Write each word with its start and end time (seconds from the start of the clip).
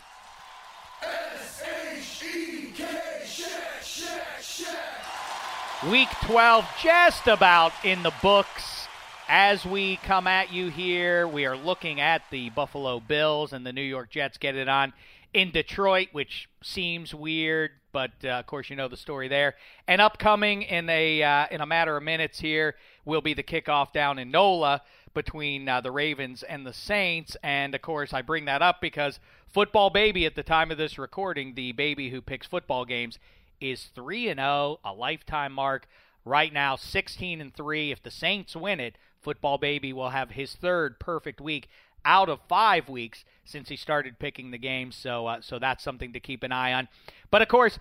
Week 5.86 6.10
12 6.24 6.66
just 6.82 7.28
about 7.28 7.72
in 7.84 8.02
the 8.02 8.12
books. 8.24 8.88
As 9.30 9.64
we 9.64 9.98
come 9.98 10.26
at 10.26 10.52
you 10.52 10.70
here, 10.70 11.28
we 11.28 11.46
are 11.46 11.56
looking 11.56 12.02
at 12.02 12.24
the 12.32 12.50
Buffalo 12.50 13.00
Bills 13.00 13.54
and 13.54 13.64
the 13.64 13.72
New 13.72 13.84
York 13.84 14.10
Jets 14.10 14.40
get 14.40 14.56
it 14.56 14.68
on 14.68 14.92
in 15.36 15.52
Detroit, 15.52 16.08
which 16.14 16.50
seems 16.64 17.14
weird, 17.14 17.72
but 17.92 18.10
uh, 18.24 18.30
of 18.30 18.48
course 18.48 18.72
you 18.72 18.76
know 18.76 18.88
the 18.88 18.98
story 18.98 19.28
there. 19.28 19.54
And 19.88 20.02
upcoming 20.02 20.64
in 20.64 20.90
a 20.90 21.22
uh, 21.22 21.46
in 21.52 21.62
a 21.62 21.68
matter 21.68 21.96
of 21.96 22.02
minutes 22.02 22.40
here 22.40 22.74
will 23.06 23.22
be 23.22 23.36
the 23.36 23.44
kickoff 23.44 23.94
down 23.94 24.18
in 24.18 24.32
NOLA 24.32 24.82
between 25.14 25.70
uh, 25.70 25.82
the 25.82 25.92
Ravens 25.92 26.42
and 26.42 26.66
the 26.66 26.74
Saints. 26.74 27.38
And 27.44 27.76
of 27.76 27.84
course, 27.84 28.14
I 28.14 28.24
bring 28.24 28.46
that 28.46 28.64
up 28.64 28.82
because 28.82 29.20
football 29.48 29.92
baby 29.92 30.26
at 30.26 30.34
the 30.34 30.42
time 30.42 30.72
of 30.72 30.80
this 30.80 30.98
recording, 30.98 31.54
the 31.54 31.72
baby 31.72 32.10
who 32.10 32.20
picks 32.20 32.48
football 32.48 32.84
games, 32.84 33.20
is 33.60 33.90
three 33.96 34.30
and 34.30 34.40
zero, 34.40 34.80
a 34.84 34.94
lifetime 34.94 35.54
mark. 35.54 35.88
Right 36.26 36.52
now, 36.52 36.76
16 36.76 37.40
and 37.40 37.56
3. 37.56 37.92
If 37.92 38.04
the 38.04 38.12
Saints 38.12 38.54
win 38.54 38.82
it, 38.82 38.98
Football 39.22 39.58
Baby 39.58 39.94
will 39.94 40.10
have 40.10 40.32
his 40.32 40.56
third 40.56 41.00
perfect 41.00 41.40
week 41.40 41.70
out 42.04 42.28
of 42.28 42.40
five 42.50 42.90
weeks 42.90 43.24
since 43.46 43.70
he 43.70 43.76
started 43.76 44.20
picking 44.20 44.52
the 44.52 44.58
games. 44.58 44.96
So, 44.96 45.28
uh, 45.28 45.42
so 45.42 45.58
that's 45.58 45.84
something 45.84 46.14
to 46.14 46.20
keep 46.20 46.44
an 46.44 46.52
eye 46.52 46.74
on. 46.74 46.88
But 47.32 47.42
of 47.42 47.48
course, 47.48 47.80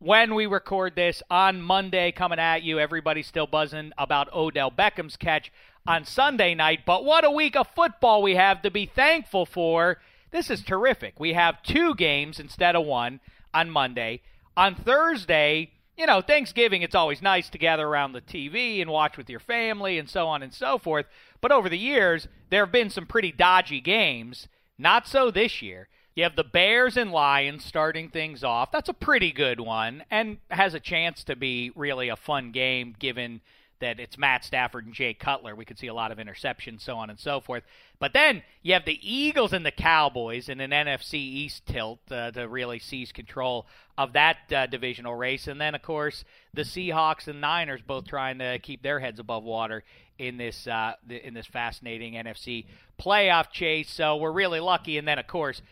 when 0.00 0.34
we 0.34 0.46
record 0.46 0.94
this 0.94 1.22
on 1.30 1.60
Monday, 1.60 2.12
coming 2.12 2.38
at 2.38 2.62
you, 2.62 2.78
everybody's 2.78 3.26
still 3.26 3.46
buzzing 3.46 3.92
about 3.98 4.32
Odell 4.32 4.70
Beckham's 4.70 5.16
catch 5.16 5.52
on 5.86 6.04
Sunday 6.04 6.54
night. 6.54 6.80
But 6.86 7.04
what 7.04 7.24
a 7.24 7.30
week 7.30 7.56
of 7.56 7.66
football 7.74 8.22
we 8.22 8.36
have 8.36 8.62
to 8.62 8.70
be 8.70 8.86
thankful 8.86 9.46
for. 9.46 9.98
This 10.30 10.50
is 10.50 10.62
terrific. 10.62 11.18
We 11.18 11.32
have 11.32 11.62
two 11.62 11.94
games 11.94 12.38
instead 12.38 12.76
of 12.76 12.86
one 12.86 13.20
on 13.52 13.70
Monday. 13.70 14.20
On 14.58 14.74
Thursday, 14.74 15.70
you 15.96 16.04
know, 16.04 16.20
Thanksgiving, 16.20 16.82
it's 16.82 16.96
always 16.96 17.22
nice 17.22 17.48
to 17.50 17.58
gather 17.58 17.86
around 17.86 18.10
the 18.10 18.20
TV 18.20 18.82
and 18.82 18.90
watch 18.90 19.16
with 19.16 19.30
your 19.30 19.38
family 19.38 20.00
and 20.00 20.10
so 20.10 20.26
on 20.26 20.42
and 20.42 20.52
so 20.52 20.78
forth. 20.78 21.06
But 21.40 21.52
over 21.52 21.68
the 21.68 21.78
years, 21.78 22.26
there 22.50 22.64
have 22.64 22.72
been 22.72 22.90
some 22.90 23.06
pretty 23.06 23.30
dodgy 23.30 23.80
games. 23.80 24.48
Not 24.76 25.06
so 25.06 25.30
this 25.30 25.62
year. 25.62 25.86
You 26.16 26.24
have 26.24 26.34
the 26.34 26.42
Bears 26.42 26.96
and 26.96 27.12
Lions 27.12 27.64
starting 27.64 28.08
things 28.08 28.42
off. 28.42 28.72
That's 28.72 28.88
a 28.88 28.94
pretty 28.94 29.30
good 29.30 29.60
one 29.60 30.02
and 30.10 30.38
has 30.50 30.74
a 30.74 30.80
chance 30.80 31.22
to 31.22 31.36
be 31.36 31.70
really 31.76 32.08
a 32.08 32.16
fun 32.16 32.50
game 32.50 32.96
given 32.98 33.42
that 33.80 34.00
it's 34.00 34.18
Matt 34.18 34.44
Stafford 34.44 34.86
and 34.86 34.94
Jay 34.94 35.14
Cutler. 35.14 35.54
We 35.54 35.64
could 35.64 35.78
see 35.78 35.86
a 35.86 35.94
lot 35.94 36.12
of 36.12 36.18
interceptions, 36.18 36.82
so 36.82 36.96
on 36.96 37.10
and 37.10 37.18
so 37.18 37.40
forth. 37.40 37.62
But 37.98 38.12
then 38.12 38.42
you 38.62 38.74
have 38.74 38.84
the 38.84 38.98
Eagles 39.02 39.52
and 39.52 39.64
the 39.64 39.70
Cowboys 39.70 40.48
in 40.48 40.60
an 40.60 40.70
NFC 40.70 41.14
East 41.14 41.66
tilt 41.66 42.00
uh, 42.10 42.30
to 42.32 42.48
really 42.48 42.78
seize 42.78 43.12
control 43.12 43.66
of 43.96 44.12
that 44.12 44.36
uh, 44.54 44.66
divisional 44.66 45.14
race. 45.14 45.48
And 45.48 45.60
then, 45.60 45.74
of 45.74 45.82
course, 45.82 46.24
the 46.54 46.62
Seahawks 46.62 47.28
and 47.28 47.40
Niners 47.40 47.80
both 47.86 48.06
trying 48.06 48.38
to 48.38 48.58
keep 48.60 48.82
their 48.82 49.00
heads 49.00 49.18
above 49.18 49.44
water 49.44 49.84
in 50.18 50.36
this 50.36 50.66
uh, 50.66 50.94
in 51.08 51.34
this 51.34 51.46
fascinating 51.46 52.14
NFC 52.14 52.66
playoff 53.00 53.50
chase. 53.50 53.90
So 53.90 54.16
we're 54.16 54.32
really 54.32 54.60
lucky. 54.60 54.98
And 54.98 55.06
then, 55.06 55.18
of 55.18 55.26
course, 55.26 55.62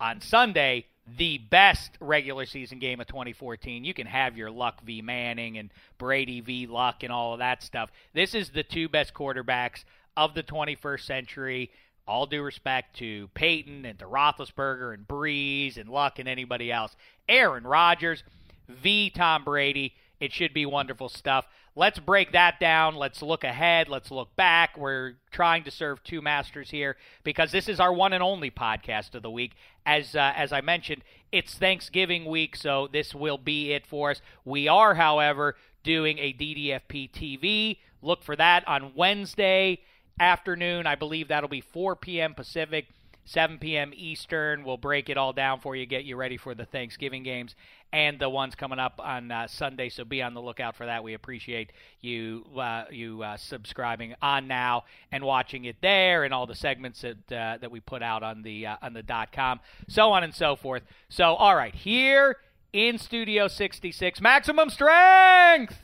on 0.00 0.20
Sunday, 0.20 0.86
the 1.06 1.38
best 1.38 1.92
regular 2.00 2.46
season 2.46 2.78
game 2.78 3.00
of 3.00 3.06
2014. 3.06 3.84
You 3.84 3.94
can 3.94 4.06
have 4.06 4.36
your 4.36 4.50
Luck 4.50 4.82
v. 4.82 5.02
Manning 5.02 5.58
and 5.58 5.70
Brady 5.98 6.40
v. 6.40 6.66
Luck 6.66 7.02
and 7.02 7.12
all 7.12 7.34
of 7.34 7.40
that 7.40 7.62
stuff. 7.62 7.90
This 8.14 8.34
is 8.34 8.50
the 8.50 8.62
two 8.62 8.88
best 8.88 9.12
quarterbacks 9.12 9.84
of 10.16 10.34
the 10.34 10.42
21st 10.42 11.00
century. 11.00 11.70
All 12.06 12.26
due 12.26 12.42
respect 12.42 12.96
to 12.96 13.28
Peyton 13.34 13.84
and 13.84 13.98
to 13.98 14.06
Roethlisberger 14.06 14.92
and 14.92 15.06
Brees 15.06 15.78
and 15.78 15.88
Luck 15.88 16.18
and 16.18 16.28
anybody 16.28 16.70
else. 16.70 16.96
Aaron 17.28 17.64
Rodgers 17.64 18.22
v. 18.68 19.10
Tom 19.10 19.44
Brady. 19.44 19.94
It 20.20 20.32
should 20.32 20.54
be 20.54 20.66
wonderful 20.66 21.08
stuff. 21.08 21.46
Let's 21.76 21.98
break 21.98 22.32
that 22.32 22.60
down. 22.60 22.94
Let's 22.94 23.20
look 23.20 23.42
ahead. 23.42 23.88
Let's 23.88 24.10
look 24.12 24.34
back. 24.36 24.78
We're 24.78 25.14
trying 25.32 25.64
to 25.64 25.72
serve 25.72 26.04
two 26.04 26.22
masters 26.22 26.70
here 26.70 26.96
because 27.24 27.50
this 27.50 27.68
is 27.68 27.80
our 27.80 27.92
one 27.92 28.12
and 28.12 28.22
only 28.22 28.50
podcast 28.50 29.14
of 29.16 29.22
the 29.22 29.30
week. 29.30 29.52
As 29.84 30.14
uh, 30.14 30.32
as 30.36 30.52
I 30.52 30.60
mentioned, 30.60 31.02
it's 31.32 31.54
Thanksgiving 31.54 32.26
week, 32.26 32.54
so 32.54 32.88
this 32.92 33.12
will 33.12 33.38
be 33.38 33.72
it 33.72 33.86
for 33.86 34.12
us. 34.12 34.22
We 34.44 34.68
are, 34.68 34.94
however, 34.94 35.56
doing 35.82 36.18
a 36.18 36.32
DDFP 36.32 37.10
TV. 37.10 37.78
Look 38.02 38.22
for 38.22 38.36
that 38.36 38.66
on 38.68 38.92
Wednesday 38.94 39.80
afternoon. 40.20 40.86
I 40.86 40.94
believe 40.94 41.28
that'll 41.28 41.48
be 41.48 41.60
4 41.60 41.96
p.m. 41.96 42.34
Pacific. 42.34 42.86
7 43.24 43.58
p.m. 43.58 43.92
Eastern. 43.94 44.64
We'll 44.64 44.76
break 44.76 45.08
it 45.08 45.16
all 45.16 45.32
down 45.32 45.60
for 45.60 45.74
you, 45.74 45.86
get 45.86 46.04
you 46.04 46.16
ready 46.16 46.36
for 46.36 46.54
the 46.54 46.64
Thanksgiving 46.64 47.22
games 47.22 47.54
and 47.94 48.18
the 48.18 48.28
ones 48.28 48.56
coming 48.56 48.80
up 48.80 49.00
on 49.02 49.30
uh, 49.30 49.46
Sunday. 49.46 49.88
So 49.88 50.04
be 50.04 50.20
on 50.20 50.34
the 50.34 50.42
lookout 50.42 50.74
for 50.74 50.84
that. 50.84 51.04
We 51.04 51.14
appreciate 51.14 51.70
you 52.00 52.44
uh, 52.58 52.84
you 52.90 53.22
uh, 53.22 53.36
subscribing 53.36 54.14
on 54.20 54.48
now 54.48 54.84
and 55.12 55.22
watching 55.22 55.64
it 55.64 55.76
there, 55.80 56.24
and 56.24 56.34
all 56.34 56.46
the 56.46 56.56
segments 56.56 57.02
that 57.02 57.32
uh, 57.32 57.58
that 57.58 57.70
we 57.70 57.78
put 57.80 58.02
out 58.02 58.24
on 58.24 58.42
the 58.42 58.66
uh, 58.66 58.76
on 58.82 58.94
the 58.94 59.02
dot 59.02 59.30
com, 59.32 59.60
so 59.88 60.10
on 60.10 60.24
and 60.24 60.34
so 60.34 60.56
forth. 60.56 60.82
So 61.08 61.34
all 61.34 61.54
right, 61.54 61.74
here 61.74 62.38
in 62.72 62.98
Studio 62.98 63.46
66, 63.46 64.20
maximum 64.20 64.68
strength 64.68 65.76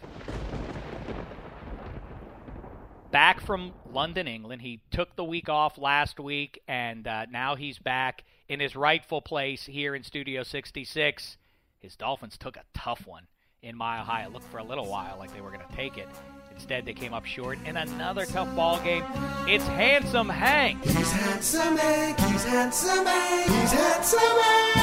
back 3.10 3.40
from 3.40 3.72
London, 3.92 4.26
England. 4.26 4.62
He 4.62 4.80
took 4.90 5.16
the 5.16 5.24
week 5.24 5.48
off 5.48 5.78
last 5.78 6.20
week, 6.20 6.62
and 6.68 7.06
uh, 7.06 7.26
now 7.30 7.56
he's 7.56 7.78
back 7.78 8.24
in 8.48 8.60
his 8.60 8.76
rightful 8.76 9.20
place 9.22 9.66
here 9.66 9.94
in 9.94 10.02
Studio 10.02 10.42
66. 10.42 11.36
His 11.80 11.96
Dolphins 11.96 12.36
took 12.38 12.56
a 12.56 12.64
tough 12.74 13.06
one 13.06 13.26
in 13.62 13.76
Mile 13.76 14.04
High. 14.04 14.24
It 14.24 14.32
looked 14.32 14.46
for 14.46 14.58
a 14.58 14.64
little 14.64 14.86
while 14.86 15.16
like 15.18 15.32
they 15.34 15.40
were 15.40 15.50
going 15.50 15.66
to 15.66 15.76
take 15.76 15.98
it. 15.98 16.08
Instead, 16.52 16.84
they 16.84 16.92
came 16.92 17.14
up 17.14 17.24
short 17.24 17.58
in 17.64 17.76
another 17.76 18.26
tough 18.26 18.54
ball 18.54 18.78
game. 18.80 19.04
It's 19.46 19.66
Handsome 19.66 20.28
Hank. 20.28 20.82
He's 20.84 21.10
handsome 21.12 21.76
Hank, 21.76 22.20
he's 22.20 22.44
handsome 22.44 23.06
Hank, 23.06 23.50
he's 23.50 23.72
handsome 23.72 24.20
Hank. 24.20 24.76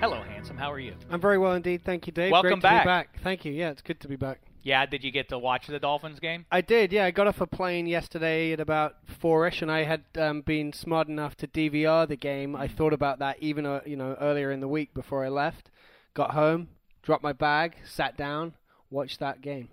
Hello, 0.00 0.22
Handsome. 0.22 0.58
How 0.58 0.70
are 0.70 0.78
you? 0.78 0.92
I'm 1.10 1.20
very 1.20 1.38
well 1.38 1.54
indeed, 1.54 1.82
thank 1.84 2.06
you, 2.06 2.12
Dave. 2.12 2.30
Welcome 2.30 2.50
Great 2.50 2.56
to 2.56 2.62
back. 2.62 2.84
Be 2.84 2.86
back. 2.86 3.20
Thank 3.22 3.44
you. 3.46 3.52
Yeah, 3.52 3.70
it's 3.70 3.80
good 3.82 3.98
to 4.00 4.08
be 4.08 4.16
back. 4.16 4.40
Yeah, 4.66 4.84
did 4.84 5.04
you 5.04 5.12
get 5.12 5.28
to 5.28 5.38
watch 5.38 5.68
the 5.68 5.78
Dolphins 5.78 6.18
game? 6.18 6.44
I 6.50 6.60
did. 6.60 6.92
Yeah, 6.92 7.04
I 7.04 7.12
got 7.12 7.28
off 7.28 7.40
a 7.40 7.46
plane 7.46 7.86
yesterday 7.86 8.50
at 8.52 8.58
about 8.58 8.96
four-ish, 9.20 9.62
and 9.62 9.70
I 9.70 9.84
had 9.84 10.02
um, 10.18 10.40
been 10.40 10.72
smart 10.72 11.06
enough 11.06 11.36
to 11.36 11.46
DVR 11.46 12.08
the 12.08 12.16
game. 12.16 12.56
I 12.56 12.66
thought 12.66 12.92
about 12.92 13.20
that 13.20 13.36
even 13.40 13.64
uh, 13.64 13.80
you 13.86 13.94
know 13.96 14.16
earlier 14.20 14.50
in 14.50 14.58
the 14.58 14.66
week 14.66 14.92
before 14.92 15.24
I 15.24 15.28
left. 15.28 15.70
Got 16.14 16.32
home, 16.32 16.68
dropped 17.02 17.22
my 17.22 17.32
bag, 17.32 17.76
sat 17.84 18.16
down, 18.16 18.54
watched 18.90 19.20
that 19.20 19.40
game. 19.40 19.68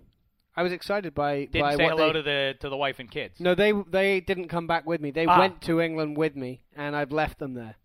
I 0.55 0.61
was 0.61 0.71
excited 0.71 1.15
by 1.15 1.45
Didn't 1.45 1.61
by 1.61 1.75
say 1.75 1.87
hello 1.87 2.07
they, 2.09 2.13
to 2.13 2.21
the 2.21 2.53
to 2.59 2.69
the 2.69 2.77
wife 2.77 2.99
and 2.99 3.09
kids. 3.09 3.39
No, 3.39 3.55
they 3.55 3.71
they 3.71 4.19
didn't 4.19 4.49
come 4.49 4.67
back 4.67 4.85
with 4.85 5.01
me. 5.01 5.09
They 5.09 5.25
Ah. 5.25 5.39
went 5.39 5.59
to 5.63 5.81
England 5.81 6.17
with 6.17 6.35
me, 6.35 6.61
and 6.75 6.95
I've 6.95 7.11
left 7.11 7.39
them 7.39 7.55
there, 7.55 7.77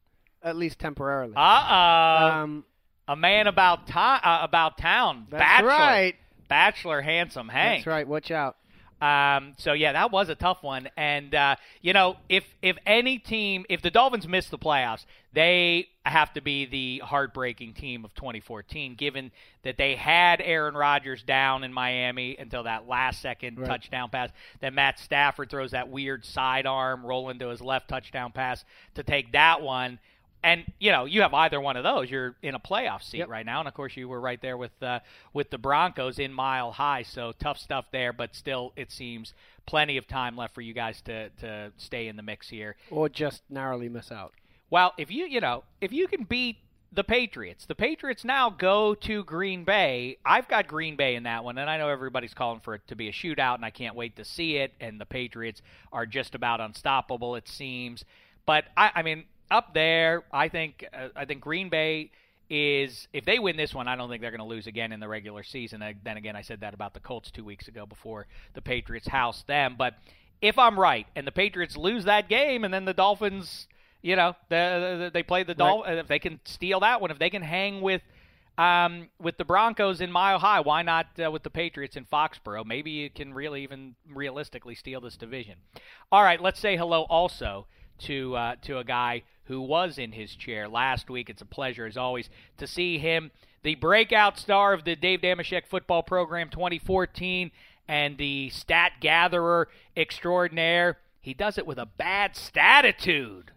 at 0.43 0.56
least 0.56 0.78
temporarily. 0.78 1.32
Uh-oh. 1.34 2.26
um, 2.43 2.64
a 3.08 3.16
man 3.16 3.46
about 3.46 3.87
time 3.87 4.20
uh, 4.22 4.40
about 4.43 4.76
town. 4.76 5.26
that's 5.31 5.40
Bachelor. 5.40 5.69
right. 5.69 6.14
Bachelor 6.49 7.00
Handsome 7.03 7.49
Hank. 7.49 7.81
That's 7.81 7.87
right. 7.87 8.06
Watch 8.09 8.31
out. 8.31 8.56
Um, 9.00 9.55
so 9.59 9.75
yeah, 9.75 9.93
that 9.93 10.11
was 10.11 10.29
a 10.29 10.35
tough 10.35 10.62
one. 10.65 10.89
And 10.97 11.33
uh, 11.33 11.55
you 11.83 11.93
know, 11.93 12.17
if 12.29 12.45
if 12.62 12.77
any 12.85 13.19
team, 13.19 13.65
if 13.69 13.81
the 13.81 13.91
Dolphins 13.91 14.27
miss 14.27 14.49
the 14.49 14.59
playoffs, 14.59 15.05
they 15.33 15.87
have 16.05 16.33
to 16.33 16.41
be 16.41 16.65
the 16.67 16.99
heartbreaking 17.06 17.75
team 17.75 18.05
of 18.05 18.12
2014, 18.15 18.97
given 18.97 19.31
that 19.62 19.77
they 19.77 19.95
had 19.95 20.41
Aaron 20.41 20.75
Rodgers 20.75 21.23
down 21.23 21.62
in 21.62 21.73
Miami 21.73 22.37
until 22.39 22.65
that 22.65 22.89
last 22.89 23.23
second 23.23 23.59
Right. 23.61 23.69
touchdown 23.69 24.09
pass. 24.11 24.31
Then 24.61 24.75
Matt 24.75 24.99
Stafford 24.99 25.49
throws 25.50 25.71
that 25.73 25.91
weird 25.91 26.25
sidearm 26.25 27.06
roll 27.06 27.31
into 27.31 27.49
his 27.50 27.61
left 27.61 27.89
touchdown 27.89 28.33
pass 28.33 28.65
to 28.95 29.05
take 29.05 29.31
that 29.33 29.62
one. 29.62 30.00
And 30.43 30.64
you 30.79 30.93
know, 30.93 31.05
you 31.05 31.23
have 31.23 31.35
either 31.35 31.61
one 31.61 31.76
of 31.76 31.82
those, 31.82 32.11
you're 32.11 32.37
in 32.43 32.55
a 32.55 32.61
playoff 32.61 33.02
seat 33.02 33.19
Yep. 33.19 33.29
right 33.29 33.44
now. 33.44 33.58
And 33.58 33.69
of 33.69 33.75
course, 33.75 33.96
you 33.96 34.08
were 34.08 34.20
right 34.20 34.40
there 34.40 34.56
with 34.56 34.81
uh, 34.82 35.00
with 35.32 35.50
the 35.50 35.58
Broncos 35.58 36.19
in 36.19 36.32
Mile 36.32 36.70
High, 36.70 37.02
so 37.02 37.32
tough 37.38 37.58
stuff 37.58 37.87
there. 37.90 38.12
But 38.12 38.35
still, 38.35 38.73
it 38.76 38.93
seems 38.93 39.35
plenty 39.67 39.96
of 39.96 40.06
time 40.06 40.37
left 40.37 40.55
for 40.55 40.61
you 40.61 40.73
guys 40.75 41.00
to 41.02 41.31
to 41.40 41.73
stay 41.76 42.06
in 42.08 42.17
the 42.17 42.23
mix 42.23 42.49
here. 42.49 42.76
Or 42.90 43.08
just 43.08 43.43
narrowly 43.50 43.88
miss 43.88 44.12
out. 44.12 44.32
Well, 44.70 44.94
if 44.96 45.11
you 45.11 45.26
you 45.26 45.40
know 45.40 45.64
if 45.81 45.93
you 45.93 46.06
can 46.06 46.23
beat 46.25 46.58
the 46.93 47.05
Patriots, 47.05 47.67
the 47.67 47.75
Patriots 47.75 48.25
now 48.25 48.49
go 48.49 48.94
to 48.94 49.25
Green 49.25 49.64
Bay. 49.64 50.19
I've 50.25 50.49
got 50.49 50.69
Green 50.69 50.96
Bay 50.96 51.17
in 51.17 51.25
that 51.25 51.43
one, 51.44 51.58
and 51.58 51.69
I 51.69 51.76
know 51.79 51.88
everybody's 51.88 52.32
calling 52.32 52.61
for 52.61 52.75
it 52.75 52.82
to 52.88 52.94
be 52.96 53.08
a 53.08 53.12
shootout, 53.12 53.56
and 53.56 53.64
I 53.64 53.70
can't 53.70 53.94
wait 53.94 54.17
to 54.17 54.25
see 54.25 54.56
it. 54.56 54.73
And 54.81 54.99
the 55.00 55.05
Patriots 55.05 55.61
are 55.93 56.06
just 56.06 56.35
about 56.35 56.61
unstoppable, 56.62 57.35
it 57.35 57.46
seems. 57.49 58.05
But 58.46 58.64
I, 58.75 58.90
I 58.94 59.02
mean, 59.02 59.25
up 59.50 59.75
there, 59.75 60.25
I 60.33 60.49
think 60.49 60.85
uh, 60.93 61.09
I 61.17 61.25
think 61.25 61.41
Green 61.41 61.69
Bay 61.69 62.11
is 62.50 63.09
if 63.12 63.25
they 63.25 63.39
win 63.39 63.56
this 63.56 63.75
one, 63.75 63.89
I 63.89 63.97
don't 63.97 64.09
think 64.09 64.23
they're 64.23 64.31
going 64.31 64.41
to 64.41 64.47
lose 64.47 64.67
again 64.67 64.93
in 64.93 65.00
the 65.00 65.09
regular 65.09 65.43
season. 65.43 65.83
Then 66.03 66.17
again, 66.17 66.37
I 66.37 66.43
said 66.43 66.61
that 66.61 66.75
about 66.75 66.95
the 66.95 67.00
Colts 67.00 67.31
two 67.31 67.45
weeks 67.45 67.69
ago 67.69 67.87
before 67.87 68.27
the 68.55 68.62
Patriots 68.62 69.06
housed 69.06 69.47
them. 69.47 69.75
But 69.77 69.95
if 70.41 70.59
I'm 70.59 70.79
right 70.79 71.06
and 71.15 71.27
the 71.27 71.33
Patriots 71.33 71.77
lose 71.77 72.05
that 72.05 72.29
game, 72.29 72.65
and 72.65 72.73
then 72.73 72.85
the 72.85 72.95
Dolphins, 72.95 73.67
you 74.03 74.17
know, 74.17 74.35
the, 74.49 75.00
the, 75.05 75.11
they 75.12 75.23
play 75.23 75.43
the 75.43 75.55
Dolphins, 75.55 75.99
if 76.00 76.09
they 76.09 76.19
can 76.19 76.41
steal 76.45 76.81
that 76.81 77.00
one, 77.00 77.11
if 77.11 77.19
they 77.19 77.31
can 77.31 77.43
hang 77.43 77.81
with. 77.81 78.03
Um, 78.56 79.09
with 79.23 79.37
the 79.37 79.45
Broncos 79.45 80.00
in 80.00 80.11
Mile 80.11 80.41
High, 80.41 80.59
why 80.59 80.83
not 80.83 81.06
uh, 81.25 81.31
with 81.31 81.45
the 81.45 81.50
Patriots 81.50 81.95
in 81.95 82.05
Foxborough? 82.06 82.67
Maybe 82.67 82.91
you 82.91 83.09
can 83.09 83.33
really 83.33 83.62
even 83.62 83.95
realistically 84.12 84.75
steal 84.75 85.00
this 85.00 85.17
division. 85.17 85.55
All 86.11 86.25
right, 86.25 86.41
let's 86.41 86.59
say 86.59 86.77
hello 86.77 87.03
also 87.03 87.69
to 88.00 88.37
uh, 88.37 88.55
to 88.62 88.79
a 88.79 88.85
guy 88.85 89.23
who 89.45 89.61
was 89.61 89.99
in 89.99 90.12
his 90.12 90.35
chair 90.35 90.69
last 90.69 91.09
week. 91.09 91.31
It's 91.31 91.43
a 91.43 91.47
pleasure, 91.47 91.87
as 91.87 91.97
always, 91.97 92.29
to 92.59 92.67
see 92.67 92.99
him, 92.99 93.31
the 93.62 93.75
breakout 93.77 94.39
star 94.39 94.73
of 94.73 94.85
the 94.85 94.95
Dave 94.95 95.21
Dameshek 95.21 95.67
football 95.67 96.03
program 96.03 96.50
2014, 96.50 97.50
and 97.89 98.19
the 98.19 98.50
stat 98.50 98.93
gatherer 99.00 99.69
extraordinaire. 99.97 100.99
He 101.21 101.35
does 101.35 101.59
it 101.59 101.67
with 101.67 101.79
a 101.79 101.87
bad 101.87 102.37
statitude. 102.37 103.50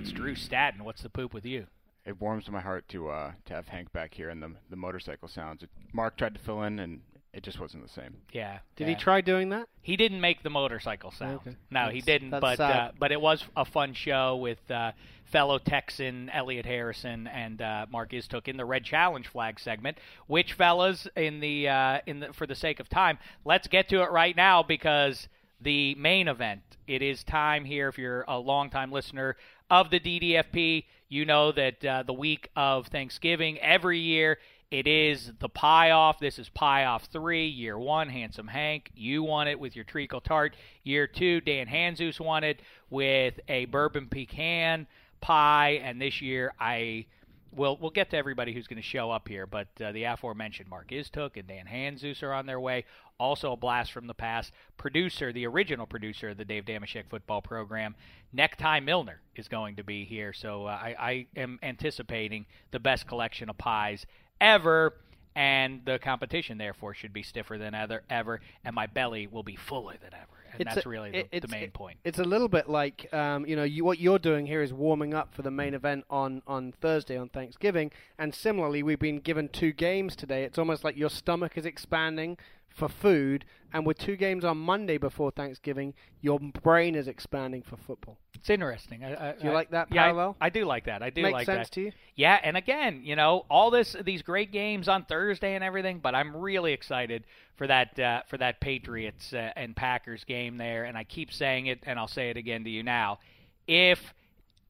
It's 0.00 0.12
Drew 0.12 0.34
Staten. 0.34 0.84
What's 0.84 1.02
the 1.02 1.10
poop 1.10 1.32
with 1.32 1.44
you? 1.44 1.66
It 2.06 2.20
warms 2.20 2.50
my 2.50 2.60
heart 2.60 2.88
to 2.88 3.08
uh, 3.10 3.32
to 3.44 3.54
have 3.54 3.68
Hank 3.68 3.92
back 3.92 4.14
here 4.14 4.30
and 4.30 4.42
the 4.42 4.52
the 4.70 4.76
motorcycle 4.76 5.28
sounds. 5.28 5.62
Mark 5.92 6.16
tried 6.16 6.34
to 6.34 6.40
fill 6.40 6.62
in 6.62 6.78
and 6.78 7.02
it 7.32 7.44
just 7.44 7.60
wasn't 7.60 7.84
the 7.84 7.92
same. 7.92 8.16
Yeah. 8.32 8.58
Did 8.76 8.88
yeah. 8.88 8.94
he 8.94 9.00
try 9.00 9.20
doing 9.20 9.50
that? 9.50 9.68
He 9.82 9.96
didn't 9.96 10.20
make 10.20 10.42
the 10.42 10.50
motorcycle 10.50 11.12
sound. 11.12 11.40
Okay. 11.46 11.56
No, 11.70 11.88
he 11.88 12.00
didn't. 12.00 12.30
But 12.30 12.58
uh, 12.58 12.90
but 12.98 13.12
it 13.12 13.20
was 13.20 13.44
a 13.56 13.64
fun 13.64 13.94
show 13.94 14.36
with 14.36 14.58
uh, 14.70 14.92
fellow 15.24 15.58
Texan 15.58 16.28
Elliot 16.30 16.66
Harrison 16.66 17.28
and 17.28 17.62
uh, 17.62 17.86
Mark 17.90 18.12
Istook 18.12 18.48
in 18.48 18.56
the 18.56 18.64
Red 18.64 18.84
Challenge 18.84 19.28
flag 19.28 19.60
segment. 19.60 19.98
Which 20.26 20.54
fellas, 20.54 21.06
in 21.16 21.40
the 21.40 21.68
uh, 21.68 22.00
in 22.06 22.20
the 22.20 22.32
for 22.32 22.46
the 22.46 22.56
sake 22.56 22.80
of 22.80 22.88
time, 22.88 23.18
let's 23.44 23.68
get 23.68 23.88
to 23.90 24.02
it 24.02 24.10
right 24.10 24.36
now 24.36 24.62
because 24.62 25.28
the 25.60 25.94
main 25.96 26.26
event. 26.26 26.62
It 26.86 27.02
is 27.02 27.22
time 27.22 27.64
here. 27.64 27.88
If 27.88 27.98
you're 27.98 28.24
a 28.26 28.38
longtime 28.38 28.90
listener 28.90 29.36
of 29.70 29.90
the 29.90 30.00
DDFP, 30.00 30.84
you 31.08 31.24
know 31.24 31.52
that 31.52 31.84
uh, 31.84 32.02
the 32.02 32.12
week 32.12 32.48
of 32.56 32.88
Thanksgiving 32.88 33.58
every 33.60 34.00
year 34.00 34.38
it 34.70 34.86
is 34.86 35.32
the 35.40 35.48
pie 35.48 35.90
off. 35.90 36.20
This 36.20 36.38
is 36.38 36.48
pie 36.48 36.84
off 36.84 37.06
three. 37.06 37.48
Year 37.48 37.78
one, 37.78 38.08
Handsome 38.08 38.46
Hank. 38.46 38.90
You 38.94 39.24
won 39.24 39.48
it 39.48 39.58
with 39.58 39.74
your 39.74 39.84
treacle 39.84 40.20
tart. 40.20 40.54
Year 40.84 41.06
two, 41.08 41.40
Dan 41.40 41.66
Hanzus 41.66 42.20
won 42.20 42.44
it 42.44 42.60
with 42.88 43.40
a 43.48 43.64
bourbon 43.66 44.06
pecan 44.08 44.86
pie. 45.20 45.80
And 45.82 46.00
this 46.00 46.22
year, 46.22 46.52
I 46.60 47.06
will 47.52 47.78
we'll 47.80 47.90
get 47.90 48.10
to 48.10 48.16
everybody 48.16 48.52
who's 48.52 48.68
going 48.68 48.80
to 48.80 48.82
show 48.82 49.10
up 49.10 49.26
here. 49.26 49.44
But 49.44 49.68
uh, 49.84 49.90
the 49.90 50.04
aforementioned 50.04 50.68
Mark 50.68 50.92
Istook 50.92 51.36
and 51.36 51.48
Dan 51.48 51.66
Hanzus 51.66 52.22
are 52.22 52.32
on 52.32 52.46
their 52.46 52.60
way. 52.60 52.84
Also, 53.18 53.52
a 53.52 53.56
blast 53.56 53.92
from 53.92 54.06
the 54.06 54.14
past. 54.14 54.52
Producer, 54.78 55.32
the 55.32 55.46
original 55.46 55.86
producer 55.86 56.30
of 56.30 56.38
the 56.38 56.44
Dave 56.44 56.64
Dameshek 56.64 57.10
football 57.10 57.42
program, 57.42 57.94
Necktie 58.32 58.80
Milner, 58.80 59.20
is 59.34 59.48
going 59.48 59.76
to 59.76 59.84
be 59.84 60.04
here. 60.04 60.32
So 60.32 60.66
uh, 60.66 60.70
I, 60.70 60.94
I 60.98 61.26
am 61.36 61.58
anticipating 61.62 62.46
the 62.70 62.78
best 62.78 63.06
collection 63.08 63.50
of 63.50 63.58
pies 63.58 64.06
ever, 64.40 64.94
and 65.34 65.82
the 65.84 65.98
competition 65.98 66.58
therefore 66.58 66.94
should 66.94 67.12
be 67.12 67.22
stiffer 67.22 67.58
than 67.58 67.74
ever, 67.74 68.02
ever, 68.10 68.40
and 68.64 68.74
my 68.74 68.86
belly 68.86 69.26
will 69.26 69.42
be 69.42 69.56
fuller 69.56 69.94
than 70.02 70.12
ever. 70.14 70.26
And 70.52 70.62
It's 70.62 70.74
that's 70.74 70.86
a- 70.86 70.88
really 70.88 71.10
it- 71.14 71.30
the, 71.30 71.40
the 71.40 71.48
main 71.48 71.62
it- 71.64 71.72
point. 71.72 71.98
It's 72.04 72.18
a 72.18 72.24
little 72.24 72.48
bit 72.48 72.68
like, 72.68 73.12
um, 73.14 73.46
you 73.46 73.54
know, 73.54 73.62
you, 73.62 73.84
what 73.84 74.00
you're 74.00 74.18
doing 74.18 74.46
here 74.46 74.62
is 74.62 74.72
warming 74.72 75.14
up 75.14 75.32
for 75.32 75.42
the 75.42 75.50
main 75.50 75.74
event 75.74 76.04
on, 76.10 76.42
on 76.48 76.72
Thursday 76.80 77.16
on 77.16 77.28
Thanksgiving, 77.28 77.92
and 78.18 78.34
similarly, 78.34 78.82
we've 78.82 78.98
been 78.98 79.20
given 79.20 79.48
two 79.48 79.72
games 79.72 80.16
today. 80.16 80.42
It's 80.42 80.58
almost 80.58 80.82
like 80.82 80.96
your 80.96 81.10
stomach 81.10 81.56
is 81.56 81.64
expanding 81.66 82.36
for 82.74 82.88
food, 82.88 83.44
and 83.72 83.84
with 83.86 83.98
two 83.98 84.16
games 84.16 84.44
on 84.44 84.58
Monday 84.58 84.98
before 84.98 85.30
Thanksgiving, 85.30 85.94
your 86.20 86.38
brain 86.40 86.94
is 86.94 87.08
expanding 87.08 87.62
for 87.62 87.76
football. 87.76 88.18
It's 88.34 88.48
interesting. 88.48 89.04
I, 89.04 89.30
I, 89.30 89.32
Do 89.32 89.44
you 89.44 89.50
I- 89.50 89.54
like 89.54 89.70
that 89.70 89.88
yeah, 89.92 90.02
I- 90.02 90.04
parallel? 90.06 90.36
I, 90.40 90.48
do 90.50 90.64
like 90.64 90.84
that. 90.86 91.02
I 91.02 91.10
do 91.10 91.22
Makes 91.22 91.32
like 91.34 91.46
sense 91.46 91.68
that. 91.68 91.74
to 91.74 91.80
you? 91.82 91.92
Yeah, 92.16 92.40
and 92.42 92.56
again, 92.56 93.02
you 93.04 93.16
know, 93.16 93.44
all 93.50 93.70
this 93.70 93.94
these 94.04 94.22
great 94.22 94.50
games 94.50 94.88
on 94.88 95.04
Thursday 95.04 95.54
and 95.54 95.62
everything, 95.62 95.98
but 95.98 96.14
I'm 96.14 96.34
really 96.36 96.72
excited 96.72 97.24
for 97.56 97.66
that 97.66 97.98
uh, 97.98 98.22
for 98.28 98.38
that 98.38 98.60
Patriots 98.60 99.32
uh, 99.34 99.50
and 99.56 99.76
Packers 99.76 100.24
game 100.24 100.56
there, 100.56 100.84
and 100.84 100.96
I 100.96 101.04
keep 101.04 101.32
saying 101.32 101.66
it, 101.66 101.80
and 101.84 101.98
I'll 101.98 102.08
say 102.08 102.30
it 102.30 102.36
again 102.36 102.64
to 102.64 102.70
you 102.70 102.82
now. 102.82 103.18
If 103.66 104.14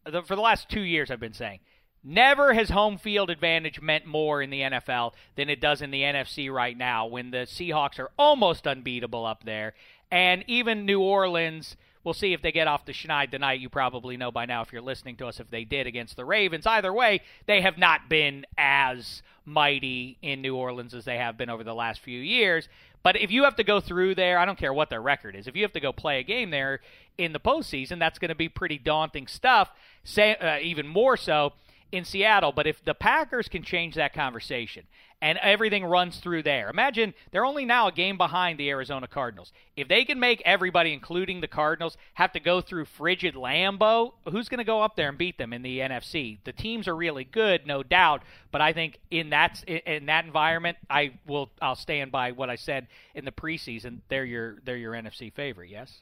the, 0.05 0.23
for 0.23 0.35
the 0.35 0.43
last 0.43 0.69
two 0.69 0.81
years, 0.83 1.11
I've 1.11 1.21
been 1.21 1.33
saying. 1.35 1.61
Never 2.03 2.55
has 2.55 2.71
home 2.71 2.97
field 2.97 3.29
advantage 3.29 3.81
meant 3.81 4.07
more 4.07 4.41
in 4.41 4.49
the 4.49 4.61
NFL 4.61 5.13
than 5.37 5.51
it 5.51 5.61
does 5.61 5.83
in 5.83 5.91
the 5.91 6.03
NFC 6.03 6.51
right 6.51 6.77
now 6.77 7.07
when 7.07 7.31
the 7.31 7.39
Seahawks 7.39 7.99
are 7.99 8.11
almost 8.19 8.67
unbeatable 8.67 9.27
up 9.27 9.45
there. 9.45 9.75
And 10.11 10.43
even 10.47 10.87
New 10.87 11.01
Orleans, 11.01 11.77
we'll 12.03 12.15
see 12.15 12.33
if 12.33 12.41
they 12.41 12.53
get 12.53 12.67
off 12.67 12.87
the 12.87 12.93
schneid 12.93 13.31
tonight. 13.31 13.61
You 13.61 13.69
probably 13.69 14.17
know 14.17 14.31
by 14.31 14.47
now 14.47 14.63
if 14.63 14.73
you're 14.73 14.81
listening 14.81 15.17
to 15.17 15.27
us 15.27 15.41
if 15.41 15.51
they 15.51 15.65
did 15.65 15.87
against 15.87 16.17
the 16.17 16.25
Ravens. 16.25 16.67
Either 16.67 16.93
way, 16.93 17.21
they 17.47 17.61
have 17.61 17.77
not 17.77 18.09
been 18.09 18.47
as 18.57 19.23
mighty 19.45 20.17
in 20.23 20.41
New 20.41 20.57
Orleans 20.57 20.95
as 20.95 21.05
they 21.05 21.19
have 21.19 21.37
been 21.37 21.51
over 21.51 21.65
the 21.65 21.75
last 21.75 22.01
few 22.01 22.19
years. 22.19 22.67
But 23.03 23.21
if 23.21 23.31
you 23.31 23.45
have 23.45 23.57
to 23.57 23.65
go 23.65 23.79
through 23.81 24.15
there, 24.15 24.39
I 24.39 24.47
don't 24.47 24.59
care 24.59 24.73
what 24.73 24.89
their 24.89 25.03
record 25.03 25.37
is. 25.37 25.47
If 25.47 25.55
you 25.55 25.63
have 25.63 25.73
to 25.73 25.81
go 25.81 25.93
play 25.93 26.19
a 26.19 26.23
game 26.23 26.51
there 26.51 26.81
in 27.19 27.33
the 27.33 27.41
postseason, 27.41 27.99
that's 27.99 28.19
going 28.19 28.31
to 28.31 28.35
be 28.35 28.49
pretty 28.49 28.79
daunting 28.79 29.27
stuff. 29.27 29.71
Say, 30.03 30.35
uh, 30.37 30.59
even 30.61 30.87
more 30.87 31.19
so 31.19 31.53
in 31.93 32.05
Seattle. 32.05 32.53
But 32.53 32.67
if 32.67 32.85
the 32.85 32.95
Packers 32.95 33.49
can 33.49 33.63
change 33.63 33.95
that 33.95 34.13
conversation 34.13 34.87
and 35.23 35.39
everything 35.39 35.85
runs 35.85 36.19
through 36.19 36.43
there, 36.43 36.71
imagine 36.71 37.15
they're 37.31 37.45
only 37.45 37.65
now 37.65 37.89
a 37.89 37.93
game 37.93 38.17
behind 38.17 38.59
the 38.59 38.71
Arizona 38.71 39.07
Cardinals. 39.07 39.53
If 39.77 39.89
they 39.89 40.05
can 40.05 40.19
make 40.19 40.43
everybody, 40.45 40.93
including 40.93 41.41
the 41.41 41.49
Cardinals, 41.49 41.97
have 42.15 42.33
to 42.33 42.41
go 42.41 42.61
through 42.61 42.87
frigid 42.87 43.35
Lambeau, 43.35 44.13
who's 44.31 44.49
going 44.49 44.59
to 44.59 44.65
go 44.65 44.83
up 44.83 44.97
there 44.97 45.09
and 45.09 45.19
beat 45.19 45.39
them 45.39 45.53
in 45.53 45.63
the 45.63 45.81
NFC? 45.81 46.39
The 46.45 46.53
teams 46.53 46.89
are 46.89 46.97
really 46.97 47.25
good, 47.25 47.67
no 47.67 47.83
doubt. 47.83 48.23
But 48.51 48.61
I 48.61 48.73
think 48.73 48.99
in 49.11 49.31
that 49.31 49.63
in 49.65 50.07
that 50.07 50.25
environment, 50.25 50.79
I 50.89 51.13
will 51.27 51.51
I'll 51.61 51.77
stand 51.77 52.13
by 52.13 52.33
what 52.33 52.51
I 52.51 52.57
said 52.57 52.89
in 53.15 53.25
the 53.25 53.33
preseason. 53.33 54.01
They're 54.09 54.25
your 54.25 54.59
they're 54.65 54.77
your 54.77 54.93
NFC 54.93 55.33
favorite. 55.33 55.71
Yes. 55.71 56.01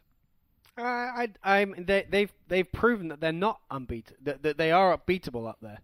Uh, 0.79 0.83
I, 0.83 1.29
I'm, 1.43 1.75
they, 1.87 2.07
they've 2.09 2.33
they've 2.49 2.71
proven 2.71 3.09
that 3.09 3.21
they're 3.21 3.33
not 3.33 3.61
unbeatable, 3.71 4.17
that, 4.23 4.43
that 4.45 4.59
they 4.59 4.71
are 4.71 4.97
beatable 4.97 5.49
up 5.49 5.59
there. 5.61 5.81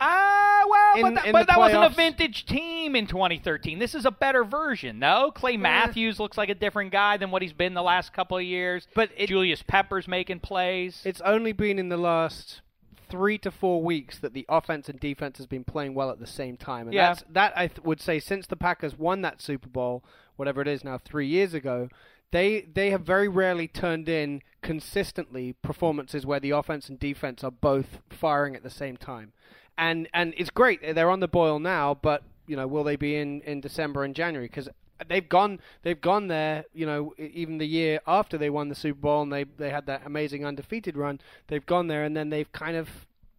Ah, 0.00 0.62
well, 0.68 0.96
In- 0.96 1.02
but, 1.14 1.22
that, 1.24 1.32
but 1.32 1.46
that 1.46 1.58
wasn't 1.58 1.84
a 1.84 1.88
vintage 1.88 2.44
team 2.44 2.94
in 2.94 3.06
2013. 3.06 3.78
This 3.78 3.94
is 3.94 4.04
a 4.04 4.10
better 4.10 4.44
version, 4.44 4.98
no? 4.98 5.30
Clay 5.34 5.56
Matthews 5.56 6.20
looks 6.20 6.36
like 6.36 6.50
a 6.50 6.54
different 6.54 6.92
guy 6.92 7.16
than 7.16 7.30
what 7.30 7.40
he's 7.40 7.54
been 7.54 7.72
the 7.72 7.82
last 7.82 8.12
couple 8.12 8.36
of 8.36 8.42
years. 8.42 8.86
But 8.94 9.10
it- 9.16 9.28
Julius 9.28 9.62
Peppers 9.62 10.06
making 10.06 10.40
plays. 10.40 11.00
It's 11.04 11.22
only 11.22 11.52
been 11.52 11.78
in 11.78 11.88
the 11.88 11.96
last 11.96 12.60
three 13.08 13.38
to 13.38 13.50
four 13.50 13.82
weeks 13.82 14.18
that 14.18 14.34
the 14.34 14.44
offense 14.48 14.88
and 14.88 14.98
defense 15.00 15.38
has 15.38 15.46
been 15.46 15.64
playing 15.64 15.94
well 15.94 16.10
at 16.10 16.18
the 16.18 16.26
same 16.26 16.56
time. 16.56 16.88
And 16.88 16.94
Yeah. 16.94 17.08
that's, 17.14 17.24
that 17.30 17.52
I 17.56 17.68
th- 17.68 17.80
would 17.84 18.00
say 18.00 18.18
since 18.18 18.46
the 18.48 18.56
Packers 18.56 18.98
won 18.98 19.22
that 19.22 19.40
Super 19.40 19.68
Bowl, 19.68 20.04
whatever 20.34 20.60
it 20.60 20.68
is 20.68 20.82
now, 20.84 20.98
three 20.98 21.28
years 21.28 21.54
ago, 21.54 21.88
they 22.32 22.62
they 22.62 22.90
have 22.90 23.02
very 23.02 23.28
rarely 23.28 23.68
turned 23.68 24.08
in 24.08 24.42
consistently 24.62 25.54
performances 25.62 26.26
where 26.26 26.40
the 26.40 26.50
offense 26.50 26.88
and 26.88 26.98
defense 26.98 27.44
are 27.44 27.50
both 27.50 28.00
firing 28.10 28.56
at 28.56 28.62
the 28.62 28.70
same 28.70 28.96
time. 28.96 29.32
And 29.78 30.08
and 30.12 30.34
it's 30.36 30.50
great 30.50 30.80
they're 30.94 31.10
on 31.10 31.20
the 31.20 31.28
boil 31.28 31.58
now, 31.58 31.94
but 31.94 32.22
you 32.46 32.56
know 32.56 32.66
will 32.66 32.84
they 32.84 32.96
be 32.96 33.16
in 33.16 33.42
in 33.42 33.60
December 33.60 34.04
and 34.04 34.14
January? 34.14 34.48
Because 34.48 34.68
they've 35.08 35.28
gone 35.28 35.60
they've 35.82 36.00
gone 36.00 36.28
there. 36.28 36.64
You 36.72 36.86
know, 36.86 37.14
even 37.18 37.58
the 37.58 37.66
year 37.66 38.00
after 38.06 38.38
they 38.38 38.50
won 38.50 38.68
the 38.68 38.74
Super 38.74 39.00
Bowl 39.00 39.22
and 39.22 39.32
they 39.32 39.44
they 39.44 39.70
had 39.70 39.86
that 39.86 40.02
amazing 40.04 40.44
undefeated 40.44 40.96
run, 40.96 41.20
they've 41.48 41.66
gone 41.66 41.86
there 41.86 42.04
and 42.04 42.16
then 42.16 42.30
they've 42.30 42.50
kind 42.52 42.76
of 42.76 42.88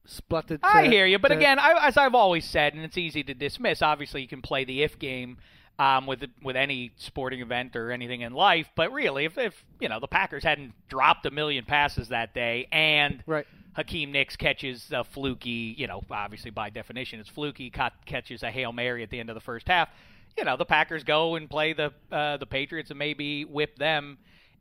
spluttered. 0.06 0.62
I 0.63 0.88
hear 0.88 1.06
you, 1.06 1.20
but 1.20 1.29
to- 1.29 1.38
again, 1.38 1.60
I, 1.60 1.88
as 1.88 1.98
I've 1.98 2.15
always 2.15 2.46
said, 2.46 2.74
and 2.74 2.84
it's 2.84 2.98
easy 2.98 3.24
to 3.24 3.34
dismiss. 3.34 3.82
Obviously, 3.82 4.22
you 4.22 4.27
can 4.27 4.41
play 4.41 4.63
the 4.63 4.84
if 4.84 4.98
game 4.98 5.38
um, 5.79 6.07
with 6.07 6.25
with 6.43 6.55
any 6.55 6.91
sporting 6.98 7.41
event 7.41 7.75
or 7.75 7.91
anything 7.91 8.22
in 8.22 8.34
life, 8.34 8.69
but 8.75 8.91
really, 8.91 9.25
if, 9.25 9.38
if 9.38 9.63
you 9.79 9.89
know 9.89 10.00
the 10.00 10.07
Packers 10.07 10.43
hadn't 10.43 10.74
dropped 10.89 11.25
a 11.25 11.31
million 11.31 11.65
passes 11.65 12.10
that 12.10 12.34
day, 12.34 12.67
and 12.72 13.24
Right. 13.27 13.46
Hakeem 13.75 14.12
Nicks 14.12 14.36
catches 14.36 14.91
a 14.91 15.03
fluky, 15.03 15.75
you 15.77 15.86
know, 15.86 16.01
obviously 16.10 16.50
by 16.50 16.69
definition 16.72 17.19
it's 17.19 17.29
fluky, 17.29 17.69
ca- 17.69 17.91
catches 18.05 18.41
a 18.41 18.50
hail 18.50 18.72
mary 18.74 19.03
at 19.03 19.12
the 19.12 19.19
end 19.19 19.29
of 19.29 19.36
the 19.36 19.41
first 19.41 19.67
half. 19.67 19.89
You 20.36 20.46
know, 20.46 20.57
the 20.57 20.65
Packers 20.65 21.03
go 21.03 21.36
and 21.36 21.50
play 21.50 21.74
the 21.74 21.93
uh, 22.12 22.38
the 22.38 22.46
Patriots 22.48 22.89
and 22.89 22.98
maybe 23.00 23.46
whip 23.46 23.77
them 23.77 24.17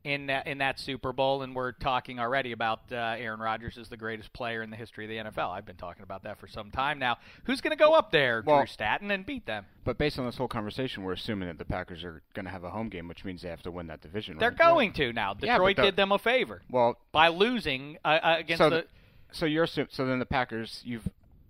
in 0.07 0.27
that, 0.27 0.47
in 0.47 0.59
that 0.59 0.79
Super 0.79 1.11
Bowl, 1.11 1.41
and 1.41 1.53
we're 1.53 1.73
talking 1.73 2.17
already 2.17 2.53
about 2.53 2.79
uh, 2.91 2.95
Aaron 2.95 3.41
Rodgers 3.41 3.77
is 3.77 3.89
the 3.89 3.97
greatest 3.97 4.31
player 4.31 4.63
in 4.63 4.69
the 4.69 4.77
history 4.77 5.03
of 5.03 5.09
the 5.09 5.29
NFL. 5.31 5.49
I've 5.51 5.65
been 5.65 5.75
talking 5.75 6.03
about 6.03 6.23
that 6.23 6.39
for 6.39 6.47
some 6.47 6.71
time 6.71 6.97
now. 6.97 7.17
Who's 7.43 7.59
going 7.59 7.77
to 7.77 7.83
go 7.83 7.93
up 7.93 8.11
there, 8.11 8.41
Well- 8.45 8.59
Drew 8.59 8.65
Statton, 8.67 9.11
and 9.11 9.25
beat 9.25 9.45
them? 9.45 9.65
But 9.83 9.97
based 9.97 10.17
on 10.17 10.25
this 10.25 10.37
whole 10.37 10.47
conversation, 10.47 11.03
we're 11.03 11.13
assuming 11.13 11.49
that 11.49 11.57
the 11.57 11.65
Packers 11.65 12.03
are 12.05 12.21
going 12.33 12.45
to 12.45 12.51
have 12.51 12.63
a 12.63 12.69
home 12.69 12.87
game, 12.89 13.07
which 13.09 13.25
means 13.25 13.41
they 13.41 13.49
have 13.49 13.63
to 13.63 13.71
win 13.71 13.87
that 13.87 14.01
division. 14.01 14.37
They're 14.37 14.49
right? 14.49 14.57
going 14.57 14.93
to 14.93 15.11
now. 15.11 15.33
Detroit 15.33 15.75
the- 15.75 15.83
did 15.83 15.95
them 15.97 16.11
a 16.13 16.19
favor 16.19 16.61
Well, 16.69 16.97
by 17.11 17.27
losing 17.27 17.97
uh, 18.05 18.07
uh, 18.07 18.35
against 18.39 18.59
so 18.59 18.69
the. 18.69 18.75
th- 18.77 18.87
so 19.33 19.45
you're 19.45 19.67
so 19.67 19.85
then 19.97 20.19
the 20.19 20.25
Packers 20.25 20.81
you've 20.85 21.07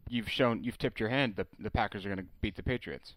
you've 0.10 0.30
shown 0.30 0.64
you've 0.64 0.80
tipped 0.80 1.00
your 1.00 1.10
hand 1.10 1.36
that 1.36 1.46
the 1.60 1.70
Packers 1.70 2.06
are 2.06 2.10
going 2.10 2.18
to 2.18 2.26
beat 2.42 2.56
the 2.56 2.64
Patriots. 2.64 3.14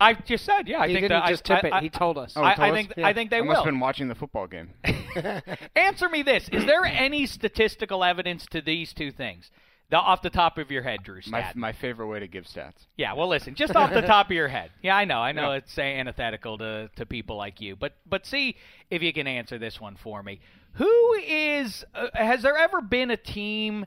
I 0.00 0.14
just 0.14 0.44
said, 0.44 0.66
yeah. 0.68 0.80
I 0.80 0.88
he 0.88 0.94
think 0.94 1.04
didn't 1.04 1.22
that 1.22 1.28
just 1.30 1.50
I, 1.50 1.54
tip 1.56 1.64
it. 1.64 1.72
I, 1.72 1.80
he 1.80 1.88
told 1.90 2.18
us. 2.18 2.32
Oh, 2.36 2.42
I, 2.42 2.54
told 2.54 2.66
I 2.66 2.70
us? 2.70 2.74
think 2.76 2.92
Yeah. 2.96 3.06
I 3.06 3.12
think 3.14 3.30
they 3.30 3.36
I 3.38 3.40
will. 3.40 3.48
must 3.48 3.58
have 3.58 3.66
been 3.66 3.80
watching 3.80 4.08
the 4.08 4.14
football 4.14 4.46
game. 4.46 4.70
Answer 5.76 6.08
me 6.08 6.22
this: 6.22 6.48
Is 6.50 6.64
there 6.64 6.84
any 6.84 7.26
statistical 7.26 8.02
evidence 8.04 8.46
to 8.46 8.60
these 8.60 8.92
two 8.92 9.10
things? 9.12 9.50
The, 9.90 9.98
off 9.98 10.22
the 10.22 10.30
top 10.30 10.56
of 10.56 10.70
your 10.70 10.82
head, 10.82 11.02
Drew 11.02 11.20
my 11.26 11.40
Stat. 11.42 11.56
my 11.56 11.72
favorite 11.72 12.06
way 12.06 12.18
to 12.20 12.26
give 12.26 12.44
stats. 12.44 12.86
Yeah, 12.96 13.12
well, 13.12 13.28
listen, 13.28 13.54
just 13.54 13.76
off 13.76 13.92
the 13.92 14.00
top 14.06 14.26
of 14.28 14.32
your 14.32 14.48
head. 14.48 14.70
Yeah, 14.82 14.96
I 14.96 15.04
know, 15.04 15.18
I 15.18 15.32
know, 15.32 15.50
Yeah. 15.50 15.58
it's 15.58 15.76
uh, 15.76 15.82
antithetical 15.82 16.56
to 16.58 16.88
to 16.96 17.04
people 17.04 17.36
like 17.36 17.60
you, 17.60 17.76
but 17.76 17.92
but 18.06 18.24
see 18.24 18.56
if 18.90 19.02
you 19.02 19.12
can 19.12 19.26
answer 19.26 19.58
this 19.58 19.78
one 19.80 19.96
for 19.96 20.22
me. 20.22 20.40
Who 20.76 21.12
is? 21.26 21.84
Uh, 21.94 22.06
has 22.14 22.40
there 22.42 22.56
ever 22.56 22.80
been 22.80 23.10
a 23.10 23.18
team 23.18 23.84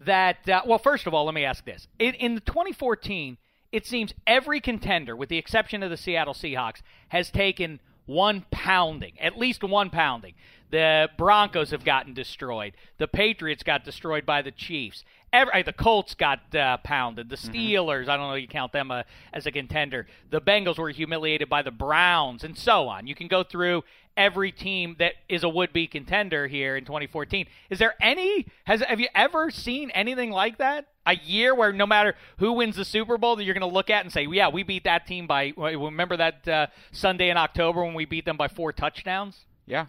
that? 0.00 0.48
Uh, 0.48 0.62
well, 0.66 0.78
first 0.78 1.06
of 1.06 1.12
all, 1.12 1.26
let 1.26 1.34
me 1.34 1.44
ask 1.44 1.62
this: 1.66 1.86
in, 1.98 2.14
in 2.14 2.40
2014, 2.40 3.36
it 3.72 3.86
seems 3.86 4.14
every 4.26 4.60
contender, 4.60 5.16
with 5.16 5.30
the 5.30 5.38
exception 5.38 5.82
of 5.82 5.90
the 5.90 5.96
Seattle 5.96 6.34
Seahawks, 6.34 6.82
has 7.08 7.30
taken 7.30 7.80
one 8.06 8.44
pounding, 8.50 9.14
at 9.20 9.38
least 9.38 9.64
one 9.64 9.90
pounding. 9.90 10.34
The 10.70 11.10
Broncos 11.18 11.70
have 11.70 11.84
gotten 11.84 12.14
destroyed. 12.14 12.74
The 12.98 13.06
Patriots 13.06 13.62
got 13.62 13.84
destroyed 13.84 14.24
by 14.24 14.42
the 14.42 14.50
Chiefs. 14.50 15.04
Every, 15.32 15.60
uh, 15.60 15.62
the 15.64 15.72
Colts 15.72 16.14
got 16.14 16.54
uh, 16.54 16.78
pounded. 16.78 17.28
The 17.28 17.36
Steelers, 17.36 18.08
I 18.08 18.16
don't 18.16 18.28
know, 18.28 18.34
you 18.34 18.48
count 18.48 18.72
them 18.72 18.90
uh, 18.90 19.02
as 19.32 19.46
a 19.46 19.50
contender. 19.50 20.06
The 20.30 20.40
Bengals 20.40 20.78
were 20.78 20.90
humiliated 20.90 21.48
by 21.48 21.62
the 21.62 21.70
Browns, 21.70 22.42
and 22.42 22.56
so 22.56 22.88
on. 22.88 23.06
You 23.06 23.14
can 23.14 23.28
go 23.28 23.42
through 23.42 23.84
every 24.16 24.52
team 24.52 24.96
that 24.98 25.14
is 25.28 25.42
a 25.42 25.48
would-be 25.48 25.86
contender 25.86 26.46
here 26.46 26.76
in 26.76 26.84
2014. 26.84 27.46
Is 27.70 27.78
there 27.78 27.94
any? 28.00 28.46
Has 28.64 28.80
have 28.82 29.00
you 29.00 29.08
ever 29.14 29.50
seen 29.50 29.90
anything 29.90 30.30
like 30.30 30.58
that? 30.58 30.86
A 31.04 31.16
year 31.16 31.54
where 31.54 31.72
no 31.72 31.84
matter 31.86 32.14
who 32.38 32.52
wins 32.52 32.76
the 32.76 32.84
Super 32.84 33.18
Bowl, 33.18 33.34
that 33.36 33.42
you're 33.44 33.54
going 33.54 33.68
to 33.68 33.74
look 33.74 33.90
at 33.90 34.04
and 34.04 34.12
say, 34.12 34.24
"Yeah, 34.30 34.48
we 34.50 34.62
beat 34.62 34.84
that 34.84 35.06
team 35.06 35.26
by." 35.26 35.52
Remember 35.56 36.16
that 36.16 36.46
uh, 36.46 36.66
Sunday 36.92 37.28
in 37.30 37.36
October 37.36 37.84
when 37.84 37.94
we 37.94 38.04
beat 38.04 38.24
them 38.24 38.36
by 38.36 38.46
four 38.48 38.72
touchdowns? 38.72 39.40
Yeah, 39.66 39.86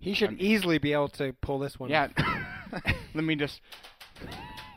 He 0.00 0.14
should 0.14 0.40
easily 0.40 0.78
be 0.78 0.92
able 0.92 1.08
to 1.10 1.32
pull 1.40 1.58
this 1.60 1.78
one. 1.78 1.88
yeah. 1.90 2.08
Let 3.14 3.24
me 3.24 3.36
just. 3.36 3.60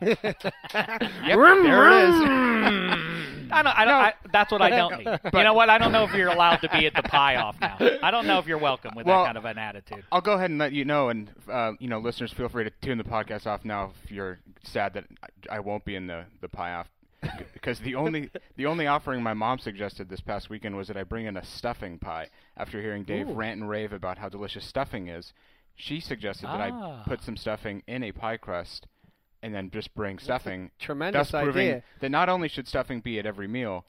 yep, 0.00 0.18
there 0.22 1.88
it 1.88 2.08
is. 2.08 3.00
I 3.50 3.62
don't. 3.62 3.78
I 3.78 3.84
don't. 3.84 3.94
I, 3.94 4.14
that's 4.32 4.52
what 4.52 4.62
I 4.62 4.70
don't 4.70 4.98
need. 4.98 5.20
you 5.34 5.42
know 5.44 5.54
what? 5.54 5.70
I 5.70 5.78
don't 5.78 5.92
know 5.92 6.04
if 6.04 6.12
you're 6.14 6.28
allowed 6.30 6.56
to 6.58 6.68
be 6.68 6.86
at 6.86 6.94
the 6.94 7.02
pie 7.02 7.36
off 7.36 7.56
now. 7.60 7.76
I 8.02 8.10
don't 8.10 8.26
know 8.26 8.38
if 8.38 8.46
you're 8.46 8.58
welcome 8.58 8.92
with 8.94 9.06
Well- 9.06 9.22
that 9.24 9.26
kind 9.26 9.38
of 9.38 9.44
an 9.44 9.58
attitude. 9.58 10.04
I'll 10.12 10.20
go 10.20 10.32
ahead 10.34 10.50
and 10.50 10.58
let 10.58 10.72
you 10.72 10.84
know, 10.84 11.08
and 11.08 11.30
uh, 11.50 11.72
you 11.78 11.88
know, 11.88 11.98
listeners, 11.98 12.32
feel 12.32 12.48
free 12.48 12.64
to 12.64 12.70
tune 12.82 12.98
the 12.98 13.04
podcast 13.04 13.46
off 13.46 13.64
now 13.64 13.92
if 14.04 14.10
you're 14.10 14.38
sad 14.64 14.94
that 14.94 15.04
I 15.50 15.60
won't 15.60 15.84
be 15.84 15.94
in 15.96 16.06
the 16.06 16.24
the 16.40 16.48
pie 16.48 16.74
off. 16.74 16.88
Because 17.54 17.80
the 17.80 17.94
only 17.96 18.30
the 18.56 18.66
only 18.66 18.86
offering 18.86 19.22
my 19.22 19.34
mom 19.34 19.58
suggested 19.58 20.08
this 20.08 20.20
past 20.20 20.48
weekend 20.50 20.76
was 20.76 20.86
that 20.88 20.96
I 20.96 21.02
bring 21.02 21.26
in 21.26 21.36
a 21.36 21.44
stuffing 21.44 21.98
pie. 21.98 22.28
After 22.56 22.80
hearing 22.80 23.02
Dave 23.04 23.28
rant 23.28 23.60
and 23.60 23.68
rave 23.68 23.92
about 23.92 24.18
how 24.18 24.28
delicious 24.28 24.64
stuffing 24.64 25.08
is, 25.08 25.32
she 25.74 25.98
suggested 25.98 26.46
that 26.46 26.70
Ah. 26.72 27.02
I 27.04 27.08
put 27.08 27.22
some 27.22 27.36
stuffing 27.36 27.82
in 27.88 28.04
a 28.04 28.12
pie 28.12 28.36
crust, 28.36 28.86
and 29.46 29.54
then 29.54 29.70
just 29.70 29.94
bring 29.94 30.18
stuffing. 30.18 30.70
tremendous 30.78 31.30
thus 31.30 31.42
proving 31.42 31.68
idea. 31.68 31.82
that 32.00 32.10
not 32.10 32.28
only 32.28 32.48
should 32.48 32.66
stuffing 32.68 33.00
be 33.00 33.18
at 33.18 33.26
every 33.26 33.46
meal, 33.48 33.84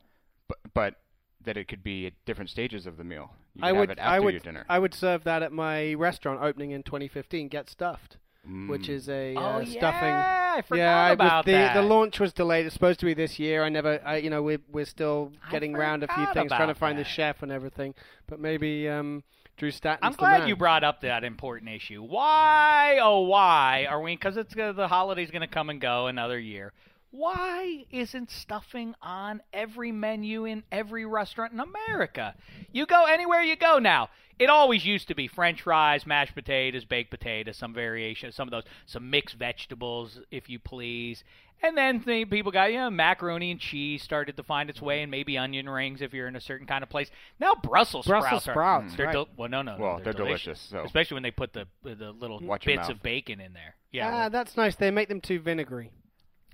but 0.47 0.57
but 0.73 0.95
that 1.43 1.57
it 1.57 1.67
could 1.67 1.83
be 1.83 2.05
at 2.07 2.13
different 2.25 2.49
stages 2.49 2.85
of 2.85 2.97
the 2.97 3.03
meal. 3.03 3.31
You 3.55 3.61
could 3.61 3.63
I 3.63 3.67
have 3.69 3.77
would, 3.77 3.89
it 3.91 3.99
after 3.99 4.09
I 4.11 4.15
your 4.15 4.23
would, 4.25 4.43
dinner. 4.43 4.65
I 4.69 4.79
would 4.79 4.93
serve 4.93 5.23
that 5.23 5.41
at 5.43 5.51
my 5.51 5.93
restaurant 5.95 6.41
opening 6.41 6.71
in 6.71 6.83
2015. 6.83 7.47
Get 7.47 7.69
stuffed, 7.69 8.17
Mm. 8.47 8.69
which 8.69 8.87
is 8.87 9.09
a 9.09 9.35
Oh, 9.35 9.39
uh, 9.39 9.59
yeah, 9.59 9.71
stuffing. 9.79 10.13
I 10.13 10.61
forgot 10.65 10.79
yeah, 10.81 10.97
I 10.97 11.09
was- 11.09 11.15
about 11.15 11.45
the 11.45 11.51
that. 11.51 11.73
the 11.73 11.81
launch 11.81 12.19
was 12.19 12.31
delayed. 12.33 12.65
It's 12.65 12.73
supposed 12.73 12.99
to 13.01 13.05
be 13.05 13.13
this 13.13 13.39
year. 13.39 13.63
I 13.63 13.69
never, 13.69 13.99
I, 14.05 14.17
you 14.17 14.29
know, 14.29 14.41
we're 14.41 14.61
we're 14.71 14.85
still 14.85 15.31
getting 15.51 15.73
round 15.73 16.03
a 16.03 16.07
few 16.07 16.25
things, 16.33 16.49
trying 16.49 16.59
to 16.59 16.63
about 16.71 16.77
find 16.77 16.97
the 16.97 17.03
chef 17.03 17.43
and 17.43 17.51
everything. 17.51 17.93
But 18.27 18.39
maybe 18.39 18.87
um, 18.87 19.23
Drew 19.57 19.71
Statton's 19.71 19.99
I'm 20.03 20.13
glad 20.13 20.47
you 20.47 20.55
brought 20.55 20.83
up 20.83 21.01
that 21.01 21.23
important 21.23 21.71
issue. 21.71 22.03
Why, 22.03 22.99
oh, 23.01 23.21
why 23.21 23.87
are 23.89 23.99
we? 23.99 24.15
Because 24.15 24.37
it's 24.37 24.55
uh, 24.55 24.71
the 24.71 24.87
holiday's 24.87 25.31
going 25.31 25.41
to 25.41 25.47
come 25.47 25.71
and 25.71 25.81
go 25.81 26.05
another 26.05 26.37
year. 26.37 26.73
Why 27.09 27.85
isn't 27.89 28.29
stuffing 28.29 28.93
on 29.01 29.41
every 29.51 29.91
menu 29.91 30.45
in 30.45 30.63
every 30.71 31.05
restaurant 31.05 31.53
in 31.53 31.59
America? 31.59 32.35
You 32.71 32.85
go 32.85 33.05
anywhere 33.05 33.41
you 33.41 33.55
go 33.55 33.79
now. 33.79 34.09
It 34.39 34.49
always 34.49 34.85
used 34.85 35.07
to 35.07 35.15
be 35.15 35.27
French 35.27 35.61
fries, 35.63 36.05
mashed 36.05 36.35
potatoes, 36.35 36.85
baked 36.85 37.09
potatoes, 37.11 37.57
some 37.57 37.73
variation, 37.73 38.31
some 38.31 38.47
of 38.47 38.51
those, 38.51 38.63
some 38.85 39.09
mixed 39.09 39.35
vegetables, 39.35 40.19
if 40.31 40.49
you 40.49 40.59
please. 40.59 41.23
And 41.63 41.75
then 41.75 42.03
the 42.05 42.23
people 42.25 42.51
got, 42.51 42.71
you 42.71 42.77
know, 42.77 42.91
macaroni 42.91 43.49
and 43.49 43.59
cheese 43.59 44.03
started 44.03 44.37
to 44.37 44.43
find 44.43 44.69
its 44.69 44.79
way, 44.79 45.01
and 45.01 45.09
maybe 45.09 45.39
onion 45.39 45.67
rings 45.67 46.03
if 46.03 46.13
you're 46.13 46.27
in 46.27 46.35
a 46.35 46.41
certain 46.41 46.67
kind 46.67 46.83
of 46.83 46.89
place. 46.89 47.09
Now 47.39 47.55
Brussels, 47.55 48.05
Brussels 48.05 48.43
sprouts. 48.43 48.47
are- 48.47 48.51
sprouts, 48.53 48.95
they're 48.95 49.05
right. 49.07 49.13
del- 49.13 49.29
well, 49.35 49.49
no, 49.49 49.63
no, 49.63 49.75
no. 49.75 49.83
Well, 49.83 49.95
they're, 49.95 50.13
they're 50.13 50.25
delicious, 50.25 50.59
so- 50.69 50.83
especially 50.85 51.15
when 51.15 51.23
they 51.23 51.31
put 51.31 51.53
the 51.53 51.65
the 51.83 52.11
little 52.11 52.39
Watch 52.41 52.63
bits 52.65 52.89
of 52.89 53.01
bacon 53.01 53.39
in 53.41 53.53
there. 53.53 53.75
Yeah. 53.91 54.25
Ah, 54.25 54.29
that's 54.29 54.55
nice. 54.55 54.75
They 54.75 54.91
make 54.91 55.07
them 55.09 55.19
too 55.21 55.39
vinegary. 55.39 55.89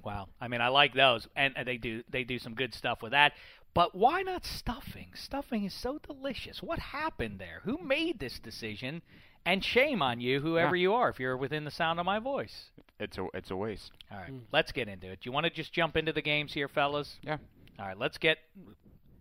Wow. 0.06 0.30
I 0.40 0.48
mean, 0.48 0.62
I 0.62 0.68
like 0.70 0.94
those, 0.94 1.28
and, 1.36 1.54
and 1.58 1.68
they 1.68 1.78
do 1.78 2.04
they 2.10 2.24
do 2.24 2.40
some 2.40 2.54
good 2.56 2.74
stuff 2.74 3.02
with 3.02 3.12
that. 3.12 3.34
But 3.74 3.96
why 3.96 4.22
not 4.22 4.46
stuffing? 4.46 5.10
Stuffing 5.16 5.66
is 5.66 5.74
so 5.74 6.00
delicious. 6.00 6.62
What 6.62 6.80
happened 6.80 7.40
there? 7.40 7.62
Who 7.64 7.80
made 7.80 8.20
this 8.20 8.40
decision? 8.40 9.02
And 9.46 9.64
shame 9.64 10.02
on 10.02 10.22
you, 10.22 10.40
whoever 10.40 10.76
you 10.76 10.94
are, 10.94 11.10
if 11.10 11.20
you're 11.20 11.36
within 11.36 11.66
the 11.66 11.72
sound 11.72 12.00
of 12.00 12.06
my 12.06 12.20
voice. 12.20 12.70
It's 13.00 13.18
a 13.18 13.28
it's 13.34 13.52
a 13.52 13.56
waste. 13.58 13.92
All 14.10 14.20
right, 14.20 14.30
hmm. 14.30 14.38
let's 14.54 14.72
get 14.72 14.88
into 14.88 15.08
it. 15.12 15.20
Do 15.22 15.28
you 15.28 15.34
want 15.34 15.46
to 15.46 15.50
just 15.50 15.74
jump 15.74 15.98
into 15.98 16.14
the 16.14 16.22
games 16.22 16.54
here, 16.54 16.70
fellas? 16.70 17.18
Yeah. 17.24 17.38
All 17.78 17.88
right, 17.88 17.98
let's 17.98 18.18
get. 18.18 18.38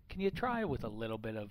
Can 0.09 0.21
you 0.21 0.31
try 0.31 0.63
with 0.63 0.85
a 0.85 0.87
little 0.87 1.17
bit 1.17 1.35
of 1.35 1.49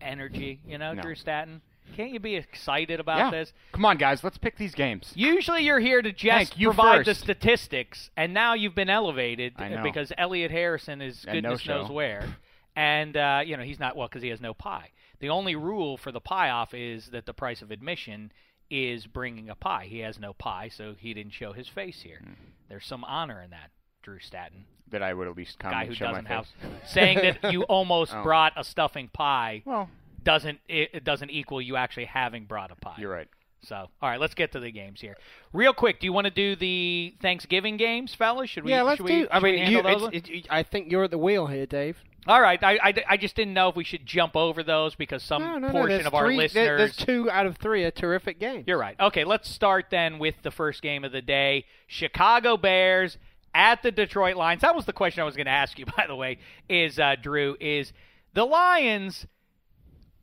energy? 0.00 0.60
You 0.66 0.76
know, 0.76 0.92
No. 0.92 1.00
Drew 1.00 1.14
Statton. 1.14 1.60
Can't 1.92 2.10
you 2.10 2.20
be 2.20 2.36
excited 2.36 3.00
about 3.00 3.18
yeah. 3.18 3.30
this? 3.30 3.52
Come 3.72 3.84
on, 3.84 3.96
guys. 3.98 4.22
Let's 4.24 4.38
pick 4.38 4.56
these 4.56 4.74
games. 4.74 5.12
Usually 5.14 5.62
you're 5.64 5.80
here 5.80 6.02
to 6.02 6.12
just 6.12 6.58
provide 6.60 7.04
the 7.04 7.14
statistics, 7.14 8.10
and 8.16 8.32
now 8.34 8.54
you've 8.54 8.74
been 8.74 8.90
elevated 8.90 9.54
because 9.82 10.12
Elliot 10.18 10.50
Harrison 10.50 11.00
is 11.00 11.24
And 11.26 11.42
goodness 11.42 11.66
no 11.66 11.82
knows 11.82 11.90
where. 11.90 12.36
And, 12.74 13.18
uh, 13.18 13.42
you 13.44 13.56
know, 13.58 13.62
he's 13.64 13.78
not, 13.78 13.96
well, 13.96 14.08
because 14.08 14.22
he 14.22 14.30
has 14.30 14.40
no 14.40 14.54
pie. 14.54 14.92
The 15.20 15.28
only 15.28 15.54
rule 15.54 15.98
for 15.98 16.10
the 16.10 16.20
pie 16.20 16.48
off 16.48 16.72
is 16.72 17.08
that 17.10 17.26
the 17.26 17.34
price 17.34 17.60
of 17.60 17.70
admission 17.70 18.32
is 18.70 19.06
bringing 19.06 19.50
a 19.50 19.54
pie. 19.54 19.86
He 19.90 19.98
has 19.98 20.18
no 20.18 20.32
pie, 20.32 20.70
so 20.74 20.94
he 20.98 21.12
didn't 21.12 21.34
show 21.34 21.52
his 21.52 21.68
face 21.68 22.00
here. 22.00 22.20
Hmm. 22.24 22.32
There's 22.70 22.86
some 22.86 23.04
honor 23.04 23.42
in 23.42 23.50
that, 23.50 23.72
Drew 24.02 24.18
Statton. 24.18 24.64
That 24.90 25.02
I 25.02 25.12
would 25.12 25.28
at 25.28 25.36
least 25.36 25.58
come 25.58 25.72
Guy 25.72 25.80
and 25.82 25.88
who 25.90 25.94
show 25.94 26.06
doesn't 26.06 26.24
my 26.24 26.30
have. 26.34 26.46
saying 26.86 27.18
that 27.18 27.52
you 27.52 27.62
almost 27.68 28.14
Oh. 28.14 28.22
brought 28.22 28.54
a 28.56 28.64
stuffing 28.64 29.08
pie 29.08 29.62
Well, 29.66 29.90
doesn't 30.24 30.58
it, 30.68 30.90
it 30.94 31.04
doesn't 31.04 31.30
equal 31.30 31.60
you 31.60 31.76
actually 31.76 32.06
having 32.06 32.44
brought 32.44 32.70
a 32.70 32.76
pie. 32.76 32.96
you're 32.98 33.10
right. 33.12 33.28
So, 33.64 33.76
all 33.76 34.08
right, 34.10 34.18
let's 34.18 34.34
get 34.34 34.50
to 34.52 34.60
the 34.60 34.72
games 34.72 35.00
here. 35.00 35.16
Real 35.52 35.72
quick, 35.72 36.00
do 36.00 36.06
you 36.06 36.12
want 36.12 36.24
to 36.24 36.32
do 36.32 36.56
the 36.56 37.14
Thanksgiving 37.22 37.76
games, 37.76 38.12
fellas? 38.12 38.50
Should 38.50 38.64
we? 38.64 38.72
yeah, 38.72 38.82
let's 38.82 38.96
should 38.96 39.06
do. 39.06 39.20
We, 39.20 39.28
I 39.30 39.38
mean, 39.38 39.70
you, 39.70 39.80
those 39.82 40.10
it's, 40.12 40.28
it, 40.28 40.46
I 40.50 40.64
think 40.64 40.90
you're 40.90 41.04
at 41.04 41.12
the 41.12 41.18
wheel 41.18 41.46
here, 41.46 41.64
Dave. 41.66 41.96
all 42.26 42.40
right, 42.40 42.60
I, 42.60 42.72
I, 42.82 42.94
I 43.10 43.16
just 43.16 43.36
didn't 43.36 43.54
know 43.54 43.68
if 43.68 43.76
we 43.76 43.84
should 43.84 44.04
jump 44.04 44.34
over 44.34 44.64
those 44.64 44.96
because 44.96 45.22
some 45.22 45.42
no, 45.42 45.58
no, 45.58 45.68
no. 45.68 45.70
portion 45.70 45.90
There's 45.90 46.06
of 46.06 46.14
our 46.14 46.26
three, 46.26 46.36
listeners. 46.38 46.54
there- 46.54 46.76
there's 46.78 46.96
two 46.96 47.30
out 47.30 47.46
of 47.46 47.56
three 47.58 47.84
a 47.84 47.92
terrific 47.92 48.40
game. 48.40 48.64
You're 48.66 48.78
right. 48.78 48.96
Okay, 48.98 49.22
let's 49.22 49.48
start 49.48 49.86
then 49.92 50.18
with 50.18 50.34
the 50.42 50.50
first 50.50 50.82
game 50.82 51.04
of 51.04 51.12
the 51.12 51.22
day: 51.22 51.64
Chicago 51.86 52.56
Bears 52.56 53.16
at 53.54 53.80
the 53.84 53.92
Detroit 53.92 54.34
Lions. 54.34 54.62
That 54.62 54.74
was 54.74 54.86
the 54.86 54.92
question 54.92 55.20
I 55.20 55.24
was 55.24 55.36
going 55.36 55.46
to 55.46 55.52
ask 55.52 55.78
you, 55.78 55.86
by 55.96 56.06
the 56.08 56.16
way. 56.16 56.38
Is 56.68 56.98
uh, 56.98 57.14
Drew 57.22 57.56
is 57.60 57.92
the 58.34 58.44
Lions? 58.44 59.24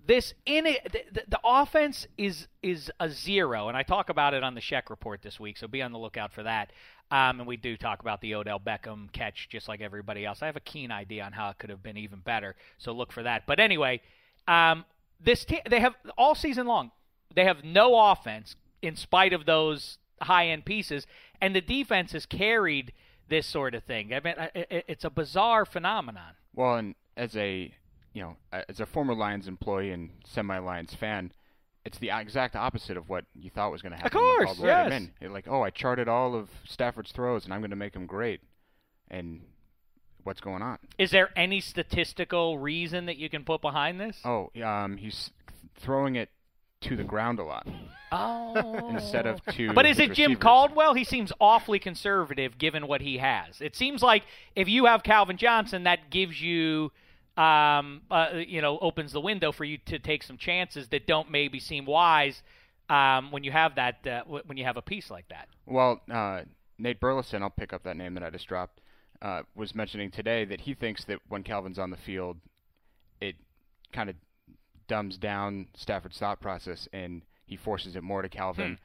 This 0.10 0.34
in 0.48 0.66
it, 0.66 0.92
the, 1.14 1.22
the, 1.28 1.40
offense 1.46 2.08
is 2.18 2.48
is 2.64 2.90
a 3.00 3.10
zero, 3.10 3.68
and 3.68 3.78
I 3.78 3.84
talk 3.84 4.10
about 4.10 4.34
it 4.34 4.44
on 4.44 4.56
the 4.56 4.60
Sheck 4.60 4.90
report 4.90 5.22
this 5.22 5.40
week, 5.40 5.56
so 5.56 5.68
be 5.68 5.84
on 5.84 5.92
the 5.92 6.00
lookout 6.00 6.34
for 6.34 6.42
that. 6.42 6.72
Um, 7.12 7.42
and 7.42 7.48
we 7.48 7.58
do 7.58 7.78
talk 7.78 8.02
about 8.02 8.20
the 8.20 8.34
Odell 8.34 8.60
Beckham 8.60 9.12
catch, 9.12 9.50
just 9.50 9.68
like 9.68 9.82
everybody 9.82 10.26
else. 10.26 10.42
I 10.42 10.48
have 10.48 10.56
a 10.56 10.62
keen 10.62 10.92
idea 10.92 11.24
on 11.24 11.32
how 11.32 11.50
it 11.50 11.60
could 11.60 11.70
have 11.70 11.84
been 11.84 11.96
even 11.96 12.20
better, 12.22 12.56
so 12.80 12.92
look 12.92 13.12
for 13.12 13.22
that. 13.22 13.44
But 13.46 13.60
anyway, 13.60 14.02
um, 14.48 14.84
this 15.24 15.46
te- 15.46 15.62
they 15.70 15.80
have 15.80 15.94
all 16.18 16.34
season 16.34 16.66
long. 16.66 16.90
They 17.36 17.46
have 17.46 17.64
no 17.64 18.12
offense 18.12 18.56
in 18.82 18.96
spite 18.96 19.32
of 19.32 19.46
those 19.46 20.00
high 20.24 20.48
end 20.48 20.66
pieces, 20.66 21.06
and 21.40 21.56
the 21.56 21.62
defense 21.62 22.14
has 22.14 22.26
carried 22.26 22.94
this 23.28 23.46
sort 23.46 23.76
of 23.76 23.84
thing. 23.84 24.12
I 24.12 24.22
mean, 24.22 24.34
it's 24.56 25.06
a 25.06 25.12
bizarre 25.12 25.66
phenomenon. 25.66 26.34
Well, 26.56 26.78
and 26.78 26.96
as 27.16 27.36
a 27.38 27.76
you 28.14 28.22
know, 28.22 28.36
as 28.52 28.80
a 28.80 28.86
former 28.86 29.14
Lions 29.14 29.48
employee 29.48 29.92
and 29.92 30.10
semi-Lions 30.26 30.94
fan, 30.94 31.32
it's 31.86 31.98
the 31.98 32.10
exact 32.12 32.56
opposite 32.56 32.98
of 32.98 33.10
what 33.10 33.26
you 33.36 33.50
thought 33.50 33.72
was 33.72 33.82
going 33.82 33.92
to 33.92 33.98
happen. 33.98 34.08
Of 34.08 34.22
course, 34.22 34.58
came 34.58 35.12
yes. 35.22 35.32
like, 35.32 35.48
oh, 35.48 35.62
I 35.62 35.70
charted 35.70 36.08
all 36.08 36.36
of 36.36 36.50
Stafford's 36.66 37.12
throws, 37.12 37.46
and 37.46 37.54
I'm 37.54 37.62
going 37.62 37.70
to 37.70 37.76
make 37.76 37.96
him 37.96 38.06
great. 38.06 38.42
And 39.10 39.42
what's 40.24 40.42
going 40.42 40.62
on? 40.62 40.78
Is 40.98 41.12
there 41.12 41.30
any 41.36 41.62
statistical 41.62 42.58
reason 42.60 43.06
that 43.06 43.18
you 43.18 43.30
can 43.30 43.44
put 43.44 43.62
behind 43.62 44.00
this? 44.00 44.20
Oh, 44.26 44.52
um, 44.64 44.98
he's 44.98 45.32
throwing 45.78 46.16
it 46.16 46.30
to 46.82 46.96
the 46.96 47.04
ground 47.04 47.40
a 47.40 47.44
lot 47.44 47.68
Oh. 48.12 48.90
instead 48.90 49.26
of 49.28 49.44
to. 49.54 49.74
But 49.74 49.86
is 49.86 50.00
it 50.00 50.14
Jim. 50.14 50.36
Caldwell? 50.36 50.94
He 50.94 51.04
seems 51.04 51.32
awfully 51.40 51.80
conservative 51.80 52.58
given 52.58 52.88
what 52.88 53.02
he 53.02 53.18
has. 53.18 53.62
It 53.62 53.76
seems 53.76 54.02
like 54.02 54.24
if 54.56 54.68
you 54.68 54.86
have 54.86 55.04
Calvin 55.04 55.38
Johnson, 55.38 55.84
that 55.84 56.10
gives 56.10 56.42
you, 56.42 56.92
um, 57.40 58.02
uh, 58.12 58.32
you 58.36 58.62
know, 58.62 58.78
opens 58.80 59.14
the 59.14 59.22
window 59.22 59.52
for 59.52 59.64
you 59.64 59.78
to 59.86 59.98
take 59.98 60.24
some 60.24 60.38
chances 60.38 60.90
that 60.90 61.08
don't 61.08 61.32
maybe 61.32 61.60
seem 61.60 61.86
wise 61.86 62.42
um, 62.90 63.32
when 63.32 63.44
you 63.44 63.52
have 63.52 63.76
that 63.76 63.96
uh, 64.06 64.20
w- 64.24 64.44
when 64.46 64.58
you 64.58 64.66
have 64.66 64.76
a 64.76 64.82
piece 64.82 65.10
like 65.10 65.28
that. 65.30 65.48
Well, 65.66 66.02
uh, 66.12 66.42
Nate 66.78 67.00
Burleson, 67.00 67.42
I'll 67.42 67.50
pick 67.50 67.72
up 67.72 67.84
that 67.84 67.96
name 67.96 68.14
that 68.16 68.24
I 68.24 68.30
just 68.30 68.48
dropped, 68.48 68.82
uh, 69.22 69.44
was 69.56 69.74
mentioning 69.74 70.12
today 70.12 70.44
that 70.46 70.62
he 70.62 70.74
thinks 70.74 71.06
that 71.06 71.20
when 71.30 71.44
Calvin's 71.44 71.80
on 71.80 71.92
the 71.92 71.98
field, 71.98 72.38
it 73.22 73.36
kind 73.94 74.10
of 74.10 74.16
dumbs 74.88 75.18
down 75.18 75.68
Stafford's 75.76 76.18
thought 76.18 76.42
process 76.42 76.88
and 76.92 77.22
he 77.46 77.56
forces 77.56 77.96
it 77.96 78.04
more 78.04 78.22
to 78.22 78.30
Calvin 78.30 78.78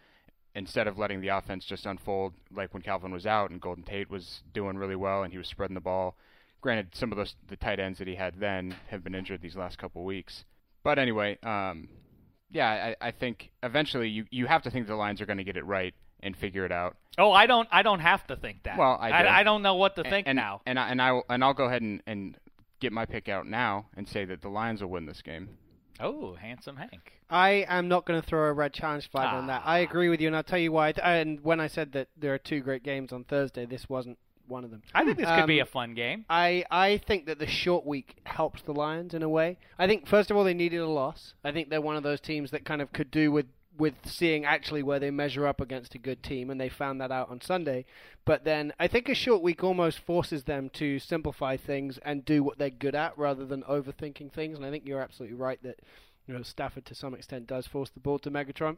instead 0.55 0.87
of 0.87 0.97
letting 0.99 1.21
the 1.21 1.29
offense 1.29 1.65
just 1.65 1.87
unfold 1.87 2.35
like 2.55 2.73
when 2.73 2.83
Calvin 2.83 3.11
was 3.11 3.27
out 3.27 3.51
and 3.51 3.61
Golden 3.61 3.83
Tate 3.83 4.11
was 4.11 4.43
doing 4.53 4.77
really 4.77 4.97
well 4.97 5.23
and 5.25 5.33
he 5.33 5.39
was 5.39 5.49
spreading 5.49 5.75
the 5.75 5.81
ball. 5.81 6.15
Granted, 6.65 6.95
some 6.95 7.13
of 7.13 7.19
those 7.19 7.35
the 7.47 7.57
tight 7.57 7.79
ends 7.79 7.99
that 7.99 8.09
he 8.09 8.15
had 8.15 8.41
then 8.41 8.75
have 8.89 9.05
been 9.05 9.15
injured 9.15 9.43
these 9.43 9.55
last 9.55 9.77
couple 9.77 10.01
of 10.01 10.07
weeks. 10.07 10.47
But 10.83 10.99
anyway, 10.99 11.37
um, 11.43 11.91
yeah, 12.51 12.95
I, 12.99 13.09
I 13.09 13.11
think 13.11 13.51
eventually 13.63 14.09
you, 14.09 14.25
you 14.31 14.47
have 14.47 14.63
to 14.63 14.71
think 14.71 14.87
the 14.87 14.97
Lions 14.97 15.21
are 15.21 15.27
going 15.27 15.37
to 15.37 15.45
get 15.45 15.59
it 15.59 15.67
right 15.67 15.93
and 16.21 16.35
figure 16.35 16.65
it 16.65 16.73
out. 16.73 16.97
Oh, 17.19 17.33
I 17.33 17.47
don't. 17.47 17.69
I 17.71 17.83
don't 17.83 18.01
have 18.01 18.27
to 18.29 18.37
think 18.37 18.63
that. 18.63 18.79
Well, 18.79 18.97
I 18.99 19.09
do. 19.11 19.29
I, 19.29 19.43
don't 19.43 19.61
know 19.61 19.75
what 19.75 19.97
to 19.97 20.05
think 20.05 20.27
and, 20.27 20.37
now. 20.37 20.63
And 20.65 20.79
I, 20.79 20.89
and 20.89 21.03
I 21.03 21.13
will- 21.13 21.27
and 21.29 21.45
I'll 21.45 21.53
go 21.53 21.67
ahead 21.67 21.83
and, 21.83 22.03
and 22.07 22.39
get 22.81 22.95
my 22.95 23.05
pick 23.05 23.29
out 23.29 23.47
now 23.47 23.89
and 23.95 24.09
say 24.09 24.25
that 24.25 24.41
the 24.41 24.49
Lions 24.49 24.81
will 24.81 24.89
win 24.89 25.05
this 25.05 25.21
game. 25.21 25.51
Oh, 26.01 26.35
handsome 26.35 26.77
Hank. 26.77 27.13
I 27.29 27.67
am 27.69 27.89
not 27.89 28.07
going 28.07 28.23
to 28.23 28.27
throw 28.27 28.49
a 28.49 28.55
red 28.55 28.73
challenge 28.73 29.11
flag 29.11 29.35
on 29.35 29.49
that. 29.49 29.65
I 29.67 29.81
agree 29.81 30.09
with 30.09 30.23
you, 30.23 30.29
and 30.29 30.37
I'll 30.37 30.43
tell 30.43 30.59
you 30.59 30.73
why. 30.73 30.95
And 31.03 31.41
when 31.43 31.61
I 31.61 31.67
said 31.67 31.93
that 31.93 32.09
there 32.17 32.33
are 32.33 32.39
two 32.39 32.61
great 32.61 32.83
games 32.83 33.13
on 33.13 33.25
Thursday, 33.25 33.67
this 33.67 33.87
wasn't 33.87 34.19
one 34.49 34.65
of 34.65 34.71
them. 34.71 34.83
I 34.95 35.05
think 35.05 35.17
this 35.17 35.27
could 35.27 35.47
be 35.47 35.61
Um, 35.61 35.67
a 35.67 35.71
fun 35.71 35.95
game. 35.95 36.25
I, 36.29 36.65
I 36.71 36.99
think 36.99 37.27
that 37.27 37.39
the 37.39 37.47
short 37.47 37.85
week 37.87 38.17
helped 38.25 38.67
the 38.67 38.73
Lions 38.75 39.15
in 39.15 39.23
a 39.23 39.29
way. 39.29 39.59
I 39.79 39.87
think 39.87 40.07
first 40.07 40.31
of 40.31 40.37
all 40.37 40.45
they 40.45 40.55
needed 40.55 40.81
a 40.81 40.87
loss. 40.89 41.35
I 41.45 41.53
think 41.53 41.71
they're 41.71 41.81
one 41.81 41.97
of 41.97 42.03
those 42.03 42.21
teams 42.21 42.51
that 42.51 42.65
kind 42.65 42.83
of 42.83 42.93
could 42.93 43.11
do 43.11 43.31
with 43.33 43.47
with 43.77 43.95
seeing 44.05 44.45
actually 44.45 44.85
where 44.85 45.01
they 45.01 45.11
measure 45.11 45.49
up 45.49 45.61
against 45.61 45.97
a 45.97 45.99
good 45.99 46.23
team, 46.23 46.49
and 46.49 46.61
they 46.61 46.69
found 46.69 47.01
that 47.01 47.11
out 47.11 47.29
on 47.29 47.41
Sunday. 47.41 47.85
But 48.25 48.45
then 48.45 48.73
I 48.79 48.87
think 48.87 49.09
a 49.09 49.17
short 49.17 49.43
week 49.43 49.65
almost 49.65 49.99
forces 49.99 50.45
them 50.45 50.71
to 50.75 51.01
simplify 51.01 51.57
things 51.57 51.99
and 52.05 52.25
do 52.25 52.45
what 52.45 52.57
they're 52.57 52.71
good 52.71 52.95
at 52.95 53.19
rather 53.19 53.45
than 53.45 53.63
overthinking 53.65 54.33
things. 54.33 54.57
And 54.57 54.65
I 54.65 54.71
think 54.71 54.87
you're 54.87 55.01
absolutely 55.01 55.37
right 55.37 55.61
that 55.65 55.81
you 56.29 56.35
know 56.35 56.43
Stafford 56.43 56.87
to 56.87 56.95
some 56.95 57.15
extent 57.15 57.49
does 57.49 57.67
force 57.67 57.91
the 57.91 57.99
ball 58.01 58.21
to 58.21 58.31
Megatron. 58.31 58.77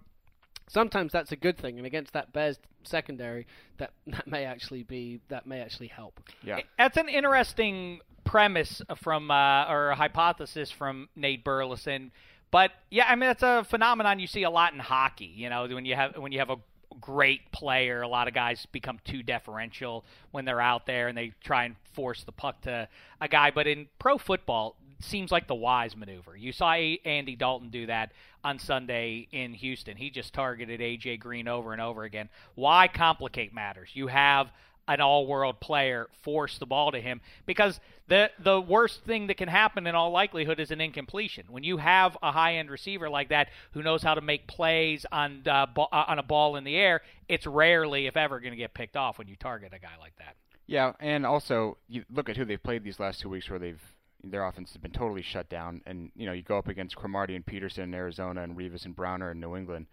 Sometimes 0.68 1.12
that's 1.12 1.32
a 1.32 1.36
good 1.36 1.56
thing, 1.56 1.78
and 1.78 1.86
against 1.86 2.12
that 2.12 2.32
Bears 2.32 2.58
secondary, 2.82 3.46
that 3.78 3.92
that 4.06 4.26
may 4.26 4.44
actually 4.44 4.82
be 4.82 5.20
that 5.28 5.46
may 5.46 5.60
actually 5.60 5.88
help. 5.88 6.20
Yeah. 6.42 6.60
That's 6.78 6.96
an 6.96 7.08
interesting 7.08 8.00
premise 8.24 8.82
from 8.96 9.30
uh, 9.30 9.70
or 9.70 9.90
a 9.90 9.94
hypothesis 9.94 10.70
from 10.70 11.08
Nate 11.16 11.44
Burleson. 11.44 12.10
But 12.50 12.72
yeah, 12.90 13.06
I 13.08 13.14
mean 13.14 13.28
that's 13.28 13.42
a 13.42 13.64
phenomenon 13.68 14.18
you 14.18 14.26
see 14.26 14.42
a 14.42 14.50
lot 14.50 14.72
in 14.72 14.78
hockey. 14.78 15.32
You 15.34 15.50
know, 15.50 15.66
when 15.68 15.84
you 15.84 15.94
have 15.94 16.16
when 16.16 16.32
you 16.32 16.38
have 16.40 16.50
a 16.50 16.56
great 17.00 17.52
player, 17.52 18.02
a 18.02 18.08
lot 18.08 18.28
of 18.28 18.34
guys 18.34 18.66
become 18.72 18.98
too 19.04 19.22
deferential 19.22 20.04
when 20.30 20.44
they're 20.44 20.60
out 20.60 20.86
there 20.86 21.08
and 21.08 21.16
they 21.16 21.32
try 21.42 21.64
and 21.64 21.76
force 21.92 22.24
the 22.24 22.32
puck 22.32 22.62
to 22.62 22.88
a 23.20 23.28
guy. 23.28 23.50
But 23.50 23.66
in 23.66 23.88
pro 23.98 24.18
football, 24.18 24.76
it 24.80 24.85
seems 25.00 25.30
like 25.30 25.46
the 25.46 25.54
wise 25.54 25.96
maneuver. 25.96 26.36
You 26.36 26.52
saw 26.52 26.72
Andy 26.72 27.36
Dalton 27.36 27.70
do 27.70 27.86
that 27.86 28.12
on 28.44 28.58
Sunday 28.58 29.28
in 29.32 29.54
Houston. 29.54 29.96
He 29.96 30.10
just 30.10 30.32
targeted 30.32 30.80
AJ 30.80 31.20
Green 31.20 31.48
over 31.48 31.72
and 31.72 31.80
over 31.80 32.04
again. 32.04 32.28
Why 32.54 32.88
complicate 32.88 33.52
matters? 33.52 33.90
You 33.92 34.06
have 34.06 34.50
an 34.88 35.00
all-world 35.00 35.58
player 35.60 36.08
force 36.22 36.58
the 36.58 36.66
ball 36.66 36.92
to 36.92 37.00
him 37.00 37.20
because 37.44 37.80
the 38.08 38.30
the 38.38 38.60
worst 38.60 39.02
thing 39.02 39.26
that 39.26 39.36
can 39.36 39.48
happen 39.48 39.86
in 39.86 39.94
all 39.94 40.10
likelihood 40.10 40.60
is 40.60 40.70
an 40.70 40.80
incompletion. 40.80 41.44
When 41.48 41.64
you 41.64 41.76
have 41.78 42.16
a 42.22 42.30
high-end 42.30 42.70
receiver 42.70 43.10
like 43.10 43.30
that 43.30 43.48
who 43.72 43.82
knows 43.82 44.02
how 44.02 44.14
to 44.14 44.20
make 44.20 44.46
plays 44.46 45.04
on 45.10 45.42
uh, 45.46 45.66
uh, 45.76 45.86
on 45.90 46.18
a 46.18 46.22
ball 46.22 46.56
in 46.56 46.64
the 46.64 46.76
air, 46.76 47.02
it's 47.28 47.46
rarely, 47.46 48.06
if 48.06 48.16
ever, 48.16 48.38
going 48.38 48.52
to 48.52 48.56
get 48.56 48.74
picked 48.74 48.96
off 48.96 49.18
when 49.18 49.28
you 49.28 49.36
target 49.36 49.72
a 49.74 49.78
guy 49.78 49.96
like 50.00 50.16
that. 50.18 50.36
Yeah, 50.66 50.92
and 51.00 51.26
also 51.26 51.78
you 51.88 52.04
look 52.12 52.28
at 52.28 52.36
who 52.36 52.44
they've 52.44 52.62
played 52.62 52.84
these 52.84 53.00
last 53.00 53.20
two 53.20 53.28
weeks, 53.28 53.50
where 53.50 53.58
they've 53.58 53.82
their 54.30 54.46
offense 54.46 54.72
has 54.72 54.80
been 54.80 54.92
totally 54.92 55.22
shut 55.22 55.48
down, 55.48 55.82
and 55.86 56.10
you 56.14 56.26
know 56.26 56.32
you 56.32 56.42
go 56.42 56.58
up 56.58 56.68
against 56.68 56.96
Cromartie 56.96 57.36
and 57.36 57.44
Peterson 57.44 57.84
in 57.84 57.94
Arizona 57.94 58.42
and 58.42 58.56
Revis 58.56 58.84
and 58.84 58.94
Browner 58.94 59.30
in 59.30 59.40
New 59.40 59.56
England. 59.56 59.86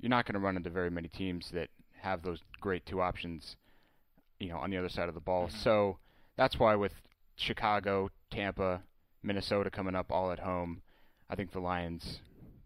You're 0.00 0.10
not 0.10 0.26
going 0.26 0.34
to 0.34 0.40
run 0.40 0.56
into 0.56 0.70
very 0.70 0.90
many 0.90 1.08
teams 1.08 1.50
that 1.52 1.68
have 2.00 2.22
those 2.22 2.40
great 2.60 2.86
two 2.86 3.00
options, 3.00 3.56
you 4.38 4.48
know, 4.48 4.58
on 4.58 4.70
the 4.70 4.76
other 4.76 4.88
side 4.88 5.08
of 5.08 5.14
the 5.14 5.20
ball. 5.20 5.48
So 5.48 5.98
that's 6.36 6.58
why 6.58 6.76
with 6.76 6.92
Chicago, 7.36 8.10
Tampa, 8.30 8.82
Minnesota 9.22 9.70
coming 9.70 9.96
up 9.96 10.12
all 10.12 10.30
at 10.30 10.38
home, 10.38 10.82
I 11.28 11.34
think 11.34 11.52
the 11.52 11.60
Lions 11.60 12.20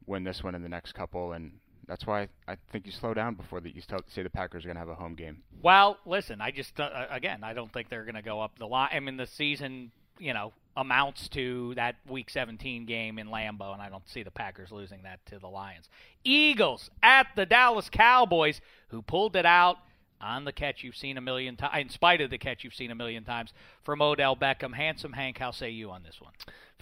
win 0.07 0.25
this 0.25 0.43
one 0.43 0.55
in 0.55 0.63
the 0.63 0.69
next 0.69 0.93
couple, 0.93 1.33
and 1.33 1.53
that's 1.87 2.07
why 2.07 2.29
I 2.47 2.57
think 2.71 2.87
you 2.87 2.93
slow 2.93 3.15
down 3.15 3.35
before 3.35 3.61
that 3.61 3.75
you 3.75 3.83
say 4.09 4.23
the 4.23 4.31
Packers 4.31 4.65
are 4.65 4.69
going 4.69 4.77
to 4.77 4.81
have 4.81 4.89
a 4.89 4.95
home 4.95 5.15
game. 5.15 5.43
Well, 5.63 5.99
listen, 6.07 6.41
I 6.41 6.51
just 6.51 6.79
uh, 6.79 7.07
again, 7.11 7.43
I 7.43 7.55
don't 7.55 7.73
think 7.73 7.89
they're 7.89 8.05
going 8.05 8.15
to 8.15 8.23
go 8.23 8.41
up 8.41 8.59
the 8.59 8.67
line. 8.67 8.91
I 8.93 9.01
mean, 9.01 9.17
the 9.17 9.27
season, 9.27 9.91
you 10.19 10.35
know, 10.35 10.53
amounts 10.77 11.29
to 11.29 11.75
that 11.75 11.97
Week 12.09 12.31
17 12.31 12.87
game 12.87 13.19
in 13.19 13.29
Lambeau, 13.29 13.73
and 13.73 13.83
I 13.83 13.89
don't 13.89 14.09
see 14.09 14.23
the 14.23 14.31
Packers 14.31 14.73
losing 14.73 15.03
that 15.03 15.25
to 15.27 15.39
the 15.39 15.49
Lions. 15.49 15.89
Eagles 16.25 16.91
at 17.03 17.27
the 17.37 17.47
Dallas 17.47 17.91
Cowboys, 17.91 18.61
who 18.89 19.03
pulled 19.03 19.37
it 19.37 19.47
out 19.47 19.79
on 20.21 20.45
the 20.45 20.53
catch 20.53 20.85
you've 20.85 20.97
seen 20.97 21.17
a 21.19 21.21
million 21.21 21.57
times, 21.57 21.75
in 21.77 21.89
spite 21.89 22.21
of 22.21 22.31
the 22.31 22.39
catch 22.39 22.65
you've 22.65 22.75
seen 22.75 22.91
a 22.91 22.95
million 22.95 23.25
times 23.25 23.53
from 23.83 24.01
Odell 24.01 24.37
Beckham. 24.37 24.75
Handsome 24.75 25.13
Hank, 25.13 25.39
how 25.39 25.51
say 25.51 25.71
you 25.71 25.91
on 25.91 26.03
this 26.03 26.21
one? 26.21 26.33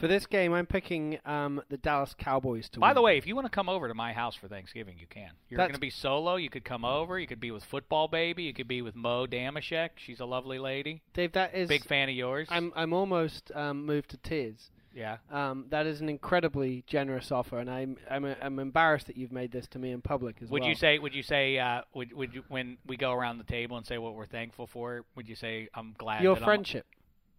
For 0.00 0.08
this 0.08 0.24
game, 0.24 0.54
I'm 0.54 0.64
picking 0.64 1.18
um, 1.26 1.60
the 1.68 1.76
Dallas 1.76 2.14
Cowboys 2.18 2.70
to 2.70 2.80
By 2.80 2.88
win. 2.88 2.94
the 2.94 3.02
way, 3.02 3.18
if 3.18 3.26
you 3.26 3.34
want 3.34 3.44
to 3.44 3.50
come 3.50 3.68
over 3.68 3.86
to 3.86 3.92
my 3.94 4.14
house 4.14 4.34
for 4.34 4.48
Thanksgiving, 4.48 4.96
you 4.98 5.06
can. 5.06 5.30
You're 5.50 5.58
going 5.58 5.74
to 5.74 5.78
be 5.78 5.90
solo. 5.90 6.36
You 6.36 6.48
could 6.48 6.64
come 6.64 6.86
over. 6.86 7.18
You 7.18 7.26
could 7.26 7.38
be 7.38 7.50
with 7.50 7.62
Football 7.64 8.08
Baby. 8.08 8.44
You 8.44 8.54
could 8.54 8.66
be 8.66 8.80
with 8.80 8.96
Mo 8.96 9.26
Dameshek. 9.26 9.90
She's 9.96 10.20
a 10.20 10.24
lovely 10.24 10.58
lady. 10.58 11.02
Dave, 11.12 11.32
that 11.32 11.54
is 11.54 11.68
Big 11.68 11.84
fan 11.84 12.08
of 12.08 12.14
yours. 12.14 12.48
I'm 12.50 12.72
I'm 12.74 12.94
almost 12.94 13.52
um, 13.54 13.84
moved 13.84 14.08
to 14.10 14.16
tears. 14.16 14.70
yeah. 14.94 15.18
Um, 15.30 15.66
that 15.68 15.84
is 15.84 16.00
an 16.00 16.08
incredibly 16.08 16.82
generous 16.86 17.30
offer, 17.30 17.58
and 17.58 17.68
I'm 17.70 17.98
I'm 18.10 18.24
I'm 18.40 18.58
embarrassed 18.58 19.06
that 19.08 19.18
you've 19.18 19.32
made 19.32 19.52
this 19.52 19.66
to 19.68 19.78
me 19.78 19.90
in 19.92 20.00
public 20.00 20.36
as 20.40 20.48
Would 20.48 20.62
well. 20.62 20.68
you 20.70 20.76
say? 20.76 20.98
Would 20.98 21.14
you 21.14 21.22
say? 21.22 21.58
Uh, 21.58 21.82
would 21.92 22.14
would 22.14 22.34
you 22.34 22.42
when 22.48 22.78
we 22.86 22.96
go 22.96 23.12
around 23.12 23.36
the 23.36 23.44
table 23.44 23.76
and 23.76 23.84
say 23.86 23.98
what 23.98 24.14
we're 24.14 24.24
thankful 24.26 24.66
for? 24.66 25.04
Would 25.14 25.28
you 25.28 25.34
say 25.36 25.68
I'm 25.74 25.94
glad? 25.98 26.22
your 26.22 26.36
that 26.36 26.40
I'm- 26.40 26.46
friendship? 26.46 26.86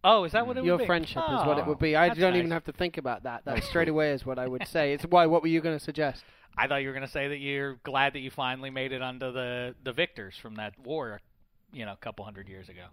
Oh, 0.04 0.24
is 0.24 0.32
that 0.34 0.46
what 0.48 0.58
it 0.58 0.64
Your 0.64 0.74
would 0.74 0.78
be? 0.80 0.84
Your 0.84 0.88
friendship 0.88 1.24
is 1.24 1.46
what 1.46 1.58
it 1.58 1.64
Oh, 1.66 1.70
would 1.70 1.80
be. 1.80 1.96
Oh, 1.96 2.00
I 2.02 2.10
don't 2.10 2.20
nice. 2.20 2.40
even 2.40 2.52
have 2.52 2.66
to 2.66 2.72
think 2.74 2.98
about 2.98 3.24
that. 3.24 3.46
That 3.46 3.64
straight 3.64 3.90
away 3.90 4.12
is 4.12 4.26
what 4.26 4.40
I 4.40 4.48
would 4.48 4.68
say. 4.68 4.94
It's 4.94 5.04
why. 5.06 5.26
What 5.28 5.42
were 5.42 5.48
you 5.48 5.62
going 5.62 5.78
to 5.78 5.84
suggest? 5.84 6.24
I 6.58 6.68
thought 6.68 6.78
you 6.78 6.88
were 6.88 6.94
going 6.94 7.06
to 7.06 7.12
say 7.12 7.30
that 7.30 7.38
you're 7.38 7.76
glad 7.84 8.14
that 8.14 8.20
you 8.20 8.30
finally 8.32 8.70
made 8.70 8.92
it 8.92 9.02
under 9.02 9.32
the 9.32 9.76
the 9.84 9.94
victors 9.94 10.36
from 10.42 10.56
that 10.56 10.78
war, 10.80 11.22
you 11.72 11.86
know, 11.86 11.94
a 11.94 11.98
couple 11.98 12.26
hundred 12.26 12.50
years 12.50 12.68
ago. 12.70 12.86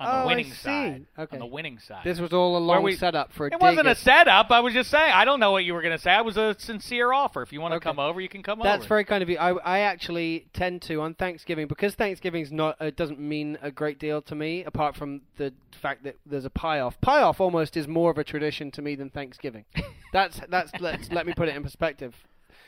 On 0.00 0.08
Oh, 0.08 0.20
the 0.22 0.26
winning 0.26 0.52
side. 0.52 1.06
Okay. 1.18 1.36
On 1.36 1.40
the 1.40 1.46
winning 1.46 1.78
side. 1.78 2.02
This 2.04 2.18
was 2.18 2.32
all 2.32 2.56
a 2.56 2.58
long 2.58 2.82
we- 2.82 2.96
setup 2.96 3.32
for 3.32 3.46
a 3.46 3.52
it 3.52 3.60
wasn't 3.60 3.86
a 3.88 3.94
setup. 3.94 4.50
I 4.50 4.60
was 4.60 4.74
just 4.74 4.90
saying. 4.90 5.12
I 5.12 5.24
don't 5.24 5.38
know 5.40 5.52
what 5.52 5.64
you 5.64 5.74
were 5.74 5.82
going 5.82 5.96
to 5.96 6.02
say. 6.02 6.10
I 6.10 6.22
was 6.22 6.36
a 6.36 6.56
sincere 6.58 7.12
offer. 7.12 7.42
If 7.42 7.52
you 7.52 7.60
want 7.60 7.72
to 7.72 7.76
Okay. 7.76 7.84
come 7.84 7.98
over, 7.98 8.20
you 8.20 8.28
can 8.28 8.42
come 8.42 8.58
That's 8.58 8.66
over. 8.68 8.78
That's 8.78 8.86
very 8.88 9.04
kind 9.04 9.22
of 9.22 9.28
you. 9.28 9.38
I, 9.38 9.52
I 9.52 9.78
actually 9.80 10.46
tend 10.52 10.82
to 10.82 11.00
on 11.00 11.14
Thanksgiving 11.14 11.66
because 11.66 11.94
Thanksgiving's 11.94 12.50
not 12.52 12.76
uh, 12.80 12.90
doesn't 12.90 13.20
mean 13.20 13.58
a 13.62 13.70
great 13.70 13.98
deal 13.98 14.22
to 14.22 14.34
me 14.34 14.64
apart 14.64 14.96
from 14.96 15.20
the 15.36 15.52
fact 15.80 16.04
that 16.04 16.16
there's 16.26 16.44
a 16.44 16.50
pie 16.50 16.80
off. 16.80 17.00
Pie 17.00 17.22
off 17.22 17.40
almost 17.40 17.76
is 17.76 17.86
more 17.86 18.10
of 18.10 18.18
a 18.18 18.24
tradition 18.24 18.70
to 18.72 18.82
me 18.82 18.94
than 18.94 19.10
Thanksgiving. 19.10 19.64
that's 20.12 20.40
that's 20.48 20.72
let's 20.80 21.10
let 21.10 21.26
me 21.26 21.32
put 21.34 21.48
it 21.48 21.56
in 21.56 21.62
perspective. 21.62 22.14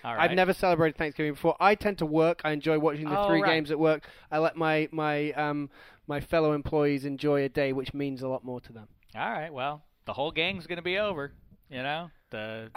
All 0.04 0.14
right. 0.14 0.28
I've 0.30 0.36
never 0.36 0.52
celebrated 0.52 0.98
Thanksgiving 0.98 1.32
before. 1.32 1.56
I 1.58 1.74
tend 1.76 1.96
to 1.98 2.06
work. 2.06 2.42
I 2.44 2.50
enjoy 2.52 2.78
watching 2.78 3.08
the 3.08 3.18
Oh, 3.18 3.26
three 3.26 3.40
right. 3.40 3.52
games 3.52 3.70
at 3.70 3.78
work. 3.78 4.06
I 4.30 4.36
let 4.38 4.54
my 4.54 4.86
my 4.92 5.32
um 5.32 5.70
my 6.06 6.20
fellow 6.20 6.52
employees 6.52 7.04
enjoy 7.04 7.44
a 7.44 7.48
day, 7.48 7.72
which 7.72 7.94
means 7.94 8.22
a 8.22 8.28
lot 8.28 8.44
more 8.44 8.60
to 8.60 8.72
them. 8.72 8.88
All 9.14 9.30
right. 9.30 9.52
Well, 9.52 9.82
the 10.06 10.12
whole 10.12 10.30
gang's 10.30 10.66
going 10.66 10.76
to 10.76 10.82
be 10.82 10.98
over. 10.98 11.32
You 11.70 11.82
know, 11.82 12.10
the 12.30 12.70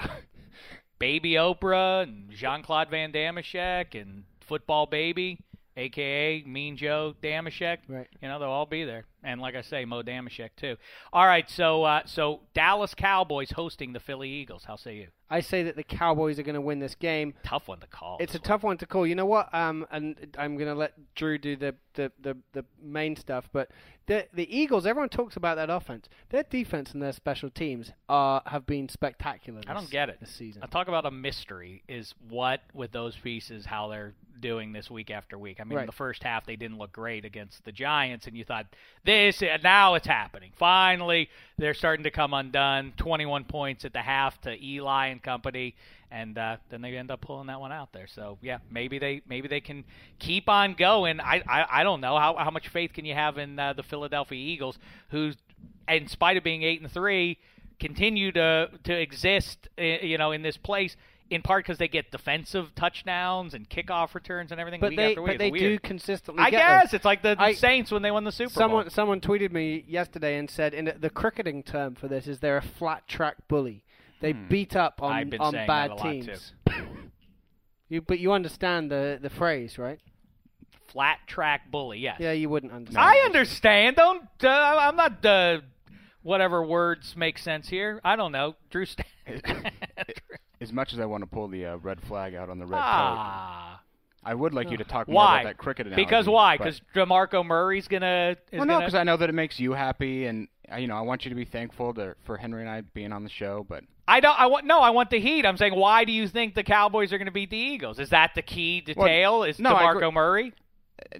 baby 0.99 1.33
Oprah 1.33 2.03
and 2.03 2.31
Jean 2.31 2.63
Claude 2.63 2.89
Van 2.89 3.11
Dameshek 3.11 3.99
and 3.99 4.23
football 4.41 4.85
baby, 4.85 5.39
aka 5.75 6.43
Mean 6.45 6.77
Joe 6.77 7.15
Dameshek. 7.21 7.79
Right. 7.87 8.07
You 8.21 8.27
know, 8.27 8.39
they'll 8.39 8.49
all 8.49 8.65
be 8.65 8.85
there. 8.85 9.05
And 9.27 9.41
like 9.41 9.55
I 9.55 9.61
say, 9.61 9.83
Mo 9.83 10.01
Dameshek 10.01 10.51
too. 10.55 10.77
All 11.11 11.25
right. 11.25 11.49
So, 11.49 11.83
uh, 11.83 12.01
so 12.05 12.39
Dallas 12.53 12.93
Cowboys 12.95 13.51
hosting 13.51 13.91
the 13.91 13.99
Philly 13.99 14.29
Eagles. 14.29 14.63
How 14.65 14.77
say 14.77 14.95
you? 14.95 15.07
I 15.29 15.41
say 15.41 15.63
that 15.63 15.75
the 15.75 15.83
Cowboys 15.83 16.39
are 16.39 16.43
going 16.43 16.55
to 16.55 16.61
win 16.61 16.79
this 16.79 16.95
game. 16.95 17.33
Tough 17.43 17.67
one 17.67 17.81
to 17.81 17.87
call. 17.87 18.17
It's 18.21 18.33
a 18.33 18.37
one. 18.37 18.43
tough 18.43 18.63
one 18.63 18.77
to 18.77 18.85
call. 18.85 19.05
You 19.05 19.15
know 19.15 19.25
what? 19.25 19.53
Um, 19.53 19.85
and 19.91 20.15
I'm 20.37 20.55
going 20.55 20.69
to 20.69 20.75
let 20.75 20.93
Drew 21.15 21.37
do 21.37 21.57
the, 21.57 21.75
the, 21.95 22.11
the, 22.21 22.37
the 22.53 22.63
main 22.81 23.17
stuff. 23.17 23.49
But 23.51 23.69
the 24.07 24.25
the 24.33 24.57
Eagles, 24.57 24.85
everyone 24.85 25.09
talks 25.09 25.35
about 25.35 25.55
that 25.55 25.69
offense. 25.69 26.07
Their 26.29 26.43
defense 26.43 26.93
and 26.93 27.03
their 27.03 27.11
special 27.11 27.49
teams 27.49 27.91
are 28.07 28.41
have 28.45 28.65
been 28.65 28.89
spectacular. 28.89 29.61
I 29.67 29.73
don't 29.73 29.89
get 29.89 30.09
it. 30.09 30.19
this 30.19 30.31
season. 30.31 30.63
I 30.63 30.67
talk 30.67 30.87
about 30.87 31.05
a 31.05 31.11
mystery 31.11 31.83
is 31.87 32.13
what 32.29 32.61
with 32.73 32.91
those 32.91 33.15
pieces 33.17 33.65
how 33.65 33.89
they're 33.89 34.15
doing 34.39 34.71
this 34.71 34.89
week 34.89 35.11
after 35.11 35.37
week. 35.37 35.59
I 35.59 35.65
mean, 35.65 35.79
in 35.79 35.85
the 35.85 35.91
first 35.91 36.23
half 36.23 36.45
they 36.45 36.55
didn't 36.55 36.77
look 36.77 36.93
great 36.93 37.25
against 37.25 37.65
the 37.65 37.71
Giants, 37.71 38.27
and 38.27 38.37
you 38.37 38.45
thought 38.45 38.67
this 39.03 39.16
and 39.17 39.63
now 39.63 39.95
it's 39.95 40.07
happening. 40.07 40.51
Finally, 40.55 41.29
they're 41.57 41.73
starting 41.73 42.03
to 42.03 42.11
come 42.11 42.33
undone. 42.33 42.93
Twenty-one 42.97 43.43
points 43.45 43.85
at 43.85 43.93
the 43.93 44.01
half 44.01 44.39
to 44.41 44.63
Eli 44.63 45.07
and 45.07 45.21
company, 45.21 45.75
and 46.11 46.37
uh, 46.37 46.57
then 46.69 46.81
they 46.81 46.95
end 46.95 47.11
up 47.11 47.21
pulling 47.21 47.47
that 47.47 47.59
one 47.59 47.71
out 47.71 47.91
there. 47.93 48.07
So 48.07 48.37
yeah, 48.41 48.59
maybe 48.71 48.99
they 48.99 49.21
maybe 49.27 49.47
they 49.47 49.61
can 49.61 49.83
keep 50.19 50.47
on 50.49 50.73
going. 50.73 51.19
I 51.19 51.43
I, 51.47 51.65
I 51.79 51.83
don't 51.83 52.01
know 52.01 52.17
how 52.17 52.35
how 52.35 52.51
much 52.51 52.67
faith 52.67 52.93
can 52.93 53.05
you 53.05 53.15
have 53.15 53.37
in 53.37 53.59
uh, 53.59 53.73
the 53.73 53.83
Philadelphia 53.83 54.37
Eagles, 54.37 54.77
who, 55.09 55.33
in 55.87 56.07
spite 56.07 56.37
of 56.37 56.43
being 56.43 56.63
eight 56.63 56.81
and 56.81 56.91
three, 56.91 57.37
continue 57.79 58.31
to 58.31 58.69
to 58.83 58.93
exist, 58.93 59.67
uh, 59.77 59.81
you 59.81 60.17
know, 60.17 60.31
in 60.31 60.41
this 60.41 60.57
place. 60.57 60.95
In 61.29 61.41
part 61.41 61.65
because 61.65 61.77
they 61.77 61.89
get 61.89 62.09
defensive 62.09 62.73
touchdowns 62.73 63.53
and 63.53 63.69
kickoff 63.69 64.15
returns 64.15 64.51
and 64.53 64.61
everything 64.61 64.79
but 64.79 64.91
week 64.91 64.97
they 64.97 65.09
after 65.09 65.21
week. 65.21 65.33
but 65.33 65.39
they 65.39 65.51
do 65.51 65.77
consistently. 65.79 66.41
I 66.41 66.49
get 66.49 66.59
them. 66.59 66.81
guess 66.81 66.93
it's 66.93 67.03
like 67.03 67.21
the 67.21 67.35
I- 67.37 67.53
Saints 67.53 67.91
when 67.91 68.01
they 68.01 68.11
won 68.11 68.23
the 68.23 68.31
Super 68.31 68.49
Someone 68.49 68.85
Bowl. 68.85 68.91
someone 68.91 69.19
tweeted 69.19 69.51
me 69.51 69.83
yesterday 69.87 70.37
and 70.37 70.49
said, 70.49 70.73
in 70.73 70.93
the 70.99 71.09
cricketing 71.09 71.63
term 71.63 71.95
for 71.95 72.07
this 72.07 72.27
is 72.27 72.39
they're 72.39 72.57
a 72.57 72.61
flat 72.61 73.07
track 73.09 73.35
bully. 73.49 73.83
They 74.21 74.31
beat 74.31 74.75
up 74.75 75.01
on 75.03 75.11
I've 75.11 75.29
been 75.29 75.41
on 75.41 75.51
bad 75.51 75.67
that 75.67 75.91
a 75.91 75.95
lot, 75.95 76.03
teams. 76.03 76.53
you 77.89 78.01
but 78.01 78.19
you 78.19 78.31
understand 78.31 78.89
the 78.89 79.19
the 79.21 79.29
phrase, 79.29 79.77
right? 79.77 79.99
Flat 80.87 81.19
track 81.27 81.69
bully, 81.69 81.99
yes. 81.99 82.17
Yeah, 82.19 82.31
you 82.31 82.49
wouldn't 82.49 82.71
understand. 82.71 83.05
I 83.05 83.17
understand. 83.25 83.97
Don't. 83.97 84.23
Uh, 84.41 84.47
I'm 84.79 84.95
not. 84.95 85.25
Uh, 85.25 85.59
whatever 86.23 86.65
words 86.65 87.15
make 87.15 87.37
sense 87.37 87.67
here. 87.69 87.99
I 88.03 88.15
don't 88.15 88.31
know. 88.31 88.55
Drew. 88.69 88.85
St- 88.85 89.05
As 90.67 90.73
much 90.73 90.91
as 90.91 90.99
I 90.99 91.05
want 91.05 91.23
to 91.23 91.27
pull 91.27 91.47
the 91.47 91.65
uh, 91.65 91.77
red 91.77 92.01
flag 92.01 92.35
out 92.35 92.49
on 92.49 92.59
the 92.59 92.65
red 92.65 92.77
coat, 92.77 92.83
ah. 92.83 93.81
I 94.21 94.33
would 94.33 94.53
like 94.53 94.69
you 94.69 94.75
to 94.75 94.83
talk 94.83 95.07
more 95.07 95.15
Why? 95.15 95.41
about 95.41 95.49
that 95.51 95.57
cricket 95.57 95.87
analogy. 95.87 96.03
Because 96.03 96.27
why? 96.27 96.57
Because 96.57 96.81
Demarco 96.93 97.45
Murray's 97.45 97.87
gonna. 97.87 98.35
Is 98.51 98.57
well, 98.57 98.65
no, 98.65 98.73
gonna, 98.73 98.85
because 98.85 98.95
I 98.95 99.03
know 99.03 99.15
that 99.15 99.29
it 99.29 99.33
makes 99.33 99.57
you 99.59 99.71
happy, 99.71 100.25
and 100.25 100.49
uh, 100.69 100.75
you 100.75 100.87
know 100.87 100.97
I 100.97 101.01
want 101.01 101.23
you 101.23 101.29
to 101.29 101.35
be 101.35 101.45
thankful 101.45 101.93
to, 101.93 102.15
for 102.25 102.35
Henry 102.35 102.61
and 102.61 102.69
I 102.69 102.81
being 102.81 103.13
on 103.13 103.23
the 103.23 103.29
show. 103.29 103.65
But 103.69 103.85
I 104.05 104.19
don't. 104.19 104.37
I 104.37 104.47
want 104.47 104.65
no. 104.65 104.81
I 104.81 104.89
want 104.89 105.09
the 105.11 105.21
Heat. 105.21 105.45
I'm 105.45 105.55
saying, 105.55 105.73
why 105.75 106.03
do 106.03 106.11
you 106.11 106.27
think 106.27 106.55
the 106.55 106.63
Cowboys 106.63 107.13
are 107.13 107.17
going 107.17 107.27
to 107.27 107.31
beat 107.31 107.51
the 107.51 107.57
Eagles? 107.57 107.99
Is 107.99 108.09
that 108.09 108.31
the 108.35 108.41
key 108.41 108.81
detail? 108.81 109.43
is 109.43 109.59
no, 109.59 109.73
Demarco. 109.73 110.11
Murray? 110.11 110.53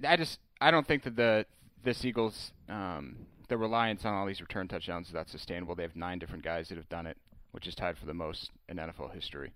I 0.06 0.16
just 0.16 0.38
I 0.60 0.70
don't 0.70 0.86
think 0.86 1.04
that 1.04 1.16
the 1.16 1.46
this 1.82 2.04
Eagles 2.04 2.52
um, 2.68 3.16
the 3.48 3.56
reliance 3.56 4.04
on 4.04 4.12
all 4.12 4.26
these 4.26 4.40
return 4.40 4.68
touchdowns 4.68 5.06
is 5.06 5.14
that 5.14 5.30
sustainable. 5.30 5.74
They 5.74 5.82
have 5.82 5.96
nine 5.96 6.18
different 6.18 6.44
guys 6.44 6.68
that 6.68 6.76
have 6.76 6.88
done 6.88 7.06
it, 7.06 7.16
which 7.52 7.66
is 7.66 7.74
tied 7.74 7.98
for 7.98 8.06
the 8.06 8.14
most 8.14 8.50
in 8.68 8.76
NFL 8.76 9.12
history. 9.14 9.52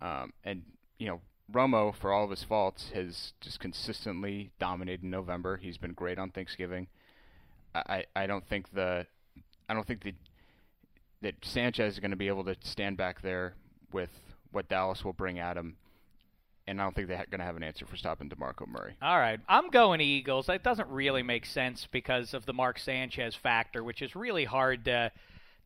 Um, 0.00 0.32
and 0.44 0.62
you 0.98 1.06
know 1.06 1.20
Romo, 1.52 1.94
for 1.94 2.12
all 2.12 2.24
of 2.24 2.30
his 2.30 2.42
faults, 2.42 2.90
has 2.94 3.32
just 3.40 3.60
consistently 3.60 4.50
dominated 4.58 5.04
in 5.04 5.10
November. 5.10 5.56
He's 5.56 5.78
been 5.78 5.92
great 5.92 6.18
on 6.18 6.30
Thanksgiving. 6.30 6.88
I, 7.74 8.04
I 8.14 8.26
don't 8.26 8.46
think 8.46 8.72
the 8.72 9.06
I 9.68 9.74
don't 9.74 9.86
think 9.86 10.02
that 10.04 10.14
that 11.22 11.34
Sanchez 11.42 11.94
is 11.94 12.00
going 12.00 12.10
to 12.10 12.16
be 12.16 12.28
able 12.28 12.44
to 12.44 12.56
stand 12.62 12.96
back 12.96 13.22
there 13.22 13.54
with 13.92 14.10
what 14.50 14.68
Dallas 14.68 15.04
will 15.04 15.12
bring 15.12 15.38
at 15.38 15.56
him. 15.56 15.76
And 16.68 16.80
I 16.80 16.84
don't 16.84 16.94
think 16.94 17.06
they're 17.06 17.24
going 17.30 17.38
to 17.38 17.44
have 17.44 17.56
an 17.56 17.62
answer 17.62 17.86
for 17.86 17.96
stopping 17.96 18.28
DeMarco 18.28 18.66
Murray. 18.66 18.96
All 19.00 19.18
right, 19.18 19.38
I'm 19.48 19.70
going 19.70 20.00
Eagles. 20.00 20.46
That 20.46 20.64
doesn't 20.64 20.88
really 20.88 21.22
make 21.22 21.46
sense 21.46 21.86
because 21.90 22.34
of 22.34 22.44
the 22.44 22.52
Mark 22.52 22.80
Sanchez 22.80 23.36
factor, 23.36 23.84
which 23.84 24.02
is 24.02 24.16
really 24.16 24.44
hard 24.44 24.84
to 24.86 25.12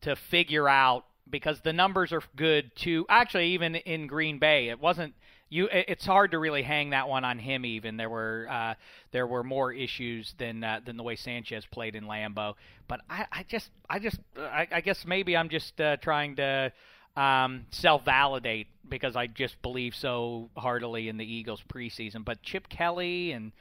to 0.03 0.17
figure 0.17 0.69
out 0.69 1.05
because 1.31 1.61
the 1.61 1.73
numbers 1.73 2.13
are 2.13 2.23
good 2.37 2.75
too. 2.77 3.07
Actually, 3.09 3.49
even 3.49 3.75
in 3.75 4.07
Green 4.07 4.39
Bay, 4.39 4.69
it 4.69 4.81
wasn't 4.81 5.15
you. 5.49 5.69
It's 5.71 6.07
hard 6.07 6.31
to 6.31 6.39
really 6.39 6.63
hang 6.63 6.91
that 6.91 7.09
one 7.09 7.25
on 7.25 7.39
him. 7.39 7.65
Even 7.65 7.97
there 7.97 8.09
were 8.09 8.47
uh, 8.51 8.75
there 9.13 9.27
were 9.27 9.43
more 9.43 9.73
issues 9.73 10.35
than 10.39 10.65
uh, 10.65 10.81
than 10.85 10.97
the 10.97 11.03
way 11.03 11.17
Sanchez 11.17 11.67
played 11.67 11.95
in 11.95 12.05
Lambeau. 12.05 12.55
But 12.89 13.01
I, 13.09 13.27
I 13.33 13.45
just 13.49 13.71
I 13.89 13.99
just 13.99 14.19
I, 14.39 14.67
I 14.71 14.81
guess 14.81 15.05
maybe 15.07 15.37
I'm 15.37 15.49
just 15.49 15.81
uh, 15.81 15.97
trying 15.99 16.37
to 16.37 16.73
um, 17.17 17.67
self-validate 17.71 18.69
because 18.89 19.17
I 19.17 19.27
just 19.27 19.61
believe 19.63 19.95
so 19.95 20.51
heartily 20.57 21.09
in 21.09 21.17
the 21.17 21.25
Eagles 21.25 21.63
preseason. 21.69 22.25
But 22.25 22.43
Chip 22.43 22.69
Kelly 22.69 23.33
and 23.33 23.53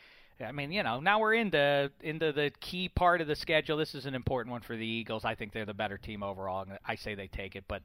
I 0.41 0.52
mean, 0.52 0.71
you 0.71 0.84
know, 0.84 0.99
now 0.99 1.19
we're 1.19 1.34
into 1.34 1.91
into 2.02 2.32
the 2.32 2.52
key 2.60 2.88
part 2.89 3.21
of 3.21 3.28
the 3.28 3.36
schedule. 3.36 3.78
This 3.78 3.93
is 3.95 4.06
an 4.06 4.15
important 4.15 4.52
one 4.52 4.62
for 4.62 4.75
the 4.75 4.86
Eagles. 4.86 5.25
I 5.25 5.36
think 5.36 5.52
they're 5.52 5.65
the 5.65 5.73
better 5.73 5.97
team 5.97 6.23
overall. 6.23 6.62
and 6.63 6.78
I 6.86 6.95
say 6.95 7.13
they 7.15 7.28
take 7.28 7.56
it, 7.56 7.65
but 7.67 7.84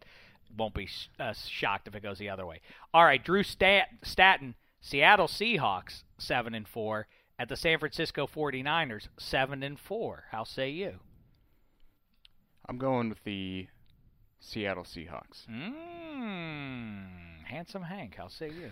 won't 0.56 0.74
be 0.74 0.88
uh, 1.18 1.32
shocked 1.48 1.88
if 1.88 1.94
it 1.94 2.02
goes 2.02 2.18
the 2.18 2.28
other 2.30 2.46
way. 2.46 2.60
All 2.92 3.04
right, 3.04 3.22
Drew 3.24 3.42
Stat- 3.42 3.88
Staten, 4.02 4.54
Seattle 4.80 5.26
Seahawks 5.26 6.04
seven 6.18 6.54
and 6.54 6.68
four 6.68 7.06
at 7.38 7.48
the 7.48 7.56
San 7.56 7.78
Francisco 7.80 8.26
49ers 8.28 9.08
seven 9.18 9.62
and 9.64 9.78
four. 9.78 10.24
How 10.30 10.44
say 10.44 10.70
you? 10.70 11.00
I'm 12.68 12.78
going 12.78 13.08
with 13.08 13.24
the 13.24 13.66
Seattle 14.38 14.84
Seahawks. 14.84 15.46
Mmm, 15.50 17.44
handsome 17.44 17.82
Hank. 17.82 18.14
How 18.16 18.28
say 18.28 18.48
you? 18.48 18.70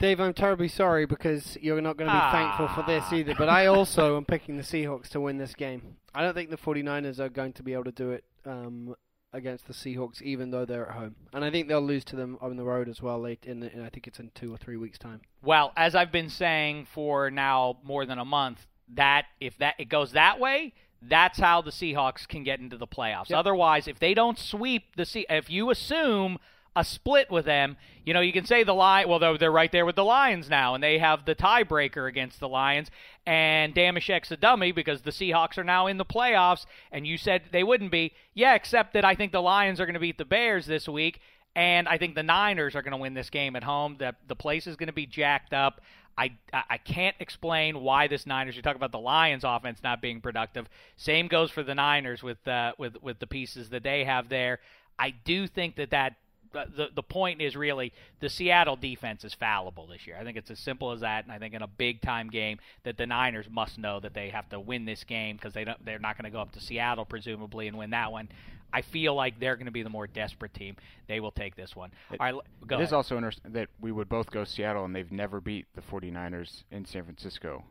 Dave, 0.00 0.18
I'm 0.18 0.32
terribly 0.34 0.66
sorry 0.68 1.04
because 1.06 1.56
you're 1.60 1.80
not 1.82 1.96
going 1.98 2.10
to 2.10 2.16
be 2.16 2.32
thankful 2.32 2.68
for 2.68 2.82
this 2.90 3.04
Ah. 3.08 3.14
either. 3.14 3.34
But 3.36 3.48
I 3.50 3.66
also 3.66 4.16
am 4.16 4.24
picking 4.24 4.56
the 4.56 4.62
Seahawks 4.62 5.08
to 5.10 5.20
win 5.20 5.36
this 5.36 5.54
game. 5.54 5.96
I 6.14 6.22
don't 6.22 6.32
think 6.34 6.48
the 6.50 6.56
49ers 6.56 7.18
are 7.20 7.28
going 7.28 7.52
to 7.52 7.62
be 7.62 7.74
able 7.74 7.84
to 7.84 7.92
do 7.92 8.10
it 8.10 8.24
um, 8.46 8.94
against 9.34 9.66
the 9.66 9.74
Seahawks, 9.74 10.22
even 10.22 10.50
though 10.50 10.64
they're 10.64 10.88
at 10.88 10.96
home. 10.96 11.16
And 11.34 11.44
I 11.44 11.50
think 11.50 11.68
they'll 11.68 11.82
lose 11.82 12.04
to 12.06 12.16
them 12.16 12.38
on 12.40 12.56
the 12.56 12.64
road 12.64 12.88
as 12.88 13.02
well. 13.02 13.20
Late 13.20 13.44
in, 13.46 13.60
the, 13.60 13.70
in 13.72 13.82
I 13.84 13.90
think 13.90 14.06
it's 14.06 14.18
in 14.18 14.30
two 14.34 14.52
or 14.52 14.56
three 14.56 14.78
weeks' 14.78 14.98
time. 14.98 15.20
Well, 15.42 15.72
as 15.76 15.94
I've 15.94 16.10
been 16.10 16.30
saying 16.30 16.86
for 16.92 17.30
now 17.30 17.76
more 17.84 18.06
than 18.06 18.18
a 18.18 18.24
month, 18.24 18.66
that 18.94 19.26
if 19.38 19.56
that 19.58 19.74
it 19.78 19.90
goes 19.90 20.12
that 20.12 20.40
way, 20.40 20.72
that's 21.02 21.38
how 21.38 21.60
the 21.60 21.70
Seahawks 21.70 22.26
can 22.26 22.42
get 22.42 22.58
into 22.58 22.76
the 22.78 22.86
playoffs. 22.86 23.28
Yep. 23.28 23.38
Otherwise, 23.38 23.86
if 23.86 23.98
they 23.98 24.14
don't 24.14 24.38
sweep 24.38 24.96
the 24.96 25.04
Se- 25.04 25.26
if 25.28 25.50
you 25.50 25.70
assume 25.70 26.38
a 26.76 26.84
split 26.84 27.30
with 27.30 27.44
them, 27.46 27.76
you 28.04 28.14
know, 28.14 28.20
you 28.20 28.32
can 28.32 28.46
say 28.46 28.62
the 28.62 28.72
Lion. 28.72 29.08
Well, 29.08 29.18
they're, 29.18 29.36
they're 29.36 29.52
right 29.52 29.70
there 29.70 29.84
with 29.84 29.96
the 29.96 30.04
Lions 30.04 30.48
now, 30.48 30.74
and 30.74 30.82
they 30.82 30.98
have 30.98 31.24
the 31.24 31.34
tiebreaker 31.34 32.08
against 32.08 32.40
the 32.40 32.48
Lions. 32.48 32.90
And 33.26 33.74
Dameshek's 33.74 34.30
a 34.30 34.36
dummy 34.36 34.72
because 34.72 35.02
the 35.02 35.10
Seahawks 35.10 35.58
are 35.58 35.64
now 35.64 35.86
in 35.86 35.98
the 35.98 36.04
playoffs, 36.04 36.66
and 36.92 37.06
you 37.06 37.18
said 37.18 37.42
they 37.52 37.64
wouldn't 37.64 37.90
be. 37.90 38.12
Yeah, 38.34 38.54
except 38.54 38.94
that 38.94 39.04
I 39.04 39.14
think 39.14 39.32
the 39.32 39.42
Lions 39.42 39.80
are 39.80 39.86
going 39.86 39.94
to 39.94 40.00
beat 40.00 40.18
the 40.18 40.24
Bears 40.24 40.66
this 40.66 40.88
week, 40.88 41.20
and 41.54 41.88
I 41.88 41.98
think 41.98 42.14
the 42.14 42.22
Niners 42.22 42.74
are 42.74 42.82
going 42.82 42.92
to 42.92 42.98
win 42.98 43.14
this 43.14 43.30
game 43.30 43.56
at 43.56 43.64
home. 43.64 43.96
The 43.98 44.14
the 44.28 44.36
place 44.36 44.66
is 44.66 44.76
going 44.76 44.88
to 44.88 44.92
be 44.92 45.06
jacked 45.06 45.52
up. 45.52 45.80
I, 46.16 46.32
I 46.52 46.62
I 46.70 46.78
can't 46.78 47.16
explain 47.20 47.80
why 47.80 48.06
this 48.06 48.26
Niners. 48.26 48.56
You 48.56 48.62
talk 48.62 48.76
about 48.76 48.92
the 48.92 48.98
Lions' 48.98 49.44
offense 49.44 49.80
not 49.82 50.00
being 50.00 50.20
productive. 50.20 50.68
Same 50.96 51.28
goes 51.28 51.50
for 51.50 51.62
the 51.62 51.74
Niners 51.74 52.22
with 52.22 52.46
uh, 52.46 52.72
with 52.78 53.02
with 53.02 53.18
the 53.18 53.26
pieces 53.26 53.70
that 53.70 53.82
they 53.82 54.04
have 54.04 54.28
there. 54.28 54.60
I 54.98 55.10
do 55.10 55.46
think 55.46 55.76
that 55.76 55.90
that 55.90 56.16
the 56.52 56.88
the 56.94 57.02
point 57.02 57.40
is 57.40 57.56
really 57.56 57.92
the 58.20 58.28
Seattle 58.28 58.76
defense 58.76 59.24
is 59.24 59.34
fallible 59.34 59.86
this 59.86 60.06
year. 60.06 60.16
I 60.20 60.24
think 60.24 60.36
it's 60.36 60.50
as 60.50 60.58
simple 60.58 60.90
as 60.92 61.00
that, 61.00 61.24
and 61.24 61.32
I 61.32 61.38
think 61.38 61.54
in 61.54 61.62
a 61.62 61.66
big 61.68 62.00
time 62.02 62.28
game 62.28 62.58
that 62.84 62.96
the 62.96 63.06
Niners 63.06 63.46
must 63.50 63.78
know 63.78 64.00
that 64.00 64.14
they 64.14 64.30
have 64.30 64.48
to 64.50 64.58
win 64.60 64.84
this 64.84 65.04
game 65.04 65.36
because 65.36 65.54
they 65.54 65.64
don't 65.64 65.84
they're 65.84 65.98
not 65.98 66.16
going 66.16 66.24
to 66.24 66.30
go 66.30 66.40
up 66.40 66.52
to 66.52 66.60
Seattle 66.60 67.04
presumably 67.04 67.68
and 67.68 67.76
win 67.78 67.90
that 67.90 68.10
one. 68.12 68.28
I 68.72 68.82
feel 68.82 69.14
like 69.16 69.40
they're 69.40 69.56
going 69.56 69.66
to 69.66 69.72
be 69.72 69.82
the 69.82 69.90
more 69.90 70.06
desperate 70.06 70.54
team. 70.54 70.76
They 71.08 71.18
will 71.18 71.32
take 71.32 71.56
this 71.56 71.74
one. 71.74 71.90
It- 72.12 72.20
All 72.20 72.26
right, 72.26 72.34
l- 72.34 72.44
go 72.66 72.74
It 72.76 72.78
ahead. 72.78 72.88
is 72.88 72.92
also 72.92 73.16
interesting 73.16 73.52
that 73.52 73.68
we 73.80 73.90
would 73.90 74.08
both 74.08 74.30
go 74.30 74.44
Seattle, 74.44 74.84
and 74.84 74.94
they've 74.94 75.10
never 75.10 75.40
beat 75.40 75.66
the 75.74 75.80
49ers 75.82 76.62
in 76.70 76.84
San 76.84 77.02
Francisco 77.04 77.64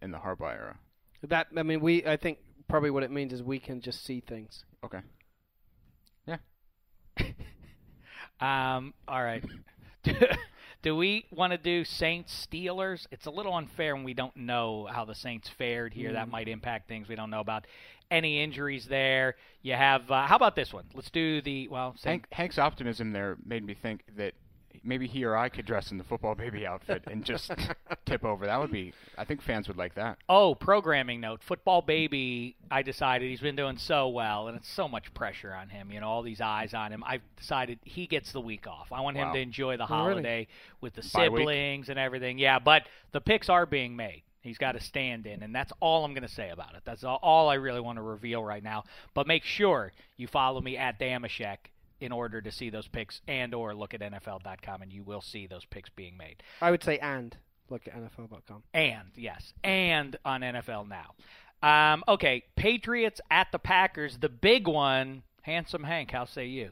in 0.00 0.12
the 0.12 0.18
Harbaugh 0.18 0.52
era. 0.54 0.76
That 1.24 1.48
I 1.56 1.62
mean, 1.64 1.80
we 1.80 2.06
I 2.06 2.16
think 2.16 2.38
probably 2.68 2.90
what 2.90 3.02
it 3.02 3.10
means 3.10 3.32
is 3.32 3.42
we 3.42 3.58
can 3.58 3.80
just 3.80 4.04
see 4.04 4.20
things. 4.20 4.64
Okay. 4.84 5.00
Um, 8.40 8.94
all 9.08 9.22
right. 9.22 9.44
do 10.82 10.96
we 10.96 11.26
want 11.30 11.52
to 11.52 11.58
do 11.58 11.84
Saints 11.84 12.46
Steelers? 12.46 13.06
It's 13.10 13.26
a 13.26 13.30
little 13.30 13.54
unfair 13.54 13.94
when 13.94 14.04
we 14.04 14.14
don't 14.14 14.36
know 14.36 14.88
how 14.90 15.04
the 15.04 15.14
Saints 15.14 15.48
fared 15.48 15.94
here. 15.94 16.12
That 16.12 16.28
might 16.28 16.48
impact 16.48 16.88
things 16.88 17.08
we 17.08 17.14
don't 17.16 17.30
know 17.30 17.40
about. 17.40 17.66
Any 18.10 18.42
injuries 18.42 18.86
there? 18.86 19.36
You 19.62 19.74
have. 19.74 20.10
Uh, 20.10 20.26
how 20.26 20.36
about 20.36 20.54
this 20.54 20.72
one? 20.72 20.84
Let's 20.94 21.10
do 21.10 21.40
the 21.40 21.68
well. 21.68 21.96
Hank, 22.04 22.26
Hank's 22.30 22.58
optimism 22.58 23.12
there 23.12 23.38
made 23.44 23.64
me 23.64 23.74
think 23.74 24.02
that 24.16 24.34
maybe 24.82 25.06
he 25.06 25.24
or 25.24 25.36
I 25.36 25.48
could 25.48 25.64
dress 25.66 25.90
in 25.90 25.98
the 25.98 26.04
football 26.04 26.34
baby 26.34 26.66
outfit 26.66 27.04
and 27.06 27.24
just 27.24 27.50
tip 28.06 28.24
over. 28.24 28.46
That 28.46 28.58
would 28.60 28.72
be. 28.72 28.92
I 29.16 29.24
think 29.24 29.42
fans 29.42 29.68
would 29.68 29.76
like 29.76 29.94
that. 29.94 30.18
Oh, 30.28 30.54
programming 30.54 31.20
note. 31.20 31.42
Football 31.42 31.82
baby, 31.82 32.56
I 32.70 32.82
decided 32.82 33.28
he's 33.30 33.40
been 33.40 33.56
doing 33.56 33.76
so 33.78 34.08
well, 34.08 34.48
and 34.48 34.56
it's 34.56 34.68
so 34.68 34.88
much 34.88 35.12
pressure 35.14 35.54
on 35.54 35.68
him. 35.68 35.90
You 35.92 36.00
know, 36.00 36.08
all 36.08 36.22
these 36.22 36.40
eyes 36.40 36.74
on 36.74 36.92
him. 36.92 37.02
I've 37.06 37.22
decided 37.36 37.78
he 37.84 38.06
gets 38.06 38.32
the 38.32 38.40
week 38.40 38.66
off. 38.66 38.92
I 38.92 39.00
want 39.00 39.16
him 39.16 39.32
to 39.32 39.38
enjoy 39.38 39.76
the 39.76 39.84
Oh, 39.84 40.04
really? 40.06 40.10
holiday 40.14 40.46
with 40.80 40.94
the 40.94 41.02
siblings 41.02 41.88
and 41.88 41.98
everything. 41.98 42.38
Yeah, 42.38 42.58
but 42.58 42.82
the 43.12 43.20
picks 43.20 43.48
are 43.48 43.66
being 43.66 43.94
made. 43.96 44.22
He's 44.40 44.58
got 44.58 44.72
to 44.72 44.80
stand 44.80 45.26
in, 45.26 45.42
and 45.42 45.54
that's 45.54 45.72
all 45.80 46.04
I'm 46.04 46.12
going 46.12 46.26
to 46.26 46.28
say 46.34 46.50
about 46.50 46.74
it. 46.74 46.82
That's 46.84 47.02
all, 47.02 47.18
all 47.22 47.48
I 47.48 47.54
really 47.54 47.80
want 47.80 47.96
to 47.96 48.02
reveal 48.02 48.44
right 48.44 48.62
now. 48.62 48.84
But 49.14 49.26
make 49.26 49.42
sure 49.42 49.92
you 50.18 50.26
follow 50.26 50.60
me 50.60 50.76
at 50.76 50.98
Dameshek 51.00 51.56
in 52.04 52.12
order 52.12 52.40
to 52.40 52.50
see 52.52 52.70
those 52.70 52.86
picks 52.86 53.20
and 53.26 53.54
or 53.54 53.74
look 53.74 53.94
at 53.94 54.00
NFL.com, 54.00 54.82
and 54.82 54.92
you 54.92 55.02
will 55.02 55.20
see 55.20 55.46
those 55.46 55.64
picks 55.64 55.90
being 55.90 56.16
made. 56.16 56.42
I 56.60 56.70
would 56.70 56.82
say 56.84 56.98
and 56.98 57.36
look 57.70 57.86
at 57.88 57.94
NFL.com. 57.94 58.62
And 58.72 59.08
yes, 59.16 59.52
and 59.64 60.16
on 60.24 60.42
NFL 60.42 60.86
now. 60.88 61.14
Um, 61.62 62.04
okay, 62.06 62.44
Patriots 62.56 63.20
at 63.30 63.48
the 63.52 63.58
Packers. 63.58 64.18
The 64.18 64.28
big 64.28 64.68
one. 64.68 65.22
Handsome 65.42 65.84
Hank, 65.84 66.10
how 66.10 66.24
say 66.26 66.46
you? 66.46 66.70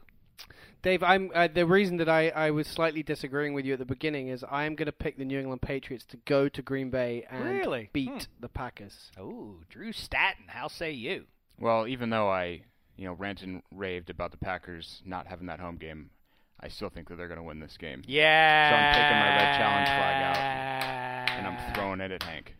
Dave, 0.81 1.01
I'm 1.03 1.31
uh, 1.33 1.47
the 1.47 1.65
reason 1.65 1.97
that 1.97 2.09
I, 2.09 2.29
I 2.29 2.51
was 2.51 2.67
slightly 2.67 3.03
disagreeing 3.03 3.53
with 3.53 3.65
you 3.65 3.73
at 3.73 3.79
the 3.79 3.85
beginning 3.85 4.27
is 4.27 4.43
I'm 4.51 4.75
going 4.75 4.87
to 4.87 4.91
pick 4.91 5.17
the 5.17 5.23
New 5.25 5.39
England 5.39 5.61
Patriots 5.61 6.05
to 6.07 6.17
go 6.25 6.49
to 6.49 6.61
Green 6.61 6.89
Bay 6.89 7.25
and 7.29 7.45
Really? 7.45 7.89
beat 7.93 8.09
Hmm. 8.09 8.17
the 8.41 8.49
Packers. 8.49 9.11
Oh, 9.17 9.57
Drew 9.69 9.93
Statton, 9.93 10.47
how 10.47 10.67
say 10.67 10.91
you? 10.91 11.25
Well, 11.59 11.87
even 11.87 12.09
though 12.09 12.29
I, 12.29 12.63
you 12.97 13.05
know, 13.05 13.13
ranted 13.13 13.47
and 13.49 13.61
raved 13.71 14.09
about 14.09 14.31
the 14.31 14.37
Packers 14.37 15.01
not 15.05 15.27
having 15.27 15.47
that 15.47 15.59
home 15.59 15.77
game, 15.77 16.09
I 16.59 16.67
still 16.69 16.89
think 16.89 17.09
that 17.09 17.15
they're 17.17 17.27
going 17.27 17.39
to 17.39 17.43
win 17.43 17.59
this 17.59 17.75
game. 17.77 18.03
Yeah. 18.07 18.69
So 18.69 18.75
I'm 18.75 18.93
taking 18.93 19.17
my 19.19 19.29
red 19.35 19.57
challenge 19.57 19.87
flag 19.87 20.23
out, 20.23 20.37
and 21.37 21.47
I'm 21.47 21.73
throwing 21.73 21.99
it 22.01 22.11
at 22.11 22.23
Hank. 22.23 22.55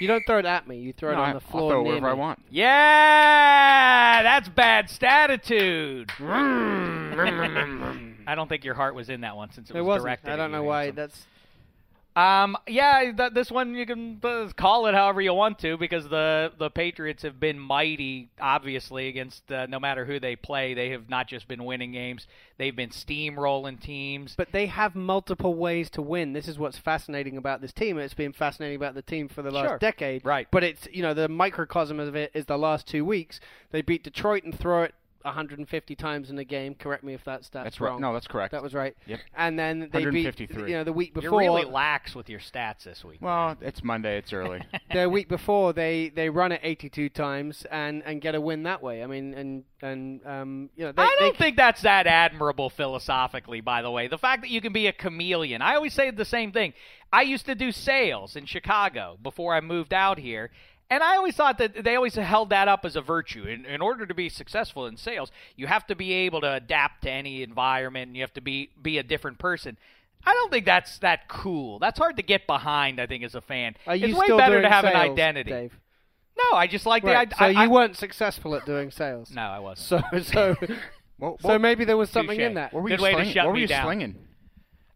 You 0.00 0.06
don't 0.08 0.22
throw 0.26 0.38
it 0.38 0.46
at 0.46 0.66
me. 0.66 0.78
You 0.78 0.94
throw 0.94 1.12
No, 1.12 1.18
it 1.18 1.22
I- 1.22 1.28
on 1.28 1.34
the 1.34 1.40
floor. 1.40 1.62
I'll 1.62 1.68
floor 1.68 1.72
throw 1.72 1.80
it 1.80 1.84
near 1.84 1.92
wherever 2.00 2.08
I 2.08 2.14
want. 2.14 2.38
Yeah, 2.50 4.22
that's 4.22 4.48
bad 4.48 4.88
statitude. 4.88 6.10
I 8.26 8.34
don't 8.34 8.48
think 8.48 8.64
your 8.64 8.74
heart 8.74 8.94
was 8.94 9.10
in 9.10 9.20
that 9.22 9.36
one 9.36 9.50
since 9.52 9.68
it, 9.70 9.76
It 9.76 9.80
was 9.80 9.86
wasn't. 9.86 10.04
directed. 10.06 10.30
I 10.32 10.36
don't 10.36 10.52
know 10.52 10.62
why. 10.62 10.84
Handsome. 10.84 10.96
That's 10.96 11.26
Um, 12.20 12.56
yeah, 12.66 13.12
th- 13.16 13.32
this 13.32 13.50
one 13.50 13.74
you 13.74 13.86
can 13.86 14.20
uh, 14.22 14.48
call 14.54 14.86
it 14.86 14.94
however 14.94 15.22
you 15.22 15.32
want 15.32 15.58
to 15.60 15.78
because 15.78 16.06
the 16.08 16.52
the 16.58 16.68
Patriots 16.68 17.22
have 17.22 17.40
been 17.40 17.58
mighty, 17.58 18.28
obviously 18.38 19.08
against 19.08 19.50
uh, 19.50 19.66
no 19.66 19.80
matter 19.80 20.04
who 20.04 20.20
they 20.20 20.36
play. 20.36 20.74
They 20.74 20.90
have 20.90 21.08
not 21.08 21.28
just 21.28 21.48
been 21.48 21.64
winning 21.64 21.92
games; 21.92 22.26
they've 22.58 22.76
been 22.76 22.90
steamrolling 22.90 23.80
teams. 23.80 24.34
But 24.36 24.52
they 24.52 24.66
have 24.66 24.94
multiple 24.94 25.54
ways 25.54 25.88
to 25.90 26.02
win. 26.02 26.34
This 26.34 26.46
is 26.46 26.58
what's 26.58 26.76
fascinating 26.76 27.38
about 27.38 27.62
this 27.62 27.72
team. 27.72 27.96
It's 27.98 28.12
been 28.12 28.32
fascinating 28.34 28.76
about 28.76 28.94
the 28.94 29.02
team 29.02 29.28
for 29.28 29.40
the 29.40 29.50
last 29.50 29.68
Sure. 29.68 29.78
decade. 29.78 30.22
Right. 30.24 30.46
But 30.50 30.62
it's 30.62 30.86
you 30.92 31.00
know 31.02 31.14
the 31.14 31.28
microcosm 31.28 31.98
of 32.00 32.14
it 32.16 32.32
is 32.34 32.44
the 32.44 32.58
last 32.58 32.86
two 32.86 33.04
weeks. 33.04 33.40
They 33.70 33.80
beat 33.80 34.04
Detroit 34.04 34.44
and 34.44 34.58
throw 34.58 34.82
it 34.82 34.94
150 35.22 35.94
times 35.96 36.30
in 36.30 36.38
a 36.38 36.44
game. 36.44 36.74
Correct 36.74 37.04
me 37.04 37.14
if 37.14 37.24
that 37.24 37.44
stat's 37.44 37.64
That's 37.64 37.80
wrong. 37.80 37.94
right. 37.94 38.00
No, 38.00 38.12
that's 38.12 38.26
correct. 38.26 38.52
That 38.52 38.62
was 38.62 38.74
right. 38.74 38.96
Yep. 39.06 39.20
And 39.36 39.58
then 39.58 39.80
they 39.92 40.04
beat 40.04 40.24
153. 40.26 40.70
you 40.70 40.76
know 40.76 40.84
the 40.84 40.92
week 40.92 41.14
before. 41.14 41.42
You're 41.42 41.52
really 41.52 41.70
lax 41.70 42.14
with 42.14 42.28
your 42.28 42.40
stats 42.40 42.84
this 42.84 43.04
week. 43.04 43.18
Well, 43.20 43.56
it's 43.60 43.82
Monday. 43.82 44.18
It's 44.18 44.32
early. 44.32 44.62
the 44.92 45.08
week 45.08 45.28
before 45.28 45.72
they, 45.72 46.10
they 46.14 46.28
run 46.30 46.52
it 46.52 46.60
82 46.62 47.08
times 47.10 47.66
and, 47.70 48.02
and 48.04 48.20
get 48.20 48.34
a 48.34 48.40
win 48.40 48.62
that 48.64 48.82
way. 48.82 49.02
I 49.02 49.06
mean 49.06 49.34
and 49.34 49.64
and 49.82 50.24
um 50.26 50.70
you 50.76 50.84
know 50.84 50.92
they, 50.92 51.02
I 51.02 51.16
don't 51.18 51.32
they, 51.32 51.44
think 51.44 51.56
that's 51.56 51.82
that 51.82 52.06
admirable 52.06 52.70
philosophically, 52.70 53.60
by 53.60 53.82
the 53.82 53.90
way. 53.90 54.08
The 54.08 54.18
fact 54.18 54.42
that 54.42 54.50
you 54.50 54.60
can 54.60 54.72
be 54.72 54.86
a 54.86 54.92
chameleon. 54.92 55.62
I 55.62 55.74
always 55.74 55.94
say 55.94 56.10
the 56.10 56.24
same 56.24 56.52
thing. 56.52 56.74
I 57.12 57.22
used 57.22 57.46
to 57.46 57.54
do 57.54 57.72
sales 57.72 58.36
in 58.36 58.46
Chicago 58.46 59.18
before 59.20 59.54
I 59.54 59.60
moved 59.60 59.92
out 59.92 60.18
here. 60.18 60.50
And 60.90 61.02
I 61.04 61.16
always 61.16 61.36
thought 61.36 61.58
that 61.58 61.84
they 61.84 61.94
always 61.94 62.16
held 62.16 62.50
that 62.50 62.66
up 62.66 62.84
as 62.84 62.96
a 62.96 63.00
virtue. 63.00 63.44
In, 63.44 63.64
in 63.64 63.80
order 63.80 64.06
to 64.06 64.14
be 64.14 64.28
successful 64.28 64.86
in 64.86 64.96
sales, 64.96 65.30
you 65.56 65.68
have 65.68 65.86
to 65.86 65.94
be 65.94 66.12
able 66.12 66.40
to 66.40 66.52
adapt 66.52 67.02
to 67.02 67.10
any 67.10 67.42
environment 67.44 68.08
and 68.08 68.16
you 68.16 68.22
have 68.22 68.34
to 68.34 68.40
be, 68.40 68.70
be 68.82 68.98
a 68.98 69.02
different 69.04 69.38
person. 69.38 69.78
I 70.26 70.34
don't 70.34 70.50
think 70.50 70.66
that's 70.66 70.98
that 70.98 71.28
cool. 71.28 71.78
That's 71.78 71.98
hard 71.98 72.16
to 72.16 72.22
get 72.22 72.46
behind, 72.46 73.00
I 73.00 73.06
think, 73.06 73.22
as 73.24 73.34
a 73.36 73.40
fan. 73.40 73.76
Are 73.86 73.94
you 73.96 74.08
it's 74.08 74.18
way 74.18 74.26
still 74.26 74.36
better 74.38 74.56
doing 74.56 74.64
to 74.64 74.68
have 74.68 74.84
an 74.84 74.96
identity. 74.96 75.50
Dave? 75.50 75.78
No, 76.36 76.56
I 76.58 76.66
just 76.66 76.86
like 76.86 77.04
Right. 77.04 77.30
the 77.30 77.36
so 77.36 77.44
I, 77.44 77.48
you 77.50 77.58
I, 77.58 77.66
weren't 77.68 77.96
successful 77.96 78.54
at 78.56 78.66
doing 78.66 78.90
sales. 78.90 79.30
No, 79.30 79.42
I 79.42 79.58
wasn't. 79.60 80.02
So 80.02 80.20
so 80.22 80.56
What, 81.18 81.40
so 81.42 81.58
maybe 81.58 81.84
there 81.84 81.96
was 81.98 82.08
something 82.10 82.36
Touche. 82.38 82.46
in 82.46 82.54
that. 82.54 82.72
what 82.72 82.82
were 82.82 82.88
Good 82.88 82.98
you 82.98 83.04
way 83.04 83.10
to 83.10 83.16
slinging? 83.18 83.32
shut 83.34 83.44
what 83.46 83.52
were 83.52 83.58
you 83.58 83.66
down. 83.66 83.84
slinging? 83.86 84.16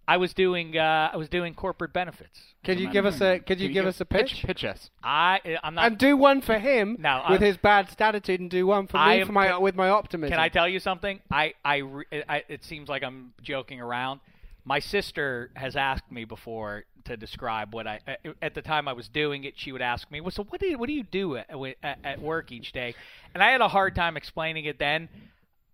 I 0.07 0.19
was 0.19 0.35
doing 0.35 0.77
uh, 0.77 1.11
I 1.13 1.17
was 1.17 1.29
doing 1.29 1.55
corporate 1.55 1.93
benefits. 1.93 2.39
Could 2.65 2.79
you 2.79 2.91
give 2.91 3.07
us 3.07 3.21
a 3.21 3.39
could 3.39 3.59
you 3.61 3.71
give 3.71 3.87
us 3.87 4.01
a 4.01 4.05
pitch? 4.05 4.43
Pitch 4.45 4.65
us. 4.65 4.91
I 5.03 5.59
I'm 5.63 5.75
not. 5.75 5.87
And 5.87 5.99
do 5.99 6.17
one 6.17 6.41
for 6.43 6.59
him 6.59 6.97
No, 6.99 7.23
with 7.31 7.43
I- 7.43 7.47
his 7.47 7.57
bad 7.57 7.91
statitude, 7.91 8.41
and 8.41 8.51
do 8.51 8.67
one 8.67 8.87
for 8.87 8.99
I 8.99 9.15
me 9.17 9.21
am- 9.23 9.27
for 9.27 9.33
my 9.33 9.57
with 9.59 9.75
my 9.75 9.89
optimism. 9.89 10.33
Can 10.33 10.41
I 10.41 10.49
tell 10.49 10.69
you 10.69 10.79
something? 10.81 11.21
I, 11.31 11.55
I, 11.65 11.77
re- 11.79 12.05
I 12.29 12.45
it 12.49 12.65
seems 12.65 12.89
like 12.89 13.03
I'm 13.03 13.33
joking 13.43 13.81
around. 13.81 14.21
My 14.67 14.79
sister 14.79 15.51
has 15.55 15.77
asked 15.77 16.11
me 16.11 16.25
before 16.25 16.85
to 17.05 17.17
describe 17.19 17.75
what 17.75 17.87
I 17.87 18.01
at- 18.07 18.21
at 18.41 18.55
the 18.55 18.63
time 18.63 18.89
I 18.89 18.93
was 18.95 19.09
doing 19.09 19.45
it. 19.45 19.55
She 19.57 19.73
would 19.73 19.83
ask 19.83 20.11
me, 20.11 20.21
"Well, 20.21 20.31
so 20.31 20.45
what 20.45 20.61
do 20.61 20.67
you, 20.67 20.79
what 20.79 20.87
do 20.87 20.93
you 20.95 21.03
do 21.03 21.37
at, 21.37 21.49
at, 21.83 21.99
at 22.05 22.21
work 22.23 22.51
each 22.53 22.73
day?" 22.73 22.95
And 23.35 23.43
I 23.43 23.51
had 23.53 23.61
a 23.61 23.69
hard 23.69 23.95
time 23.95 24.17
explaining 24.17 24.65
it 24.67 24.79
then. 24.79 25.09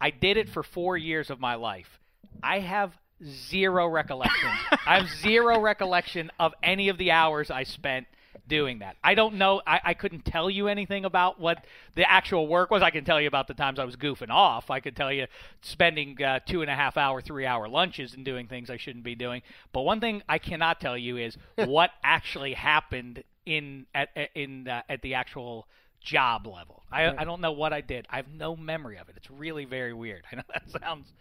I 0.01 0.11
did 0.11 0.37
it 0.37 0.49
for 0.49 0.63
four 0.63 0.97
years 0.97 1.31
of 1.31 1.39
my 1.41 1.55
life. 1.57 1.99
I 2.43 2.61
have 2.61 2.93
zero 3.25 3.87
recollection. 3.89 4.51
I 4.87 4.99
have 4.99 5.09
zero 5.21 5.61
recollection 5.61 6.31
of 6.39 6.55
any 6.63 6.89
of 6.89 6.99
the 6.99 7.11
hours 7.11 7.51
I 7.51 7.65
spent 7.65 8.07
doing 8.49 8.81
that. 8.81 8.97
I 9.03 9.15
don't 9.15 9.37
know. 9.37 9.63
I, 9.67 9.81
I 9.85 9.95
couldn't 9.95 10.25
tell 10.25 10.51
you 10.51 10.69
anything 10.69 11.05
about 11.05 11.41
what 11.41 11.65
the 11.95 12.11
actual 12.11 12.47
work 12.47 12.71
was. 12.71 12.83
I 12.83 12.91
can 12.91 13.05
tell 13.05 13.21
you 13.21 13.29
about 13.29 13.49
the 13.49 13.55
times 13.55 13.79
I 13.79 13.85
was 13.85 13.97
goofing 13.97 14.31
off. 14.31 14.71
I 14.71 14.81
could 14.81 14.97
tell 14.97 15.13
you 15.13 15.27
spending 15.63 16.23
uh, 16.23 16.41
two 16.41 16.61
and 16.63 16.71
a 16.71 16.75
half 16.75 16.97
hour, 16.97 17.21
three 17.21 17.47
hour 17.47 17.69
lunches 17.69 18.15
and 18.15 18.25
doing 18.25 18.47
things 18.47 18.69
I 18.69 18.77
shouldn't 18.77 19.05
be 19.05 19.15
doing. 19.15 19.43
But 19.73 19.83
one 19.83 20.01
thing 20.01 20.23
I 20.29 20.39
cannot 20.39 20.81
tell 20.81 20.99
you 20.99 21.17
is 21.17 21.37
what 21.57 21.91
actually 22.03 22.55
happened 22.55 23.23
in 23.47 23.87
at 23.95 24.11
in 24.35 24.69
uh, 24.69 24.83
at 24.89 25.01
the 25.03 25.15
actual 25.15 25.67
job 26.01 26.47
level. 26.47 26.83
I 26.91 27.09
I 27.09 27.25
don't 27.25 27.41
know 27.41 27.53
what 27.53 27.73
I 27.73 27.81
did. 27.81 28.07
I 28.11 28.17
have 28.17 28.29
no 28.29 28.57
memory 28.57 28.99
of 28.99 29.09
it. 29.09 29.15
It's 29.17 29.31
really 29.31 29.65
very 29.65 29.93
weird. 29.93 30.25
I 30.33 30.37
know 30.37 30.43
that 30.53 30.63
sounds 30.81 31.13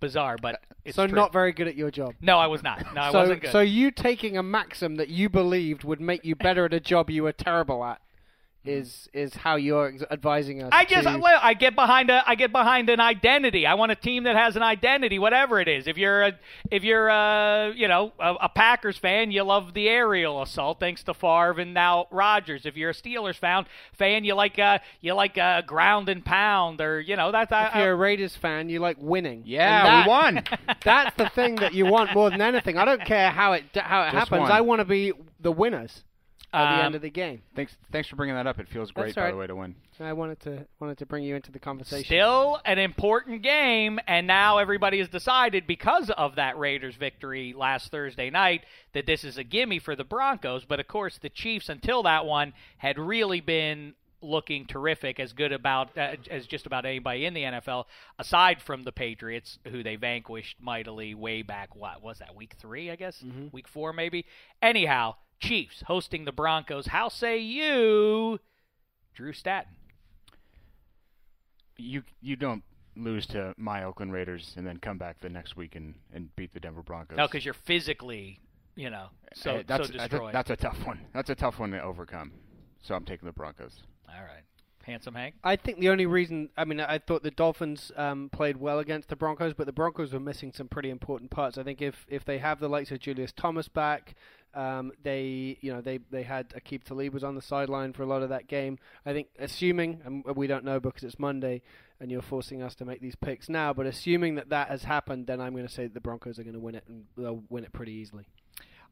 bizarre, 0.00 0.36
but 0.40 0.56
uh, 0.56 0.74
it's 0.84 0.96
so 0.96 1.06
true. 1.06 1.16
not 1.16 1.32
very 1.32 1.52
good 1.52 1.68
at 1.68 1.76
your 1.76 1.90
job. 1.90 2.14
No, 2.20 2.38
I 2.38 2.46
was 2.46 2.62
not. 2.62 2.94
No, 2.94 3.00
I 3.00 3.12
so 3.12 3.18
wasn't 3.20 3.42
good. 3.42 3.52
so 3.52 3.60
you 3.60 3.90
taking 3.90 4.36
a 4.36 4.42
maxim 4.42 4.96
that 4.96 5.08
you 5.08 5.28
believed 5.28 5.84
would 5.84 6.00
make 6.00 6.24
you 6.24 6.34
better 6.34 6.66
at 6.66 6.74
a 6.74 6.80
job 6.80 7.10
you 7.10 7.22
were 7.22 7.32
terrible 7.32 7.84
at 7.84 8.00
is 8.64 9.08
is 9.12 9.34
how 9.34 9.56
you're 9.56 9.92
advising 10.10 10.62
us. 10.62 10.70
I 10.72 10.84
just 10.84 11.06
to- 11.06 11.18
well, 11.18 11.38
I 11.42 11.54
get 11.54 11.74
behind 11.74 12.08
a 12.10 12.22
I 12.26 12.34
get 12.34 12.50
behind 12.50 12.88
an 12.88 12.98
identity. 13.00 13.66
I 13.66 13.74
want 13.74 13.92
a 13.92 13.94
team 13.96 14.24
that 14.24 14.36
has 14.36 14.56
an 14.56 14.62
identity, 14.62 15.18
whatever 15.18 15.60
it 15.60 15.68
is. 15.68 15.86
If 15.86 15.98
you're 15.98 16.22
a 16.22 16.32
if 16.70 16.82
you're 16.82 17.08
a 17.08 17.72
you 17.76 17.88
know 17.88 18.12
a, 18.18 18.34
a 18.42 18.48
Packers 18.48 18.96
fan, 18.96 19.30
you 19.30 19.42
love 19.42 19.74
the 19.74 19.88
aerial 19.88 20.40
assault 20.42 20.80
thanks 20.80 21.02
to 21.04 21.14
Favre 21.14 21.60
and 21.60 21.74
now 21.74 22.06
Rodgers. 22.10 22.64
If 22.64 22.76
you're 22.76 22.90
a 22.90 22.94
Steelers 22.94 23.36
fan, 23.36 23.66
fan 23.92 24.24
you 24.24 24.34
like 24.34 24.58
uh 24.58 24.78
you 25.00 25.12
like 25.14 25.36
uh, 25.36 25.60
ground 25.62 26.08
and 26.08 26.24
pound 26.24 26.80
or 26.80 27.00
you 27.00 27.16
know 27.16 27.32
that's 27.32 27.52
if 27.52 27.74
I, 27.74 27.82
you're 27.82 27.92
a 27.92 27.96
Raiders 27.96 28.34
fan, 28.36 28.68
you 28.70 28.80
like 28.80 28.96
winning. 28.98 29.42
Yeah, 29.44 29.78
And 29.78 29.86
that- 29.88 30.04
we 30.06 30.08
won. 30.08 30.76
That's 30.84 31.16
the 31.16 31.28
thing 31.30 31.56
that 31.56 31.72
you 31.74 31.86
want 31.86 32.12
more 32.14 32.28
than 32.30 32.40
anything. 32.42 32.76
I 32.76 32.84
don't 32.84 33.04
care 33.04 33.30
how 33.30 33.52
it 33.52 33.64
how 33.74 34.02
it 34.02 34.06
Just 34.12 34.14
happens. 34.30 34.40
one. 34.40 34.52
I 34.52 34.60
want 34.60 34.80
to 34.80 34.84
be 34.84 35.12
the 35.40 35.52
winners. 35.52 36.02
At 36.54 36.76
the 36.76 36.80
Um, 36.80 36.86
end 36.86 36.94
of 36.94 37.02
the 37.02 37.10
game. 37.10 37.42
Thanks, 37.56 37.76
thanks 37.92 38.08
for 38.08 38.16
bringing 38.16 38.34
that 38.36 38.46
up. 38.46 38.58
It 38.60 38.68
feels 38.68 38.90
great, 38.90 39.14
That's 39.14 39.16
by 39.16 39.30
the 39.30 39.36
way, 39.36 39.46
to 39.46 39.54
win. 39.56 39.74
I 40.00 40.12
wanted 40.12 40.40
to 40.40 40.66
wanted 40.80 40.98
to 40.98 41.06
bring 41.06 41.24
you 41.24 41.36
into 41.36 41.52
the 41.52 41.58
conversation. 41.58 42.04
Still 42.04 42.60
an 42.64 42.78
important 42.78 43.42
game, 43.42 43.98
and 44.06 44.26
now 44.26 44.58
everybody 44.58 44.98
has 44.98 45.08
decided 45.08 45.66
because 45.66 46.10
of 46.10 46.36
that 46.36 46.58
Raiders 46.58 46.96
victory 46.96 47.52
last 47.56 47.90
Thursday 47.90 48.30
night 48.30 48.64
that 48.92 49.06
this 49.06 49.24
is 49.24 49.38
a 49.38 49.44
gimme 49.44 49.78
for 49.78 49.94
the 49.96 50.04
Broncos. 50.04 50.64
But 50.64 50.80
of 50.80 50.88
course, 50.88 51.18
the 51.18 51.28
Chiefs 51.28 51.68
until 51.68 52.02
that 52.04 52.24
one 52.26 52.54
had 52.78 52.98
really 52.98 53.40
been 53.40 53.94
looking 54.20 54.64
terrific, 54.66 55.20
as 55.20 55.34
good 55.34 55.52
about 55.52 55.96
uh, 55.98 56.14
as 56.30 56.46
just 56.46 56.64
about 56.66 56.86
anybody 56.86 57.26
in 57.26 57.34
the 57.34 57.42
NFL, 57.42 57.84
aside 58.18 58.60
from 58.62 58.82
the 58.82 58.90
Patriots, 58.90 59.58
who 59.70 59.82
they 59.82 59.96
vanquished 59.96 60.56
mightily 60.60 61.14
way 61.14 61.42
back. 61.42 61.76
What 61.76 62.02
was 62.02 62.18
that? 62.20 62.34
Week 62.34 62.54
three, 62.58 62.90
I 62.90 62.96
guess. 62.96 63.22
Week 63.52 63.68
four, 63.68 63.92
maybe. 63.92 64.24
Anyhow, 64.62 65.16
Chiefs 65.40 65.82
hosting 65.86 66.24
the 66.24 66.32
Broncos. 66.32 66.86
How 66.86 67.08
say 67.08 67.38
you, 67.38 68.40
Drew 69.14 69.32
Statton? 69.32 69.66
You 71.76 72.02
you 72.20 72.36
don't 72.36 72.62
lose 72.96 73.26
to 73.26 73.52
my 73.56 73.82
Oakland 73.84 74.12
Raiders 74.12 74.54
and 74.56 74.66
then 74.66 74.76
come 74.78 74.98
back 74.98 75.20
the 75.20 75.28
next 75.28 75.56
week 75.56 75.74
and, 75.74 75.94
and 76.12 76.34
beat 76.36 76.54
the 76.54 76.60
Denver 76.60 76.82
Broncos. 76.82 77.16
No, 77.16 77.26
because 77.26 77.44
you're 77.44 77.54
physically, 77.54 78.38
you 78.76 78.88
know, 78.90 79.08
so 79.34 79.56
Uh, 79.56 79.62
that's, 79.66 79.88
so 79.88 79.92
destroyed. 79.94 80.32
that's 80.32 80.50
a 80.50 80.56
tough 80.56 80.86
one. 80.86 81.00
That's 81.12 81.30
a 81.30 81.34
tough 81.34 81.58
one 81.58 81.72
to 81.72 81.82
overcome. 81.82 82.30
So 82.82 82.94
I'm 82.94 83.04
taking 83.04 83.26
the 83.26 83.32
Broncos. 83.32 83.82
All 84.08 84.22
right, 84.22 84.44
handsome 84.84 85.14
Hank. 85.14 85.34
I 85.42 85.56
think 85.56 85.78
the 85.78 85.88
only 85.88 86.06
reason, 86.06 86.50
I 86.56 86.64
mean, 86.64 86.80
I 86.80 86.98
thought 86.98 87.22
the 87.22 87.30
Dolphins 87.30 87.90
um, 87.96 88.28
played 88.30 88.56
well 88.56 88.78
against 88.78 89.08
the 89.08 89.16
Broncos, 89.16 89.54
but 89.54 89.66
the 89.66 89.72
Broncos 89.72 90.12
were 90.12 90.20
missing 90.20 90.52
some 90.52 90.68
pretty 90.68 90.90
important 90.90 91.30
parts. 91.30 91.58
I 91.58 91.62
think 91.62 91.82
if, 91.82 92.06
if 92.08 92.24
they 92.24 92.38
have 92.38 92.60
the 92.60 92.68
likes 92.68 92.90
of 92.90 93.00
Julius 93.00 93.32
Thomas 93.32 93.68
back, 93.68 94.14
um, 94.54 94.92
they, 95.02 95.58
you 95.60 95.72
know, 95.72 95.80
they, 95.80 95.98
they 96.10 96.22
had 96.22 96.50
Aqib 96.50 96.84
Talib 96.84 97.12
was 97.12 97.24
on 97.24 97.34
the 97.34 97.42
sideline 97.42 97.92
for 97.92 98.02
a 98.02 98.06
lot 98.06 98.22
of 98.22 98.28
that 98.28 98.46
game. 98.46 98.78
I 99.04 99.12
think, 99.12 99.28
assuming, 99.38 100.00
and 100.04 100.24
we 100.36 100.46
don't 100.46 100.64
know 100.64 100.78
because 100.78 101.02
it's 101.02 101.18
Monday, 101.18 101.62
and 102.00 102.10
you're 102.10 102.22
forcing 102.22 102.62
us 102.62 102.74
to 102.76 102.84
make 102.84 103.00
these 103.00 103.16
picks 103.16 103.48
now, 103.48 103.72
but 103.72 103.86
assuming 103.86 104.36
that 104.36 104.50
that 104.50 104.68
has 104.68 104.84
happened, 104.84 105.26
then 105.26 105.40
I'm 105.40 105.52
going 105.54 105.66
to 105.66 105.72
say 105.72 105.86
the 105.86 106.00
Broncos 106.00 106.38
are 106.38 106.44
going 106.44 106.54
to 106.54 106.60
win 106.60 106.74
it, 106.74 106.84
and 106.88 107.04
they'll 107.16 107.42
win 107.48 107.64
it 107.64 107.72
pretty 107.72 107.92
easily. 107.92 108.26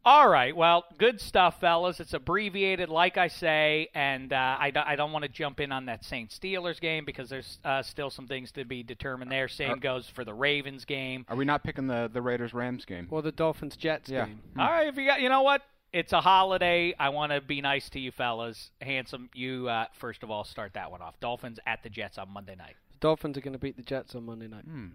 All 0.04 0.28
right, 0.28 0.56
well, 0.56 0.84
good 0.98 1.20
stuff, 1.20 1.60
fellas. 1.60 2.00
It's 2.00 2.12
abbreviated, 2.12 2.88
like 2.88 3.16
I 3.16 3.28
say, 3.28 3.88
and 3.94 4.32
uh, 4.32 4.56
I, 4.58 4.72
do- 4.72 4.80
I 4.84 4.96
don't 4.96 5.12
want 5.12 5.22
to 5.24 5.28
jump 5.28 5.60
in 5.60 5.70
on 5.70 5.86
that 5.86 6.04
Saint 6.04 6.30
Steelers 6.30 6.80
game 6.80 7.04
because 7.04 7.28
there's 7.28 7.60
uh, 7.64 7.82
still 7.82 8.10
some 8.10 8.26
things 8.26 8.50
to 8.52 8.64
be 8.64 8.82
determined 8.82 9.30
there. 9.30 9.46
Same 9.46 9.70
Are- 9.70 9.76
goes 9.76 10.08
for 10.08 10.24
the 10.24 10.34
Ravens 10.34 10.84
game. 10.84 11.24
Are 11.28 11.36
we 11.36 11.44
not 11.44 11.62
picking 11.62 11.86
the, 11.86 12.10
the 12.12 12.20
Raiders 12.20 12.52
Rams 12.52 12.84
game? 12.84 13.06
Or 13.10 13.22
the 13.22 13.30
Dolphins 13.30 13.76
Jets 13.76 14.10
Yeah. 14.10 14.26
game. 14.26 14.40
All 14.58 14.66
right, 14.68 14.88
if 14.88 14.96
you 14.96 15.06
got, 15.06 15.20
you 15.20 15.28
know 15.28 15.42
what? 15.42 15.62
It's 15.92 16.12
a 16.12 16.20
holiday. 16.20 16.94
I 16.98 17.10
want 17.10 17.30
to 17.30 17.40
be 17.40 17.60
nice 17.60 17.88
to 17.90 18.00
you, 18.00 18.10
fellas. 18.10 18.72
Handsome, 18.80 19.30
you 19.34 19.68
uh, 19.68 19.84
first 19.92 20.24
of 20.24 20.32
all 20.32 20.42
start 20.42 20.72
that 20.74 20.90
one 20.90 21.00
off. 21.00 21.20
Dolphins 21.20 21.60
at 21.64 21.84
the 21.84 21.90
Jets 21.90 22.18
on 22.18 22.28
Monday 22.32 22.56
night. 22.56 22.74
The 22.92 22.98
Dolphins 22.98 23.36
are 23.38 23.40
going 23.42 23.52
to 23.52 23.58
beat 23.58 23.76
the 23.76 23.82
Jets 23.82 24.16
on 24.16 24.24
Monday 24.26 24.48
night. 24.48 24.64
Hmm. 24.64 24.86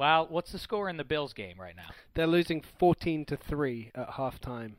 Well, 0.00 0.28
what's 0.30 0.50
the 0.50 0.58
score 0.58 0.88
in 0.88 0.96
the 0.96 1.04
Bills 1.04 1.34
game 1.34 1.56
right 1.60 1.76
now? 1.76 1.90
They're 2.14 2.26
losing 2.26 2.62
14 2.78 3.26
to 3.26 3.36
3 3.36 3.90
at 3.94 4.08
halftime. 4.08 4.72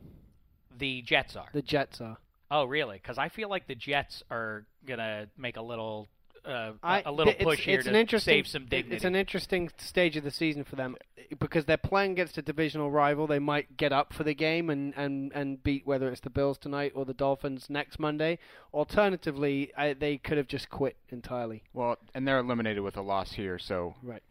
The 0.76 1.00
Jets 1.02 1.36
are. 1.36 1.46
The 1.52 1.62
Jets 1.62 2.00
are. 2.00 2.16
Oh, 2.50 2.64
really? 2.64 2.96
Because 2.96 3.18
I 3.18 3.28
feel 3.28 3.48
like 3.48 3.68
the 3.68 3.76
Jets 3.76 4.24
are 4.32 4.66
gonna 4.84 5.28
make 5.38 5.56
a 5.56 5.62
little, 5.62 6.08
uh, 6.44 6.72
I- 6.82 7.02
a 7.06 7.12
little 7.12 7.30
it's- 7.34 7.44
push 7.44 7.64
here 7.64 7.76
it's 7.76 7.84
to 7.84 7.90
an 7.90 7.94
interesting, 7.94 8.32
save 8.34 8.48
some 8.48 8.66
dignity. 8.66 8.96
It's 8.96 9.04
an 9.04 9.14
interesting 9.14 9.70
stage 9.78 10.16
of 10.16 10.24
the 10.24 10.32
season 10.32 10.64
for 10.64 10.74
them 10.74 10.96
because 11.38 11.66
they're 11.66 11.76
playing 11.76 12.10
against 12.10 12.36
a 12.36 12.42
divisional 12.42 12.90
rival. 12.90 13.28
They 13.28 13.38
might 13.38 13.76
get 13.76 13.92
up 13.92 14.12
for 14.12 14.24
the 14.24 14.34
game 14.34 14.70
and, 14.70 14.92
and, 14.96 15.30
and 15.36 15.62
beat 15.62 15.86
whether 15.86 16.10
it's 16.10 16.22
the 16.22 16.30
Bills 16.30 16.58
tonight 16.58 16.94
or 16.96 17.04
the 17.04 17.14
Dolphins 17.14 17.70
next 17.70 18.00
Monday. 18.00 18.40
Alternatively, 18.74 19.72
I, 19.76 19.92
they 19.92 20.18
could 20.18 20.36
have 20.36 20.48
just 20.48 20.68
quit 20.68 20.96
entirely. 21.10 21.62
Well, 21.72 21.98
and 22.12 22.26
they're 22.26 22.40
eliminated 22.40 22.82
with 22.82 22.96
a 22.96 23.02
loss 23.02 23.34
here, 23.34 23.60
so 23.60 23.94
Right. 24.02 24.24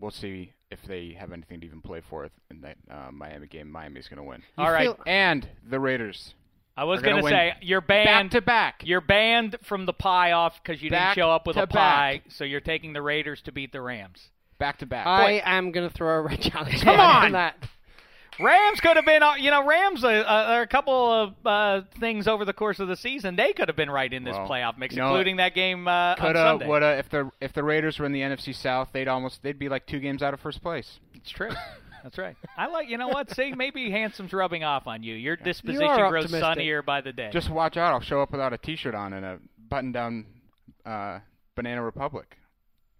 We'll 0.00 0.10
see 0.10 0.52
if 0.70 0.80
they 0.86 1.16
have 1.18 1.32
anything 1.32 1.60
to 1.60 1.66
even 1.66 1.80
play 1.80 2.00
for 2.08 2.28
in 2.50 2.60
that 2.62 2.76
uh, 2.90 3.10
Miami 3.12 3.46
game. 3.46 3.70
Miami's 3.70 4.08
going 4.08 4.18
to 4.18 4.22
win. 4.22 4.42
You 4.58 4.64
All 4.64 4.72
right. 4.72 4.84
feel- 4.86 4.98
And 5.06 5.48
the 5.68 5.78
Raiders. 5.80 6.34
I 6.76 6.84
was 6.84 7.02
gonna 7.02 7.20
gonna 7.20 7.28
say 7.28 7.54
you're 7.60 7.80
Back 7.82 8.06
banned. 8.06 8.30
to 8.30 8.40
back. 8.40 8.82
You're 8.86 9.02
banned 9.02 9.56
from 9.62 9.84
the 9.84 9.92
pie 9.92 10.32
off 10.32 10.62
because 10.62 10.80
you 10.80 10.88
didn't 10.88 11.14
show 11.14 11.30
up 11.30 11.46
with 11.46 11.56
a 11.58 11.66
pie. 11.66 12.22
back. 12.24 12.30
So 12.32 12.44
you're 12.44 12.60
taking 12.60 12.92
the 12.94 13.02
Raiders 13.02 13.42
to 13.42 13.52
beat 13.52 13.72
the 13.72 13.82
Rams. 13.82 14.28
Back 14.58 14.78
to 14.78 14.86
back. 14.86 15.06
I 15.06 15.42
am 15.44 15.72
going 15.72 15.86
to 15.88 15.94
throw 15.94 16.18
a 16.18 16.22
red 16.22 16.40
challenge 16.40 16.80
Come 16.82 16.98
on 17.00 17.26
on! 17.26 17.32
that. 17.32 17.56
Rams 18.42 18.80
could 18.80 18.96
have 18.96 19.04
been, 19.04 19.22
uh, 19.22 19.34
you 19.34 19.50
know, 19.50 19.66
Rams. 19.66 20.02
Uh, 20.04 20.08
uh, 20.08 20.46
are 20.50 20.62
a 20.62 20.66
couple 20.66 20.94
of 20.94 21.34
uh, 21.44 21.82
things 21.98 22.26
over 22.26 22.44
the 22.44 22.52
course 22.52 22.78
of 22.78 22.88
the 22.88 22.96
season 22.96 23.36
they 23.36 23.52
could 23.52 23.68
have 23.68 23.76
been 23.76 23.90
right 23.90 24.12
in 24.12 24.24
this 24.24 24.36
Well, 24.36 24.48
playoff 24.48 24.78
mix, 24.78 24.94
you 24.94 25.00
know, 25.02 25.08
including 25.08 25.36
that 25.36 25.54
game 25.54 25.86
uh, 25.88 25.90
on 25.90 26.16
Coulda, 26.16 26.38
Sunday. 26.38 26.66
woulda. 26.66 26.98
If 26.98 27.08
the 27.10 27.30
if 27.40 27.52
the 27.52 27.62
Raiders 27.62 27.98
were 27.98 28.06
in 28.06 28.12
the 28.12 28.20
NFC 28.20 28.54
South, 28.54 28.88
they'd 28.92 29.08
almost 29.08 29.42
they'd 29.42 29.58
be 29.58 29.68
like 29.68 29.86
two 29.86 30.00
games 30.00 30.22
out 30.22 30.34
of 30.34 30.40
first 30.40 30.62
place. 30.62 30.98
It's 31.14 31.30
true. 31.30 31.50
That's 32.02 32.16
right. 32.16 32.34
I 32.56 32.66
like. 32.68 32.88
You 32.88 32.96
know 32.96 33.08
what? 33.08 33.30
See, 33.34 33.52
maybe 33.52 33.90
handsome's 33.90 34.32
rubbing 34.32 34.64
off 34.64 34.86
on 34.86 35.02
you. 35.02 35.14
Your 35.14 35.36
disposition 35.36 35.82
are 35.86 36.08
grows 36.08 36.24
optimistic. 36.24 36.40
sunnier 36.54 36.82
by 36.82 37.02
the 37.02 37.12
day. 37.12 37.28
Just 37.30 37.50
watch 37.50 37.76
out! 37.76 37.92
I'll 37.92 38.00
show 38.00 38.22
up 38.22 38.32
without 38.32 38.54
a 38.54 38.58
T-shirt 38.58 38.94
on 38.94 39.12
and 39.12 39.24
a 39.26 39.38
button-down 39.68 40.24
uh, 40.86 41.18
Banana 41.56 41.82
Republic. 41.82 42.38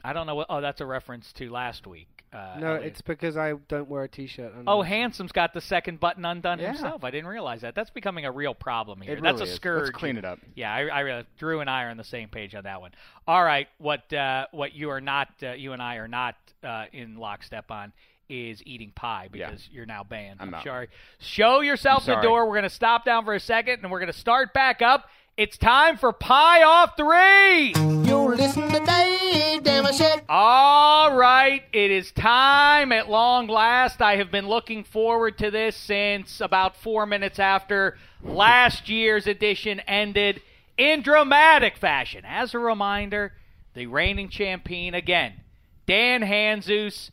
I 0.04 0.12
don't 0.12 0.26
know 0.26 0.34
what. 0.34 0.48
Oh, 0.50 0.60
that's 0.60 0.82
a 0.82 0.86
reference 0.86 1.32
to 1.34 1.50
last 1.50 1.86
week. 1.86 2.19
Uh, 2.32 2.56
No, 2.60 2.66
Elliot. 2.74 2.84
it's 2.84 3.00
because 3.00 3.36
I 3.36 3.54
don't 3.68 3.88
wear 3.88 4.04
a 4.04 4.08
T-shirt. 4.08 4.52
under 4.56 4.70
Oh. 4.70 4.82
Handsome's 4.82 5.32
got 5.32 5.52
the 5.52 5.60
second 5.60 5.98
button 5.98 6.24
undone 6.24 6.58
Yeah. 6.60 6.68
himself. 6.68 7.02
I 7.02 7.10
didn't 7.10 7.26
realize 7.28 7.62
that. 7.62 7.74
That's 7.74 7.90
becoming 7.90 8.24
a 8.24 8.30
real 8.30 8.54
problem 8.54 9.00
here. 9.00 9.14
It 9.16 9.22
That's 9.22 9.38
really 9.40 9.48
a 9.50 9.52
is. 9.52 9.56
scourge. 9.56 9.78
Let's 9.86 9.90
clean 9.98 10.16
it 10.16 10.24
up. 10.24 10.38
Yeah, 10.54 10.72
I, 10.72 10.86
I 10.86 11.00
really, 11.00 11.24
Drew 11.38 11.60
and 11.60 11.68
I 11.68 11.84
are 11.84 11.90
on 11.90 11.96
the 11.96 12.04
same 12.04 12.28
page 12.28 12.54
on 12.54 12.64
that 12.64 12.80
one. 12.80 12.92
All 13.26 13.42
right, 13.42 13.66
what 13.78 14.12
uh, 14.12 14.46
what 14.52 14.74
you 14.74 14.90
are 14.90 15.00
not, 15.00 15.28
uh, 15.42 15.52
you 15.52 15.72
and 15.72 15.82
I 15.82 15.96
are 15.96 16.06
not 16.08 16.36
uh, 16.62 16.84
in 16.92 17.16
lockstep 17.16 17.70
on 17.70 17.92
is 18.28 18.62
eating 18.64 18.92
pie 18.94 19.28
Yeah. 19.32 19.48
because 19.50 19.68
you're 19.72 19.86
now 19.86 20.04
banned. 20.04 20.38
I'm 20.40 20.54
out. 20.54 20.62
sorry. 20.62 20.86
Show 21.18 21.62
yourself 21.62 22.08
I'm 22.08 22.14
the 22.14 22.22
door. 22.22 22.46
We're 22.46 22.52
going 22.54 22.62
to 22.62 22.70
stop 22.70 23.04
down 23.04 23.24
for 23.24 23.34
a 23.34 23.40
second 23.40 23.80
and 23.82 23.90
we're 23.90 23.98
going 23.98 24.12
to 24.12 24.16
start 24.16 24.54
back 24.54 24.82
up. 24.82 25.08
It's 25.40 25.56
time 25.56 25.96
for 25.96 26.12
pie 26.12 26.62
off 26.62 26.98
three. 26.98 27.68
You 28.06 28.34
listen 28.36 28.70
to 28.72 28.78
Dave 28.78 29.62
Dameshek. 29.62 30.24
All 30.28 31.16
right, 31.16 31.62
it 31.72 31.90
is 31.90 32.12
time 32.12 32.92
at 32.92 33.08
long 33.08 33.46
last. 33.46 34.02
I 34.02 34.16
have 34.16 34.30
been 34.30 34.46
looking 34.46 34.84
forward 34.84 35.38
to 35.38 35.50
this 35.50 35.76
since 35.76 36.42
about 36.42 36.76
four 36.76 37.06
minutes 37.06 37.38
after 37.38 37.96
last 38.22 38.90
year's 38.90 39.26
edition 39.26 39.80
ended 39.88 40.42
in 40.76 41.00
dramatic 41.00 41.78
fashion. 41.78 42.22
As 42.26 42.52
a 42.52 42.58
reminder, 42.58 43.32
the 43.72 43.86
reigning 43.86 44.28
champion 44.28 44.92
again, 44.92 45.32
Dan 45.86 46.20
Hanzus, 46.20 47.12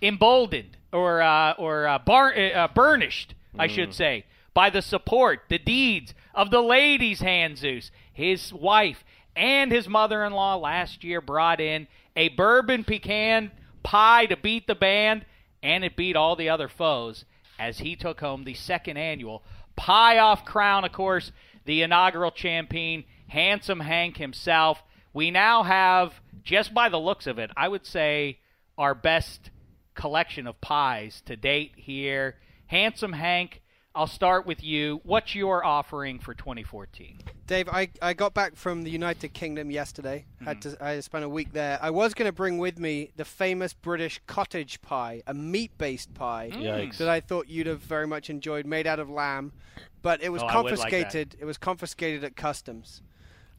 emboldened 0.00 0.78
or 0.94 1.20
uh, 1.20 1.52
or 1.58 1.86
uh, 1.86 1.98
bar- 1.98 2.32
uh, 2.34 2.68
burnished, 2.68 3.34
I 3.58 3.66
should 3.66 3.92
say, 3.92 4.24
by 4.54 4.70
the 4.70 4.80
support, 4.80 5.42
the 5.50 5.58
deeds 5.58 6.14
of 6.36 6.50
the 6.50 6.60
ladies' 6.60 7.18
zeus 7.18 7.90
his 8.12 8.52
wife 8.52 9.02
and 9.34 9.72
his 9.72 9.88
mother-in-law 9.88 10.56
last 10.56 11.02
year 11.02 11.20
brought 11.20 11.60
in 11.60 11.88
a 12.14 12.28
bourbon 12.28 12.84
pecan 12.84 13.50
pie 13.82 14.26
to 14.26 14.36
beat 14.36 14.66
the 14.66 14.74
band, 14.74 15.24
and 15.62 15.84
it 15.84 15.96
beat 15.96 16.16
all 16.16 16.36
the 16.36 16.48
other 16.48 16.68
foes 16.68 17.24
as 17.58 17.78
he 17.78 17.96
took 17.96 18.20
home 18.20 18.44
the 18.44 18.54
second 18.54 18.96
annual 18.96 19.42
pie 19.76 20.18
off 20.18 20.44
crown. 20.44 20.84
Of 20.84 20.92
course, 20.92 21.32
the 21.64 21.82
inaugural 21.82 22.30
champion, 22.30 23.04
handsome 23.28 23.80
Hank 23.80 24.16
himself. 24.16 24.82
We 25.12 25.30
now 25.30 25.62
have, 25.62 26.20
just 26.42 26.74
by 26.74 26.88
the 26.88 26.98
looks 26.98 27.26
of 27.26 27.38
it, 27.38 27.50
I 27.56 27.68
would 27.68 27.86
say 27.86 28.38
our 28.76 28.94
best 28.94 29.50
collection 29.94 30.46
of 30.46 30.60
pies 30.60 31.22
to 31.26 31.36
date 31.36 31.72
here. 31.76 32.36
Handsome 32.66 33.14
Hank, 33.14 33.62
I'll 33.96 34.06
start 34.06 34.44
with 34.46 34.62
you. 34.62 35.00
What's 35.04 35.34
your 35.34 35.64
offering 35.64 36.18
for 36.18 36.34
2014? 36.34 37.18
Dave, 37.46 37.66
I, 37.68 37.88
I 38.02 38.12
got 38.12 38.34
back 38.34 38.54
from 38.54 38.82
the 38.82 38.90
United 38.90 39.32
Kingdom 39.32 39.70
yesterday. 39.70 40.26
Had 40.44 40.60
to 40.62 40.76
I 40.84 41.00
spent 41.00 41.24
a 41.24 41.28
week 41.28 41.52
there. 41.52 41.78
I 41.80 41.88
was 41.90 42.12
going 42.12 42.28
to 42.28 42.32
bring 42.32 42.58
with 42.58 42.78
me 42.78 43.10
the 43.16 43.24
famous 43.24 43.72
British 43.72 44.20
cottage 44.26 44.82
pie, 44.82 45.22
a 45.26 45.32
meat-based 45.32 46.12
pie 46.12 46.50
Yikes. 46.52 46.98
that 46.98 47.08
I 47.08 47.20
thought 47.20 47.48
you'd 47.48 47.68
have 47.68 47.80
very 47.80 48.06
much 48.06 48.28
enjoyed, 48.28 48.66
made 48.66 48.86
out 48.86 48.98
of 48.98 49.08
lamb, 49.08 49.52
but 50.02 50.22
it 50.22 50.28
was 50.30 50.42
Oh, 50.42 50.46
I 50.46 50.60
would 50.60 50.78
like 50.78 50.90
confiscated. 50.90 51.36
it 51.40 51.46
was 51.46 51.56
confiscated 51.56 52.22
at 52.22 52.36
customs. 52.36 53.00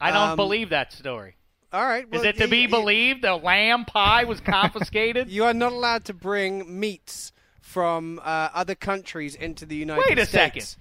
I 0.00 0.12
don't 0.12 0.30
Um, 0.30 0.36
believe 0.36 0.70
that 0.70 0.92
story. 0.92 1.34
All 1.72 1.84
right, 1.84 2.06
Is 2.12 2.22
it 2.22 2.36
to 2.38 2.46
be 2.48 2.66
y- 2.66 2.70
believed 2.70 3.22
the 3.22 3.34
lamb 3.34 3.84
pie 3.86 4.22
was 4.24 4.40
confiscated? 4.72 5.28
You 5.28 5.44
are 5.44 5.52
not 5.54 5.72
allowed 5.72 6.04
to 6.06 6.14
bring 6.14 6.78
meats 6.78 7.32
from 7.68 8.18
uh, 8.24 8.48
other 8.54 8.74
countries 8.74 9.34
into 9.34 9.66
the 9.66 9.76
United 9.76 10.04
Wait 10.08 10.18
a 10.18 10.24
States. 10.24 10.70
second. 10.70 10.76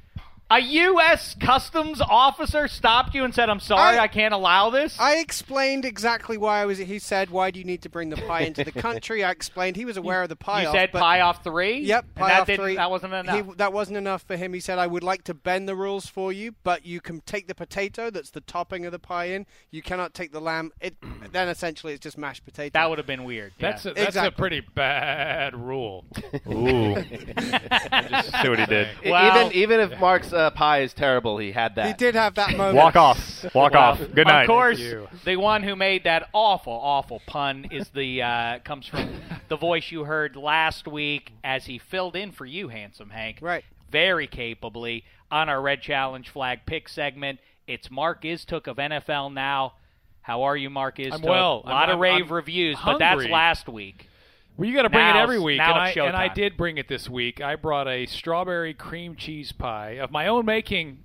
A 0.49 0.60
U.S. 0.60 1.36
Customs 1.41 1.99
officer 1.99 2.69
stopped 2.69 3.13
you 3.13 3.25
and 3.25 3.36
said, 3.36 3.49
"I'm 3.49 3.60
sorry, 3.60 3.97
I- 3.97 4.03
I, 4.03 4.07
can't 4.07 4.33
allow 4.33 4.69
this." 4.69 4.97
I 4.97 5.17
explained 5.17 5.83
exactly 5.83 6.38
why 6.38 6.62
I 6.62 6.65
was. 6.65 6.77
He 6.77 7.00
said, 7.00 7.29
"Why 7.29 7.52
do 7.52 7.60
you 7.60 7.65
need 7.65 7.81
to 7.81 7.89
bring 7.89 8.10
the 8.10 8.15
pie 8.15 8.41
into 8.43 8.63
the 8.63 8.71
country?" 8.87 9.25
I 9.25 9.31
explained 9.31 9.75
he 9.75 9.83
was 9.83 9.98
aware 9.98 10.23
of 10.23 10.29
the 10.29 10.37
pie. 10.37 10.62
you 10.62 10.67
off, 10.69 10.73
said 10.73 10.91
but 10.93 11.00
pie 11.00 11.19
off 11.19 11.43
three. 11.43 11.79
Yep, 11.81 12.06
And 12.06 12.15
pie 12.15 12.27
that 12.29 12.39
off 12.41 12.48
didn't- 12.48 12.63
three. 12.65 12.75
That 12.77 12.89
wasn't 12.89 13.13
enough. 13.13 13.35
He, 13.45 13.54
that 13.58 13.73
wasn't 13.73 13.98
enough 13.98 14.23
for 14.23 14.37
him. 14.37 14.54
He 14.54 14.62
said, 14.62 14.79
"I 14.79 14.87
would 14.87 15.04
like 15.04 15.25
to 15.25 15.33
bend 15.33 15.67
the 15.67 15.75
rules 15.75 16.08
for 16.08 16.31
you, 16.31 16.56
but 16.63 16.85
you 16.85 17.02
can 17.02 17.19
take 17.21 17.48
the 17.50 17.56
potato 17.56 18.10
that's 18.10 18.29
the 18.29 18.39
topping 18.41 18.85
of 18.85 18.93
the 18.93 19.00
pie 19.00 19.25
in. 19.25 19.45
You 19.69 19.81
cannot 19.81 20.13
take 20.13 20.31
the 20.31 20.39
lamb. 20.39 20.71
It 20.79 20.95
then 21.33 21.50
essentially 21.50 21.91
it's 21.91 22.04
just 22.04 22.17
mashed 22.17 22.45
potato. 22.45 22.71
that 22.79 22.89
would 22.89 23.00
have 23.00 23.08
been 23.08 23.25
weird. 23.25 23.52
That's 23.60 23.85
a, 23.85 23.93
that's 23.93 24.08
Exactly. 24.10 24.27
a 24.29 24.31
pretty 24.31 24.60
bad 24.62 25.56
rule. 25.56 26.06
Ooh. 26.48 26.95
See 27.04 28.50
what 28.50 28.60
he 28.60 28.65
did. 28.65 28.87
Well- 29.06 29.48
even 29.48 29.54
even 29.58 29.79
if 29.81 30.00
Mark's 30.00 30.31
uh, 30.38 30.50
pie 30.52 30.81
is 30.81 30.94
terrible, 30.94 31.38
he 31.40 31.52
had 31.52 31.75
that. 31.75 31.88
he 31.88 31.94
did 31.94 32.15
have 32.15 32.35
that 32.35 32.52
moment. 32.58 32.75
Walk 32.77 32.96
off. 32.96 33.46
Walk 33.54 33.73
Well, 33.73 33.81
off. 33.81 34.00
Good 34.13 34.27
night. 34.27 34.44
Of 34.44 34.48
course, 34.48 34.79
you. 34.79 35.08
the 35.25 35.35
one 35.38 35.63
who 35.63 35.75
made 35.75 36.04
that 36.06 36.29
awful, 36.33 36.73
awful 36.73 37.21
pun 37.27 37.67
is 37.71 37.90
the 37.90 38.21
uh, 38.21 38.60
comes 38.60 38.88
from 38.88 39.10
the 39.50 39.58
voice 39.58 39.92
you 39.92 40.04
heard 40.06 40.35
last 40.35 40.88
week 40.88 41.31
as 41.44 41.65
he 41.65 41.77
filled 41.79 42.15
in 42.15 42.31
for 42.31 42.46
you, 42.46 42.67
handsome 42.69 43.10
Hank. 43.10 43.40
Right. 43.42 43.63
Very 43.92 44.27
capably 44.27 45.04
on 45.31 45.50
our 45.50 45.62
Red 45.62 45.81
Challenge 45.81 46.29
Flag 46.29 46.60
pick 46.65 46.88
segment. 46.88 47.40
It's 47.67 47.90
Mark 47.92 48.23
Istook 48.23 48.67
of 48.67 48.77
NFL 48.77 49.33
Now. 49.33 49.73
How 50.21 50.44
are 50.44 50.58
you, 50.58 50.69
Mark 50.69 51.00
Istook? 51.00 51.13
I'm 51.15 51.21
well. 51.21 51.62
A 51.65 51.69
lot 51.69 51.88
I'm- 51.90 51.96
of 51.96 52.00
rave 52.00 52.25
I'm 52.27 52.33
reviews, 52.33 52.77
but 52.83 53.00
that's 53.00 53.25
last 53.25 53.67
week. 53.69 54.10
Well, 54.58 54.67
you 54.67 54.75
got 54.75 54.83
to 54.83 54.89
bring 54.89 55.05
Now 55.05 55.19
it 55.19 55.23
every 55.23 55.39
week, 55.39 55.60
and 55.60 55.71
I 55.71 55.89
it's 55.89 55.97
and 55.97 56.15
I 56.15 56.33
did 56.33 56.58
bring 56.58 56.77
it 56.79 56.87
this 56.87 57.08
week. 57.08 57.41
I 57.41 57.55
brought 57.55 57.87
a 57.87 58.08
strawberry 58.08 58.73
cream 58.73 59.15
cheese 59.15 59.51
pie 59.51 59.91
of 59.99 60.10
my 60.10 60.27
own 60.27 60.45
making, 60.45 61.03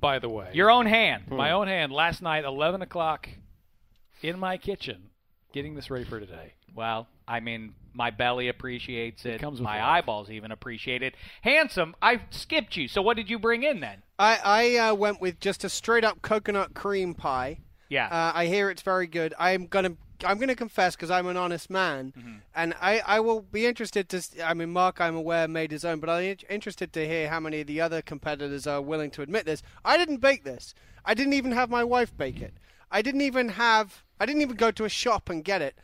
by 0.00 0.20
the 0.20 0.28
way. 0.28 0.50
Your 0.52 0.70
own 0.70 0.86
hand. 0.86 1.24
my 1.28 1.50
own 1.50 1.66
hand 1.66 1.92
last 1.92 2.22
night, 2.22 2.44
eleven 2.44 2.80
o'clock, 2.80 3.28
in 4.22 4.38
my 4.38 4.56
kitchen, 4.56 5.10
getting 5.52 5.74
this 5.74 5.90
ready 5.90 6.04
for 6.04 6.20
today. 6.20 6.52
Well, 6.76 7.08
I 7.26 7.40
mean, 7.40 7.74
my 7.92 8.10
belly 8.10 8.46
appreciates 8.46 9.26
it. 9.26 9.40
comes 9.40 9.58
with 9.58 9.64
my 9.64 9.80
love. 9.80 9.88
eyeballs 9.88 10.30
even 10.30 10.52
appreciate 10.52 11.02
it. 11.02 11.14
Handsome, 11.42 11.96
I 12.00 12.20
skipped 12.30 12.76
you. 12.76 12.86
So 12.86 13.02
what 13.02 13.16
did 13.16 13.28
you 13.28 13.38
bring 13.40 13.64
in 13.64 13.80
then? 13.80 14.02
I 14.16 14.38
I 14.44 14.76
uh, 14.76 14.94
went 14.94 15.20
with 15.20 15.40
just 15.40 15.64
a 15.64 15.68
straight 15.68 16.04
up 16.04 16.22
coconut 16.22 16.72
cream 16.74 17.14
pie. 17.14 17.58
Yeah. 17.88 18.06
Uh, 18.06 18.32
I 18.32 18.46
hear 18.46 18.70
it's 18.70 18.82
very 18.82 19.08
good. 19.08 19.34
I'm 19.40 19.66
gonna 19.66 19.96
I'm 20.24 20.38
gonna 20.38 20.54
confess 20.54 20.94
because 20.96 21.10
I'm 21.10 21.26
an 21.26 21.36
honest 21.36 21.70
man, 21.70 22.12
mm-hmm. 22.16 22.34
and 22.54 22.74
I, 22.80 23.02
I 23.06 23.20
will 23.20 23.40
be 23.40 23.66
interested 23.66 24.08
to. 24.10 24.22
I 24.44 24.54
mean, 24.54 24.72
Mark, 24.72 25.00
I'm 25.00 25.16
aware 25.16 25.48
made 25.48 25.70
his 25.70 25.84
own, 25.84 26.00
but 26.00 26.08
I'm 26.10 26.36
interested 26.48 26.92
to 26.92 27.06
hear 27.06 27.28
how 27.28 27.40
many 27.40 27.60
of 27.60 27.66
the 27.66 27.80
other 27.80 28.02
competitors 28.02 28.66
are 28.66 28.80
willing 28.80 29.10
to 29.12 29.22
admit 29.22 29.46
this. 29.46 29.62
I 29.84 29.96
didn't 29.96 30.18
bake 30.18 30.44
this. 30.44 30.74
I 31.04 31.14
didn't 31.14 31.32
even 31.32 31.52
have 31.52 31.70
my 31.70 31.84
wife 31.84 32.16
bake 32.16 32.40
it. 32.40 32.54
I 32.90 33.02
didn't 33.02 33.22
even 33.22 33.50
have. 33.50 34.04
I 34.20 34.26
didn't 34.26 34.42
even 34.42 34.56
go 34.56 34.70
to 34.70 34.84
a 34.84 34.88
shop 34.88 35.28
and 35.28 35.44
get 35.44 35.62
it. 35.62 35.76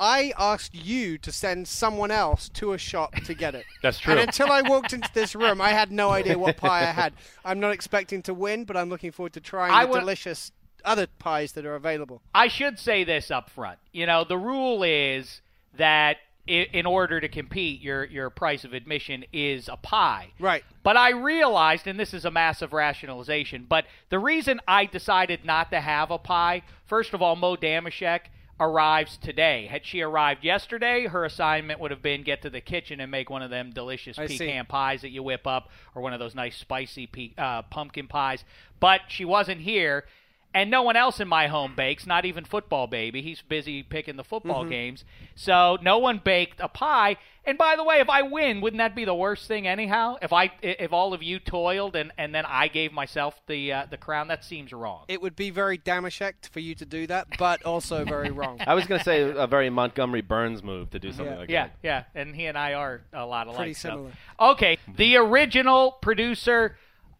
I 0.00 0.32
asked 0.38 0.74
you 0.74 1.18
to 1.18 1.32
send 1.32 1.66
someone 1.66 2.10
else 2.10 2.48
to 2.50 2.72
a 2.72 2.78
shop 2.78 3.14
to 3.16 3.34
get 3.34 3.54
it. 3.54 3.64
That's 3.82 3.98
true. 3.98 4.12
And 4.12 4.20
until 4.20 4.50
I 4.52 4.62
walked 4.62 4.92
into 4.92 5.10
this 5.12 5.34
room, 5.34 5.60
I 5.60 5.70
had 5.70 5.90
no 5.90 6.10
idea 6.10 6.38
what 6.38 6.56
pie 6.58 6.82
I 6.82 6.92
had. 6.92 7.14
I'm 7.44 7.58
not 7.58 7.72
expecting 7.72 8.22
to 8.22 8.34
win, 8.34 8.64
but 8.64 8.76
I'm 8.76 8.88
looking 8.88 9.10
forward 9.10 9.32
to 9.32 9.40
trying 9.40 9.72
I 9.72 9.84
the 9.84 9.92
would- 9.92 10.00
delicious 10.00 10.52
other 10.88 11.06
pies 11.18 11.52
that 11.52 11.64
are 11.66 11.74
available. 11.74 12.22
I 12.34 12.48
should 12.48 12.78
say 12.78 13.04
this 13.04 13.30
up 13.30 13.50
front. 13.50 13.78
You 13.92 14.06
know, 14.06 14.24
the 14.24 14.38
rule 14.38 14.82
is 14.82 15.40
that 15.76 16.16
in 16.48 16.86
order 16.86 17.20
to 17.20 17.28
compete, 17.28 17.82
your 17.82 18.04
your 18.06 18.30
price 18.30 18.64
of 18.64 18.72
admission 18.72 19.24
is 19.34 19.68
a 19.68 19.76
pie. 19.76 20.32
Right. 20.40 20.64
But 20.82 20.96
I 20.96 21.10
realized, 21.10 21.86
and 21.86 22.00
this 22.00 22.14
is 22.14 22.24
a 22.24 22.30
massive 22.30 22.72
rationalization, 22.72 23.66
but 23.68 23.84
the 24.08 24.18
reason 24.18 24.58
I 24.66 24.86
decided 24.86 25.44
not 25.44 25.70
to 25.72 25.80
have 25.80 26.10
a 26.10 26.16
pie, 26.16 26.62
first 26.86 27.12
of 27.12 27.20
all, 27.20 27.36
Mo 27.36 27.54
Dameshek 27.56 28.20
arrives 28.58 29.18
today. 29.18 29.66
Had 29.66 29.84
she 29.84 30.00
arrived 30.00 30.42
yesterday, 30.42 31.06
her 31.06 31.24
assignment 31.24 31.80
would 31.80 31.90
have 31.90 32.02
been 32.02 32.22
get 32.22 32.42
to 32.42 32.50
the 32.50 32.62
kitchen 32.62 32.98
and 32.98 33.10
make 33.10 33.28
one 33.28 33.42
of 33.42 33.50
them 33.50 33.70
delicious 33.70 34.18
I 34.18 34.26
see. 34.26 34.38
pecan 34.38 34.66
pies 34.66 35.02
that 35.02 35.10
you 35.10 35.22
whip 35.22 35.46
up, 35.46 35.68
or 35.94 36.00
one 36.00 36.14
of 36.14 36.18
those 36.18 36.34
nice 36.34 36.56
spicy 36.56 37.06
pe- 37.06 37.34
uh, 37.36 37.62
pumpkin 37.62 38.08
pies. 38.08 38.42
But 38.80 39.02
she 39.08 39.26
wasn't 39.26 39.60
here. 39.60 40.06
And 40.54 40.70
no 40.70 40.82
one 40.82 40.96
else 40.96 41.20
in 41.20 41.28
my 41.28 41.46
home 41.46 41.74
bakes, 41.76 42.06
not 42.06 42.24
even 42.24 42.44
football 42.44 42.86
baby. 42.86 43.20
He's 43.22 43.42
busy 43.42 43.82
picking 43.82 44.16
the 44.16 44.24
football 44.24 44.62
Mm-hmm. 44.62 44.70
games. 44.70 45.04
So 45.34 45.78
no 45.82 45.98
one 45.98 46.20
baked 46.24 46.58
a 46.60 46.68
pie. 46.68 47.16
And 47.44 47.56
by 47.58 47.76
the 47.76 47.84
way, 47.84 48.00
if 48.00 48.08
I 48.10 48.22
win, 48.22 48.60
wouldn't 48.60 48.78
that 48.78 48.94
be 48.96 49.04
the 49.04 49.14
worst 49.14 49.46
thing 49.46 49.66
anyhow? 49.68 50.16
If 50.20 50.32
I 50.32 50.50
if 50.62 50.92
all 50.92 51.12
of 51.14 51.22
you 51.22 51.38
toiled 51.38 51.96
and, 51.96 52.12
and 52.18 52.34
then 52.34 52.44
I 52.46 52.68
gave 52.68 52.92
myself 52.92 53.40
the 53.46 53.72
uh, 53.72 53.86
the 53.90 53.96
crown, 53.98 54.28
that 54.28 54.42
seems 54.44 54.72
wrong. 54.72 55.04
It 55.08 55.20
would 55.22 55.36
be 55.36 55.50
very 55.50 55.78
Dameshek 55.78 56.48
for 56.50 56.60
you 56.60 56.74
to 56.76 56.84
do 56.84 57.06
that, 57.06 57.28
but 57.38 57.62
also 57.64 58.04
very 58.04 58.30
wrong. 58.30 58.58
I 58.66 58.74
was 58.74 58.86
going 58.86 58.98
to 58.98 59.04
say 59.04 59.20
a 59.22 59.46
very 59.46 59.70
Montgomery 59.70 60.22
Burns 60.22 60.62
move 60.62 60.90
to 60.90 60.98
do 60.98 61.12
something 61.12 61.32
Yeah. 61.34 61.38
like 61.40 61.50
Yeah, 61.50 61.64
that. 61.64 61.72
yeah, 61.82 62.04
yeah, 62.14 62.20
and 62.22 62.34
he 62.34 62.46
and 62.46 62.58
I 62.58 62.72
are 62.74 63.02
a 63.12 63.24
lot 63.24 63.46
alike. 63.46 63.56
Pretty 63.58 63.74
so- 63.74 63.88
similar. 63.90 64.12
Okay, 64.40 64.78
the 64.96 65.16
original 65.16 65.92
producer 66.02 66.76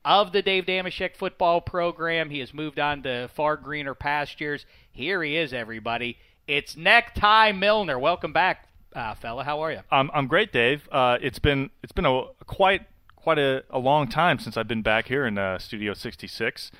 of 0.08 0.32
the 0.32 0.40
Dave 0.40 0.64
Dameshek 0.64 1.14
football 1.16 1.60
program. 1.60 2.30
He 2.30 2.38
has 2.38 2.54
moved 2.54 2.78
on 2.78 3.02
to 3.02 3.28
far 3.34 3.58
greener 3.58 3.92
pastures. 3.92 4.64
Here 4.90 5.22
he 5.22 5.36
is, 5.36 5.52
everybody. 5.52 6.16
It's 6.46 6.78
Necktie 6.78 7.52
Milner. 7.52 7.98
Welcome 7.98 8.32
back, 8.32 8.66
uh, 8.94 9.14
fella. 9.16 9.44
How 9.44 9.60
are 9.60 9.70
you? 9.70 9.80
I'm 9.90 10.10
I'm 10.14 10.26
great, 10.26 10.50
Dave. 10.50 10.88
Uh, 10.90 11.18
it's 11.20 11.38
been 11.38 11.68
it's 11.82 11.92
been 11.92 12.06
a 12.06 12.22
quite 12.46 12.86
quite 13.16 13.38
a, 13.38 13.64
a 13.68 13.78
long 13.78 14.08
time 14.08 14.38
since 14.38 14.56
I've 14.56 14.66
been 14.66 14.80
back 14.80 15.08
here 15.08 15.26
in 15.26 15.36
uh, 15.36 15.58
Studio 15.58 15.92
66. 15.92 16.70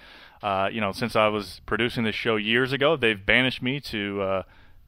Uh, 0.43 0.71
you 0.73 0.81
know, 0.81 0.93
since 0.93 1.15
I 1.15 1.29
was 1.29 1.61
producing 1.67 2.05
this 2.05 2.15
show 2.15 2.37
years 2.37 2.73
ago, 2.73 2.97
they've 2.97 3.27
banished 3.27 3.61
me 3.61 3.79
to 3.81 4.23
uh, 4.23 4.43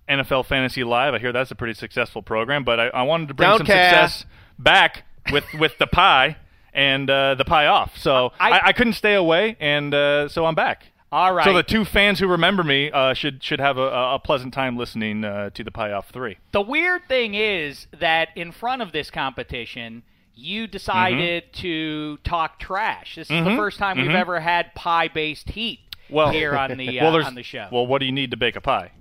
NFL 0.08 0.46
Fantasy 0.46 0.82
Live. 0.82 1.12
I 1.12 1.18
hear 1.18 1.32
that's 1.32 1.50
a 1.50 1.54
pretty 1.56 1.74
successful 1.74 2.22
program, 2.22 2.64
but 2.64 2.80
I, 2.80 2.86
I 2.86 3.02
wanted 3.02 3.28
to 3.28 3.34
bring 3.34 3.50
Don't 3.50 3.58
some 3.58 3.66
care. 3.66 3.90
success 3.90 4.24
back 4.58 5.04
with 5.30 5.44
with 5.58 5.76
the 5.76 5.86
pie 5.86 6.38
and 6.72 7.08
uh, 7.10 7.34
the 7.34 7.44
pie 7.44 7.66
off. 7.66 7.96
So 7.98 8.32
I- 8.38 8.50
I, 8.50 8.60
I, 8.68 8.72
couldn't 8.72 8.92
stay 8.94 9.14
away, 9.14 9.56
and 9.60 9.92
uh, 9.94 10.28
so 10.28 10.46
I'm 10.46 10.54
back. 10.54 10.84
All 11.12 11.32
right. 11.32 11.44
So 11.44 11.52
the 11.52 11.62
two 11.64 11.84
fans 11.84 12.20
who 12.20 12.28
remember 12.28 12.62
me 12.62 12.90
uh, 12.90 13.14
should 13.14 13.42
should 13.42 13.58
have 13.60 13.78
a, 13.78 13.82
a 14.14 14.18
pleasant 14.22 14.54
time 14.54 14.76
listening 14.76 15.24
uh, 15.24 15.50
to 15.50 15.64
the 15.64 15.72
pie 15.72 15.90
off 15.92 16.10
three. 16.10 16.38
The 16.52 16.60
weird 16.60 17.08
thing 17.08 17.34
is 17.34 17.88
that 17.98 18.28
in 18.36 18.52
front 18.52 18.80
of 18.82 18.92
this 18.92 19.10
competition, 19.10 20.04
you 20.36 20.68
decided 20.68 21.52
to 21.54 22.16
talk 22.18 22.60
trash. 22.60 23.16
This 23.16 23.28
is 23.30 23.44
the 23.44 23.50
Mhm. 23.50 23.56
first 23.56 23.78
time 23.78 23.98
we've 23.98 24.10
Mhm. 24.10 24.14
ever 24.14 24.38
had 24.40 24.72
pie-based 24.74 25.50
heat 25.50 25.80
Well, 26.08 26.30
here 26.30 26.56
on 26.56 26.76
the 26.78 27.00
uh, 27.00 27.10
well, 27.12 27.24
on 27.26 27.34
the 27.34 27.42
show. 27.42 27.68
Well, 27.72 27.86
what 27.88 27.98
do 27.98 28.06
you 28.06 28.12
need 28.12 28.30
to 28.30 28.36
bake 28.36 28.54
a 28.56 28.60
pie? 28.60 28.92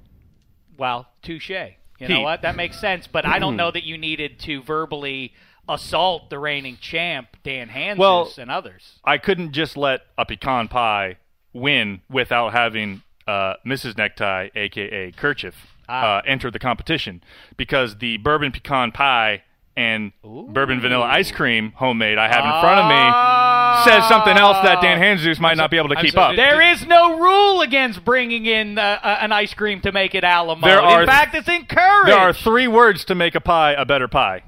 Well, 0.78 1.08
touche. 1.22 1.50
You 1.50 2.08
know 2.08 2.22
what? 2.22 2.42
That 2.42 2.56
makes 2.56 2.80
sense. 2.80 3.08
But 3.08 3.26
I 3.26 3.40
don't 3.40 3.56
know 3.58 3.70
that 3.72 3.84
you 3.84 3.98
needed 3.98 4.40
to 4.40 4.64
verbally 4.64 5.34
assault 5.70 6.30
the 6.30 6.40
reigning 6.40 6.78
champ, 6.82 7.38
Dan 7.44 7.70
Hanzus, 7.70 7.98
Well- 7.98 8.32
and 8.38 8.50
others. 8.52 9.00
I 9.06 9.18
couldn't 9.18 9.52
just 9.54 9.78
let 9.78 10.02
a 10.18 10.26
pecan 10.26 10.68
pie 10.68 11.18
win 11.54 12.02
without 12.10 12.52
having 12.54 13.02
uh, 13.28 13.54
Mrs. 13.66 13.96
Necktie, 13.98 14.50
aka 14.56 15.12
Kerchief, 15.12 15.56
Ah. 15.88 16.18
uh, 16.18 16.22
enter 16.26 16.50
the 16.52 16.60
competition 16.60 17.22
because 17.58 17.98
the 17.98 18.18
bourbon 18.18 18.52
pecan 18.52 18.92
pie 18.92 19.44
and 19.78 20.12
bourbon 20.24 20.82
vanilla 20.82 21.06
ice 21.06 21.32
cream 21.32 21.72
homemade 21.76 22.18
I 22.18 22.28
have 22.28 22.44
in 22.44 22.62
front 22.62 22.80
of 22.82 22.88
me 22.90 23.92
says 23.92 24.08
something 24.10 24.36
else 24.36 24.58
that 24.64 24.82
Dan 24.82 25.00
Hanzus 25.00 25.40
might 25.40 25.56
not 25.58 25.72
be 25.72 25.78
able 25.78 25.90
to 25.90 25.98
I'm 25.98 26.04
keep 26.04 26.14
so- 26.16 26.22
up. 26.22 26.36
There 26.36 26.60
is 26.74 26.86
no 26.86 27.18
rule 27.20 27.62
against 27.62 28.04
bringing 28.04 28.46
in 28.46 28.78
uh, 28.78 29.00
uh, 29.02 29.18
an 29.22 29.32
ice 29.32 29.54
cream 29.54 29.80
to 29.82 29.92
make 29.92 30.16
it 30.16 30.24
a 30.24 30.42
la 30.44 30.56
mode. 30.56 30.70
Are 30.72 31.02
in 31.02 31.08
fact, 31.08 31.34
it's 31.36 31.48
encouraged. 31.48 32.10
There 32.10 32.18
are 32.18 32.34
three 32.34 32.68
words 32.68 33.06
to 33.06 33.16
make 33.16 33.36
a 33.36 33.42
pie 33.42 33.74
a 33.74 33.86
better 33.86 34.08
pie. 34.08 34.42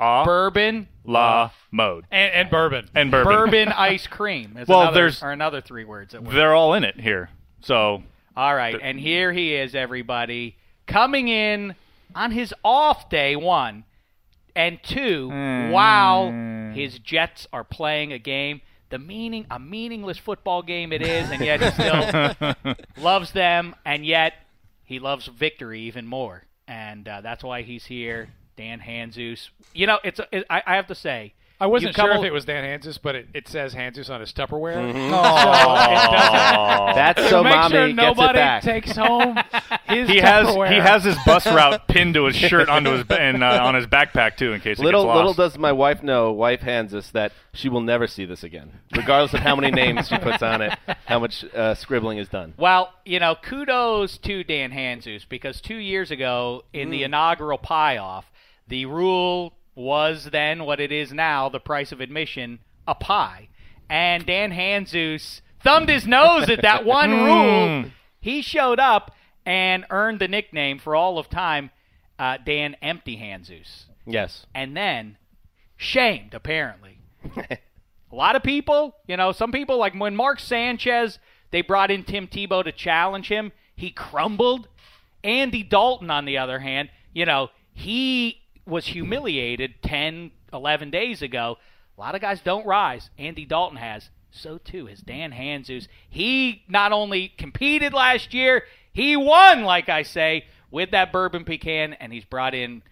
Ah, 0.00 0.24
bourbon, 0.24 0.88
la, 1.04 1.50
mode, 1.72 2.04
And, 2.10 2.32
and 2.34 2.50
bourbon. 2.50 2.88
and 2.94 3.10
bourbon. 3.12 3.32
bourbon 3.32 3.68
ice 3.68 4.06
cream. 4.06 4.56
Is 4.56 4.68
Well, 4.68 4.82
another, 4.82 4.94
there's- 5.00 5.22
are 5.22 5.32
another 5.32 5.60
three 5.60 5.84
words 5.84 6.12
that 6.12 6.22
work. 6.22 6.34
They're 6.34 6.54
all 6.54 6.74
in 6.74 6.84
it 6.84 7.00
here. 7.00 7.30
So 7.60 8.02
All 8.36 8.54
right, 8.54 8.78
and 8.80 9.00
here 9.00 9.32
he 9.32 9.54
is, 9.54 9.74
everybody, 9.74 10.56
coming 10.86 11.26
in 11.28 11.74
on 12.14 12.30
his 12.30 12.54
off 12.64 13.10
day 13.10 13.34
one 13.36 13.84
and 14.54 14.80
two 14.82 15.28
Hmm. 15.30 15.70
while 15.70 16.30
his 16.74 16.98
Jets 17.00 17.46
are 17.52 17.64
playing 17.64 18.12
a 18.12 18.18
game. 18.18 18.60
The 18.90 18.98
meaning, 18.98 19.46
a 19.50 19.58
meaningless 19.58 20.16
football 20.16 20.62
game 20.62 20.92
it 20.92 21.02
is, 21.02 21.30
and 21.30 21.40
yet 21.44 21.60
he 21.60 21.70
still 21.72 22.74
loves 23.02 23.32
them, 23.32 23.74
and 23.84 24.06
yet 24.06 24.34
he 24.84 24.98
loves 24.98 25.26
victory 25.26 25.80
even 25.82 26.06
more, 26.06 26.44
and 26.66 27.06
uh, 27.06 27.20
that's 27.20 27.44
why 27.44 27.62
he's 27.62 27.84
here. 27.86 28.30
Dan 28.58 28.80
Hanzus. 28.80 29.48
You 29.72 29.86
know, 29.86 29.98
it's. 30.04 30.18
A, 30.20 30.26
it, 30.30 30.44
I, 30.50 30.62
I 30.66 30.76
have 30.76 30.88
to 30.88 30.94
say, 30.94 31.32
I 31.60 31.66
wasn't 31.66 31.94
sure 31.96 32.12
if 32.12 32.22
it 32.24 32.32
was 32.32 32.44
Dan 32.44 32.62
Hanzus, 32.64 32.98
but 33.02 33.14
it, 33.16 33.28
it 33.34 33.48
says 33.48 33.74
Hanzus 33.74 34.10
on 34.10 34.20
his 34.20 34.32
Tupperware. 34.32 34.76
Mhm. 34.92 35.10
So 35.10 36.94
That's 36.94 37.28
so 37.30 37.42
make 37.42 37.52
mommy 37.54 37.70
sure 37.74 37.86
gets 37.88 37.92
it 37.92 37.96
nobody 37.96 38.38
back. 38.38 38.62
takes 38.62 38.96
home 38.96 39.36
his 39.88 40.08
He 40.08 40.18
has 40.18 40.54
he 40.54 40.76
has 40.76 41.04
his 41.04 41.16
bus 41.26 41.46
route 41.46 41.86
pinned 41.88 42.14
to 42.14 42.26
his 42.26 42.36
shirt 42.36 42.68
onto 42.68 42.90
his 42.92 43.04
and 43.10 43.42
uh, 43.42 43.60
on 43.64 43.74
his 43.74 43.86
backpack 43.86 44.36
too 44.36 44.52
in 44.52 44.60
case 44.60 44.78
it 44.78 44.82
Little 44.84 45.02
gets 45.02 45.08
lost. 45.08 45.16
little 45.16 45.34
does 45.34 45.58
my 45.58 45.72
wife 45.72 46.02
know, 46.02 46.32
wife 46.32 46.60
Hanzus, 46.60 47.10
that 47.12 47.32
she 47.52 47.68
will 47.68 47.80
never 47.80 48.06
see 48.06 48.24
this 48.24 48.42
again, 48.44 48.70
regardless 48.96 49.34
of 49.34 49.40
how 49.40 49.56
many 49.56 49.70
names 49.72 50.08
she 50.08 50.18
puts 50.18 50.42
on 50.42 50.62
it, 50.62 50.78
how 51.06 51.18
much 51.18 51.44
uh, 51.54 51.74
scribbling 51.74 52.18
is 52.18 52.28
done. 52.28 52.54
Well, 52.56 52.92
you 53.04 53.18
know, 53.20 53.34
kudos 53.34 54.18
to 54.18 54.44
Dan 54.44 54.70
Hanzus 54.70 55.28
because 55.28 55.60
two 55.60 55.76
years 55.76 56.10
ago 56.10 56.64
in 56.72 56.90
the 56.90 56.98
Mm. 57.02 57.06
inaugural 57.06 57.58
pie 57.58 57.96
off, 57.98 58.30
the 58.68 58.86
rule 58.86 59.54
was 59.74 60.28
then 60.32 60.64
what 60.64 60.80
it 60.80 60.92
is 60.92 61.12
now 61.12 61.48
the 61.48 61.60
price 61.60 61.92
of 61.92 62.00
admission, 62.00 62.58
a 62.86 62.94
pie. 62.94 63.48
And 63.88 64.26
Dan 64.26 64.52
Hanzus 64.52 65.40
thumbed 65.62 65.88
his 65.88 66.06
nose 66.06 66.48
at 66.48 66.62
that 66.62 66.84
one 66.84 67.10
rule. 67.10 67.84
He 68.20 68.42
showed 68.42 68.80
up 68.80 69.14
and 69.46 69.86
earned 69.90 70.20
the 70.20 70.28
nickname 70.28 70.78
for 70.78 70.94
all 70.94 71.18
of 71.18 71.30
time, 71.30 71.70
uh, 72.18 72.38
Dan 72.44 72.76
Empty 72.82 73.16
Hanzus. 73.16 73.84
Yes. 74.04 74.46
And 74.54 74.76
then 74.76 75.16
shamed, 75.76 76.34
apparently. 76.34 76.98
a 77.36 77.58
lot 78.14 78.36
of 78.36 78.42
people, 78.42 78.96
you 79.06 79.16
know, 79.16 79.32
some 79.32 79.52
people, 79.52 79.78
like 79.78 79.94
when 79.94 80.16
Mark 80.16 80.40
Sanchez, 80.40 81.18
they 81.50 81.62
brought 81.62 81.90
in 81.90 82.04
Tim 82.04 82.26
Tebow 82.26 82.64
to 82.64 82.72
challenge 82.72 83.28
him, 83.28 83.52
he 83.76 83.90
crumbled. 83.90 84.68
Andy 85.24 85.62
Dalton, 85.62 86.10
on 86.10 86.24
the 86.24 86.38
other 86.38 86.58
hand, 86.58 86.90
you 87.12 87.24
know, 87.24 87.48
he 87.72 88.42
was 88.68 88.86
humiliated 88.86 89.82
10, 89.82 90.30
11 90.52 90.90
days 90.90 91.22
ago. 91.22 91.58
A 91.96 92.00
lot 92.00 92.14
of 92.14 92.20
guys 92.20 92.40
don't 92.40 92.66
rise. 92.66 93.10
Andy 93.18 93.44
Dalton 93.44 93.78
has. 93.78 94.10
So 94.30 94.58
too 94.58 94.86
has 94.86 95.00
Dan 95.00 95.32
Hanzus. 95.32 95.88
He 96.08 96.62
not 96.68 96.92
only 96.92 97.28
competed 97.28 97.92
last 97.92 98.34
year, 98.34 98.64
he 98.92 99.16
won, 99.16 99.62
like 99.62 99.88
I 99.88 100.02
say, 100.02 100.44
with 100.70 100.90
that 100.90 101.12
bourbon 101.12 101.44
pecan, 101.44 101.94
and 101.94 102.12
he's 102.12 102.24
brought 102.24 102.54
in, 102.54 102.82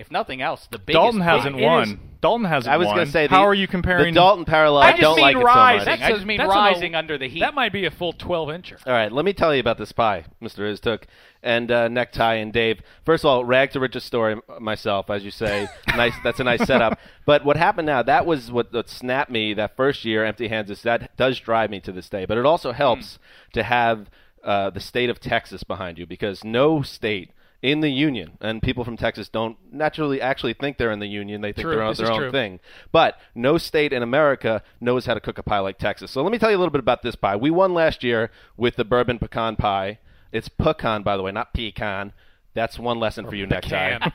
if 0.00 0.10
nothing 0.10 0.42
else, 0.42 0.66
the 0.70 0.78
biggest. 0.78 0.94
Dalton 0.94 1.20
hasn't 1.20 1.56
it 1.56 1.60
is- 1.60 1.64
won. 1.66 2.00
Dalton 2.20 2.44
hasn't 2.44 2.70
I 2.70 2.76
was 2.76 2.86
going 2.86 3.06
to 3.06 3.10
say, 3.10 3.28
how 3.28 3.38
the, 3.40 3.46
are 3.46 3.54
you 3.54 3.66
comparing 3.66 4.12
the 4.12 4.20
Dalton 4.20 4.44
parallel? 4.44 4.82
I 4.82 4.88
I 4.88 4.90
just 4.90 5.00
don't 5.00 5.16
mean 5.16 5.22
like 5.22 5.36
it 5.36 5.40
so 5.40 5.44
rising. 5.44 5.88
much. 5.88 6.00
I 6.02 6.10
just 6.10 6.26
mean 6.26 6.40
rising 6.42 6.94
o- 6.94 6.98
under 6.98 7.16
the 7.16 7.28
heat. 7.28 7.40
That 7.40 7.54
might 7.54 7.72
be 7.72 7.86
a 7.86 7.90
full 7.90 8.12
12 8.12 8.48
incher. 8.50 8.86
All 8.86 8.92
right, 8.92 9.10
let 9.10 9.24
me 9.24 9.32
tell 9.32 9.54
you 9.54 9.60
about 9.60 9.78
this 9.78 9.92
pie, 9.92 10.26
Mr. 10.42 10.70
Istook, 10.70 11.04
and 11.42 11.70
uh, 11.70 11.88
Necktie 11.88 12.34
and 12.34 12.52
Dave. 12.52 12.82
First 13.06 13.24
of 13.24 13.30
all, 13.30 13.42
rag 13.46 13.70
to 13.70 13.80
riches 13.80 14.04
story 14.04 14.36
myself, 14.60 15.08
as 15.08 15.24
you 15.24 15.30
say. 15.30 15.66
nice, 15.96 16.12
that's 16.22 16.40
a 16.40 16.44
nice 16.44 16.66
setup. 16.66 16.98
But 17.24 17.42
what 17.46 17.56
happened 17.56 17.86
now? 17.86 18.02
That 18.02 18.26
was 18.26 18.52
what, 18.52 18.70
what 18.70 18.90
snapped 18.90 19.30
me 19.30 19.54
that 19.54 19.74
first 19.74 20.04
year. 20.04 20.22
Empty 20.22 20.48
hands. 20.48 20.70
Is 20.70 20.82
that 20.82 21.16
does 21.16 21.40
drive 21.40 21.70
me 21.70 21.80
to 21.80 21.92
this 21.92 22.10
day. 22.10 22.26
But 22.26 22.36
it 22.36 22.44
also 22.44 22.72
helps 22.72 23.18
to 23.54 23.62
have 23.62 24.10
uh, 24.44 24.68
the 24.68 24.80
state 24.80 25.08
of 25.08 25.20
Texas 25.20 25.62
behind 25.62 25.96
you 25.98 26.06
because 26.06 26.44
no 26.44 26.82
state. 26.82 27.30
In 27.62 27.80
the 27.80 27.90
union, 27.90 28.38
and 28.40 28.62
people 28.62 28.84
from 28.84 28.96
Texas 28.96 29.28
don't 29.28 29.58
naturally 29.70 30.18
actually 30.18 30.54
think 30.54 30.78
they're 30.78 30.90
in 30.90 30.98
the 30.98 31.06
union. 31.06 31.42
They 31.42 31.52
think 31.52 31.66
True, 31.66 31.74
they're 31.74 31.82
on 31.82 31.90
this 31.90 31.98
their 31.98 32.10
own 32.10 32.18
true. 32.18 32.30
thing. 32.30 32.58
But 32.90 33.16
no 33.34 33.58
state 33.58 33.92
in 33.92 34.02
America 34.02 34.62
knows 34.80 35.04
how 35.04 35.12
to 35.12 35.20
cook 35.20 35.36
a 35.36 35.42
pie 35.42 35.58
like 35.58 35.76
Texas. 35.78 36.10
So 36.10 36.22
let 36.22 36.32
me 36.32 36.38
tell 36.38 36.50
you 36.50 36.56
a 36.56 36.60
little 36.60 36.72
bit 36.72 36.78
about 36.80 37.02
this 37.02 37.16
pie. 37.16 37.36
We 37.36 37.50
won 37.50 37.74
last 37.74 38.02
year 38.02 38.30
with 38.56 38.76
the 38.76 38.84
bourbon 38.86 39.18
pecan 39.18 39.56
pie. 39.56 39.98
It's 40.32 40.48
pecan, 40.48 41.02
by 41.02 41.18
the 41.18 41.22
way, 41.22 41.32
not 41.32 41.52
pecan. 41.52 42.14
That's 42.54 42.78
one 42.78 42.98
lesson 42.98 43.28
for 43.28 43.34
you, 43.36 43.46
next 43.46 43.68
time. 43.68 44.00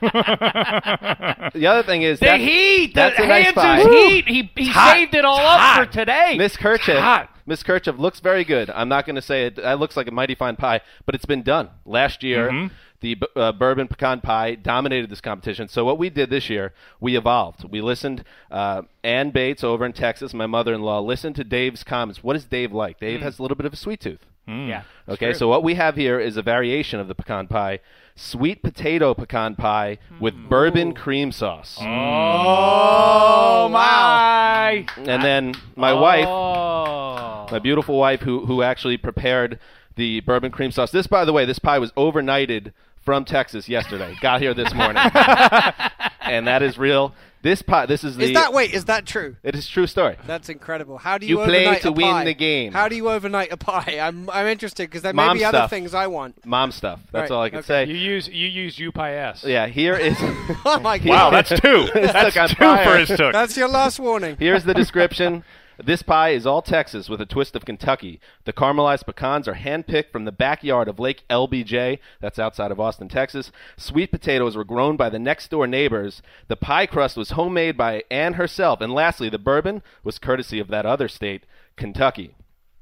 the 1.54 1.66
other 1.68 1.82
thing 1.82 2.02
is 2.02 2.18
The 2.20 2.26
that, 2.26 2.40
heat, 2.40 2.88
the 2.94 3.00
That's 3.00 3.18
a 3.20 3.26
nice 3.26 3.52
pie. 3.52 3.82
heat. 3.82 4.26
He, 4.28 4.50
he 4.56 4.72
saved 4.72 5.14
it 5.14 5.24
all 5.24 5.38
up 5.38 5.76
for 5.86 5.92
today. 5.92 6.34
Miss 6.36 6.56
Kerchief, 6.56 6.96
hot. 6.98 7.30
Miss 7.46 7.62
Kerchief 7.62 7.96
looks 7.98 8.20
very 8.20 8.44
good. 8.44 8.70
I'm 8.70 8.88
not 8.88 9.06
going 9.06 9.16
to 9.16 9.22
say 9.22 9.46
it. 9.46 9.56
That 9.56 9.78
looks 9.78 9.96
like 9.96 10.08
a 10.08 10.10
mighty 10.10 10.34
fine 10.34 10.56
pie, 10.56 10.80
but 11.06 11.14
it's 11.14 11.24
been 11.24 11.42
done 11.42 11.70
last 11.84 12.22
year. 12.22 12.50
Mhm. 12.50 12.70
The 13.00 13.16
uh, 13.36 13.52
bourbon 13.52 13.88
pecan 13.88 14.20
pie 14.20 14.54
dominated 14.54 15.10
this 15.10 15.20
competition. 15.20 15.68
So 15.68 15.84
what 15.84 15.98
we 15.98 16.08
did 16.10 16.30
this 16.30 16.48
year, 16.48 16.72
we 17.00 17.16
evolved. 17.16 17.64
We 17.70 17.80
listened. 17.80 18.24
Uh, 18.50 18.82
Ann 19.04 19.30
Bates 19.30 19.62
over 19.62 19.84
in 19.84 19.92
Texas, 19.92 20.32
my 20.34 20.46
mother-in-law, 20.46 21.00
listened 21.00 21.36
to 21.36 21.44
Dave's 21.44 21.84
comments. 21.84 22.24
What 22.24 22.36
is 22.36 22.44
Dave 22.46 22.72
like? 22.72 22.98
Dave 22.98 23.20
has 23.20 23.38
a 23.38 23.42
little 23.42 23.56
bit 23.56 23.66
of 23.66 23.72
a 23.72 23.76
sweet 23.76 24.00
tooth. 24.00 24.24
Yeah. 24.48 24.82
Okay, 25.08 25.32
so 25.32 25.48
what 25.48 25.64
we 25.64 25.74
have 25.74 25.96
here 25.96 26.20
is 26.20 26.36
a 26.36 26.42
variation 26.42 27.00
of 27.00 27.08
the 27.08 27.16
pecan 27.16 27.48
pie, 27.48 27.80
sweet 28.14 28.62
potato 28.62 29.12
pecan 29.12 29.56
pie 29.56 29.98
with 30.20 30.34
bourbon 30.48 30.94
cream 30.94 31.32
sauce. 31.32 31.78
Oh 31.80 33.68
my! 33.68 34.86
And 34.98 35.22
then 35.24 35.54
my 35.74 35.92
wife, 35.92 36.26
Oh. 36.28 37.48
my 37.50 37.58
beautiful 37.58 37.98
wife, 37.98 38.20
who 38.20 38.46
who 38.46 38.62
actually 38.62 38.96
prepared 38.98 39.58
the 39.96 40.20
bourbon 40.20 40.50
cream 40.52 40.70
sauce. 40.70 40.90
This, 40.90 41.06
by 41.06 41.24
the 41.24 41.32
way, 41.32 41.44
this 41.44 41.58
pie 41.58 41.78
was 41.78 41.90
overnighted 41.92 42.72
from 43.04 43.24
Texas 43.24 43.68
yesterday. 43.68 44.16
Got 44.20 44.40
here 44.40 44.54
this 44.54 44.72
morning, 44.74 44.96
and 46.20 46.46
that 46.46 46.62
is 46.62 46.78
real. 46.78 47.14
This 47.42 47.62
pie, 47.62 47.86
this 47.86 48.02
is 48.02 48.16
the. 48.16 48.24
Is 48.24 48.32
that 48.32 48.52
wait? 48.52 48.74
Is 48.74 48.86
that 48.86 49.06
true? 49.06 49.36
It 49.44 49.54
is 49.54 49.68
a 49.68 49.70
true 49.70 49.86
story. 49.86 50.16
That's 50.26 50.48
incredible. 50.48 50.98
How 50.98 51.16
do 51.16 51.26
you, 51.26 51.38
You 51.38 51.44
play 51.44 51.78
to 51.78 51.88
a 51.88 51.92
win 51.92 52.06
pie? 52.10 52.24
the 52.24 52.34
game. 52.34 52.72
How 52.72 52.88
do 52.88 52.96
you 52.96 53.08
overnight 53.08 53.52
a 53.52 53.56
pie? 53.56 53.98
I'm 54.02 54.28
I'm 54.30 54.46
interested 54.46 54.88
because 54.90 55.02
there 55.02 55.12
may 55.12 55.26
Mom 55.26 55.36
be 55.38 55.44
other 55.44 55.58
stuff. 55.58 55.70
things 55.70 55.94
I 55.94 56.08
want. 56.08 56.44
Mom 56.44 56.72
stuff. 56.72 56.98
That's 57.12 57.30
Right, 57.30 57.36
all 57.36 57.42
I 57.42 57.50
can 57.50 57.58
okay. 57.60 57.66
say. 57.66 57.84
You 57.84 57.94
use 57.94 58.26
you 58.26 58.48
use 58.48 58.80
UPS. 58.80 59.44
Yeah, 59.44 59.66
here 59.68 59.94
is. 59.96 60.16
Oh 60.64 60.80
my 60.80 60.98
god! 60.98 61.08
Wow, 61.08 61.30
that's 61.30 61.50
two. 61.60 61.88
That's 61.94 62.34
took 62.34 62.42
on 62.42 62.48
two 62.48 62.54
fire. 62.56 62.84
for 62.84 62.98
his 62.98 63.16
took. 63.16 63.32
That's 63.32 63.56
your 63.56 63.68
last 63.68 64.00
warning. 64.00 64.36
Here's 64.40 64.64
the 64.64 64.74
description. 64.74 65.44
This 65.82 66.02
pie 66.02 66.30
is 66.30 66.46
all 66.46 66.62
Texas 66.62 67.08
with 67.08 67.20
a 67.20 67.26
twist 67.26 67.54
of 67.54 67.64
Kentucky. 67.64 68.18
The 68.44 68.52
caramelized 68.52 69.04
pecans 69.04 69.46
are 69.46 69.54
handpicked 69.54 70.10
from 70.10 70.24
the 70.24 70.32
backyard 70.32 70.88
of 70.88 70.98
Lake 70.98 71.22
LBJ, 71.28 71.98
that's 72.20 72.38
outside 72.38 72.70
of 72.70 72.80
Austin, 72.80 73.08
Texas. 73.08 73.52
Sweet 73.76 74.10
potatoes 74.10 74.56
were 74.56 74.64
grown 74.64 74.96
by 74.96 75.10
the 75.10 75.18
next 75.18 75.50
door 75.50 75.66
neighbors. 75.66 76.22
The 76.48 76.56
pie 76.56 76.86
crust 76.86 77.16
was 77.16 77.30
homemade 77.30 77.76
by 77.76 78.04
Anne 78.10 78.34
herself. 78.34 78.80
And 78.80 78.92
lastly, 78.92 79.28
the 79.28 79.38
bourbon 79.38 79.82
was 80.02 80.18
courtesy 80.18 80.58
of 80.58 80.68
that 80.68 80.86
other 80.86 81.08
state, 81.08 81.44
Kentucky. 81.76 82.34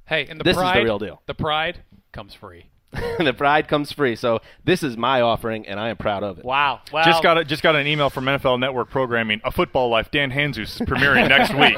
Hey, 0.07 0.27
and 0.27 0.39
the 0.39 0.45
This 0.45 0.53
is 0.53 0.59
the 0.59 0.63
pride, 0.63 0.85
real 0.85 0.99
deal. 0.99 1.23
The 1.27 1.35
pride 1.35 1.83
comes 2.13 2.35
free. 2.35 2.71
the 3.19 3.33
bride 3.33 3.69
comes 3.69 3.93
free. 3.93 4.17
So 4.17 4.41
this 4.65 4.83
is 4.83 4.97
my 4.97 5.21
offering, 5.21 5.67
and 5.67 5.79
I 5.81 5.89
am 5.91 5.97
proud 5.97 6.23
of 6.23 6.39
it. 6.39 6.45
Wow. 6.45 6.81
Well, 6.93 7.05
Just 7.05 7.23
got 7.23 7.39
a, 7.39 7.45
just 7.45 7.63
got 7.63 7.77
an 7.77 7.87
email 7.87 8.11
from 8.11 8.25
NFL 8.25 8.59
Network 8.61 8.91
Programming. 8.91 9.41
A 9.45 9.51
Football 9.51 9.89
Life. 9.89 10.11
Dan 10.11 10.31
Hanzus 10.31 10.81
is 10.81 10.87
premiering 10.87 11.29
next 11.29 11.53
week. 11.55 11.77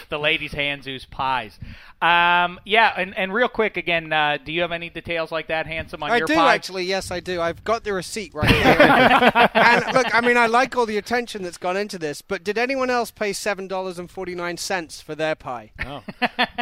the 0.10 0.18
ladies' 0.18 0.52
Hanzus 0.52 1.08
pies. 1.08 1.58
Um, 2.02 2.60
yeah, 2.66 2.92
and, 2.98 3.16
and 3.16 3.32
real 3.32 3.48
quick 3.48 3.76
again, 3.78 4.12
uh, 4.12 4.36
do 4.44 4.52
you 4.52 4.60
have 4.60 4.72
any 4.72 4.90
details 4.90 5.32
like 5.32 5.46
that, 5.46 5.66
handsome, 5.66 6.02
on 6.02 6.10
I 6.10 6.18
your 6.18 6.26
do 6.26 6.34
pie? 6.34 6.54
actually. 6.54 6.84
Yes, 6.84 7.10
I 7.10 7.20
do. 7.20 7.40
I've 7.40 7.64
got 7.64 7.82
the 7.84 7.94
receipt 7.94 8.34
right 8.34 8.50
here. 8.50 8.76
and 9.54 9.94
look, 9.94 10.14
I 10.14 10.20
mean, 10.20 10.36
I 10.36 10.46
like 10.46 10.76
all 10.76 10.84
the 10.84 10.98
attention 10.98 11.42
that's 11.42 11.56
gone 11.56 11.78
into 11.78 11.98
this, 11.98 12.20
but 12.20 12.44
did 12.44 12.58
anyone 12.58 12.90
else 12.90 13.10
pay 13.10 13.32
seven 13.32 13.68
dollars 13.68 13.98
and 13.98 14.10
forty 14.10 14.34
nine 14.34 14.58
cents 14.58 15.00
for 15.00 15.14
their 15.14 15.34
pie? 15.34 15.72
No, 15.82 16.02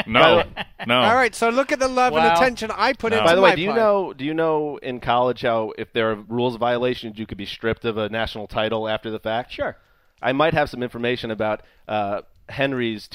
no. 0.07 0.45
No. 0.87 1.01
All 1.01 1.15
right, 1.15 1.35
so 1.35 1.49
look 1.49 1.73
at 1.73 1.79
the 1.79 1.89
love 1.89 2.13
and 2.15 2.25
attention 2.25 2.71
I 2.73 2.93
put 3.03 3.13
no. 3.13 3.19
into 3.19 3.29
By 3.29 3.35
the 3.35 3.43
way, 3.43 3.55
do 3.55 3.63
you 3.63 3.75
know 3.75 4.13
do 4.15 4.25
you 4.25 4.33
know 4.33 4.79
in 4.79 5.01
college 5.01 5.43
how 5.43 5.73
if 5.77 5.93
there 5.93 6.13
are 6.13 6.15
rules 6.15 6.57
violations 6.57 7.19
you 7.19 7.27
could 7.27 7.39
be 7.39 7.47
stripped 7.47 7.85
of 7.85 7.99
a 7.99 8.09
national 8.09 8.47
title 8.47 8.89
after 8.89 9.11
the 9.11 9.19
fact? 9.19 9.53
Sure. 9.53 9.77
I 10.23 10.33
might 10.33 10.55
have 10.55 10.71
some 10.71 10.83
information 10.83 11.31
about 11.31 11.63
uh, 11.89 12.23
Henry's 12.49 13.09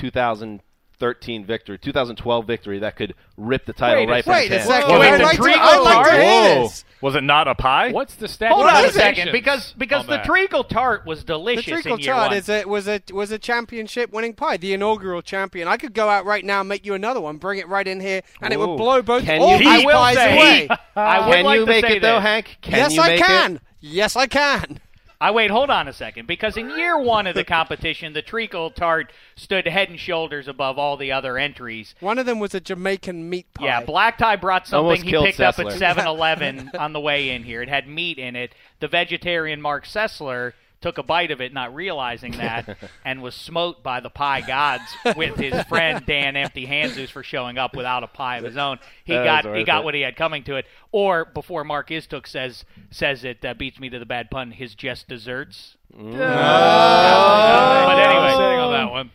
2013 0.99 1.45
victory, 1.45 1.77
2012 1.77 2.45
victory 2.47 2.79
that 2.79 2.95
could 2.95 3.13
rip 3.37 3.65
the 3.65 3.73
title 3.73 3.97
Wait 4.01 4.09
a 4.09 4.11
right 4.11 4.23
from 4.23 4.33
Wait 4.33 4.51
his 4.51 4.65
a 4.67 4.71
hands. 4.71 4.85
second. 4.85 4.99
Wait, 4.99 5.07
I'd 5.09 5.19
the 5.19 5.23
like 5.23 5.35
to, 5.37 5.41
treacle 5.43 5.61
I'd 5.61 5.77
like 5.79 6.05
to 6.05 6.09
tart? 6.09 6.21
hear 6.21 6.55
Whoa. 6.55 6.63
this. 6.63 6.85
Was 7.01 7.15
it 7.15 7.23
not 7.23 7.47
a 7.47 7.53
pie? 7.53 7.91
What's 7.91 8.15
the 8.15 8.27
statute 8.27 8.55
Hold 8.55 8.65
on 8.67 8.85
a 8.85 8.91
second, 8.91 9.31
because 9.31 9.73
because 9.77 10.05
oh, 10.05 10.07
the 10.09 10.17
that? 10.17 10.25
treacle 10.25 10.63
tart 10.63 11.05
was 11.05 11.23
delicious. 11.23 11.65
The 11.65 11.71
treacle 11.73 11.93
in 11.93 11.99
year 11.99 12.13
tart 12.13 12.29
one. 12.31 12.37
is 12.37 12.49
a, 12.49 12.65
was 12.65 12.87
a 12.87 13.01
was 13.13 13.31
a 13.31 13.37
championship 13.37 14.11
winning 14.11 14.33
pie, 14.33 14.57
the 14.57 14.73
inaugural 14.73 15.21
champion. 15.21 15.67
I 15.67 15.77
could 15.77 15.93
go 15.93 16.09
out 16.09 16.25
right 16.25 16.43
now 16.43 16.61
and 16.61 16.69
make 16.69 16.85
you 16.85 16.95
another 16.95 17.21
one, 17.21 17.37
bring 17.37 17.59
it 17.59 17.67
right 17.67 17.87
in 17.87 17.99
here, 17.99 18.23
and 18.41 18.51
it 18.51 18.57
would 18.59 18.77
blow 18.77 19.03
both 19.03 19.23
Can 19.23 19.39
all 19.41 19.51
you- 19.51 19.69
these 19.69 19.83
pies 19.85 20.15
say, 20.15 20.35
away. 20.65 20.69
I 20.95 21.27
would 21.27 21.33
Can 21.35 21.45
like 21.45 21.59
you 21.59 21.65
to 21.65 21.71
make 21.71 21.85
say 21.85 21.97
it 21.97 22.01
though. 22.01 22.19
Hank? 22.19 22.57
Can 22.61 22.73
yes, 22.77 22.95
you 22.95 23.01
I 23.03 23.17
can. 23.17 23.55
it? 23.57 23.61
Yes, 23.79 24.15
I 24.15 24.25
can. 24.25 24.79
I 25.19 25.31
wait. 25.31 25.49
Hold 25.49 25.69
on 25.71 25.87
a 25.87 25.93
second, 25.93 26.27
because 26.27 26.57
in 26.57 26.69
year 26.69 26.97
one 26.99 27.25
of 27.25 27.33
the 27.33 27.43
competition, 27.43 28.13
the 28.13 28.21
treacle 28.21 28.69
tart 28.69 29.11
stood 29.35 29.67
head 29.67 29.89
and 29.89 29.99
shoulders 29.99 30.47
above 30.47 30.77
all 30.77 30.95
the 30.95 31.11
other 31.11 31.37
entries. 31.37 31.95
One 31.99 32.19
of 32.19 32.27
them 32.27 32.39
was 32.39 32.53
a 32.53 32.59
Jamaican 32.59 33.27
meat 33.27 33.51
pie. 33.53 33.65
Yeah, 33.65 33.83
Black 33.83 34.17
Tie 34.19 34.35
brought 34.35 34.67
something 34.67 34.85
Almost 34.85 35.03
he 35.03 35.09
killed 35.09 35.25
picked 35.25 35.39
up 35.39 35.57
at 35.57 35.65
Sessler. 35.67 35.95
7-Eleven 35.95 36.71
on 36.79 36.93
the 36.93 36.99
way 36.99 37.29
in 37.29 37.43
here. 37.43 37.63
It 37.63 37.69
had 37.69 37.87
meat 37.87 38.19
in 38.19 38.35
it. 38.35 38.53
The 38.79 38.87
vegetarian 38.87 39.61
Mark 39.61 39.85
Sessler 39.85 40.53
took 40.81 40.97
a 40.99 41.03
bite 41.03 41.31
of 41.31 41.41
it, 41.41 41.53
not 41.53 41.73
realizing 41.73 42.33
that, 42.33 42.77
and 43.05 43.21
was 43.21 43.33
smote 43.35 43.81
by 43.83 43.99
the 43.99 44.09
pie 44.11 44.41
gods 44.41 44.83
with 45.15 45.35
his 45.35 45.59
friend 45.63 46.05
Dan 46.05 46.35
Empty 46.35 46.65
Handzus 46.67 47.09
for 47.09 47.23
showing 47.23 47.57
up 47.57 47.75
without 47.75 48.03
a 48.03 48.07
pie 48.07 48.37
of 48.37 48.43
his 48.43 48.57
own. 48.57 48.77
He 49.03 49.13
That 49.13 49.43
got 49.43 49.55
he 49.55 49.63
got 49.63 49.81
it. 49.81 49.85
what 49.85 49.93
he 49.95 50.01
had 50.01 50.15
coming 50.15 50.43
to 50.43 50.55
it. 50.57 50.65
Or 50.91 51.25
before 51.25 51.63
Mark 51.63 51.89
Istook 51.89 52.27
says 52.27 52.63
says 52.91 53.23
it 53.23 53.43
uh, 53.43 53.53
beats 53.55 53.79
me 53.79 53.89
to 53.89 53.97
the 53.99 54.05
bad 54.05 54.29
pun. 54.29 54.51
His 54.51 54.75
just 54.75 55.07
desserts. 55.07 55.77
Mm. 55.95 56.11
But 56.17 57.99
anyway, 57.99 58.31
sitting 58.31 58.59
on 58.59 58.71
that 58.73 58.91
one. 58.91 59.11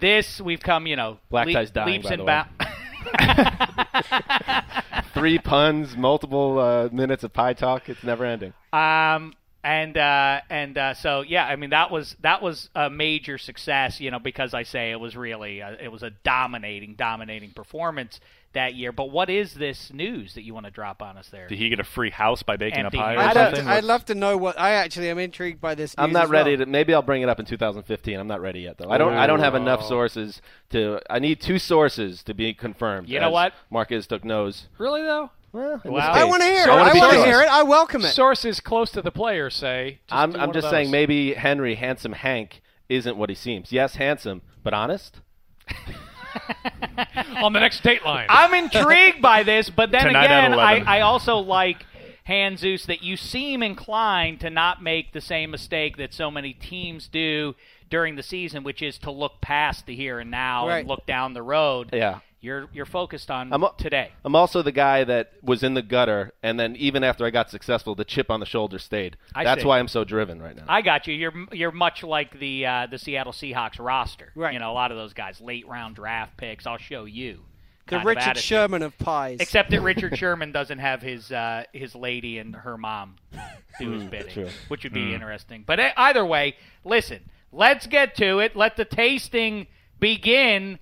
this 0.00 0.40
we've 0.40 0.60
come, 0.60 0.86
you 0.86 0.96
know, 0.96 1.18
Black 1.30 1.46
leap- 1.46 1.56
tie's 1.56 1.70
dying, 1.70 1.88
leaps 2.02 2.06
by 2.08 2.12
and 2.14 2.20
the 2.20 2.24
way. 2.24 2.42
bounds. 2.58 2.64
Three 5.14 5.38
puns, 5.38 5.96
multiple 5.96 6.58
uh, 6.58 6.88
minutes 6.92 7.24
of 7.24 7.32
pie 7.32 7.52
talk. 7.54 7.88
It's 7.88 8.02
never 8.04 8.24
ending. 8.24 8.52
Um, 8.72 9.32
and 9.68 9.98
uh, 9.98 10.40
and 10.48 10.78
uh, 10.78 10.94
so 10.94 11.20
yeah, 11.20 11.44
I 11.44 11.56
mean 11.56 11.70
that 11.70 11.90
was 11.90 12.16
that 12.20 12.40
was 12.40 12.70
a 12.74 12.88
major 12.88 13.36
success, 13.36 14.00
you 14.00 14.10
know, 14.10 14.18
because 14.18 14.54
I 14.54 14.62
say 14.62 14.92
it 14.92 15.00
was 15.00 15.14
really 15.14 15.60
uh 15.60 15.72
it 15.78 15.92
was 15.92 16.02
a 16.02 16.10
dominating, 16.10 16.94
dominating 16.94 17.50
performance 17.50 18.18
that 18.54 18.74
year. 18.74 18.92
But 18.92 19.10
what 19.10 19.28
is 19.28 19.52
this 19.52 19.92
news 19.92 20.32
that 20.34 20.42
you 20.42 20.54
want 20.54 20.64
to 20.64 20.72
drop 20.72 21.02
on 21.02 21.18
us 21.18 21.28
there? 21.28 21.48
Did 21.48 21.58
he 21.58 21.68
get 21.68 21.80
a 21.80 21.84
free 21.84 22.08
house 22.08 22.42
by 22.42 22.56
baking 22.56 22.86
Empty 22.86 22.96
a 22.96 23.00
pie 23.00 23.14
or. 23.14 23.18
I'd, 23.18 23.36
love 23.36 23.46
something? 23.48 23.64
to, 23.66 23.70
I'd 23.70 23.84
love 23.84 24.04
to 24.06 24.14
know 24.14 24.38
what. 24.38 24.58
I 24.58 24.70
actually 24.70 25.10
am 25.10 25.18
intrigued 25.18 25.60
by 25.60 25.74
this. 25.74 25.94
I'm 25.98 26.12
not 26.12 26.24
as 26.24 26.30
well. 26.30 26.44
ready 26.44 26.56
to. 26.56 26.64
Maybe 26.64 26.94
I'll 26.94 27.02
bring 27.02 27.20
it 27.20 27.28
up 27.28 27.38
in 27.38 27.44
2015. 27.44 28.18
I'm 28.18 28.26
not 28.26 28.40
ready 28.40 28.60
yet, 28.60 28.78
though. 28.78 28.90
I 28.90 28.96
don't. 28.96 29.12
I 29.12 29.26
don't 29.26 29.40
have 29.40 29.54
enough 29.54 29.84
sources 29.84 30.40
to. 30.70 31.00
I 31.10 31.18
need 31.18 31.42
two 31.42 31.58
sources 31.58 32.22
to 32.22 32.32
be 32.32 32.54
confirmed. 32.54 33.10
You 33.10 33.20
know 33.20 33.30
what? 33.30 33.52
Mark 33.68 33.90
took 33.90 34.24
knows. 34.24 34.68
Really 34.78 35.02
though? 35.02 35.30
Well, 35.52 35.80
Wow. 35.84 35.98
I 36.12 36.24
want 36.24 36.42
to 36.42 36.48
hear 36.48 36.64
So 36.64 36.72
it. 36.76 36.80
I 36.82 36.94
want 36.98 37.12
to 37.14 37.24
hear 37.24 37.40
it. 37.40 37.48
I 37.48 37.62
welcome 37.62 38.04
it. 38.04 38.08
Sources 38.08 38.60
close 38.60 38.90
to 38.92 39.00
the 39.02 39.10
player 39.10 39.48
say. 39.50 40.00
Just 40.08 40.14
I'm. 40.14 40.36
I'm 40.36 40.52
just 40.52 40.68
saying. 40.70 40.90
Maybe 40.90 41.34
Henry, 41.34 41.74
handsome 41.76 42.12
Hank, 42.12 42.60
isn't 42.88 43.16
what 43.16 43.28
he 43.30 43.34
seems. 43.34 43.72
Yes, 43.72 43.94
handsome, 43.96 44.42
but 44.62 44.74
honest. 44.74 45.20
on 47.36 47.52
the 47.52 47.60
next 47.60 47.82
date 47.82 48.04
line. 48.04 48.26
I'm 48.28 48.52
intrigued 48.54 49.22
by 49.22 49.42
this, 49.42 49.70
but 49.70 49.90
then 49.90 50.04
Tonight 50.06 50.24
again, 50.26 50.54
I, 50.54 50.98
I 50.98 51.00
also 51.00 51.36
like 51.36 51.84
Hanzus 52.28 52.86
that 52.86 53.02
you 53.02 53.16
seem 53.16 53.62
inclined 53.62 54.40
to 54.40 54.50
not 54.50 54.82
make 54.82 55.12
the 55.12 55.20
same 55.20 55.50
mistake 55.50 55.96
that 55.96 56.12
so 56.12 56.30
many 56.30 56.52
teams 56.52 57.08
do 57.08 57.54
during 57.90 58.16
the 58.16 58.22
season, 58.22 58.62
which 58.64 58.82
is 58.82 58.98
to 58.98 59.10
look 59.10 59.40
past 59.40 59.86
the 59.86 59.94
here 59.96 60.18
and 60.18 60.30
now 60.30 60.68
Right. 60.68 60.80
and 60.80 60.88
look 60.88 61.06
down 61.06 61.32
the 61.32 61.42
road. 61.42 61.90
Yeah. 61.92 62.20
You're 62.40 62.68
you're 62.72 62.86
focused 62.86 63.30
on 63.32 63.52
I'm 63.52 63.64
a- 63.64 63.72
today. 63.76 64.12
I'm 64.24 64.36
also 64.36 64.62
the 64.62 64.70
guy 64.72 65.02
that 65.04 65.32
was 65.42 65.64
in 65.64 65.74
the 65.74 65.82
gutter, 65.82 66.32
and 66.42 66.58
then 66.58 66.76
even 66.76 67.02
after 67.02 67.26
I 67.26 67.30
got 67.30 67.50
successful, 67.50 67.96
the 67.96 68.04
chip 68.04 68.30
on 68.30 68.38
the 68.38 68.46
shoulder 68.46 68.78
stayed. 68.78 69.16
I 69.34 69.42
That's 69.42 69.62
see. 69.62 69.66
why 69.66 69.80
I'm 69.80 69.88
so 69.88 70.04
driven 70.04 70.40
right 70.40 70.54
now. 70.56 70.62
I 70.68 70.82
got 70.82 71.08
you. 71.08 71.14
You're 71.14 71.32
you're 71.52 71.72
much 71.72 72.04
like 72.04 72.38
the 72.38 72.64
uh, 72.66 72.86
the 72.88 72.98
Seattle 72.98 73.32
Seahawks 73.32 73.78
roster. 73.80 74.30
Right. 74.36 74.52
You 74.52 74.60
know, 74.60 74.70
a 74.70 74.72
lot 74.74 74.92
of 74.92 74.96
those 74.96 75.14
guys, 75.14 75.40
late 75.40 75.66
round 75.66 75.96
draft 75.96 76.36
picks. 76.36 76.64
I'll 76.64 76.78
show 76.78 77.06
you. 77.06 77.40
the 77.86 77.90
kind 77.96 78.02
of 78.02 78.06
Richard. 78.06 78.38
Sherman 78.38 78.82
of 78.82 78.96
pies. 78.98 79.38
Except 79.40 79.70
that 79.70 79.80
Richard 79.80 80.16
Sherman 80.18 80.52
doesn't 80.52 80.78
have 80.78 81.02
his 81.02 81.32
uh, 81.32 81.64
his 81.72 81.96
lady 81.96 82.38
and 82.38 82.54
her 82.54 82.78
mom 82.78 83.16
do 83.80 83.90
his 83.90 84.04
bidding, 84.04 84.32
true. 84.32 84.48
which 84.68 84.84
would 84.84 84.92
be 84.92 85.12
interesting. 85.12 85.64
But 85.66 85.80
uh, 85.80 85.90
either 85.96 86.24
way, 86.24 86.54
listen, 86.84 87.18
let's 87.50 87.88
get 87.88 88.14
to 88.16 88.38
it. 88.38 88.54
Let 88.54 88.76
the 88.76 88.84
tasting 88.84 89.66
begin. 89.98 90.78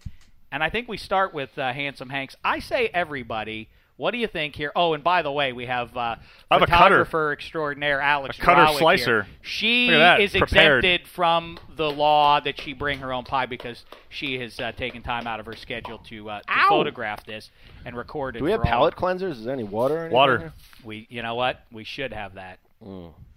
And 0.53 0.63
I 0.63 0.71
think 0.71 0.89
we 0.89 0.97
start 0.97 1.35
with 1.35 1.57
uh, 1.59 1.73
Handsome 1.73 2.09
Hanks. 2.09 2.37
I 2.45 2.61
say 2.61 2.89
everybody. 2.95 3.69
What 3.99 4.11
do 4.11 4.19
you 4.19 4.27
think 4.27 4.55
here? 4.55 4.73
Oh, 4.77 4.93
and 4.93 5.03
by 5.03 5.23
the 5.23 5.33
way, 5.33 5.55
we 5.55 5.65
have 5.67 5.97
uh, 5.97 6.17
I 6.51 6.55
have 6.55 6.63
a 6.63 6.67
photographer 6.67 7.33
extraordinaire 7.33 7.99
Alex 7.99 8.39
A 8.39 8.43
cutter 8.43 8.61
Drowick 8.61 8.69
here. 8.73 8.79
slicer. 8.79 9.27
She 9.41 9.87
Look 9.87 9.95
at 9.95 9.99
that, 10.19 10.21
is 10.21 10.33
prepared. 10.33 10.85
exempted 10.85 11.09
from 11.09 11.59
the 11.77 11.91
law 11.91 12.39
that 12.41 12.61
she 12.61 12.75
bring 12.75 12.99
her 12.99 13.11
own 13.15 13.25
pie 13.25 13.47
because 13.47 13.87
she 14.11 14.39
has 14.41 14.61
uh, 14.61 14.73
taken 14.73 15.03
time 15.03 15.27
out 15.27 15.41
of 15.41 15.47
her 15.47 15.57
schedule 15.57 15.97
to, 16.09 16.29
uh, 16.29 16.41
to 16.41 16.53
photograph 16.69 17.25
this 17.25 17.51
and 17.87 17.97
record 17.97 18.37
it. 18.37 18.41
Do 18.41 18.45
we 18.45 18.51
have 18.51 18.61
for 18.61 18.67
all- 18.67 18.91
palate 18.91 18.97
cleansers? 18.97 19.31
Is 19.33 19.45
there 19.45 19.55
any 19.55 19.65
water? 19.65 20.11
Water. 20.13 20.39
here? 20.41 20.53
we, 20.85 21.07
you 21.09 21.23
know 21.23 21.35
what? 21.35 21.63
We 21.73 21.85
should 21.85 22.13
have 22.13 22.35
that. 22.35 22.59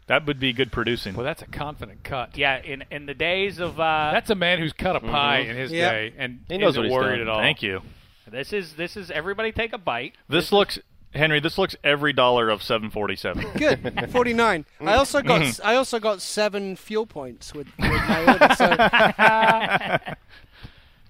That 0.09 0.25
would 0.25 0.39
be 0.39 0.51
good 0.53 0.71
producing. 0.71 1.15
well, 1.15 1.23
that's 1.23 1.41
a 1.43 1.47
confident 1.47 2.03
cut. 2.03 2.35
Yeah, 2.37 2.59
in 2.61 2.83
in 2.91 3.05
the 3.05 3.13
days 3.13 3.59
of 3.59 3.79
uh, 3.79 4.09
That's 4.11 4.29
a 4.31 4.35
man 4.35 4.57
who's 4.59 4.73
cut 4.73 4.95
a 4.95 4.99
pie 4.99 5.37
in 5.39 5.55
his 5.55 5.71
Yep. 5.71 5.91
day 5.91 6.13
and 6.17 6.39
He 6.49 6.57
knows 6.57 6.73
isn't 6.73 6.89
what 6.89 6.91
worried 7.03 7.17
doing. 7.17 7.21
at 7.21 7.29
all. 7.29 7.39
Thank 7.39 7.61
you. 7.61 7.81
this 8.29 8.51
is 8.51 8.73
this 8.73 8.97
is 8.97 9.09
everybody 9.11 9.51
take 9.51 9.71
a 9.71 9.77
bite. 9.77 10.15
This 10.27 10.51
looks, 10.51 10.79
Henry. 11.13 11.39
This 11.39 11.57
looks 11.59 11.75
every 11.83 12.11
dollar 12.11 12.49
of 12.49 12.61
747. 12.63 13.45
Good, 13.57 14.09
forty 14.11 14.33
nine. 14.33 14.65
I 14.81 14.95
also 14.95 15.21
got 15.21 15.59
I 15.63 15.75
also 15.75 15.99
got 15.99 16.21
seven 16.21 16.75
fuel 16.75 17.05
points 17.05 17.53
with, 17.53 17.67
with 17.77 17.89
my 18.09 18.33
order. 18.33 18.55
So 18.55 18.65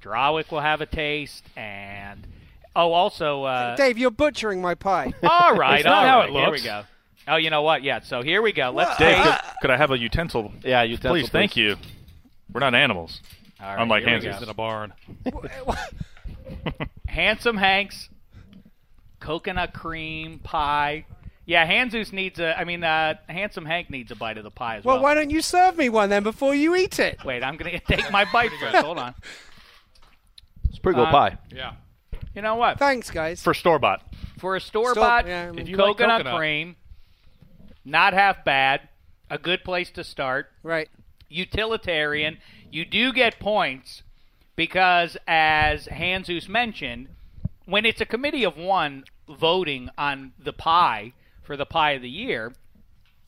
Drowick 0.01 0.51
will 0.51 0.61
have 0.61 0.81
a 0.81 0.85
taste, 0.85 1.43
and 1.57 2.25
oh, 2.75 2.91
also, 2.93 3.43
uh, 3.43 3.75
Dave, 3.75 3.97
you're 3.97 4.11
butchering 4.11 4.61
my 4.61 4.75
pie. 4.75 5.13
all 5.23 5.55
right, 5.55 5.79
It's 5.79 5.85
not 5.85 6.03
all 6.03 6.09
how 6.09 6.19
right, 6.19 6.29
it 6.29 6.33
Here 6.33 6.51
we 6.51 6.61
go. 6.61 6.83
Oh, 7.27 7.35
you 7.35 7.49
know 7.49 7.61
what? 7.61 7.83
Yeah. 7.83 7.99
So 8.01 8.21
here 8.21 8.41
we 8.41 8.51
go. 8.53 8.71
Let's 8.71 8.97
Dave, 8.97 9.17
taste. 9.23 9.41
could, 9.43 9.51
could 9.61 9.69
I 9.71 9.77
have 9.77 9.91
a 9.91 9.97
utensil? 9.99 10.51
Yeah, 10.63 10.81
utensil, 10.83 11.11
Please, 11.11 11.29
thank 11.29 11.55
you. 11.55 11.75
We're 12.51 12.61
not 12.61 12.73
animals. 12.73 13.21
All 13.61 13.67
right, 13.75 13.81
Unlike 13.81 14.03
here 14.05 14.19
we 14.19 14.25
Hanzus. 14.25 14.37
go. 14.37 14.43
in 14.43 14.49
a 14.49 14.53
barn. 14.53 14.93
Handsome 17.07 17.57
Hanks, 17.57 18.09
coconut 19.19 19.73
cream 19.73 20.39
pie. 20.39 21.05
Yeah, 21.45 21.67
Hanzus 21.69 22.13
needs 22.13 22.39
a. 22.39 22.57
I 22.57 22.63
mean, 22.63 22.83
uh, 22.83 23.15
Handsome 23.27 23.65
Hank 23.65 23.89
needs 23.89 24.11
a 24.11 24.15
bite 24.15 24.37
of 24.37 24.43
the 24.43 24.51
pie 24.51 24.77
as 24.77 24.85
well. 24.85 24.95
well, 24.95 25.03
why 25.03 25.15
don't 25.15 25.31
you 25.31 25.41
serve 25.41 25.77
me 25.77 25.89
one 25.89 26.09
then 26.09 26.23
before 26.23 26.53
you 26.53 26.75
eat 26.75 26.99
it? 26.99 27.23
Wait, 27.25 27.43
I'm 27.43 27.57
gonna 27.57 27.79
take 27.79 28.11
my 28.11 28.25
bite 28.33 28.51
first. 28.59 28.75
Hold 28.77 28.99
on. 28.99 29.15
It's 30.69 30.79
pretty 30.79 30.95
good 30.97 31.07
Uh, 31.07 31.11
pie. 31.11 31.37
Yeah. 31.53 31.73
You 32.35 32.43
know 32.43 32.55
what? 32.55 32.77
Thanks, 32.77 33.09
guys. 33.09 33.41
For 33.41 33.53
store 33.55 33.79
bought. 33.79 34.03
For 34.37 34.55
a 34.55 34.61
store 34.61 34.93
bought 34.93 35.27
yeah, 35.27 35.47
I 35.47 35.51
mean- 35.51 35.59
If 35.59 35.67
you 35.69 35.75
like 35.75 35.87
coconut, 35.97 36.19
coconut. 36.19 36.37
cream, 36.39 36.75
not 37.85 38.13
half 38.13 38.43
bad. 38.43 38.89
A 39.29 39.37
good 39.37 39.63
place 39.63 39.91
to 39.91 40.03
start. 40.03 40.51
right. 40.63 40.89
Utilitarian. 41.31 42.39
You 42.71 42.85
do 42.85 43.13
get 43.13 43.39
points 43.39 44.01
because, 44.55 45.15
as 45.27 45.85
Hanzus 45.85 46.49
mentioned, 46.49 47.09
when 47.65 47.85
it's 47.85 48.01
a 48.01 48.05
committee 48.05 48.43
of 48.43 48.57
one 48.57 49.03
voting 49.27 49.89
on 49.97 50.33
the 50.39 50.53
pie 50.53 51.13
for 51.43 51.55
the 51.55 51.65
pie 51.67 51.91
of 51.91 52.01
the 52.01 52.09
year, 52.09 52.53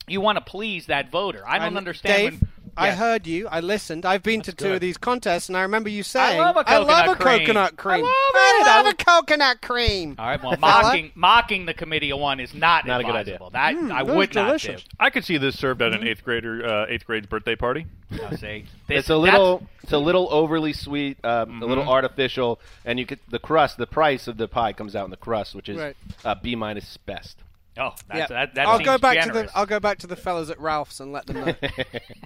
you 0.07 0.19
want 0.19 0.37
to 0.37 0.43
please 0.43 0.87
that 0.87 1.11
voter. 1.11 1.43
I 1.47 1.59
don't 1.59 1.67
And 1.69 1.77
understand. 1.77 2.31
Dave, 2.31 2.41
when, 2.41 2.50
I 2.77 2.87
Yeah. 2.87 2.95
heard 2.95 3.27
you. 3.27 3.47
I 3.49 3.59
listened. 3.59 4.05
I've 4.05 4.23
been 4.23 4.41
to 4.43 4.53
two 4.53 4.65
good. 4.65 4.73
of 4.75 4.81
these 4.81 4.97
contests, 4.97 5.49
and 5.49 5.57
I 5.57 5.61
remember 5.63 5.89
you 5.89 6.03
saying, 6.03 6.39
"I 6.39 6.43
love 6.43 6.55
a 6.57 6.63
coconut 6.63 7.19
cream. 7.19 7.39
coconut 7.39 7.77
cream. 7.77 8.05
I 8.05 8.07
love 8.07 8.35
I 8.35 8.59
it. 8.61 8.65
love 8.67 8.85
I 8.85 8.89
a 8.89 8.93
coconut 8.93 9.61
cream. 9.61 10.15
All 10.17 10.25
right. 10.27 10.41
Well, 10.41 10.55
mocking 10.59 11.11
mocking 11.15 11.65
the 11.65 11.73
committee 11.73 12.11
of 12.11 12.19
one 12.19 12.39
is 12.39 12.53
not 12.53 12.85
Not 12.87 13.01
a 13.01 13.03
good 13.03 13.15
idea. 13.15 13.39
That 13.51 13.75
Mm, 13.75 13.91
I 13.91 14.03
would 14.03 14.15
was 14.15 14.33
not 14.35 14.45
delicious. 14.47 14.83
do. 14.83 14.89
I 14.99 15.09
could 15.09 15.25
see 15.25 15.37
this 15.37 15.57
served 15.59 15.81
at 15.81 15.93
an 15.93 16.07
eighth 16.07 16.23
grader, 16.23 16.65
uh, 16.65 16.85
eighth 16.87 17.05
grade 17.05 17.27
birthday 17.29 17.55
party. 17.55 17.85
I'll 18.23 18.37
say 18.37 18.65
It's 18.89 19.09
a 19.09 19.17
little, 19.17 19.67
it's 19.83 19.91
a 19.93 19.97
little 19.97 20.27
overly 20.31 20.73
sweet, 20.73 21.23
um, 21.25 21.61
a 21.61 21.65
little 21.65 21.87
artificial, 21.87 22.59
and 22.85 22.99
you 22.99 23.05
get 23.05 23.19
the 23.29 23.39
crust. 23.39 23.77
The 23.77 23.87
price 23.87 24.27
of 24.27 24.37
the 24.37 24.47
pie 24.47 24.73
comes 24.73 24.95
out 24.95 25.05
in 25.05 25.11
the 25.11 25.17
crust, 25.17 25.55
which 25.55 25.69
is 25.69 25.77
Right. 25.77 25.95
uh, 26.25 26.35
B 26.35 26.55
minus 26.55 26.97
best. 26.97 27.37
Oh, 27.77 27.93
that's, 28.07 28.19
Yeah. 28.19 28.27
that, 28.27 28.55
that 28.55 28.67
I'll 28.67 28.77
seems 28.77 28.85
go 28.85 28.97
back 28.97 29.15
generous. 29.15 29.47
to 29.47 29.53
the 29.53 29.57
I'll 29.57 29.65
go 29.65 29.79
back 29.79 29.99
to 29.99 30.07
the 30.07 30.15
fellas 30.17 30.49
at 30.49 30.59
Ralph's 30.59 30.99
and 30.99 31.11
let 31.13 31.25
them 31.25 31.37
know. 31.45 31.55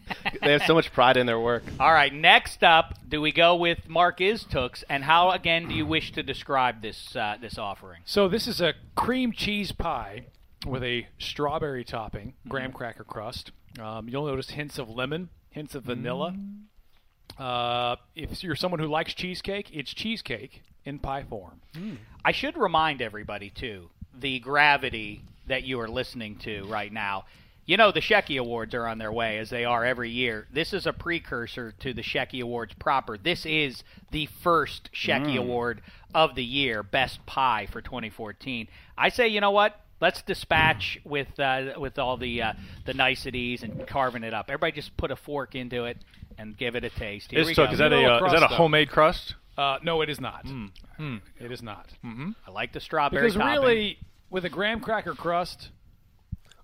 they 0.42 0.52
have 0.52 0.64
so 0.64 0.74
much 0.74 0.92
pride 0.92 1.18
in 1.18 1.26
their 1.28 1.40
work. 1.40 1.64
All 1.80 1.92
right, 1.94 2.12
next 2.14 2.64
up, 2.64 2.98
do 3.08 3.22
we 3.22 3.32
go 3.32 3.56
with 3.56 3.88
Mark 3.88 4.20
Istooks, 4.20 4.84
and 4.90 5.04
how 5.04 5.32
again 5.32 5.68
do 5.68 5.76
you 5.76 5.86
wish 5.86 6.12
to 6.14 6.24
describe 6.24 6.82
this 6.82 7.16
uh, 7.16 7.38
this 7.40 7.58
offering? 7.58 8.02
So 8.06 8.28
this 8.28 8.48
is 8.48 8.60
a 8.60 8.74
cream 8.96 9.32
cheese 9.32 9.72
pie 9.72 10.26
with 10.66 10.84
a 10.84 11.08
strawberry 11.20 11.84
topping, 11.84 12.34
graham 12.48 12.72
cracker 12.72 13.04
crust. 13.04 13.52
Um, 13.80 14.10
you'll 14.10 14.26
notice 14.26 14.50
hints 14.52 14.80
of 14.80 14.90
lemon, 14.90 15.30
hints 15.52 15.76
of 15.76 15.84
vanilla. 15.84 16.36
Uh, 17.38 17.98
if 18.16 18.44
you're 18.44 18.56
someone 18.56 18.80
who 18.80 18.88
likes 18.88 19.14
cheesecake, 19.14 19.70
it's 19.74 19.94
cheesecake 19.94 20.64
in 20.86 20.98
pie 20.98 21.24
form. 21.24 21.62
I 22.24 22.32
should 22.32 22.58
remind 22.58 23.02
everybody 23.02 23.50
too 23.50 23.90
the 24.18 24.40
gravity 24.40 25.24
that 25.48 25.64
you 25.64 25.80
are 25.80 25.88
listening 25.88 26.38
to 26.40 26.66
right 26.66 26.92
now. 26.92 27.26
You 27.68 27.78
know 27.78 27.92
the 27.92 28.00
Shecky 28.02 28.40
Awards 28.40 28.76
are 28.76 28.86
on 28.88 29.00
their 29.00 29.12
way 29.12 29.40
as 29.40 29.50
they 29.50 29.66
are 29.66 29.84
every 29.84 30.12
year. 30.12 30.46
This 30.54 30.72
is 30.72 30.86
a 30.86 30.94
precursor 30.94 31.74
to 31.80 31.94
the 31.94 32.04
Shecky 32.04 32.42
Awards 32.42 32.74
proper. 32.76 33.18
This 33.18 33.44
is 33.46 33.84
the 34.12 34.28
first 34.44 34.90
Shecky 34.94 35.36
Award 35.38 35.82
of 36.14 36.36
the 36.36 36.44
year, 36.44 36.84
Best 36.84 37.26
Pie 37.26 37.68
for 37.72 37.82
2014. 37.82 38.68
I 38.98 39.10
say, 39.10 39.28
you 39.30 39.42
know 39.42 39.50
what? 39.52 39.80
Let's 40.00 40.22
dispatch 40.22 41.00
with 41.04 41.40
uh, 41.40 41.74
with 41.80 41.98
all 41.98 42.18
the 42.18 42.42
uh, 42.44 42.54
the 42.86 42.94
niceties 42.94 43.64
and 43.64 43.88
carving 43.88 44.24
it 44.24 44.34
up. 44.34 44.46
Everybody 44.50 44.74
just 44.74 44.96
put 44.98 45.10
a 45.10 45.16
fork 45.16 45.56
into 45.56 45.86
it 45.86 45.98
and 46.38 46.56
give 46.56 46.76
it 46.76 46.84
a 46.84 46.90
taste. 46.92 47.32
Here 47.32 47.44
we 47.46 47.54
Istook, 47.54 47.68
go. 47.68 47.72
is 47.72 47.78
that 47.80 47.92
Little 47.92 48.06
a 48.12 48.14
uh, 48.22 48.26
is 48.26 48.32
that 48.34 48.36
a 48.36 48.40
crust, 48.40 48.50
though. 48.52 48.56
homemade 48.58 48.90
crust? 48.92 49.36
Uh, 49.58 49.78
no, 49.84 50.02
it 50.02 50.10
is 50.10 50.20
not. 50.20 50.46
It 51.00 51.52
is 51.52 51.64
not. 51.64 51.88
I 52.04 52.52
like 52.52 52.74
the 52.74 52.80
strawberry 52.82 53.24
Because 53.24 53.36
topping. 53.38 53.48
really, 53.62 53.98
with 54.36 54.44
a 54.44 54.50
graham 54.50 54.82
cracker 54.82 55.14
crust, 55.16 55.70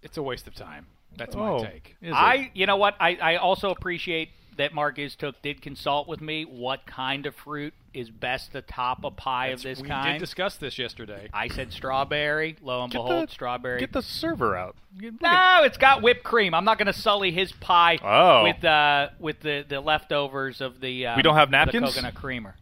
it's 0.03 0.17
a 0.17 0.22
waste 0.22 0.45
of 0.45 0.53
time. 0.53 0.88
That's 1.15 1.34
Oh, 1.38 1.59
my 1.59 1.69
take. 1.69 1.95
is 2.01 2.09
it? 2.09 2.13
I, 2.13 2.51
you 2.53 2.65
know 2.65 2.76
what? 2.76 2.95
I, 2.99 3.15
I 3.15 3.36
also 3.38 3.69
appreciate 3.69 4.28
that 4.57 4.74
Mark 4.74 4.97
Istook 4.97 5.36
did 5.41 5.61
consult 5.61 6.05
with 6.05 6.19
me 6.19 6.43
what 6.43 6.86
kind 6.86 7.26
of 7.26 7.34
fruit 7.34 7.74
is 7.93 8.09
best 8.09 8.51
to 8.51 8.61
top 8.61 9.05
a 9.05 9.11
pie 9.11 9.47
of 9.47 9.61
this 9.61 9.78
kind. 9.80 9.84
we 9.84 9.89
kind. 9.89 10.13
did 10.15 10.19
discuss 10.19 10.57
this 10.57 10.78
yesterday. 10.78 11.30
I 11.34 11.47
said 11.47 11.72
strawberry. 11.72 12.57
Lo 12.61 12.84
and 12.84 12.91
Get 12.91 12.97
behold, 12.97 13.30
the- 13.30 13.32
strawberry. 13.32 13.80
Get 13.80 13.93
the 13.93 14.01
server 14.01 14.57
out. 14.57 14.76
Get- 14.99 15.13
look 15.13 15.24
at- 15.24 15.61
no, 15.61 15.65
it's 15.65 15.78
got 15.78 16.01
whipped 16.01 16.24
cream. 16.24 16.53
I'm 16.53 16.65
not 16.65 16.78
going 16.78 16.88
to 16.88 16.93
sully 16.93 17.32
his 17.32 17.53
pie 17.53 17.99
Oh. 18.03 18.43
with 18.43 18.65
uh, 18.65 19.09
with 19.17 19.39
the, 19.39 19.63
the 19.67 19.80
leftovers 19.80 20.59
of 20.59 20.82
the. 20.82 21.07
Um, 21.07 21.15
We 21.15 21.22
don't 21.24 21.36
have 21.36 21.47
the 21.47 21.53
napkins? 21.57 21.93
coconut 21.93 22.15
creamer. 22.15 22.55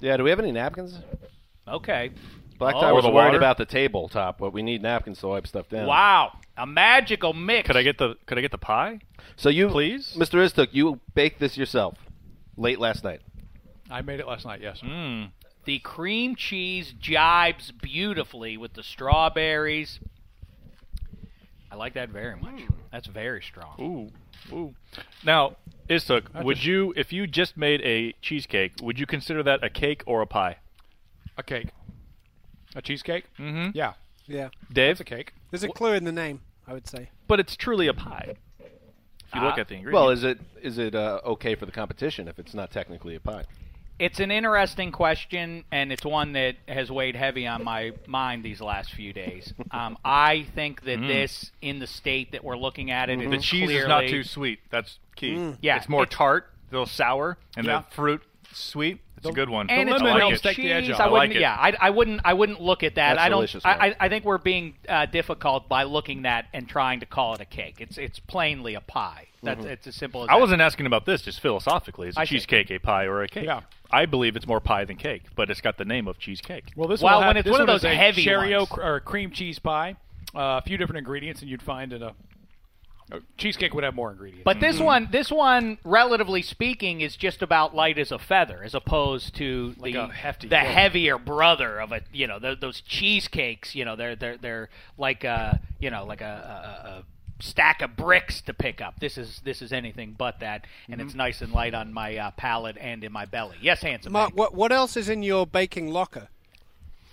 Yeah, 0.00 0.18
do 0.18 0.24
we 0.24 0.30
have 0.30 0.38
any 0.40 0.52
napkins? 0.52 0.98
Okay. 1.66 2.10
Black 2.60 2.74
Oh. 2.76 2.80
Tie 2.82 2.90
Or 2.90 2.94
was 2.94 3.04
worried 3.04 3.14
water? 3.14 3.36
about 3.38 3.56
the 3.56 3.64
tabletop, 3.64 4.38
but 4.38 4.52
we 4.52 4.62
need 4.62 4.82
napkins 4.82 5.18
to 5.20 5.28
wipe 5.28 5.46
stuff 5.46 5.68
down. 5.70 5.86
Wow, 5.86 6.38
a 6.58 6.66
magical 6.66 7.32
mix. 7.32 7.66
Could 7.66 7.76
I 7.78 7.82
get 7.82 7.96
the 7.98 8.16
Could 8.26 8.36
I 8.38 8.42
get 8.42 8.50
the 8.52 8.58
pie? 8.58 9.00
So 9.36 9.48
you, 9.48 9.68
Please? 9.70 10.14
Mr. 10.16 10.38
Istook, 10.44 10.68
you 10.72 11.00
baked 11.14 11.40
this 11.40 11.56
yourself 11.56 11.96
late 12.58 12.78
last 12.78 13.02
night. 13.02 13.22
I 13.90 14.02
made 14.02 14.20
it 14.20 14.26
last 14.28 14.44
night. 14.44 14.60
Yes. 14.60 14.80
Mm. 14.82 15.30
The 15.64 15.78
cream 15.78 16.36
cheese 16.36 16.92
jibes 17.00 17.72
beautifully 17.72 18.56
with 18.58 18.74
the 18.74 18.82
strawberries. 18.82 19.98
I 21.72 21.76
like 21.76 21.94
that 21.94 22.10
very 22.10 22.36
much. 22.36 22.56
Mm. 22.56 22.68
That's 22.92 23.06
very 23.06 23.40
strong. 23.42 24.12
Ooh, 24.52 24.54
ooh. 24.54 24.74
Now, 25.24 25.56
Istook, 25.88 26.24
would 26.44 26.62
you, 26.62 26.92
if 26.96 27.10
you 27.12 27.26
just 27.26 27.56
made 27.56 27.80
a 27.82 28.12
cheesecake, 28.20 28.72
would 28.82 28.98
you 28.98 29.06
consider 29.06 29.42
that 29.44 29.64
a 29.64 29.70
cake 29.70 30.02
or 30.06 30.20
a 30.20 30.26
pie? 30.26 30.56
A 31.38 31.42
cake. 31.42 31.68
A 32.76 32.82
cheesecake. 32.82 33.24
Mm-hmm. 33.38 33.70
Yeah, 33.76 33.94
Yeah. 34.26 34.48
Dave, 34.72 34.92
it's 34.92 35.00
a 35.00 35.04
cake. 35.04 35.32
There's 35.50 35.64
a 35.64 35.68
clue 35.68 35.92
in 35.94 36.04
the 36.04 36.12
name, 36.12 36.40
I 36.66 36.72
would 36.72 36.86
say. 36.86 37.10
but 37.26 37.40
it's 37.40 37.56
truly 37.56 37.88
a 37.88 37.94
pie. 37.94 38.34
If 38.60 39.34
you 39.34 39.40
look 39.42 39.58
Uh, 39.58 39.60
at 39.60 39.68
the 39.68 39.74
ingredients. 39.74 39.94
Well, 39.94 40.10
is 40.10 40.24
it 40.24 40.40
is 40.62 40.78
it 40.78 40.94
uh, 40.94 41.20
okay 41.24 41.54
for 41.54 41.64
the 41.66 41.72
competition 41.72 42.26
if 42.28 42.38
it's 42.38 42.52
not 42.54 42.70
technically 42.72 43.14
a 43.14 43.20
pie? 43.20 43.44
It's 44.00 44.18
an 44.18 44.30
interesting 44.30 44.92
question, 44.92 45.64
and 45.70 45.92
it's 45.92 46.04
one 46.04 46.32
that 46.32 46.56
has 46.66 46.90
weighed 46.90 47.14
heavy 47.16 47.46
on 47.46 47.62
my 47.62 47.92
mind 48.06 48.42
these 48.42 48.60
last 48.60 48.92
few 48.92 49.12
days. 49.12 49.52
Um, 49.72 49.98
I 50.04 50.46
think 50.56 50.82
that 50.84 51.00
this, 51.00 51.52
in 51.62 51.78
the 51.78 51.86
state 51.86 52.32
that 52.32 52.42
we're 52.42 52.56
looking 52.56 52.90
at 52.90 53.08
it, 53.08 53.18
the 53.20 53.36
is 53.36 53.44
cheese 53.44 53.70
is 53.70 53.86
not 53.86 53.98
clearly- 54.00 54.10
too 54.10 54.24
sweet. 54.24 54.58
That's 54.70 54.98
key. 55.14 55.54
Yeah, 55.60 55.76
it's 55.76 55.88
more 55.88 56.02
it's- 56.04 56.16
tart, 56.16 56.50
a 56.70 56.74
little 56.74 56.86
sour, 56.86 57.36
and 57.56 57.66
Yeah. 57.66 57.82
the 57.88 57.94
fruit 57.94 58.22
sweet. 58.52 59.00
It's 59.18 59.28
a 59.28 59.32
good 59.32 59.50
one. 59.50 59.68
and 59.68 59.86
The 59.88 59.92
it's 59.94 60.02
lemon 60.02 60.14
with 60.14 60.22
helps 60.22 60.40
take 60.40 60.56
the 60.56 60.72
edge 60.72 60.88
off. 60.88 60.98
I 60.98 61.04
I 61.04 61.08
wouldn't. 61.08 61.30
like 61.32 61.36
it. 61.36 61.40
Yeah, 61.42 61.54
I, 61.54 61.76
I 61.78 61.90
wouldn't. 61.90 62.20
I 62.24 62.32
wouldn't 62.32 62.60
look 62.62 62.82
at 62.82 62.94
that. 62.94 63.14
That's 63.16 63.20
I 63.20 63.28
don't. 63.28 63.38
delicious, 63.38 63.64
I, 63.66 63.94
I, 64.00 64.08
think 64.08 64.24
we're 64.24 64.38
being 64.38 64.74
uh, 64.88 65.04
difficult 65.06 65.68
by 65.68 65.82
looking 65.82 66.22
that 66.22 66.46
and 66.54 66.66
trying 66.66 67.00
to 67.00 67.06
call 67.06 67.34
it 67.34 67.40
a 67.42 67.44
cake. 67.44 67.76
It's 67.80 67.98
it's 67.98 68.18
plainly 68.18 68.74
a 68.76 68.80
pie. 68.80 69.26
That's 69.42 69.64
it's 69.66 69.86
as 69.86 69.94
simple 69.94 70.22
as 70.22 70.28
I 70.30 70.34
that. 70.36 70.40
wasn't 70.40 70.62
asking 70.62 70.86
about 70.86 71.04
this, 71.04 71.20
just 71.20 71.40
philosophically. 71.40 72.08
Is 72.08 72.16
a 72.16 72.24
cheesecake 72.24 72.70
a 72.70 72.78
pie 72.78 73.04
or 73.04 73.22
a 73.22 73.28
cake? 73.28 73.44
Yeah. 73.44 73.60
I 73.90 74.06
believe 74.06 74.36
it's 74.36 74.46
more 74.46 74.60
pie 74.60 74.84
than 74.86 74.96
cake, 74.96 75.24
but 75.36 75.50
it's 75.50 75.60
got 75.60 75.76
the 75.76 75.84
name 75.84 76.08
of 76.08 76.18
cheesecake. 76.18 76.72
Well, 76.76 76.88
this 76.88 77.02
Well, 77.02 77.18
one 77.18 77.26
when 77.26 77.36
have- 77.36 77.44
it's 77.44 77.44
this 77.44 77.52
one 77.52 77.60
of 77.60 77.66
those 77.66 77.84
a 77.84 77.94
heavy 77.94 78.22
cherry 78.24 78.56
ones. 78.56 78.68
or 78.78 79.00
cream 79.00 79.32
cheese 79.32 79.58
pie, 79.58 79.96
uh, 80.34 80.60
a 80.60 80.62
few 80.62 80.76
different 80.78 80.98
ingredients, 80.98 81.40
and 81.42 81.50
you'd 81.50 81.60
find 81.62 81.92
in 81.92 82.02
a, 82.02 82.14
a 83.12 83.20
cheesecake 83.36 83.74
would 83.74 83.84
have 83.84 83.94
more 83.94 84.10
ingredients. 84.10 84.44
But 84.44 84.60
this 84.60 84.78
one, 84.80 85.08
this 85.10 85.30
one, 85.30 85.78
relatively 85.84 86.42
speaking, 86.42 87.00
is 87.00 87.16
just 87.16 87.42
about 87.42 87.74
light 87.74 87.98
as 87.98 88.12
a 88.12 88.18
feather, 88.18 88.62
as 88.62 88.74
opposed 88.74 89.34
to 89.36 89.74
Like 89.78 89.94
the 89.94 90.06
hefty 90.08 90.48
the 90.48 90.56
cake. 90.56 90.66
heavier 90.66 91.18
brother 91.18 91.80
of 91.80 91.92
a 91.92 92.02
you 92.12 92.26
know 92.26 92.38
th 92.38 92.60
those 92.60 92.80
cheesecakes. 92.80 93.74
You 93.74 93.84
know 93.84 93.96
they're 93.96 94.16
they're 94.16 94.36
they're 94.36 94.68
like 94.98 95.24
a 95.24 95.60
you 95.78 95.90
know 95.90 96.04
like 96.04 96.20
a, 96.20 96.24
a, 96.24 96.88
a 96.88 97.04
stack 97.42 97.80
of 97.82 97.96
bricks 97.96 98.40
to 98.42 98.52
pick 98.54 98.80
up. 98.80 99.00
This 99.00 99.16
is 99.18 99.40
this 99.44 99.62
is 99.62 99.72
anything 99.72 100.14
but 100.16 100.40
that, 100.40 100.66
and 100.88 101.00
it's 101.00 101.14
nice 101.14 101.40
and 101.40 101.52
light 101.52 101.74
on 101.74 101.92
my 101.92 102.16
uh, 102.16 102.30
palate 102.32 102.76
and 102.78 103.02
in 103.02 103.12
my 103.12 103.24
belly. 103.24 103.56
Yes, 103.60 103.82
handsome. 103.82 104.12
Mark, 104.12 104.32
what 104.36 104.54
what 104.54 104.72
else 104.72 104.96
is 104.96 105.08
in 105.08 105.22
your 105.22 105.46
baking 105.46 105.88
locker? 105.88 106.28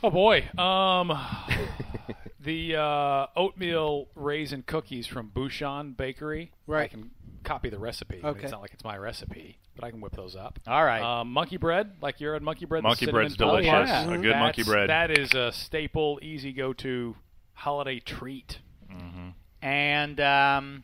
oh 0.04 0.12
boy, 0.12 0.44
um, 0.60 1.12
the 2.48 2.78
uh, 2.78 3.28
oatmeal 3.36 4.08
raisin 4.16 4.64
cookies 4.66 5.06
from 5.06 5.28
Bouchon 5.28 5.92
Bakery. 5.92 6.54
Right. 6.66 6.86
I 6.86 6.88
can 6.88 7.12
copy 7.44 7.70
the 7.70 7.78
recipe. 7.78 8.22
Okay. 8.24 8.44
It's 8.44 8.52
not 8.54 8.62
like 8.62 8.72
it's 8.74 8.86
my 8.86 8.98
recipe, 8.98 9.58
but 9.76 9.84
I 9.84 9.92
can 9.92 10.00
whip 10.00 10.16
those 10.16 10.34
up. 10.34 10.58
All 10.66 10.84
right. 10.84 11.02
Um, 11.02 11.30
monkey 11.34 11.58
bread, 11.58 11.92
like 12.02 12.22
you're 12.22 12.36
at 12.36 12.42
monkey 12.42 12.66
bread. 12.66 12.84
Monkey 12.84 13.06
cinnamon 13.06 13.24
bread's 13.24 13.36
toast. 13.36 13.64
delicious. 13.64 13.90
yeah. 13.90 14.14
A 14.14 14.18
good 14.18 14.36
monkey 14.38 14.64
bread. 14.64 14.90
That 14.90 15.12
is 15.12 15.34
a 15.34 15.52
staple, 15.52 16.20
easy 16.24 16.54
go-to 16.54 17.18
holiday 17.54 18.00
treat. 18.00 18.60
Mm-hmm. 18.90 19.30
And 19.62 20.20
um, 20.22 20.84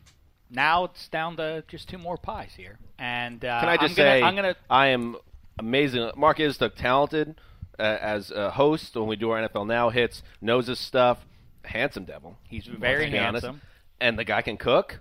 now 0.50 0.84
it's 0.84 1.08
down 1.08 1.38
to 1.38 1.64
just 1.66 1.88
two 1.88 1.98
more 1.98 2.18
pies 2.18 2.52
here. 2.54 2.78
And 2.98 3.42
uh, 3.42 3.60
Can 3.60 3.68
I 3.70 3.76
just 3.78 3.92
I'm 3.92 3.96
gonna, 3.96 4.10
say 4.10 4.22
I'm 4.22 4.36
gonna 4.36 4.56
I 4.68 4.88
am 4.88 5.16
amazing. 5.58 6.10
Mark 6.14 6.40
is 6.40 6.58
the 6.58 6.68
talented 6.68 7.40
uh, 7.78 7.82
as 7.82 8.30
a 8.30 8.50
host 8.50 8.94
when 8.96 9.06
we 9.06 9.16
do 9.16 9.30
our 9.30 9.48
NFL 9.48 9.66
Now 9.66 9.88
hits, 9.88 10.22
knows 10.42 10.66
his 10.66 10.78
stuff. 10.78 11.24
Handsome 11.64 12.04
devil. 12.04 12.36
He's 12.48 12.66
very 12.66 13.10
to 13.10 13.18
honest. 13.18 13.44
handsome. 13.44 13.60
And 14.00 14.18
the 14.18 14.24
guy 14.24 14.42
can 14.42 14.56
cook. 14.56 15.00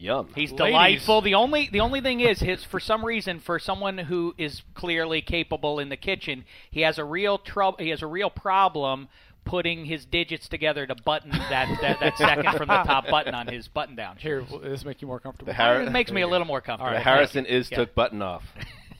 Yum. 0.00 0.28
He's 0.34 0.52
Ladies. 0.52 0.66
delightful. 0.66 1.20
The 1.22 1.34
only 1.34 1.68
the 1.72 1.80
only 1.80 2.00
thing 2.00 2.20
is 2.20 2.38
his 2.38 2.62
for 2.64 2.78
some 2.78 3.04
reason 3.04 3.40
for 3.40 3.58
someone 3.58 3.98
who 3.98 4.32
is 4.38 4.62
clearly 4.74 5.20
capable 5.20 5.80
in 5.80 5.88
the 5.88 5.96
kitchen, 5.96 6.44
he 6.70 6.82
has 6.82 6.98
a 6.98 7.04
real 7.04 7.36
trouble. 7.36 7.78
He 7.80 7.88
has 7.90 8.00
a 8.02 8.06
real 8.06 8.30
problem 8.30 9.08
putting 9.44 9.86
his 9.86 10.04
digits 10.04 10.46
together 10.46 10.86
to 10.86 10.94
button 10.94 11.30
that, 11.30 11.78
that, 11.80 11.98
that 12.00 12.16
second 12.18 12.52
from 12.56 12.68
the 12.68 12.82
top 12.84 13.06
button 13.10 13.34
on 13.34 13.46
his 13.48 13.66
button 13.66 13.96
down. 13.96 14.16
Here, 14.18 14.44
will 14.48 14.58
this 14.60 14.84
make 14.84 15.00
you 15.02 15.08
more 15.08 15.18
comfortable? 15.20 15.52
Har- 15.54 15.80
it 15.82 15.90
makes 15.90 16.12
me 16.12 16.20
a 16.20 16.28
little 16.28 16.46
more 16.46 16.60
comfortable. 16.60 16.92
the 16.92 17.00
Harrison 17.00 17.46
is 17.46 17.68
Yeah. 17.70 17.78
took 17.78 17.94
button 17.94 18.20
off. 18.22 18.42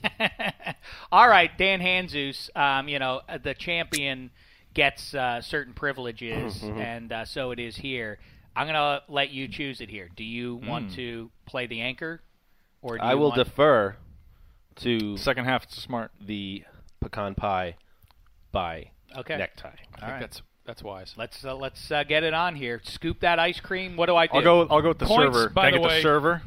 All 1.11 1.27
right, 1.27 1.55
Dan 1.57 1.79
Hanzus, 1.81 2.49
um, 2.57 2.87
you 2.87 2.99
know, 2.99 3.21
uh, 3.29 3.37
the 3.37 3.53
champion 3.53 4.31
gets 4.73 5.13
uh, 5.13 5.41
certain 5.41 5.73
privileges, 5.73 6.59
Mm-hmm. 6.59 6.79
and 6.79 7.11
uh, 7.11 7.25
so 7.25 7.51
it 7.51 7.59
is 7.59 7.75
here. 7.77 8.19
I'm 8.55 8.65
going 8.67 8.75
to 8.75 9.01
let 9.11 9.29
you 9.31 9.47
choose 9.47 9.79
it 9.81 9.89
here. 9.89 10.09
Do 10.15 10.23
you 10.23 10.57
Mm. 10.59 10.67
want 10.67 10.93
to 10.95 11.29
play 11.45 11.67
the 11.67 11.81
anchor? 11.81 12.21
Or 12.81 12.97
do 12.97 13.03
I 13.03 13.11
you 13.11 13.17
will 13.17 13.29
want... 13.29 13.43
defer 13.43 13.95
to 14.77 15.17
Second 15.17 15.45
half, 15.45 15.63
it's 15.63 15.81
smart. 15.81 16.11
the 16.19 16.63
pecan 17.01 17.35
pie 17.35 17.75
by 18.51 18.91
Okay. 19.17 19.37
necktie. 19.37 19.67
I 19.69 19.71
think 19.75 20.03
All 20.03 20.09
right. 20.09 20.19
that's 20.19 20.41
that's 20.65 20.83
wise. 20.83 21.13
Let's 21.17 21.43
uh, 21.43 21.55
let's 21.55 21.91
uh, 21.91 22.03
get 22.03 22.23
it 22.23 22.33
on 22.33 22.55
here. 22.55 22.79
Scoop 22.83 23.19
that 23.21 23.39
ice 23.39 23.59
cream. 23.59 23.95
What 23.97 24.05
do 24.05 24.15
I 24.15 24.27
do? 24.27 24.33
I'll 24.37 24.41
go. 24.43 24.61
I'll 24.69 24.81
go 24.81 24.89
with 24.89 24.99
the 24.99 25.05
Points, 25.07 25.35
server. 25.35 25.49
by 25.49 25.71
Can 25.71 25.73
I 25.73 25.77
the 25.77 25.81
get 25.81 25.87
way. 25.89 25.95
the 25.97 26.01
server? 26.03 26.41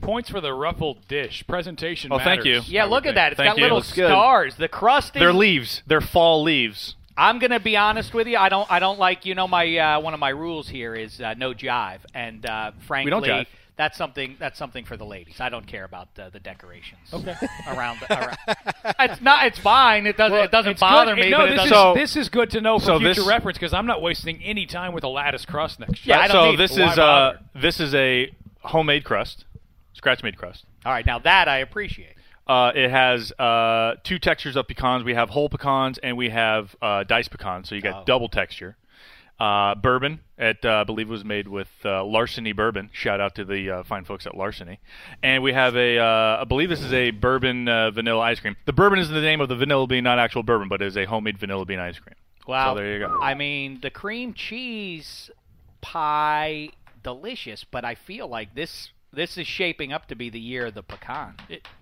Points 0.00 0.30
for 0.30 0.40
the 0.40 0.52
ruffled 0.54 1.06
dish 1.08 1.44
presentation. 1.46 2.10
Oh, 2.12 2.18
thank 2.18 2.44
you. 2.44 2.60
Yeah, 2.66 2.82
I 2.82 2.84
would 2.86 2.90
look 2.92 3.04
at 3.04 3.08
think. 3.08 3.14
that. 3.16 3.32
It's 3.32 3.36
Thank 3.38 3.48
got 3.50 3.56
you. 3.58 3.62
little 3.64 3.78
Looks 3.78 3.92
good. 3.92 4.08
stars. 4.08 4.56
The 4.56 4.68
crust 4.68 5.14
is. 5.16 5.20
They're 5.20 5.32
leaves. 5.32 5.82
They're 5.86 6.00
fall 6.00 6.42
leaves. 6.42 6.94
I'm 7.16 7.38
gonna 7.38 7.60
be 7.60 7.76
honest 7.76 8.12
with 8.12 8.26
you. 8.26 8.36
I 8.36 8.48
don't. 8.48 8.70
I 8.70 8.78
don't 8.78 8.98
like. 8.98 9.24
You 9.24 9.34
know, 9.34 9.48
my 9.48 9.76
uh, 9.76 10.00
one 10.00 10.14
of 10.14 10.20
my 10.20 10.28
rules 10.30 10.68
here 10.68 10.94
is 10.94 11.20
uh, 11.20 11.34
no 11.34 11.54
jive, 11.54 12.00
and 12.14 12.44
uh, 12.44 12.72
frankly, 12.86 13.10
don't 13.10 13.24
jive. 13.24 13.46
that's 13.76 13.96
something. 13.96 14.36
That's 14.38 14.58
something 14.58 14.84
for 14.84 14.96
the 14.98 15.06
ladies. 15.06 15.40
I 15.40 15.48
don't 15.48 15.66
care 15.66 15.84
about 15.84 16.08
uh, 16.18 16.28
the 16.28 16.40
decorations. 16.40 17.00
Okay. 17.12 17.34
around. 17.68 18.00
The, 18.00 18.18
around. 18.18 18.56
it's 18.98 19.20
not. 19.22 19.46
It's 19.46 19.58
fine. 19.58 20.06
It 20.06 20.16
doesn't. 20.18 20.38
it 20.38 20.50
doesn't 20.50 20.78
bother 20.78 21.14
good. 21.14 21.24
me. 21.24 21.30
No, 21.30 21.38
but 21.38 21.48
it 21.48 21.50
this 21.52 21.56
doesn't, 21.56 21.72
is 21.72 21.78
So- 21.78 21.94
this 21.94 22.16
is 22.16 22.28
good 22.28 22.50
to 22.50 22.60
know 22.60 22.78
for 22.78 22.84
so 22.84 22.98
future 22.98 23.14
this- 23.20 23.26
reference 23.26 23.56
because 23.56 23.72
I'm 23.72 23.86
not 23.86 24.02
wasting 24.02 24.42
any 24.42 24.66
time 24.66 24.92
with 24.92 25.04
a 25.04 25.08
lattice 25.08 25.46
crust 25.46 25.80
next 25.80 26.06
year. 26.06 26.16
Yeah, 26.16 26.22
I 26.22 26.28
don't 26.28 26.52
so 26.52 26.56
this 26.56 26.76
why 26.78 26.92
is 26.92 26.98
uh, 26.98 27.38
this 27.54 27.80
is 27.80 27.94
a 27.94 28.30
homemade 28.60 29.04
crust, 29.04 29.46
scratch 29.94 30.22
made 30.22 30.36
crust. 30.36 30.64
All 30.84 30.92
right. 30.92 31.06
Now 31.06 31.18
that 31.20 31.48
I 31.48 31.58
appreciate. 31.58 32.15
Uh, 32.46 32.70
it 32.74 32.90
has 32.90 33.32
uh, 33.38 33.96
two 34.04 34.18
textures 34.18 34.56
of 34.56 34.68
pecans. 34.68 35.02
We 35.04 35.14
have 35.14 35.30
whole 35.30 35.48
pecans 35.48 35.98
and 35.98 36.16
we 36.16 36.30
have 36.30 36.76
uh, 36.80 37.02
diced 37.04 37.30
pecans, 37.30 37.68
so 37.68 37.74
you 37.74 37.82
got 37.82 38.02
Oh. 38.02 38.04
double 38.06 38.28
texture. 38.28 38.76
Uh, 39.38 39.74
bourbon, 39.74 40.20
it 40.38 40.64
uh, 40.64 40.76
I 40.80 40.84
believe 40.84 41.10
was 41.10 41.22
made 41.24 41.46
with 41.46 41.68
uh, 41.84 42.02
Larceny 42.04 42.52
bourbon. 42.52 42.88
Shout 42.94 43.20
out 43.20 43.34
to 43.34 43.44
the 43.44 43.70
uh, 43.70 43.82
fine 43.82 44.04
folks 44.04 44.26
at 44.26 44.34
Larceny. 44.34 44.78
And 45.22 45.42
we 45.42 45.52
have 45.52 45.76
a, 45.76 45.98
uh, 45.98 46.38
I 46.40 46.44
believe 46.44 46.70
this 46.70 46.80
is 46.80 46.92
a 46.92 47.10
bourbon 47.10 47.68
uh, 47.68 47.90
vanilla 47.90 48.20
ice 48.20 48.40
cream. 48.40 48.56
The 48.64 48.72
bourbon 48.72 48.98
is 48.98 49.10
the 49.10 49.20
name 49.20 49.42
of 49.42 49.50
the 49.50 49.56
vanilla 49.56 49.86
bean, 49.86 50.04
not 50.04 50.18
actual 50.18 50.42
bourbon, 50.42 50.68
but 50.68 50.80
it 50.80 50.86
is 50.86 50.96
a 50.96 51.04
homemade 51.04 51.36
vanilla 51.36 51.66
bean 51.66 51.78
ice 51.80 51.98
cream. 51.98 52.14
Wow. 52.46 52.72
So 52.74 52.80
there 52.80 52.92
you 52.94 52.98
go. 53.00 53.18
I 53.20 53.34
mean, 53.34 53.80
the 53.82 53.90
cream 53.90 54.32
cheese 54.32 55.30
pie, 55.82 56.70
delicious, 57.02 57.62
but 57.64 57.84
I 57.84 57.94
feel 57.94 58.28
like 58.28 58.54
this 58.54 58.90
this 59.16 59.36
is 59.36 59.46
shaping 59.46 59.92
up 59.92 60.06
to 60.08 60.14
be 60.14 60.30
the 60.30 60.38
year 60.38 60.66
of 60.66 60.74
the 60.74 60.82
pecan 60.82 61.34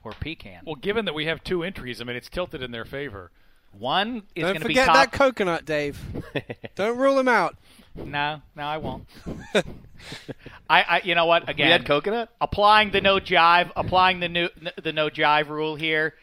or 0.02 0.12
pecan. 0.12 0.62
Well, 0.64 0.76
given 0.76 1.04
that 1.04 1.14
we 1.14 1.26
have 1.26 1.44
two 1.44 1.62
entries, 1.62 2.00
I 2.00 2.04
mean, 2.04 2.16
it's 2.16 2.28
tilted 2.30 2.62
in 2.62 2.70
their 2.70 2.84
favor. 2.86 3.30
One 3.78 4.22
is 4.36 4.42
going 4.44 4.54
to 4.54 4.60
be 4.60 4.66
forget 4.66 4.86
top. 4.86 4.94
that 4.94 5.12
coconut, 5.12 5.64
Dave. 5.64 5.98
Don't 6.76 6.96
rule 6.96 7.18
him 7.18 7.26
out. 7.28 7.56
no, 7.96 8.40
no, 8.56 8.62
I 8.62 8.78
won't. 8.78 9.06
I, 10.70 10.82
I, 10.82 11.00
you 11.04 11.14
know 11.14 11.26
what? 11.26 11.48
Again, 11.48 11.66
We 11.66 11.72
had 11.72 11.84
coconut. 11.84 12.30
applying 12.40 12.92
the 12.92 13.00
no 13.00 13.18
jive, 13.18 13.70
applying 13.76 14.20
the 14.20 14.28
new 14.28 14.48
the 14.82 14.92
no 14.92 15.10
jive 15.10 15.48
rule 15.48 15.74
here. 15.74 16.14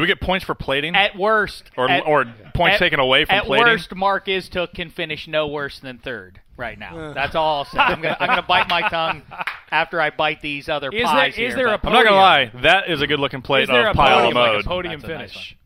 Do 0.00 0.02
we 0.02 0.06
get 0.06 0.20
points 0.22 0.46
for 0.46 0.54
plating? 0.54 0.96
At 0.96 1.14
worst, 1.14 1.64
Or- 1.76 1.90
at- 1.90 2.06
or 2.06 2.24
points 2.54 2.76
at- 2.76 2.78
taken 2.78 3.00
away 3.00 3.26
from 3.26 3.34
At 3.36 3.44
plating? 3.44 3.66
At 3.66 3.70
worst, 3.70 3.94
Mark 3.94 4.28
Istook 4.28 4.72
can 4.72 4.88
finish 4.88 5.28
no 5.28 5.46
worse 5.48 5.78
than 5.78 5.98
third 5.98 6.40
right 6.56 6.78
now. 6.78 7.12
That's 7.12 7.34
all 7.34 7.58
I'll 7.58 7.64
say. 7.66 7.78
I'm 7.78 8.00
gonna 8.00 8.16
I'm 8.18 8.28
gonna 8.28 8.40
bite 8.42 8.66
my 8.70 8.80
tongue 8.88 9.20
after 9.70 10.00
I 10.00 10.08
bite 10.08 10.40
these 10.40 10.70
other 10.70 10.88
Is 10.90 11.02
pies 11.04 11.36
there- 11.36 11.44
is 11.44 11.54
here, 11.54 11.64
there 11.66 11.74
a 11.74 11.78
but 11.78 11.88
I'm 11.88 11.92
not 11.92 12.04
gonna 12.04 12.16
lie. 12.16 12.50
That 12.62 12.88
is 12.88 13.02
a 13.02 13.06
good 13.06 13.20
looking 13.20 13.42
plate 13.42 13.64
Is 13.64 13.68
there 13.68 13.88
of 13.90 13.94
a 13.94 13.98
pile 13.98 14.16
podium, 14.20 14.34
like 14.36 14.52
mode. 14.52 14.64
a 14.64 14.68
podium 14.68 15.00
That's 15.02 15.04
a 15.12 15.18
nice 15.18 15.32
finish? 15.32 15.56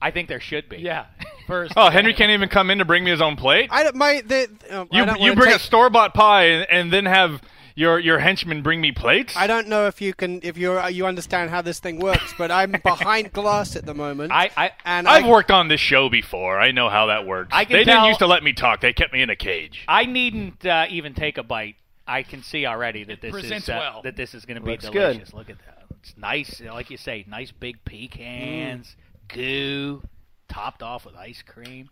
I 0.00 0.10
think 0.12 0.28
there 0.28 0.40
should 0.40 0.68
be. 0.68 0.76
Yeah. 0.76 1.06
First. 1.48 1.72
oh, 1.76 1.90
Henry 1.90 2.14
can't 2.14 2.30
even 2.30 2.48
come 2.48 2.70
in 2.70 2.78
to 2.78 2.84
bring 2.84 3.02
me 3.04 3.10
his 3.10 3.20
own 3.20 3.34
plate. 3.36 3.70
I 3.72 3.82
don't, 3.82 3.96
my, 3.96 4.22
the, 4.24 4.48
um, 4.70 4.88
I 4.92 4.96
you 4.98 5.04
don't 5.04 5.20
you 5.20 5.34
bring 5.34 5.48
take- 5.50 5.56
a 5.56 5.62
store 5.62 5.90
bought 5.90 6.14
pie 6.14 6.44
and, 6.44 6.66
and 6.70 6.92
then 6.92 7.06
have 7.06 7.42
your 7.74 7.98
your 7.98 8.18
henchman 8.18 8.62
bring 8.62 8.80
me 8.80 8.92
plates. 8.92 9.36
I 9.36 9.46
don't 9.46 9.68
know 9.68 9.86
if 9.86 10.00
you 10.00 10.14
can, 10.14 10.40
if 10.42 10.56
you 10.56 10.72
are 10.72 10.90
you 10.90 11.06
understand 11.06 11.50
how 11.50 11.62
this 11.62 11.80
thing 11.80 11.98
works, 11.98 12.34
but 12.38 12.50
I'm 12.50 12.72
behind 12.84 13.32
glass 13.32 13.76
at 13.76 13.84
the 13.86 13.94
moment. 13.94 14.32
I, 14.32 14.50
I 14.56 14.70
and 14.84 15.08
I've 15.08 15.24
I, 15.24 15.28
worked 15.28 15.50
on 15.50 15.68
this 15.68 15.80
show 15.80 16.08
before. 16.08 16.58
I 16.58 16.70
know 16.70 16.88
how 16.88 17.06
that 17.06 17.26
works. 17.26 17.50
I 17.52 17.64
can 17.64 17.76
they 17.76 17.84
tell- 17.84 17.96
didn't 17.96 18.08
used 18.08 18.18
to 18.20 18.26
let 18.26 18.42
me 18.42 18.52
talk. 18.52 18.80
They 18.80 18.92
kept 18.92 19.12
me 19.12 19.22
in 19.22 19.30
a 19.30 19.36
cage. 19.36 19.84
I 19.88 20.04
needn't 20.04 20.64
uh, 20.64 20.86
even 20.88 21.14
take 21.14 21.38
a 21.38 21.42
bite. 21.42 21.76
I 22.06 22.22
can 22.22 22.42
see 22.42 22.66
already 22.66 23.04
that 23.04 23.20
this 23.20 23.34
is 23.34 23.68
uh, 23.68 23.76
well. 23.78 24.02
that 24.02 24.16
this 24.16 24.34
is 24.34 24.44
going 24.44 24.56
to 24.56 24.60
be 24.60 24.72
Looks 24.72 24.88
good. 24.90 25.12
delicious. 25.14 25.32
Look 25.32 25.48
at 25.48 25.58
that. 25.58 25.84
It's 26.00 26.14
nice, 26.18 26.60
like 26.60 26.90
you 26.90 26.98
say, 26.98 27.24
nice 27.26 27.50
big 27.50 27.82
pecans, 27.86 28.94
goo, 29.26 30.02
topped 30.50 30.82
off 30.82 31.06
with 31.06 31.16
ice 31.16 31.40
cream. 31.40 31.88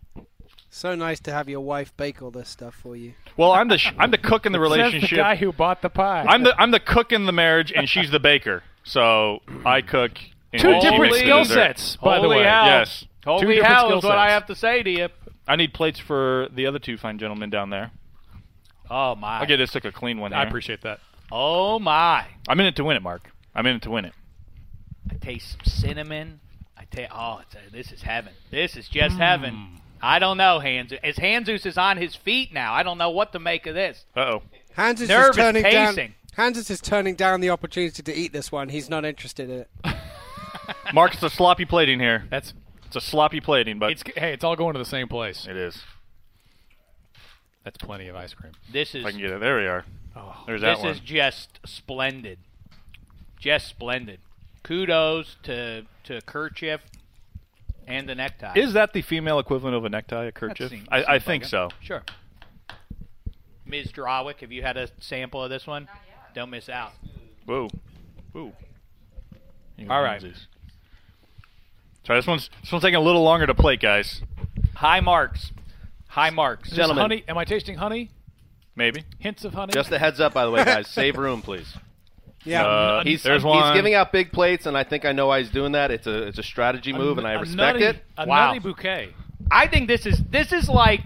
So 0.74 0.94
nice 0.94 1.20
to 1.20 1.32
have 1.32 1.48
your 1.48 1.60
wife 1.60 1.94
bake 1.96 2.22
all 2.22 2.30
this 2.30 2.48
stuff 2.48 2.74
for 2.74 2.96
you. 2.96 3.12
Well, 3.36 3.52
I'm 3.52 3.68
the 3.68 3.78
sh- 3.78 3.92
I'm 3.98 4.10
the 4.10 4.18
cook 4.18 4.46
in 4.46 4.52
the 4.52 4.58
Says 4.62 4.62
relationship. 4.62 5.10
the 5.10 5.16
guy 5.16 5.36
who 5.36 5.52
bought 5.52 5.82
the 5.82 5.90
pie. 5.90 6.24
I'm 6.26 6.42
the 6.42 6.60
I'm 6.60 6.70
the 6.70 6.80
cook 6.80 7.12
in 7.12 7.26
the 7.26 7.32
marriage, 7.32 7.72
and 7.72 7.88
she's 7.88 8.10
the 8.10 8.18
baker. 8.18 8.62
So 8.82 9.40
I 9.64 9.82
cook. 9.82 10.12
And 10.52 10.60
Two 10.60 10.80
different 10.80 11.14
skill 11.14 11.44
sets, 11.44 11.96
by 11.96 12.20
the 12.20 12.28
way. 12.28 12.42
hell. 12.42 12.66
Yes. 12.66 13.06
Holy 13.24 13.46
different 13.46 13.66
hell 13.66 13.98
is 13.98 14.04
what 14.04 14.18
I 14.18 14.30
have 14.30 14.46
to 14.46 14.54
say 14.54 14.82
to 14.82 14.90
you. 14.90 15.08
I 15.46 15.56
need 15.56 15.72
plates 15.72 15.98
for 15.98 16.48
the 16.52 16.66
other 16.66 16.78
two 16.78 16.96
fine 16.96 17.18
gentlemen 17.18 17.50
down 17.50 17.70
there. 17.70 17.90
Oh 18.90 19.14
my! 19.14 19.40
I'll 19.40 19.46
get 19.46 19.58
this 19.58 19.72
took 19.72 19.84
a 19.84 19.92
clean 19.92 20.18
one. 20.18 20.32
I 20.32 20.40
here. 20.40 20.48
appreciate 20.48 20.82
that. 20.82 21.00
Oh 21.30 21.78
my! 21.78 22.26
I'm 22.48 22.60
in 22.60 22.66
it 22.66 22.76
to 22.76 22.84
win 22.84 22.96
it, 22.96 23.02
Mark. 23.02 23.30
I'm 23.54 23.66
in 23.66 23.76
it 23.76 23.82
to 23.82 23.90
win 23.90 24.04
it. 24.04 24.12
I 25.10 25.14
taste 25.14 25.52
some 25.52 25.64
cinnamon. 25.64 26.40
I 26.76 26.84
taste. 26.84 27.10
Oh, 27.14 27.40
it's 27.42 27.54
a, 27.54 27.72
this 27.72 27.92
is 27.92 28.02
heaven. 28.02 28.32
This 28.50 28.76
is 28.76 28.88
just 28.88 29.16
mm. 29.16 29.18
heaven. 29.18 29.81
I 30.02 30.18
don't 30.18 30.36
know, 30.36 30.58
Hans. 30.58 30.92
As 31.02 31.16
Hanzus 31.16 31.64
is 31.64 31.78
on 31.78 31.96
his 31.96 32.14
feet 32.16 32.52
now, 32.52 32.74
I 32.74 32.82
don't 32.82 32.98
know 32.98 33.10
what 33.10 33.32
to 33.32 33.38
make 33.38 33.66
of 33.66 33.74
this. 33.74 34.04
Uh 34.16 34.20
oh. 34.20 34.42
Hans 34.74 35.00
is 35.00 35.08
Nervous 35.08 35.36
just 35.36 35.38
turning 35.38 35.62
down. 35.62 35.94
pacing. 35.94 36.14
Hans 36.36 36.70
is 36.70 36.80
turning 36.80 37.14
down 37.14 37.40
the 37.40 37.50
opportunity 37.50 38.02
to 38.02 38.14
eat 38.14 38.32
this 38.32 38.50
one. 38.50 38.68
He's 38.70 38.88
not 38.90 39.04
interested 39.04 39.48
in 39.50 39.58
it. 39.60 39.70
Mark, 40.94 41.14
it's 41.14 41.22
a 41.22 41.30
sloppy 41.30 41.64
plating 41.64 42.00
here. 42.00 42.24
That's 42.30 42.54
It's 42.86 42.96
a 42.96 43.00
sloppy 43.00 43.40
plating, 43.40 43.78
but 43.78 43.92
it's 43.92 44.02
hey, 44.16 44.32
it's 44.32 44.42
all 44.42 44.56
going 44.56 44.72
to 44.72 44.78
the 44.78 44.84
same 44.84 45.08
place. 45.08 45.46
it 45.48 45.56
is. 45.56 45.82
That's 47.64 47.78
plenty 47.78 48.08
of 48.08 48.16
ice 48.16 48.34
cream. 48.34 48.52
This 48.72 48.94
is 48.94 49.02
If 49.02 49.06
I 49.06 49.10
can 49.12 49.20
get 49.20 49.30
it. 49.30 49.40
There 49.40 49.56
we 49.58 49.66
are. 49.66 49.84
Oh, 50.16 50.42
There's 50.46 50.62
that 50.62 50.76
this 50.76 50.82
one. 50.82 50.90
is 50.92 51.00
just 51.00 51.60
splendid. 51.64 52.38
Just 53.38 53.68
splendid. 53.68 54.18
Kudos 54.62 55.36
to 55.44 55.84
to 56.04 56.20
Kerchief 56.22 56.80
and 57.86 58.08
the 58.08 58.14
necktie. 58.14 58.54
Is 58.56 58.72
that 58.74 58.92
the 58.92 59.02
female 59.02 59.38
equivalent 59.38 59.76
of 59.76 59.84
a 59.84 59.88
necktie, 59.88 60.24
a 60.24 60.32
kerchief? 60.32 60.70
seems- 60.70 60.88
I, 60.90 61.04
I 61.04 61.18
think 61.18 61.44
like 61.44 61.50
so. 61.50 61.68
Sure. 61.80 62.02
Ms. 63.66 63.92
Drawick, 63.92 64.40
have 64.40 64.52
you 64.52 64.62
had 64.62 64.76
a 64.76 64.88
sample 65.00 65.42
of 65.42 65.50
this 65.50 65.66
one? 65.66 65.88
Don't 66.34 66.50
miss 66.50 66.68
out. 66.68 66.92
Whoa. 67.46 67.68
Whoa. 68.32 68.52
You 69.76 69.90
All 69.90 70.02
right. 70.02 70.20
Hansies. 70.22 70.46
Sorry, 72.06 72.18
this 72.18 72.26
one's 72.26 72.50
this 72.60 72.72
one's 72.72 72.82
taking 72.82 72.96
a 72.96 73.00
little 73.00 73.22
longer 73.22 73.46
to 73.46 73.54
plate, 73.54 73.80
guys. 73.80 74.22
High 74.74 75.00
marks. 75.00 75.52
High 76.08 76.30
marks. 76.30 76.70
Gentlemen. 76.70 77.02
honey? 77.02 77.24
Am 77.28 77.38
I 77.38 77.44
tasting 77.44 77.76
honey? 77.76 78.10
Maybe. 78.74 79.04
Hints 79.18 79.44
of 79.44 79.54
honey. 79.54 79.72
Just 79.72 79.92
a 79.92 79.98
heads 79.98 80.18
up, 80.20 80.34
by 80.34 80.44
the 80.44 80.50
way, 80.50 80.64
guys. 80.64 80.88
Save 80.88 81.16
room, 81.16 81.42
please. 81.42 81.76
Yeah. 82.44 82.66
Uh, 82.66 83.04
He's, 83.04 83.22
there's 83.22 83.42
he's 83.42 83.72
giving 83.74 83.94
out 83.94 84.12
big 84.12 84.32
plates, 84.32 84.66
and 84.66 84.76
I 84.76 84.84
think 84.84 85.04
I 85.04 85.12
know 85.12 85.28
why 85.28 85.40
he's 85.40 85.50
doing 85.50 85.72
that. 85.72 85.90
It's 85.90 86.06
a 86.06 86.22
it's 86.24 86.38
a 86.38 86.42
strategy 86.42 86.92
move, 86.92 87.18
and 87.18 87.26
I 87.26 87.34
respect 87.34 87.78
nutty, 87.80 87.84
it. 87.84 88.04
A 88.16 88.26
Wow. 88.26 88.48
nutty 88.48 88.58
bouquet. 88.58 89.10
I 89.50 89.66
think 89.68 89.88
this 89.88 90.06
is 90.06 90.20
this 90.30 90.52
is 90.52 90.68
like 90.68 91.02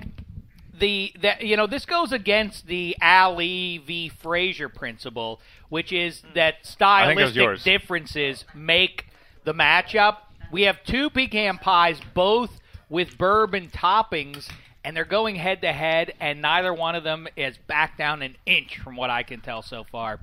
the 0.79 1.13
that 1.23 1.43
you 1.43 1.57
know 1.57 1.67
this 1.67 1.87
goes 1.87 2.13
against 2.13 2.67
the 2.67 2.97
Ali 3.01 3.79
v 3.79 4.09
Frazier 4.09 4.69
principle, 4.69 5.41
which 5.69 5.93
is 5.93 6.23
that 6.35 6.55
think 6.65 7.19
that 7.19 7.25
was 7.25 7.33
stylistic 7.33 7.65
differences 7.65 8.45
make 8.55 9.07
the 9.45 9.55
matchup. 9.55 10.19
We 10.53 10.63
have 10.63 10.83
two 10.85 11.11
pecan 11.11 11.59
pies, 11.59 12.01
both 12.15 12.61
with 12.89 13.19
bourbon 13.19 13.69
toppings, 13.69 14.49
and 14.85 14.97
they're 14.97 15.05
going 15.05 15.37
head 15.37 15.63
to 15.63 15.73
head, 15.73 16.15
and 16.21 16.41
neither 16.41 16.73
one 16.73 16.95
of 16.95 17.03
them 17.05 17.27
is 17.37 17.59
back 17.59 17.99
down 17.99 18.23
an 18.23 18.37
inch 18.47 18.79
from 18.79 18.97
what 18.97 19.11
I 19.11 19.23
can 19.25 19.41
tell 19.41 19.63
so 19.63 19.85
far. 19.91 20.21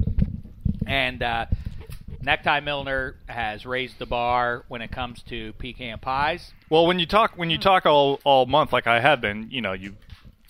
And 0.88 1.22
uh, 1.24 1.46
Necktie 2.22 2.60
Milner 2.62 3.16
has 3.28 3.66
raised 3.66 4.00
the 4.00 4.06
bar 4.06 4.64
when 4.68 4.82
it 4.82 4.92
comes 4.92 5.22
to 5.24 5.54
pecan 5.54 6.00
pies. 6.00 6.52
Well, 6.70 6.86
when 6.88 7.00
you 7.00 7.06
talk 7.06 7.34
when 7.38 7.50
you 7.50 7.58
talk 7.58 7.86
all 7.86 8.20
all 8.24 8.46
month 8.46 8.72
like 8.74 8.88
I 8.88 9.00
have 9.00 9.22
been, 9.22 9.48
you 9.52 9.62
know, 9.62 9.74
you 9.74 9.96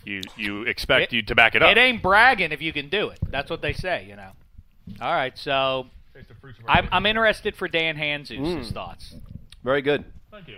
you 0.05 0.21
you 0.37 0.63
expect 0.63 1.11
It- 1.11 1.15
you 1.15 1.21
to 1.23 1.35
back 1.35 1.55
it 1.55 1.63
up. 1.63 1.71
It 1.71 1.79
ain't 1.79 2.01
bragging 2.01 2.51
if 2.51 2.61
you 2.61 2.73
can 2.73 2.89
do 2.89 3.09
it. 3.09 3.19
That's 3.29 3.49
what 3.49 3.61
they 3.61 3.73
say, 3.73 4.05
you 4.07 4.15
know. 4.15 4.31
All 5.01 5.13
right, 5.13 5.37
so 5.37 5.87
I'm, 6.67 6.89
I'm 6.91 7.05
interested 7.05 7.55
for 7.55 7.67
Dan 7.67 7.95
Hanzus' 7.95 8.71
thoughts. 8.71 9.15
Very 9.63 9.81
good. 9.81 10.03
Thank 10.29 10.49
you. 10.49 10.57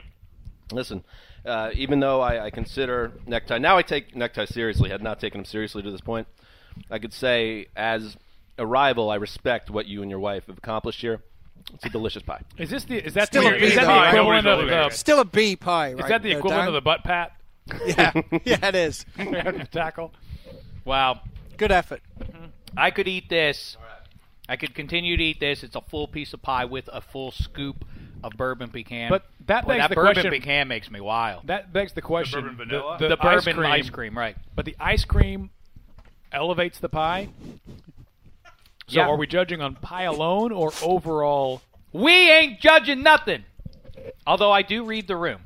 Listen, 0.71 1.03
uh, 1.45 1.69
even 1.75 1.99
though 1.99 2.21
I, 2.21 2.45
I 2.45 2.49
consider 2.49 3.11
necktie 3.27 3.59
now, 3.59 3.77
I 3.77 3.83
take 3.83 4.15
necktie 4.15 4.45
seriously. 4.45 4.89
Had 4.89 5.03
not 5.03 5.19
taken 5.19 5.41
him 5.41 5.45
seriously 5.45 5.83
to 5.83 5.91
this 5.91 6.01
point. 6.01 6.27
I 6.89 6.97
could 6.99 7.13
say, 7.13 7.67
as 7.75 8.17
a 8.57 8.65
rival, 8.65 9.09
I 9.09 9.15
respect 9.15 9.69
what 9.69 9.85
you 9.87 10.01
and 10.01 10.09
your 10.09 10.19
wife 10.19 10.45
have 10.47 10.57
accomplished 10.57 11.01
here. 11.01 11.21
It's 11.73 11.85
a 11.85 11.89
delicious 11.89 12.21
pie. 12.23 12.41
Is 12.57 12.69
this 12.69 12.83
the 12.85 13.03
is 13.03 13.13
that 13.15 13.27
Still 13.27 13.43
the, 13.43 13.55
a 13.55 13.59
B, 13.59 13.65
is 13.65 13.75
that 13.75 13.85
though, 13.87 13.99
the 14.01 14.07
equivalent 14.09 14.47
of 14.47 14.67
the 14.67 14.89
Still 14.95 15.19
a 15.19 15.25
B 15.25 15.55
pie, 15.55 15.93
right? 15.93 16.03
is 16.03 16.09
that 16.09 16.21
the 16.21 16.29
there, 16.29 16.37
equivalent 16.37 16.61
Dan? 16.61 16.67
of 16.69 16.73
the 16.75 16.81
butt 16.81 17.03
pat 17.03 17.31
Yeah, 17.87 18.11
yeah, 18.45 18.67
it 18.67 18.75
is. 18.75 19.05
tackle? 19.71 20.13
Wow. 20.85 21.21
Good 21.57 21.71
effort. 21.71 22.01
Mm-hmm. 22.19 22.45
I 22.77 22.91
could 22.91 23.07
eat 23.07 23.29
this. 23.29 23.77
I 24.47 24.57
could 24.57 24.75
continue 24.75 25.17
to 25.17 25.23
eat 25.23 25.39
this. 25.39 25.63
It's 25.63 25.75
a 25.75 25.81
full 25.81 26.07
piece 26.07 26.33
of 26.33 26.41
pie 26.43 26.65
with 26.65 26.87
a 26.93 27.01
full 27.01 27.31
scoop 27.31 27.83
of 28.23 28.33
bourbon 28.37 28.69
pecan. 28.69 29.09
But 29.09 29.23
that 29.47 29.63
Boy, 29.65 29.69
begs 29.69 29.83
that 29.83 29.89
the 29.89 29.95
bourbon 29.95 30.13
question- 30.13 30.31
pecan 30.31 30.67
makes 30.67 30.91
me 30.91 30.99
wild. 31.01 31.47
That 31.47 31.73
begs 31.73 31.93
the 31.93 32.01
question. 32.03 32.41
bourbon 32.41 32.57
vanilla? 32.57 32.97
The, 32.99 33.07
The, 33.09 33.17
ice 33.25 33.43
bourbon 33.45 33.55
cream, 33.61 33.71
ice 33.71 33.89
cream, 33.89 34.15
right? 34.17 34.37
But 34.55 34.65
the 34.65 34.75
ice 34.79 35.03
cream 35.05 35.49
elevates 36.31 36.77
the 36.79 36.89
pie. 36.89 37.29
So 38.87 38.99
Yeah. 38.99 39.07
are 39.07 39.15
we 39.17 39.27
judging 39.27 39.61
on 39.61 39.75
pie 39.75 40.03
alone 40.03 40.51
or 40.51 40.71
overall? 40.83 41.61
We 41.91 42.11
ain't 42.31 42.59
judging 42.59 43.01
nothing. 43.03 43.45
Although 44.27 44.51
I 44.51 44.61
do 44.61 44.85
read 44.85 45.07
the 45.07 45.15
room. 45.15 45.41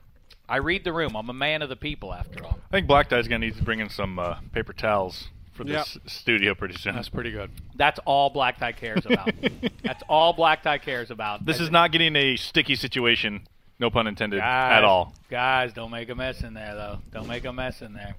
I 0.47 0.57
read 0.57 0.83
the 0.83 0.91
room. 0.91 1.15
I'm 1.15 1.29
a 1.29 1.33
man 1.33 1.61
of 1.61 1.69
the 1.69 1.75
people, 1.75 2.13
after 2.13 2.43
all. 2.43 2.59
I 2.69 2.71
think 2.71 2.87
Black 2.87 3.07
Tie's 3.09 3.27
gonna 3.27 3.45
need 3.45 3.55
to 3.57 3.63
bring 3.63 3.79
in 3.79 3.89
some 3.89 4.17
uh, 4.17 4.39
paper 4.51 4.73
towels 4.73 5.27
for 5.53 5.63
this 5.63 5.97
studio 6.07 6.55
pretty 6.55 6.75
soon. 6.75 6.95
That's 6.95 7.09
pretty 7.09 7.31
good. 7.31 7.51
That's 7.75 7.99
all 8.05 8.29
Black 8.31 8.57
Tie 8.57 8.71
cares 8.71 9.05
about. 9.05 9.31
That's 9.83 10.01
all 10.09 10.33
Black 10.33 10.63
Tie 10.63 10.79
cares 10.79 11.11
about. 11.11 11.45
This 11.45 11.59
is 11.59 11.69
not 11.69 11.91
getting 11.91 12.15
a 12.15 12.35
sticky 12.35 12.75
situation, 12.75 13.47
no 13.77 13.89
pun 13.91 14.07
intended, 14.07 14.39
Guys, 14.39 14.77
at 14.77 14.83
all. 14.83 15.13
Guys, 15.29 15.71
don't 15.73 15.91
make 15.91 16.09
a 16.09 16.15
mess 16.15 16.41
in 16.41 16.53
there, 16.55 16.73
though. 16.75 16.99
Don't 17.13 17.27
make 17.27 17.45
a 17.45 17.53
mess 17.53 17.81
in 17.83 17.93
there. 17.93 18.15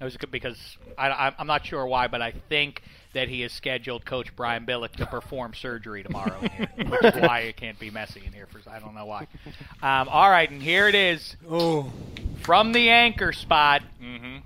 It 0.00 0.04
was 0.04 0.16
good 0.16 0.30
because 0.30 0.76
I, 0.96 1.08
I, 1.08 1.34
I'm 1.38 1.48
not 1.48 1.66
sure 1.66 1.84
why, 1.86 2.06
but 2.06 2.22
I 2.22 2.32
think 2.48 2.82
that 3.14 3.28
he 3.28 3.40
has 3.40 3.52
scheduled 3.52 4.04
Coach 4.04 4.34
Brian 4.36 4.66
Billick 4.66 4.92
to 4.96 5.06
perform 5.06 5.54
surgery 5.54 6.02
tomorrow 6.02 6.38
in 6.42 6.50
here, 6.50 6.68
which 6.88 7.14
is 7.14 7.20
why 7.22 7.40
it 7.40 7.56
can't 7.56 7.78
be 7.78 7.90
messy 7.90 8.22
in 8.26 8.32
here. 8.32 8.46
For 8.46 8.60
I 8.70 8.78
don't 8.78 8.94
know 8.94 9.06
why. 9.06 9.26
Um, 9.82 10.08
all 10.08 10.30
right, 10.30 10.50
and 10.50 10.62
here 10.62 10.88
it 10.88 10.94
is 10.94 11.36
Oh, 11.48 11.92
from 12.42 12.72
the 12.72 12.90
anchor 12.90 13.32
spot. 13.32 13.82
Mm-hmm. 14.02 14.38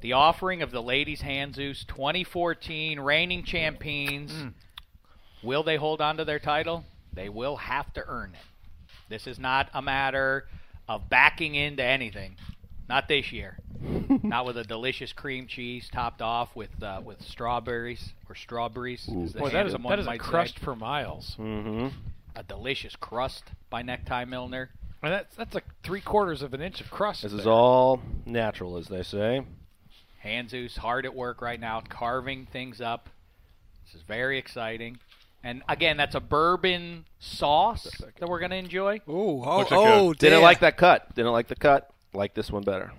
The 0.00 0.12
offering 0.12 0.62
of 0.62 0.70
the 0.70 0.80
Ladies 0.82 1.20
Hanzus 1.22 1.84
2014 1.86 3.00
reigning 3.00 3.42
champions. 3.42 4.32
Will 5.42 5.62
they 5.62 5.76
hold 5.76 6.00
on 6.00 6.16
to 6.18 6.24
their 6.24 6.38
title? 6.38 6.84
They 7.12 7.28
will 7.28 7.56
have 7.56 7.92
to 7.94 8.04
earn 8.06 8.30
it. 8.34 8.40
This 9.08 9.26
is 9.26 9.38
not 9.38 9.68
a 9.74 9.82
matter 9.82 10.46
of 10.88 11.08
backing 11.08 11.54
into 11.56 11.82
anything. 11.82 12.36
Not 12.88 13.08
this 13.08 13.32
year. 13.32 13.58
not 14.22 14.46
with 14.46 14.56
a 14.56 14.64
delicious 14.64 15.12
cream 15.12 15.46
cheese 15.46 15.88
topped 15.92 16.22
off 16.22 16.54
with 16.54 16.82
uh, 16.82 17.00
with 17.04 17.22
strawberries 17.22 18.12
or 18.28 18.34
strawberries. 18.34 19.08
as 19.08 19.32
Boy, 19.32 19.50
that 19.50 19.66
is 19.66 19.74
a, 19.74 19.78
handsome 19.78 19.82
one 19.82 19.98
is 19.98 20.06
a 20.06 20.10
might 20.10 20.22
say. 20.22 20.28
crust 20.28 20.58
for 20.58 20.74
miles. 20.74 21.36
Mm-hmm. 21.38 21.88
A 22.36 22.42
delicious 22.42 22.96
crust 22.96 23.44
by 23.70 23.82
Necktie 23.82 24.24
Milner. 24.24 24.70
And 25.02 25.12
that's 25.12 25.36
that's 25.36 25.54
like 25.54 25.64
three 25.82 26.00
quarters 26.00 26.42
of 26.42 26.54
an 26.54 26.60
inch 26.60 26.80
of 26.80 26.90
crust. 26.90 27.22
This 27.22 27.32
is 27.32 27.46
all 27.46 28.00
natural, 28.26 28.76
as 28.76 28.88
they 28.88 29.02
say. 29.02 29.42
Hanzus 30.24 30.76
hard 30.76 31.06
at 31.06 31.14
work 31.14 31.40
right 31.40 31.60
now, 31.60 31.80
carving 31.88 32.46
things 32.46 32.80
up. 32.80 33.08
This 33.86 33.94
is 33.94 34.02
very 34.02 34.38
exciting. 34.38 34.98
And 35.44 35.62
again, 35.68 35.96
that's 35.96 36.16
a 36.16 36.20
bourbon 36.20 37.04
sauce 37.20 37.88
that 38.18 38.28
we're 38.28 38.40
going 38.40 38.50
to 38.50 38.56
enjoy. 38.56 39.00
oh, 39.06 39.42
oh, 39.44 39.66
oh. 39.70 40.12
Didn't 40.12 40.42
like 40.42 40.60
that 40.60 40.76
cut. 40.76 41.14
Didn't 41.14 41.32
like 41.32 41.46
the 41.46 41.54
cut. 41.54 41.90
Like 42.12 42.34
this 42.34 42.50
one 42.50 42.64
better. 42.64 42.92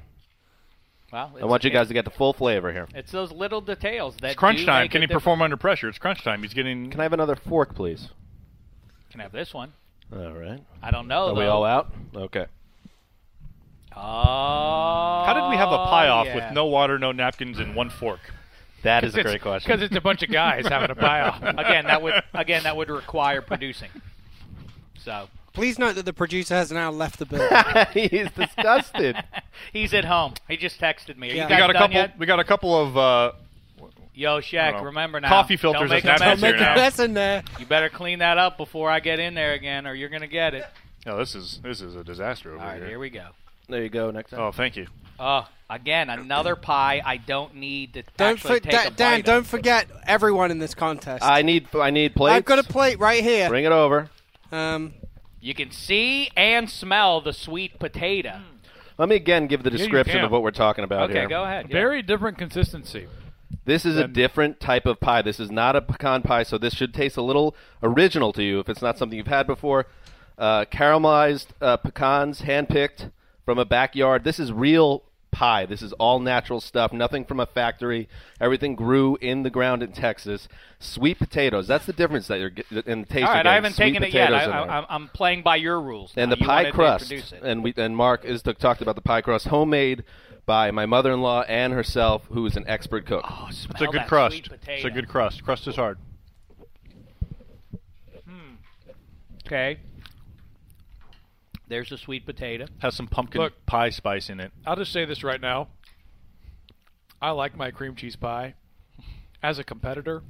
Well, 1.11 1.33
I 1.41 1.45
want 1.45 1.63
you 1.63 1.69
guys 1.71 1.87
to 1.87 1.93
get 1.93 2.05
the 2.05 2.11
full 2.11 2.33
flavor 2.33 2.71
here. 2.71 2.87
It's 2.93 3.11
those 3.11 3.31
little 3.31 3.61
details 3.61 4.15
that 4.21 4.31
It's 4.31 4.35
crunch 4.35 4.59
do 4.59 4.65
time. 4.65 4.83
make 4.83 4.91
Can 4.91 5.01
he 5.01 5.07
difference. 5.07 5.23
perform 5.23 5.41
under 5.41 5.57
pressure? 5.57 5.89
It's 5.89 5.97
crunch 5.97 6.23
time. 6.23 6.43
He's 6.43 6.53
getting. 6.53 6.91
Can 6.91 6.99
I 6.99 7.03
have 7.03 7.13
another 7.13 7.35
fork, 7.35 7.73
please? 7.75 8.09
Can 9.11 9.19
I 9.19 9.23
have 9.23 9.31
this 9.31 9.53
one? 9.53 9.73
All 10.13 10.33
right. 10.33 10.61
I 10.81 10.91
don't 10.91 11.07
know. 11.07 11.29
Are 11.29 11.35
we 11.35 11.45
all 11.45 11.65
out? 11.65 11.91
Okay. 12.15 12.45
Oh. 13.95 15.23
How 15.25 15.33
did 15.33 15.49
we 15.49 15.57
have 15.57 15.71
a 15.71 15.85
pie 15.85 16.07
off 16.07 16.27
yeah. 16.27 16.35
with 16.35 16.53
no 16.53 16.67
water, 16.67 16.99
no 16.99 17.11
napkins, 17.11 17.59
and 17.59 17.75
one 17.75 17.89
fork? 17.89 18.19
That 18.83 19.03
is 19.03 19.15
a 19.15 19.23
great 19.23 19.41
question. 19.41 19.69
Because 19.69 19.83
it's 19.83 19.95
a 19.95 20.01
bunch 20.01 20.23
of 20.23 20.31
guys 20.31 20.65
having 20.67 20.89
a 20.89 20.95
pie 20.95 21.21
off. 21.21 21.41
again, 21.43 21.85
that 21.85 22.01
would 22.01 22.13
again 22.33 22.63
that 22.63 22.77
would 22.77 22.89
require 22.89 23.41
producing. 23.41 23.89
So 24.97 25.27
Please 25.53 25.79
note 25.79 25.95
that 25.95 26.05
the 26.05 26.13
producer 26.13 26.53
has 26.53 26.71
now 26.71 26.91
left 26.91 27.19
the 27.19 27.25
building. 27.25 27.49
He's 28.09 28.29
disgusted. 28.31 29.17
he's 29.73 29.93
at 29.93 30.05
home. 30.05 30.33
He 30.47 30.57
just 30.57 30.79
texted 30.79 31.17
me. 31.17 31.31
Are 31.31 31.35
Yeah. 31.35 31.43
you 31.43 31.47
We 31.47 31.49
guys 31.49 31.59
got 31.59 31.69
a 31.69 31.73
couple. 31.73 31.95
yet? 31.95 32.19
We 32.19 32.25
got 32.25 32.39
a 32.39 32.43
couple 32.43 32.77
of. 32.81 32.97
Uh, 32.97 33.31
Yo, 34.13 34.37
I 34.37 34.41
Shaq, 34.41 34.83
remember 34.83 35.19
now. 35.21 35.29
Coffee 35.29 35.55
filters 35.55 35.81
Don't 35.81 35.89
make 35.89 36.03
a 36.03 36.07
napkins 36.07 36.41
mess. 36.41 36.51
here 36.51 36.59
Make 36.59 36.61
a 36.67 36.75
mess 36.75 36.99
in 36.99 37.13
there. 37.13 37.43
You 37.57 37.65
better 37.65 37.87
clean 37.89 38.19
that 38.19 38.37
up 38.37 38.57
before 38.57 38.91
I 38.91 38.99
get 38.99 39.19
in 39.19 39.33
there 39.33 39.53
again, 39.53 39.87
or 39.87 39.93
you're 39.93 40.09
gonna 40.09 40.27
get 40.27 40.53
it. 40.53 40.65
no, 41.05 41.17
this 41.17 41.35
is 41.35 41.59
this 41.63 41.79
is 41.81 41.95
a 41.95 42.03
disaster 42.03 42.51
over 42.53 42.59
All 42.61 42.67
right, 42.67 42.77
here. 42.79 42.87
here 42.89 42.99
we 42.99 43.09
go. 43.09 43.27
There 43.69 43.81
you 43.81 43.87
go. 43.89 44.11
Next 44.11 44.31
time. 44.31 44.41
Oh, 44.41 44.51
thank 44.51 44.75
you. 44.75 44.87
Oh, 45.21 45.47
again, 45.69 46.09
another 46.09 46.55
pie. 46.57 47.01
I 47.05 47.15
don't 47.17 47.55
need 47.55 47.93
to 47.93 48.03
Don't 48.17 48.33
actually 48.35 48.55
for, 48.59 48.63
take 48.65 48.71
Dan, 48.71 48.87
a 48.87 48.91
Dan, 48.91 49.17
bite 49.19 49.25
don't 49.25 49.37
of. 49.39 49.47
forget 49.47 49.87
everyone 50.05 50.51
in 50.51 50.59
this 50.59 50.73
contest. 50.73 51.23
I 51.23 51.41
need 51.41 51.67
I 51.75 51.89
need 51.89 52.13
plates. 52.13 52.35
I've 52.35 52.45
got 52.45 52.59
a 52.59 52.63
plate 52.63 52.99
right 52.99 53.23
here. 53.23 53.47
Bring 53.47 53.63
it 53.65 53.71
over. 53.71 54.09
Um, 54.51 54.93
You 55.41 55.53
can 55.53 55.71
see 55.71 56.29
and 56.35 56.69
smell 56.69 57.21
the 57.21 57.33
sweet 57.33 57.79
potato. 57.79 58.41
Let 58.97 59.07
me 59.07 59.15
again 59.15 59.47
give 59.47 59.63
the 59.63 59.69
description 59.69 60.17
can. 60.17 60.25
of 60.25 60.31
what 60.31 60.43
we're 60.43 60.51
talking 60.51 60.83
about 60.83 61.09
Okay, 61.09 61.19
here. 61.19 61.27
go 61.29 61.43
ahead. 61.45 61.67
yeah. 61.69 61.73
Very 61.73 62.01
different 62.01 62.37
consistency. 62.37 63.07
This 63.65 63.85
is 63.85 63.97
a 63.97 64.07
different 64.07 64.59
type 64.59 64.85
of 64.85 64.99
pie. 64.99 65.21
This 65.21 65.39
is 65.39 65.49
not 65.49 65.75
a 65.75 65.81
pecan 65.81 66.21
pie, 66.21 66.43
so 66.43 66.57
this 66.57 66.73
should 66.73 66.93
taste 66.93 67.17
a 67.17 67.21
little 67.21 67.55
original 67.81 68.33
to 68.33 68.43
you 68.43 68.59
if 68.59 68.67
it's 68.69 68.81
not 68.81 68.97
something 68.97 69.17
you've 69.17 69.27
had 69.27 69.47
before. 69.47 69.87
Uh, 70.37 70.65
caramelized 70.65 71.47
uh, 71.61 71.77
pecans, 71.77 72.41
hand-picked 72.41 73.09
from 73.45 73.57
a 73.57 73.65
backyard. 73.65 74.23
This 74.23 74.39
is 74.39 74.51
real 74.51 75.03
pie. 75.31 75.65
This 75.65 75.81
is 75.81 75.93
all 75.93 76.19
natural 76.19 76.59
stuff, 76.61 76.91
nothing 76.93 77.25
from 77.25 77.39
a 77.39 77.45
factory. 77.45 78.07
Everything 78.39 78.75
grew 78.75 79.17
in 79.21 79.43
the 79.43 79.49
ground 79.49 79.83
in 79.83 79.91
Texas. 79.91 80.47
Sweet 80.79 81.19
potatoes. 81.19 81.67
That's 81.67 81.85
the 81.85 81.93
difference 81.93 82.27
that 82.27 82.39
you're 82.39 82.49
getting 82.49 82.83
in 82.85 83.01
the 83.01 83.05
taste. 83.07 83.15
All 83.15 83.21
you're 83.21 83.27
right, 83.29 83.37
getting. 83.37 83.51
I 83.51 83.55
haven't 83.55 83.73
Sweet 83.73 83.85
taken 83.85 84.03
it 84.03 84.13
yet. 84.13 84.33
I, 84.33 84.39
potatoes 84.39 84.45
in 84.45 84.51
there. 84.51 84.71
I, 84.71 84.75
I'm- 84.75 84.85
I'm 84.89 85.07
playing 85.09 85.41
by 85.43 85.55
your 85.57 85.81
rules. 85.81 86.13
and 86.15 86.29
now. 86.29 86.35
the 86.35 86.41
You 86.41 86.47
pie 86.47 86.71
crust 86.71 87.13
and 87.43 87.63
we 87.63 87.73
and 87.77 87.95
Mark 87.95 88.25
is 88.25 88.41
talked 88.41 88.81
about 88.81 88.95
the 88.95 89.01
pie 89.01 89.21
crust 89.21 89.47
homemade 89.47 90.03
by 90.45 90.71
my 90.71 90.85
mother-in-law 90.87 91.41
and 91.43 91.73
herself 91.73 92.23
who 92.31 92.45
is 92.45 92.55
an 92.55 92.65
expert 92.67 93.05
cook. 93.05 93.23
Oh, 93.29 93.47
It's 93.49 93.65
a 93.81 93.85
good 93.85 93.93
that 93.93 94.07
crust. 94.07 94.49
It's 94.67 94.85
a 94.85 94.89
good 94.89 95.07
crust. 95.07 95.43
Crust 95.43 95.67
is 95.67 95.75
hard. 95.75 95.97
Hmm. 98.27 98.55
Okay. 99.45 99.79
There's 101.69 101.89
the 101.89 101.97
sweet 101.97 102.25
potato. 102.25 102.65
Has 102.79 102.95
some 102.95 103.07
pumpkin 103.07 103.41
Look. 103.41 103.65
pie 103.65 103.91
spice 103.91 104.29
in 104.29 104.39
it. 104.39 104.51
I'll 104.65 104.75
just 104.75 104.91
say 104.91 105.05
this 105.05 105.23
right 105.23 105.39
now. 105.39 105.69
I 107.21 107.31
like 107.31 107.55
my 107.55 107.69
cream 107.71 107.95
cheese 107.95 108.15
pie. 108.15 108.55
As 109.41 109.57
a 109.59 109.63
competitor, 109.63 110.23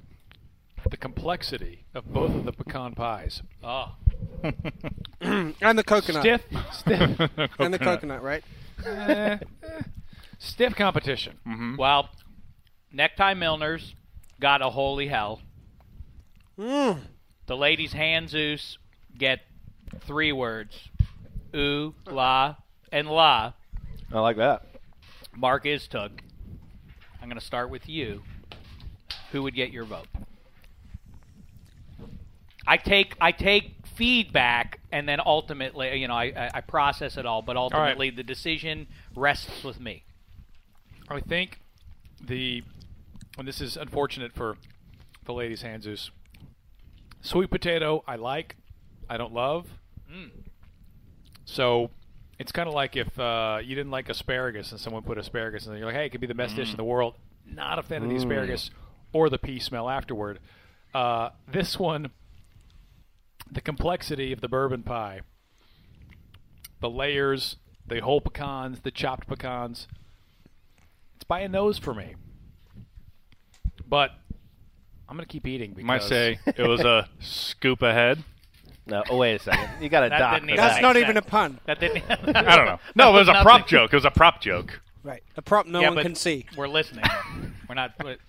the 0.90 0.98
complexity 0.98 1.86
of 1.96 2.06
both 2.14 2.36
of 2.36 2.46
the 2.46 2.52
pecan 2.52 2.94
pies. 2.94 3.42
Oh, 3.64 3.96
and 5.22 5.78
the 5.78 5.84
coconut. 5.84 6.22
Stiff, 6.22 6.42
stiff, 6.72 7.20
And 7.60 7.74
the 7.74 7.80
coconut, 7.80 8.22
right? 8.22 8.44
eh, 8.86 9.38
eh, 9.64 9.82
stiff 10.38 10.76
competition. 10.76 11.38
Mm-hmm. 11.48 11.76
well, 11.78 12.10
Necktie 12.92 13.34
Milners 13.34 13.94
got 14.40 14.62
a 14.62 14.70
holy 14.70 15.08
hell. 15.08 15.42
Mm. 16.58 17.00
The 17.48 17.58
ladies' 17.58 17.94
Hanzus 17.94 18.78
get 19.18 19.40
three 20.02 20.32
words: 20.32 20.90
ooh, 21.56 21.94
la, 22.08 22.56
and 22.92 23.10
la. 23.10 23.54
I 24.12 24.20
like 24.20 24.38
that. 24.38 24.66
Mark 25.36 25.66
Istook. 25.66 26.22
I'm 27.22 27.30
going 27.30 27.40
to 27.40 27.46
start 27.46 27.70
with 27.70 27.88
you. 27.88 28.24
Who 29.32 29.44
would 29.44 29.54
get 29.56 29.72
your 29.72 29.84
vote? 29.84 30.08
I 32.66 32.78
take 32.78 33.16
I 33.20 33.32
take 33.32 33.76
feedback 33.96 34.80
and 34.92 35.10
then 35.10 35.20
ultimately, 35.26 35.98
you 35.98 36.08
know, 36.08 36.14
I, 36.14 36.26
I, 36.26 36.50
I 36.56 36.62
process 36.62 37.18
it 37.18 37.26
all, 37.26 37.42
but 37.42 37.58
ultimately 37.58 38.10
the 38.12 38.24
decision 38.24 38.88
rests 39.16 39.64
with 39.64 39.80
me. 39.80 40.04
I 41.10 41.20
think 41.20 41.60
the, 42.26 42.64
and 43.38 43.48
this 43.48 43.60
is 43.60 43.76
unfortunate 43.76 44.34
for 44.34 44.56
the 45.26 45.34
ladies' 45.34 45.64
Hanzus. 45.64 46.12
Sweet 47.22 47.50
potato, 47.50 48.04
I 48.08 48.16
like, 48.16 48.56
I 49.10 49.18
don't 49.18 49.34
love. 49.34 49.68
Hmm. 50.10 50.28
So 51.50 51.90
it's 52.38 52.52
kind 52.52 52.68
of 52.70 52.76
like 52.76 52.96
if 52.96 53.20
uh, 53.20 53.60
you 53.64 53.76
didn't 53.76 53.92
like 53.92 54.08
asparagus 54.08 54.72
and 54.72 54.80
someone 54.80 55.02
put 55.02 55.18
asparagus 55.18 55.66
and 55.66 55.76
you're 55.78 55.88
like, 55.88 55.96
hey, 55.96 56.06
it 56.06 56.10
could 56.10 56.22
be 56.22 56.28
the 56.28 56.36
best 56.36 56.56
dish 56.56 56.70
in 56.72 56.78
the 56.78 56.84
world. 56.84 57.16
Not 57.46 57.80
a 57.80 57.84
fan 57.84 58.04
of 58.04 58.10
the 58.10 58.16
asparagus 58.16 58.70
or 59.14 59.30
the 59.30 59.40
pea 59.40 59.60
smell 59.60 59.90
afterward. 59.90 60.40
Uh, 60.94 61.30
this 61.52 61.80
one, 61.80 62.12
the 63.52 63.62
complexity 63.62 64.32
of 64.32 64.42
the 64.42 64.48
bourbon 64.48 64.84
pie, 64.84 65.22
the 66.82 66.90
layers, 66.90 67.56
the 67.88 68.00
whole 68.00 68.22
pecans, 68.22 68.82
the 68.82 68.92
chopped 68.92 69.28
pecans, 69.28 69.88
it's 71.16 71.24
by 71.24 71.40
a 71.40 71.48
nose 71.50 71.80
for 71.80 71.96
me. 71.96 72.14
But 73.88 74.12
I'm 75.08 75.16
going 75.18 75.26
to 75.26 75.32
keep 75.32 75.48
eating 75.48 75.72
because 75.72 75.88
Might 75.88 76.04
say 76.04 76.40
it 76.46 76.68
was 76.68 76.82
a 76.82 77.10
scoop 77.20 77.82
ahead. 77.82 78.24
No, 78.90 79.04
oh 79.10 79.18
wait 79.18 79.36
a 79.36 79.40
second. 79.40 79.70
You 79.82 79.90
got 79.90 80.02
to 80.02 80.10
That 80.10 80.20
dock 80.20 80.34
didn't 80.36 80.48
for 80.50 80.54
even 80.54 80.58
That's 80.58 80.76
that. 80.76 80.82
make 80.82 80.82
not 80.82 80.96
sense. 80.96 81.04
even 81.04 81.18
a 81.18 81.22
pun. 81.22 81.60
That 81.66 81.80
didn't. 81.80 82.04
I 82.36 82.56
don't 82.56 82.66
know. 82.66 82.80
No, 82.96 83.10
it 83.16 83.20
was 83.20 83.28
a 83.28 83.34
prop 83.44 83.68
joke. 83.68 83.94
It 83.94 83.96
was 83.98 84.06
a 84.06 84.12
prop 84.12 84.42
joke. 84.42 84.82
Right. 85.04 85.24
A 85.38 85.42
prop 85.42 85.66
no 85.66 85.80
Yeah, 85.80 85.88
one 85.90 85.96
but 85.96 86.02
can 86.04 86.16
see. 86.16 86.46
We're 86.58 86.68
listening. 86.68 87.06
We're 87.68 87.76
not. 87.76 87.94
But, 87.98 88.20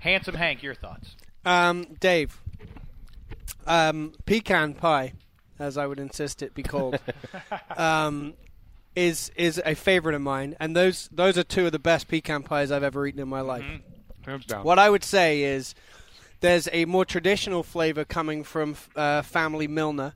Handsome 0.00 0.34
Hank, 0.36 0.62
your 0.62 0.74
thoughts? 0.74 1.16
Um, 1.44 1.86
Dave. 2.00 2.40
Um, 3.66 4.14
pecan 4.26 4.74
pie, 4.74 5.12
as 5.58 5.76
I 5.76 5.86
would 5.86 6.00
insist 6.00 6.42
it 6.42 6.54
be 6.54 6.62
called, 6.62 6.98
um, 7.76 8.34
is 8.96 9.30
is 9.36 9.60
a 9.64 9.74
favorite 9.74 10.14
of 10.14 10.22
mine, 10.22 10.56
and 10.58 10.74
those 10.74 11.08
those 11.12 11.36
are 11.38 11.42
two 11.44 11.66
of 11.66 11.72
the 11.72 11.78
best 11.78 12.08
pecan 12.08 12.42
pies 12.42 12.70
I've 12.72 12.82
ever 12.82 13.06
eaten 13.06 13.20
in 13.20 13.28
my 13.28 13.40
life. 13.42 13.64
Hands 14.26 14.44
down. 14.46 14.64
What 14.64 14.78
I 14.78 14.88
would 14.90 15.04
say 15.04 15.42
is 15.42 15.74
there's 16.40 16.68
a 16.72 16.84
more 16.86 17.04
traditional 17.04 17.62
flavor 17.62 18.04
coming 18.04 18.44
from 18.44 18.76
uh, 18.96 19.22
Family 19.22 19.68
Milner, 19.68 20.14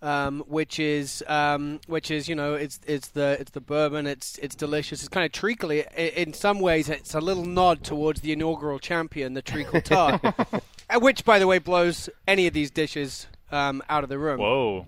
um, 0.00 0.40
which 0.48 0.78
is 0.80 1.22
um, 1.28 1.80
which 1.86 2.10
is 2.10 2.28
you 2.28 2.34
know 2.34 2.54
it's 2.54 2.80
it's 2.86 3.08
the 3.08 3.36
it's 3.40 3.52
the 3.52 3.60
bourbon. 3.60 4.06
It's 4.06 4.38
it's 4.38 4.54
delicious. 4.54 5.00
It's 5.00 5.08
kind 5.08 5.24
of 5.24 5.32
treacly. 5.32 5.84
In 5.96 6.32
some 6.32 6.58
ways, 6.60 6.88
it's 6.88 7.14
a 7.14 7.20
little 7.20 7.44
nod 7.44 7.84
towards 7.84 8.20
the 8.20 8.32
inaugural 8.32 8.78
champion, 8.78 9.34
the 9.34 9.42
treacle 9.42 9.80
tart, 9.82 10.20
uh, 10.24 11.00
which 11.00 11.24
by 11.24 11.38
the 11.38 11.46
way 11.46 11.58
blows 11.58 12.08
any 12.26 12.46
of 12.46 12.52
these 12.54 12.70
dishes 12.70 13.26
um, 13.52 13.82
out 13.88 14.02
of 14.02 14.08
the 14.10 14.18
room. 14.18 14.38
Whoa. 14.40 14.86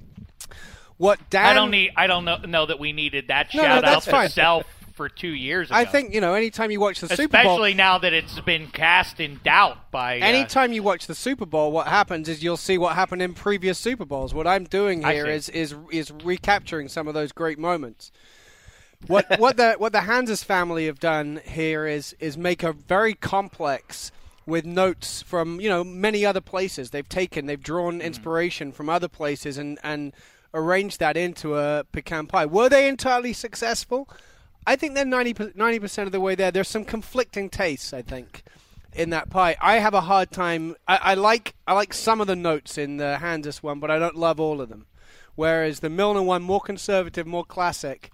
What 0.97 1.19
Dan? 1.31 1.47
I 1.47 1.55
don't 1.55 1.71
need. 1.71 1.91
I 1.97 2.07
don't 2.07 2.25
know, 2.25 2.37
know 2.39 2.67
that 2.67 2.79
we 2.79 2.93
needed 2.93 3.29
that 3.29 3.53
No, 3.55 3.63
no, 3.63 3.69
shout 3.69 3.79
out 3.79 3.85
that's 3.85 4.05
to 4.07 4.11
fine. 4.11 4.29
self 4.29 4.65
for 4.95 5.09
two 5.09 5.29
years 5.29 5.69
ago. 5.69 5.77
I 5.77 5.85
think 5.85 6.15
you 6.15 6.21
know. 6.21 6.35
Anytime 6.35 6.71
you 6.71 6.81
watch 6.81 7.01
the 7.01 7.09
Super 7.09 7.43
Bowl, 7.43 7.53
especially 7.55 7.75
now 7.75 7.99
that 7.99 8.13
it's 8.13 8.41
been 8.41 8.69
cast 8.69 9.21
in 9.21 9.41
doubt 9.45 9.91
by. 9.91 10.21
Uh, 10.21 10.25
Anytime 10.25 10.73
you 10.73 10.83
watch 10.83 11.07
the 11.07 11.15
Super 11.15 11.47
Bowl, 11.47 11.73
what 11.73 11.89
happens 11.89 12.29
is 12.29 12.43
you'll 12.43 12.57
see 12.57 12.79
what 12.79 12.95
happened 12.95 13.21
in 13.21 13.35
previous 13.35 13.79
Super 13.79 14.05
Bowls. 14.05 14.33
What 14.33 14.47
I'm 14.47 14.65
doing 14.65 15.03
here 15.03 15.27
is 15.27 15.49
is 15.49 15.75
is 15.91 16.11
recapturing 16.11 16.89
some 16.89 17.09
of 17.09 17.15
those 17.15 17.33
great 17.33 17.59
moments. 17.59 18.13
What 19.07 19.27
what 19.39 19.57
the 19.57 19.75
what 19.75 19.93
the 19.93 20.01
Hanzus 20.01 20.45
family 20.45 20.87
have 20.87 21.01
done 21.01 21.41
here 21.45 21.87
is 21.87 22.15
is 22.21 22.39
make 22.39 22.63
a 22.63 22.73
very 22.73 23.15
complex 23.15 24.13
with 24.47 24.65
notes 24.65 25.23
from 25.23 25.61
you 25.61 25.69
know 25.69 25.83
many 25.83 26.25
other 26.25 26.41
places. 26.41 26.91
They've 26.91 27.09
taken 27.09 27.47
they've 27.47 27.63
drawn 27.63 28.01
inspiration 28.01 28.73
from 28.73 28.89
other 28.89 29.09
places 29.09 29.59
and 29.59 29.79
and 29.83 30.13
arranged 30.53 31.01
that 31.01 31.17
into 31.17 31.57
a 31.57 31.85
pecan 31.91 32.29
pie. 32.29 32.47
Were 32.47 32.69
they 32.69 32.89
entirely 32.89 33.33
successful? 33.33 34.09
I 34.67 34.77
think 34.77 34.95
they're 34.95 35.05
90 35.05 35.35
percent 35.79 36.07
of 36.07 36.13
the 36.13 36.21
way 36.21 36.35
there. 36.35 36.51
There's 36.51 36.69
some 36.69 36.85
conflicting 36.85 37.51
tastes. 37.51 37.93
I 37.93 38.03
think 38.03 38.43
in 38.95 39.11
that 39.11 39.29
pie. 39.31 39.57
I 39.61 39.79
have 39.79 39.95
a 39.95 40.03
hard 40.03 40.31
time. 40.31 40.77
I, 40.87 40.99
I 41.03 41.15
like 41.15 41.55
I 41.67 41.73
like 41.75 41.93
some 41.93 42.21
of 42.21 42.27
the 42.27 42.37
notes 42.37 42.79
in 42.79 42.97
the 42.97 43.19
Hanzus 43.21 43.63
one, 43.63 43.81
but 43.81 43.91
I 43.91 43.99
don't 43.99 44.17
love 44.17 44.39
all 44.41 44.61
of 44.61 44.69
them. 44.69 44.87
Whereas 45.35 45.81
the 45.81 45.91
Milner 45.91 46.23
one, 46.23 46.43
more 46.43 46.61
conservative, 46.61 47.27
more 47.27 47.45
classic. 47.45 48.11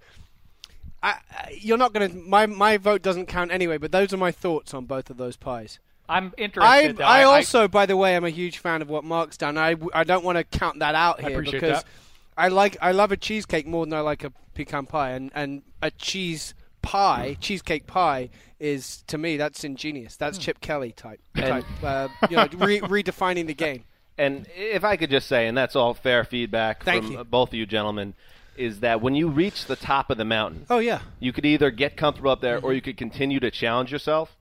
I, 1.03 1.15
I- 1.31 1.57
you're 1.59 1.77
not 1.77 1.93
going 1.93 2.09
to. 2.11 2.15
My 2.17 2.45
my 2.47 2.77
vote 2.77 3.01
doesn't 3.01 3.27
count 3.27 3.51
anyway. 3.51 3.77
But 3.77 3.91
those 3.91 4.13
are 4.13 4.17
my 4.17 4.31
thoughts 4.31 4.73
on 4.73 4.85
both 4.85 5.09
of 5.09 5.17
those 5.17 5.37
pies. 5.37 5.79
I'm 6.09 6.33
interested. 6.37 6.97
though. 6.97 7.05
I 7.05 7.23
also, 7.23 7.67
by 7.69 7.85
the 7.85 7.95
way, 7.95 8.15
I'm 8.17 8.25
a 8.25 8.29
huge 8.29 8.57
fan 8.57 8.81
of 8.81 8.89
what 8.89 9.05
Mark's 9.05 9.37
done. 9.37 9.57
I, 9.57 9.75
I 9.93 10.03
don't 10.03 10.25
want 10.25 10.37
to 10.37 10.43
count 10.43 10.79
that 10.79 10.93
out 10.93 11.19
I 11.23 11.29
here 11.29 11.39
appreciate 11.39 11.61
because 11.61 11.83
that. 11.83 11.89
I 12.37 12.47
like 12.47 12.77
I 12.81 12.91
love 12.91 13.11
a 13.11 13.17
cheesecake 13.17 13.67
more 13.67 13.85
than 13.85 13.93
I 13.93 14.01
like 14.01 14.23
a 14.23 14.31
pecan 14.53 14.85
pie, 14.85 15.11
and 15.11 15.31
and 15.35 15.61
a 15.81 15.91
cheese 15.91 16.53
pie, 16.81 17.37
cheesecake 17.39 17.85
pie, 17.87 18.29
is 18.59 19.03
to 19.07 19.17
me 19.17 19.37
that's 19.37 19.63
ingenious. 19.63 20.15
That's 20.17 20.37
Hmm. 20.37 20.41
Chip 20.43 20.61
Kelly 20.61 20.91
type, 20.91 21.19
And- 21.35 21.45
type 21.45 21.65
uh, 21.83 22.07
you 22.29 22.37
know, 22.37 22.47
re- 22.57 22.81
redefining 22.81 23.47
the 23.47 23.53
game. 23.53 23.83
And 24.17 24.45
if 24.55 24.83
I 24.83 24.97
could 24.97 25.09
just 25.09 25.27
say, 25.27 25.47
and 25.47 25.57
that's 25.57 25.75
all 25.75 25.93
fair 25.93 26.23
feedback 26.23 26.83
Thank 26.83 27.03
from 27.05 27.11
you. 27.13 27.19
uh, 27.19 27.23
both 27.23 27.49
of 27.49 27.53
you 27.55 27.65
gentlemen, 27.65 28.13
is 28.57 28.81
that 28.81 29.01
when 29.01 29.15
you 29.15 29.29
reach 29.29 29.65
the 29.65 29.75
top 29.75 30.09
of 30.09 30.17
the 30.17 30.25
mountain, 30.25 30.65
Oh 30.69 30.79
yeah, 30.79 31.01
you 31.19 31.31
could 31.33 31.45
either 31.45 31.71
get 31.71 31.97
comfortable 31.97 32.31
up 32.31 32.41
there 32.41 32.59
or 32.59 32.73
you 32.73 32.81
could 32.81 32.97
continue 32.97 33.39
to 33.39 33.49
challenge 33.51 33.91
yourself. 33.91 34.35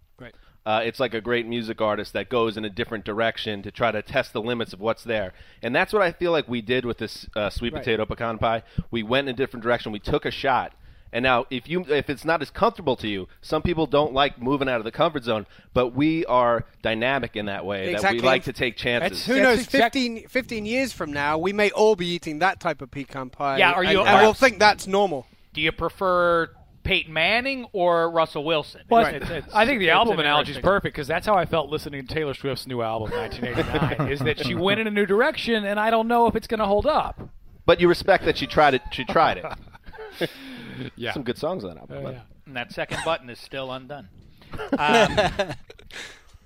Right. 0.70 0.78
Uh, 0.78 0.80
it's 0.86 1.00
like 1.00 1.14
a 1.14 1.20
great 1.20 1.46
music 1.46 1.80
artist 1.80 2.12
that 2.12 2.28
goes 2.28 2.56
in 2.56 2.64
a 2.64 2.70
different 2.70 3.04
direction 3.04 3.62
to 3.62 3.70
try 3.70 3.90
to 3.90 4.02
test 4.02 4.32
the 4.32 4.40
limits 4.42 4.72
of 4.72 4.80
what's 4.80 5.04
there, 5.04 5.32
and 5.62 5.74
that's 5.74 5.92
what 5.92 6.02
I 6.02 6.12
feel 6.12 6.32
like 6.32 6.48
we 6.48 6.60
did 6.60 6.84
with 6.84 6.98
this 6.98 7.26
uh, 7.36 7.50
sweet 7.50 7.72
Right. 7.72 7.80
potato 7.82 8.04
pecan 8.06 8.38
pie. 8.38 8.62
We 8.90 9.02
went 9.02 9.28
in 9.28 9.34
a 9.34 9.36
different 9.36 9.62
direction. 9.62 9.92
We 9.92 9.98
took 9.98 10.24
a 10.24 10.30
shot, 10.30 10.72
and 11.12 11.22
now 11.22 11.46
if 11.50 11.68
you 11.68 11.84
if 11.88 12.08
it's 12.10 12.24
not 12.24 12.40
as 12.42 12.50
comfortable 12.50 12.96
to 12.96 13.08
you, 13.08 13.26
some 13.42 13.62
people 13.62 13.86
don't 13.86 14.12
like 14.12 14.40
moving 14.40 14.68
out 14.68 14.78
of 14.78 14.84
the 14.84 14.92
comfort 14.92 15.24
zone, 15.24 15.46
but 15.74 15.88
we 15.94 16.24
are 16.26 16.64
dynamic 16.82 17.36
in 17.36 17.46
that 17.46 17.64
way 17.66 17.86
that 17.86 17.92
Exactly. 17.94 18.20
we 18.20 18.26
like 18.26 18.44
to 18.44 18.52
take 18.52 18.76
chances. 18.76 19.26
Who 19.26 19.40
knows? 19.40 19.66
15, 19.66 20.28
15 20.28 20.66
years 20.66 20.92
from 20.92 21.12
now, 21.12 21.36
we 21.38 21.52
may 21.52 21.70
all 21.70 21.96
be 21.96 22.06
eating 22.06 22.38
that 22.40 22.60
type 22.60 22.80
of 22.82 22.90
pecan 22.90 23.30
pie. 23.30 23.58
Yeah, 23.58 23.72
are 23.72 23.82
you- 23.84 24.00
And, 24.00 24.08
and 24.08 24.20
we'll 24.22 24.34
think 24.34 24.58
that's 24.58 24.86
normal. 24.86 25.26
Do 25.52 25.60
you 25.60 25.72
prefer 25.72 26.50
Peyton 26.82 27.12
Manning 27.12 27.66
or 27.72 28.10
Russell 28.10 28.42
Wilson? 28.44 28.82
Well, 28.88 29.06
It's- 29.06 29.22
it's- 29.30 29.50
I 29.54 29.66
think 29.66 29.80
the 29.80 29.88
it's 29.88 29.94
album 29.94 30.14
an 30.18 30.26
analogy 30.26 30.52
is 30.52 30.58
perfect 30.58 30.94
because 30.94 31.06
that's 31.06 31.26
how 31.26 31.34
I 31.34 31.44
felt 31.44 31.68
listening 31.70 32.06
to 32.06 32.14
Taylor 32.14 32.34
Swift's 32.34 32.66
new 32.66 32.80
album, 32.82 33.10
1989. 33.10 34.10
is 34.12 34.20
that 34.20 34.44
she 34.44 34.54
went 34.54 34.80
in 34.80 34.86
a 34.86 34.90
new 34.90 35.06
direction, 35.06 35.64
and 35.64 35.78
I 35.78 35.90
don't 35.90 36.08
know 36.08 36.26
if 36.26 36.34
it's 36.36 36.46
going 36.46 36.60
to 36.60 36.66
hold 36.66 36.86
up. 36.86 37.20
But 37.66 37.80
you 37.80 37.88
respect 37.88 38.24
that 38.24 38.38
she 38.38 38.46
tried 38.46 38.74
it. 38.74 38.82
She 38.92 39.04
tried 39.04 39.38
it. 39.38 40.30
Yeah. 40.96 41.12
Some 41.12 41.24
good 41.24 41.36
songs 41.36 41.62
on 41.62 41.74
that 41.74 41.80
album. 41.80 41.98
Uh, 41.98 42.00
but- 42.02 42.12
yeah. 42.14 42.20
And 42.46 42.56
that 42.56 42.72
second 42.72 43.00
button 43.04 43.28
is 43.28 43.38
still 43.38 43.70
undone. 43.70 44.08
Um, 44.78 45.54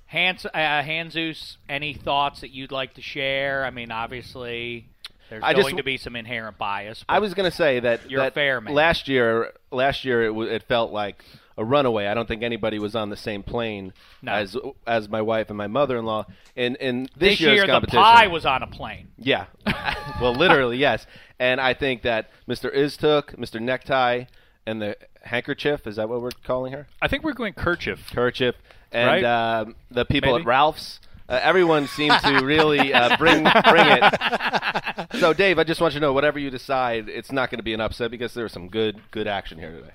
Hans, 0.07 0.45
uh, 0.47 0.51
Hanzus, 0.55 1.57
any 1.69 1.95
thoughts 1.95 2.41
that 2.43 2.51
you'd 2.51 2.71
like 2.73 2.95
to 2.95 3.03
share? 3.03 3.65
I 3.65 3.71
mean, 3.71 3.91
obviously, 3.91 4.89
there's 5.35 5.45
I 5.45 5.53
going 5.53 5.65
just- 5.67 5.77
to 5.79 5.83
be 5.83 5.97
some 5.97 6.17
inherent 6.17 6.57
bias. 6.59 7.05
I 7.09 7.19
was 7.19 7.35
going 7.35 7.51
to 7.51 7.57
say 7.57 7.81
that 7.81 8.11
You're 8.11 8.21
a 8.21 8.25
that 8.25 8.35
fair 8.35 8.61
man. 8.61 8.73
Last 8.75 9.09
year, 9.09 9.53
last 9.71 10.05
year 10.05 10.25
it, 10.25 10.29
w- 10.29 10.51
it 10.51 10.63
felt 10.65 10.93
like 10.93 11.25
a 11.57 11.65
runaway. 11.65 12.07
I 12.07 12.15
don't 12.15 12.27
think 12.27 12.43
anybody 12.43 12.79
was 12.79 12.95
on 12.97 13.11
the 13.11 13.17
same 13.17 13.43
plane 13.43 13.93
No. 14.23 14.33
as 14.33 14.57
as 14.87 15.09
my 15.09 15.21
wife 15.23 15.49
and 15.51 15.59
my 15.59 15.67
mother-in-law. 15.69 16.27
And 16.57 16.77
in 16.77 17.03
this, 17.17 17.39
this 17.39 17.41
year's 17.41 17.57
year 17.67 17.81
the 17.81 17.87
pie 17.87 18.27
was 18.29 18.45
on 18.47 18.63
a 18.63 18.67
plane. 18.67 19.09
yeah, 19.19 19.47
well, 20.21 20.35
literally 20.35 20.79
yes. 20.79 21.07
And 21.39 21.61
I 21.61 21.75
think 21.75 22.03
that 22.03 22.31
Mr. 22.49 22.73
Istook, 22.75 23.37
Mr. 23.37 23.61
Necktie, 23.61 24.25
and 24.67 24.81
the 24.83 24.97
handkerchief 25.23 25.87
is 25.87 25.97
that 25.97 26.09
what 26.09 26.21
we're 26.23 26.31
calling 26.45 26.73
her? 26.73 26.87
I 27.03 27.09
think 27.09 27.23
we're 27.25 27.33
going 27.35 27.53
kerchief. 27.55 28.11
Kerchief 28.13 28.55
and 28.93 29.23
Right? 29.23 29.25
um, 29.25 29.75
the 29.91 30.05
people 30.05 30.33
Maybe. 30.33 30.43
at 30.43 30.47
Ralph's. 30.47 31.01
Uh, 31.29 31.41
everyone 31.43 31.87
seemed 31.89 32.19
to 32.23 32.45
really 32.45 32.93
uh, 32.93 33.17
bring 33.17 33.45
bring 33.45 33.87
it. 33.89 35.19
So, 35.19 35.33
Dave, 35.33 35.59
I 35.59 35.65
just 35.65 35.81
want 35.81 35.95
you 35.95 36.01
to 36.01 36.07
know, 36.07 36.13
whatever 36.13 36.39
you 36.39 36.51
decide, 36.51 37.09
it's 37.09 37.33
not 37.33 37.51
going 37.51 37.59
to 37.59 37.63
be 37.65 37.73
an 37.75 37.81
upset 37.81 38.11
because 38.11 38.35
there's 38.35 38.53
some 38.53 38.69
good 38.69 39.01
good 39.11 39.27
action 39.27 39.59
here 39.59 39.73
today. 39.73 39.91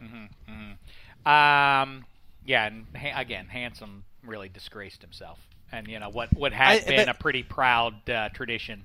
Um, 1.25 2.05
yeah, 2.45 2.65
and 2.67 2.86
ha- 2.95 3.19
again, 3.19 3.45
Handsome 3.47 4.03
really 4.25 4.49
disgraced 4.49 5.01
himself, 5.01 5.38
and 5.71 5.88
you 5.88 5.99
know 5.99 6.09
what 6.09 6.34
what 6.36 6.51
had 6.53 6.82
I- 6.82 6.86
been 6.86 7.05
but- 7.05 7.15
a 7.15 7.19
pretty 7.19 7.43
proud 7.43 8.09
uh, 8.09 8.30
tradition 8.30 8.84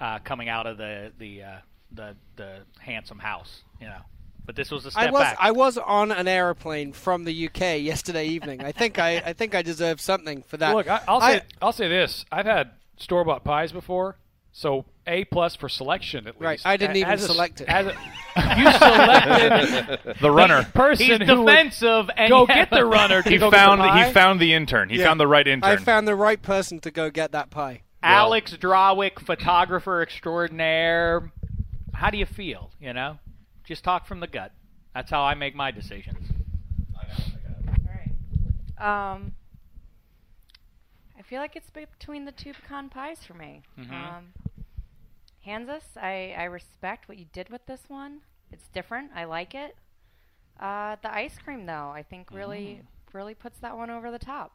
uh, 0.00 0.18
coming 0.20 0.48
out 0.48 0.66
of 0.66 0.78
the 0.78 1.12
the 1.18 1.42
uh, 1.42 1.56
the 1.92 2.16
the 2.36 2.58
Handsome 2.78 3.18
house, 3.18 3.62
you 3.80 3.86
know. 3.86 4.00
But 4.46 4.56
this 4.56 4.70
was 4.70 4.84
a 4.86 4.90
step 4.90 5.08
I 5.08 5.10
was 5.10 5.20
back. 5.22 5.36
I 5.38 5.50
was 5.52 5.78
on 5.78 6.10
an 6.10 6.26
aeroplane 6.26 6.92
from 6.92 7.24
the 7.24 7.46
UK 7.48 7.80
yesterday 7.82 8.26
evening. 8.26 8.62
I 8.64 8.72
think 8.72 8.98
I, 8.98 9.18
I 9.18 9.32
think 9.32 9.54
I 9.54 9.62
deserve 9.62 10.00
something 10.00 10.42
for 10.42 10.56
that. 10.56 10.74
Look, 10.74 10.88
I, 10.88 11.00
I'll 11.06 11.20
say 11.20 11.42
I'll 11.62 11.72
say 11.72 11.88
this: 11.88 12.24
I've 12.32 12.46
had 12.46 12.72
store 12.96 13.24
bought 13.24 13.44
pies 13.44 13.70
before, 13.70 14.16
so 14.52 14.86
A 15.06 15.24
plus 15.26 15.54
for 15.54 15.68
selection 15.68 16.26
at 16.26 16.34
least. 16.34 16.42
Right, 16.42 16.60
I 16.64 16.76
didn't 16.76 16.96
A- 16.96 17.00
even 17.00 17.12
as 17.12 17.20
a 17.22 17.24
s- 17.26 17.30
select 17.30 17.60
it. 17.60 17.68
As 17.68 17.86
a, 17.86 17.94
you 18.58 18.72
selected 18.72 20.16
The 20.20 20.30
runner. 20.30 20.64
person 20.74 21.06
He's 21.20 21.28
who 21.28 21.42
would 21.42 21.46
defensive, 21.50 22.10
and 22.16 22.30
go 22.30 22.46
get 22.46 22.70
the 22.70 22.84
runner. 22.84 23.22
He 23.22 23.38
go 23.38 23.50
get 23.50 23.50
the 23.50 23.56
found 23.56 24.04
he 24.06 24.12
found 24.12 24.40
the 24.40 24.52
intern. 24.52 24.88
He 24.88 24.98
Yeah. 24.98 25.04
found 25.04 25.20
the 25.20 25.28
right 25.28 25.46
intern. 25.46 25.70
I 25.70 25.76
found 25.76 26.08
the 26.08 26.16
right 26.16 26.40
person 26.42 26.80
to 26.80 26.90
go 26.90 27.10
get 27.10 27.32
that 27.32 27.50
pie. 27.50 27.82
Alex 28.02 28.56
Drawick, 28.56 29.20
photographer 29.20 30.00
extraordinaire. 30.02 31.30
How 31.94 32.10
do 32.10 32.18
you 32.18 32.26
feel? 32.26 32.70
You 32.80 32.94
know, 32.94 33.18
just 33.70 33.84
talk 33.84 34.04
from 34.06 34.18
the 34.20 34.26
gut. 34.26 34.52
That's 34.94 35.10
how 35.10 35.22
I 35.22 35.34
make 35.34 35.54
my 35.54 35.70
decisions. 35.70 36.26
Um, 38.78 39.32
I 41.18 41.22
feel 41.28 41.40
like 41.40 41.54
it's 41.54 41.70
between 41.70 42.24
the 42.24 42.32
two 42.32 42.52
pecan 42.52 42.88
pies 42.88 43.18
for 43.26 43.34
me. 43.34 43.62
Mhm. 43.78 43.92
Um, 43.92 44.32
Hanzus, 45.46 45.96
I, 45.96 46.34
I 46.36 46.44
respect 46.44 47.08
what 47.08 47.18
you 47.18 47.26
did 47.32 47.48
with 47.50 47.64
this 47.66 47.82
one. 47.88 48.20
It's 48.50 48.66
different. 48.74 49.10
I 49.14 49.24
like 49.24 49.54
it. 49.54 49.76
Uh, 50.58 50.96
the 51.02 51.14
ice 51.14 51.38
cream, 51.38 51.66
though, 51.66 51.90
I 51.94 52.02
think 52.02 52.30
really 52.32 52.82
really 53.12 53.34
puts 53.34 53.58
that 53.60 53.76
one 53.76 53.90
over 53.90 54.10
the 54.10 54.18
top. 54.18 54.52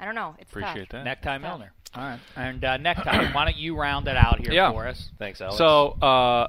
I 0.00 0.04
don't 0.04 0.14
know. 0.14 0.34
It's 0.38 0.50
Appreciate 0.50 0.90
tough. 0.90 0.98
that. 0.98 1.04
Necktie 1.04 1.36
It's. 1.36 1.42
Milner. 1.42 1.72
All 1.94 2.02
right. 2.02 2.20
And 2.36 2.64
uh, 2.64 2.76
Necktie, 2.78 3.32
why 3.32 3.44
don't 3.44 3.56
you 3.56 3.76
round 3.78 4.08
it 4.08 4.16
out 4.16 4.40
here 4.40 4.52
Yeah. 4.52 4.72
for 4.72 4.86
us? 4.88 5.10
Thanks, 5.18 5.40
Alex. 5.40 5.56
So, 5.58 5.90
uh, 6.02 6.48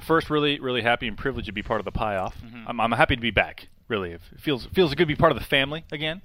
first, 0.00 0.30
really, 0.30 0.60
really 0.60 0.82
happy 0.82 1.08
and 1.08 1.16
privileged 1.16 1.46
to 1.46 1.52
be 1.52 1.62
part 1.62 1.80
of 1.80 1.84
the 1.84 1.92
pie 1.92 2.16
off. 2.16 2.36
Mm-hmm. 2.44 2.64
I'm, 2.68 2.80
I'm 2.80 2.92
happy 2.92 3.16
to 3.16 3.20
be 3.22 3.30
back. 3.30 3.68
Really, 3.88 4.12
it 4.12 4.20
feels 4.38 4.66
feels 4.66 4.90
good 4.90 4.98
to 5.04 5.06
be 5.06 5.16
part 5.16 5.32
of 5.32 5.38
the 5.38 5.44
family 5.44 5.84
again. 5.90 6.22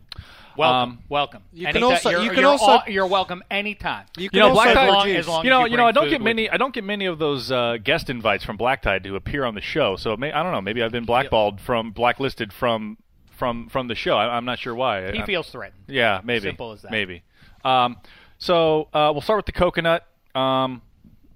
Welcome, 0.57 0.91
Um, 0.91 0.99
welcome. 1.09 1.43
You 1.51 1.67
can 1.67 1.83
also- 1.83 2.09
you're, 2.11 2.21
you 2.21 2.29
can 2.29 2.39
you're 2.39 2.49
also- 2.49 2.65
all- 2.65 2.83
you're 2.87 3.07
welcome 3.07 3.43
anytime. 3.51 4.05
You 4.17 4.29
You 4.31 4.39
know, 4.39 4.49
also 4.49 4.61
Black 4.63 4.73
Tide- 4.75 4.87
as 4.87 4.93
long, 4.93 5.09
as 5.09 5.27
long 5.27 5.43
you 5.45 5.49
as 5.49 5.51
know, 5.51 5.65
you, 5.65 5.71
you 5.71 5.77
know, 5.77 5.85
I 5.87 5.91
don't 5.91 6.09
get 6.09 6.21
many. 6.21 6.49
I 6.49 6.55
don't 6.57 6.73
get 6.73 6.83
many 6.85 7.07
of 7.07 7.19
those 7.19 7.51
uh, 7.51 7.77
guest 7.83 8.09
invites 8.09 8.45
from 8.45 8.55
Black 8.55 8.81
Tide 8.81 9.03
to 9.03 9.15
appear 9.15 9.43
on 9.45 9.53
the 9.55 9.61
show. 9.61 9.95
So 9.97 10.15
may, 10.15 10.31
I 10.31 10.43
don't 10.43 10.51
know. 10.53 10.61
Maybe 10.61 10.81
I've 10.81 10.91
been 10.93 11.03
blackballed 11.05 11.59
from 11.59 11.91
blacklisted 11.91 12.53
from 12.53 12.97
from 13.31 13.67
from 13.67 13.87
the 13.89 13.95
show. 13.95 14.15
I, 14.15 14.37
I'm 14.37 14.45
not 14.45 14.59
sure 14.59 14.73
why. 14.75 15.11
He 15.11 15.19
I- 15.19 15.25
feels 15.25 15.49
threatened. 15.49 15.83
Yeah, 15.87 16.21
maybe. 16.23 16.43
Simple 16.43 16.71
as 16.71 16.83
that. 16.83 16.91
Maybe. 16.91 17.23
Um, 17.65 17.97
so 18.37 18.87
uh, 18.93 19.09
we'll 19.11 19.21
start 19.21 19.39
with 19.39 19.47
the 19.47 19.51
coconut. 19.53 20.05
Um, 20.35 20.81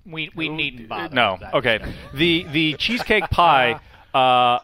We 0.10 0.32
we 0.36 0.50
needn't 0.50 0.88
bother. 0.90 1.14
no. 1.16 1.38
Okay. 1.54 1.80
The 2.14 2.44
the 2.52 2.74
cheesecake 2.74 3.30
pie. 3.30 3.80
Uh, 4.14 4.60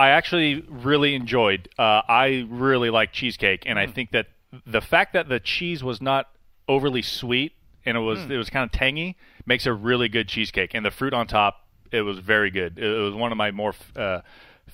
I 0.00 0.10
actually 0.10 0.64
really 0.68 1.14
enjoyed. 1.14 1.68
Uh, 1.78 2.02
I 2.08 2.46
really 2.48 2.88
like 2.90 3.12
cheesecake, 3.12 3.64
and 3.66 3.78
I 3.78 3.86
Mm. 3.86 3.94
think 3.94 4.10
that 4.12 4.26
the 4.64 4.80
fact 4.80 5.12
that 5.12 5.28
the 5.28 5.40
cheese 5.40 5.82
was 5.84 6.00
not 6.00 6.28
overly 6.68 7.02
sweet 7.02 7.52
and 7.84 7.96
it 7.96 8.00
was 8.00 8.20
Mm. 8.20 8.30
it 8.30 8.38
was 8.38 8.48
kind 8.50 8.64
of 8.64 8.70
tangy 8.72 9.16
makes 9.46 9.66
a 9.66 9.72
really 9.72 10.08
good 10.08 10.28
cheesecake. 10.28 10.72
And 10.74 10.84
the 10.86 10.90
fruit 10.90 11.12
on 11.14 11.26
top, 11.26 11.66
it 11.90 12.02
was 12.02 12.18
very 12.18 12.50
good. 12.50 12.78
It, 12.78 12.84
it 12.84 12.98
was 13.00 13.14
one 13.14 13.32
of 13.32 13.38
my 13.38 13.50
more 13.50 13.70
f- 13.70 13.96
uh, 13.96 14.20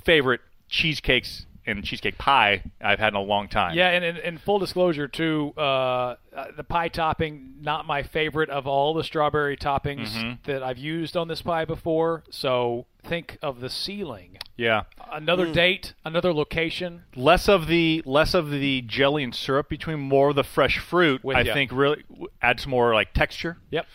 favorite 0.04 0.40
cheesecakes 0.68 1.46
and 1.66 1.82
cheesecake 1.84 2.18
pie 2.18 2.62
I've 2.80 2.98
had 2.98 3.08
in 3.08 3.14
a 3.16 3.22
long 3.22 3.48
time. 3.48 3.74
Yeah, 3.74 3.88
and 3.90 4.04
in, 4.04 4.16
in 4.18 4.38
full 4.38 4.58
disclosure, 4.58 5.08
too, 5.08 5.52
uh, 5.56 5.60
uh, 5.60 6.16
the 6.56 6.64
pie 6.64 6.88
topping 6.88 7.54
not 7.60 7.86
my 7.86 8.02
favorite 8.02 8.50
of 8.50 8.66
all 8.66 8.92
the 8.94 9.02
strawberry 9.04 9.56
toppings 9.56 10.10
Mhm. 10.12 10.42
that 10.44 10.62
I've 10.62 10.78
used 10.78 11.16
on 11.16 11.28
this 11.28 11.40
pie 11.42 11.64
before. 11.64 12.22
So 12.30 12.86
think 13.02 13.38
of 13.42 13.60
the 13.60 13.70
ceiling. 13.70 14.36
Yeah. 14.56 14.82
Another 15.10 15.50
date, 15.52 15.94
another 16.04 16.32
location. 16.32 17.04
less 17.16 17.48
of 17.48 17.66
the 17.66 18.02
less 18.04 18.34
of 18.34 18.50
the 18.50 18.82
jelly 18.82 19.22
and 19.24 19.34
syrup 19.34 19.68
between 19.68 19.98
more 20.00 20.28
of 20.30 20.36
the 20.36 20.44
fresh 20.44 20.78
fruit 20.78 21.24
With 21.24 21.36
i 21.36 21.40
ya. 21.40 21.52
think 21.54 21.70
really 21.72 22.02
w- 22.08 22.28
adds 22.42 22.66
more 22.66 22.94
like 22.94 23.12
texture 23.14 23.58
Yep. 23.70 23.86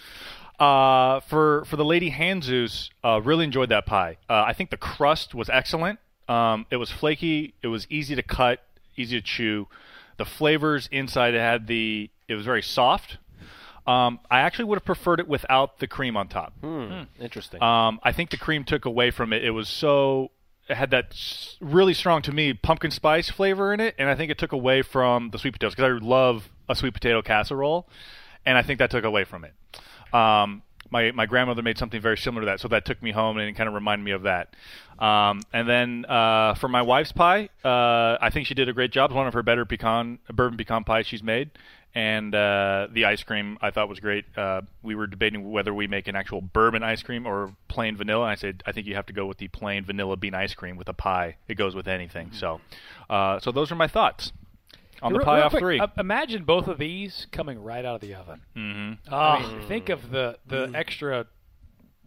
uh, 0.60 1.20
for 1.22 1.64
for 1.66 1.76
the 1.78 1.86
lady 1.86 2.12
Hanzus 2.12 2.90
uh, 3.04 3.22
really 3.24 3.46
enjoyed 3.46 3.70
that 3.70 3.86
pie 3.86 4.18
uh, 4.30 4.44
i 4.48 4.54
think 4.54 4.70
the 4.70 4.78
crust 4.78 5.34
was 5.34 5.50
excellent 5.50 6.00
um, 6.30 6.66
it 6.72 6.78
was 6.78 6.90
flaky 6.92 7.54
it 7.62 7.68
was 7.68 7.86
easy 7.90 8.16
to 8.16 8.24
cut 8.24 8.64
easy 8.96 9.20
to 9.20 9.26
chew 9.26 9.68
the 10.18 10.26
flavors 10.26 10.88
inside 10.92 11.34
it 11.34 11.40
had 11.40 11.68
the 11.68 12.10
it 12.28 12.36
was 12.36 12.46
very 12.46 12.62
soft 12.62 13.18
um, 13.88 14.20
I 14.30 14.42
actually 14.42 14.66
would 14.66 14.76
have 14.78 14.86
preferred 14.86 15.20
it 15.20 15.28
without 15.28 15.80
the 15.80 15.88
cream 15.88 16.16
on 16.16 16.28
top. 16.28 16.54
Hmm, 16.62 17.04
Interesting. 17.20 17.60
Um, 17.64 18.00
I 18.04 18.12
think 18.12 18.30
the 18.30 18.38
cream 18.38 18.64
took 18.64 18.86
away 18.86 19.10
from 19.10 19.34
it. 19.34 19.44
It 19.44 19.50
was 19.50 19.68
so 19.68 20.30
it 20.70 20.76
had 20.78 20.92
that 20.92 21.18
really 21.60 21.96
strong 21.96 22.22
to 22.24 22.32
me 22.32 22.54
pumpkin 22.54 22.92
spice 22.92 23.30
flavor 23.32 23.74
in 23.74 23.80
it, 23.80 23.96
and 23.98 24.08
I 24.08 24.14
think 24.14 24.30
it 24.30 24.38
took 24.38 24.52
away 24.52 24.84
from 24.84 25.32
the 25.32 25.40
sweet 25.40 25.54
potatoes 25.54 25.74
because 25.74 25.92
I 26.02 26.06
love 26.06 26.50
a 26.68 26.76
sweet 26.76 26.94
potato 26.94 27.24
casserole, 27.24 27.88
and 28.46 28.60
I 28.60 28.62
think 28.62 28.78
that 28.78 28.92
took 28.92 29.06
away 29.06 29.24
from 29.24 29.44
it. 29.44 29.54
Um, 30.14 30.62
my 30.92 31.12
my 31.12 31.26
grandmother 31.26 31.62
made 31.62 31.78
something 31.78 32.02
very 32.02 32.18
similar 32.18 32.42
to 32.42 32.46
that, 32.48 32.60
so 32.60 32.68
that 32.70 32.86
took 32.86 33.02
me 33.02 33.12
home 33.12 33.38
and 33.38 33.50
it 33.50 33.54
kind 33.54 33.68
of 33.68 33.76
reminded 33.76 34.04
me 34.04 34.12
of 34.12 34.24
that. 34.24 34.56
Um, 35.00 35.42
and 35.54 35.68
then 35.68 36.06
uh, 36.06 36.56
for 36.56 36.68
my 36.68 36.82
wife's 36.82 37.12
pie, 37.12 37.50
uh, 37.64 38.18
I 38.20 38.30
think 38.32 38.48
she 38.48 38.54
did 38.54 38.68
a 38.68 38.74
great 38.74 38.92
job. 38.92 39.12
It's 39.12 39.16
one 39.16 39.28
of 39.28 39.34
her 39.34 39.44
better 39.44 39.66
pecan 39.66 40.20
bourbon 40.30 40.58
pecan 40.58 40.84
pies 40.84 41.08
she's 41.08 41.24
made, 41.24 41.52
And 41.96 42.36
uh, 42.36 42.88
the 42.92 43.06
ice 43.06 43.24
cream 43.24 43.58
I 43.62 43.72
thought 43.72 43.88
was 43.88 44.00
great. 44.00 44.26
Uh, 44.38 44.62
we 44.84 44.96
were 44.96 45.08
debating 45.08 45.52
whether 45.52 45.74
we 45.74 45.88
make 45.88 46.08
an 46.08 46.16
actual 46.16 46.42
bourbon 46.42 46.84
ice 46.84 47.02
cream 47.02 47.26
or 47.26 47.56
plain 47.70 47.96
vanilla. 47.96 48.24
And 48.24 48.32
I 48.32 48.36
said 48.36 48.64
I 48.66 48.72
think 48.74 48.88
you 48.88 48.96
have 48.96 49.06
to 49.08 49.14
go 49.14 49.26
with 49.26 49.38
the 49.38 49.48
plain 49.48 49.86
vanilla 49.86 50.18
bean 50.18 50.34
ice 50.34 50.54
cream 50.54 50.76
with 50.76 50.90
a 50.90 50.94
pie. 50.94 51.38
It 51.48 51.56
goes 51.56 51.76
with 51.76 51.88
anything. 51.88 52.32
So, 52.34 52.60
uh, 53.10 53.40
so 53.40 53.52
those 53.52 53.72
are 53.72 53.76
my 53.76 53.88
thoughts 53.88 54.34
on 55.02 55.14
the 55.14 55.20
Real- 55.20 55.26
pie 55.26 55.42
off 55.42 55.52
quick, 55.52 55.62
three. 55.62 55.80
uh, 55.80 55.88
imagine 55.98 56.44
both 56.44 56.68
of 56.68 56.78
these 56.78 57.28
coming 57.32 57.62
right 57.64 57.86
out 57.86 57.96
of 57.96 58.02
the 58.02 58.14
oven. 58.16 58.42
Mm-hmm. 58.56 59.14
I 59.14 59.40
mean, 59.42 59.62
think 59.68 59.90
of 59.90 60.12
the 60.12 60.38
the 60.46 60.68
Mm. 60.68 60.76
extra 60.76 61.26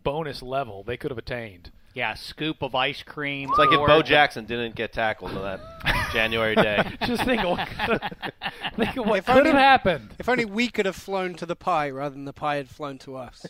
bonus 0.02 0.43
level 0.43 0.82
they 0.82 0.97
could 0.97 1.10
have 1.10 1.19
attained. 1.19 1.70
Yeah, 1.94 2.14
scoop 2.14 2.62
of 2.62 2.74
ice 2.74 3.02
cream. 3.02 3.51
It's 3.51 3.59
like 3.59 3.70
if 3.70 3.77
Bo 3.86 4.01
Jackson 4.01 4.47
didn't 4.47 4.74
get 4.74 4.94
tackled 4.94 5.32
on 5.32 5.43
that 5.43 6.09
January 6.14 6.55
day. 6.55 6.82
Just 7.06 7.23
think 7.24 7.43
of 7.44 7.51
what, 7.59 7.69
think 8.77 8.97
of 8.97 9.06
what 9.06 9.19
If 9.19 9.27
could 9.27 9.36
only- 9.36 9.51
have 9.51 9.59
happened. 9.60 10.14
If 10.19 10.27
only 10.28 10.47
we 10.47 10.69
could 10.69 10.86
have 10.86 10.97
flown 10.97 11.35
to 11.35 11.44
the 11.44 11.55
pie 11.56 11.90
rather 11.90 12.14
than 12.14 12.24
the 12.24 12.32
pie 12.32 12.56
had 12.56 12.70
flown 12.70 12.97
to 13.01 13.16
us. 13.16 13.44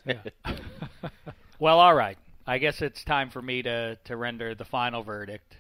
Well, 1.59 1.79
all 1.79 1.95
right. 1.95 2.19
I 2.45 2.59
guess 2.59 2.83
it's 2.83 3.05
time 3.05 3.31
for 3.31 3.41
me 3.41 3.63
to, 3.63 3.97
to 4.07 4.17
render 4.17 4.55
the 4.57 4.65
final 4.65 5.05
verdict. 5.05 5.57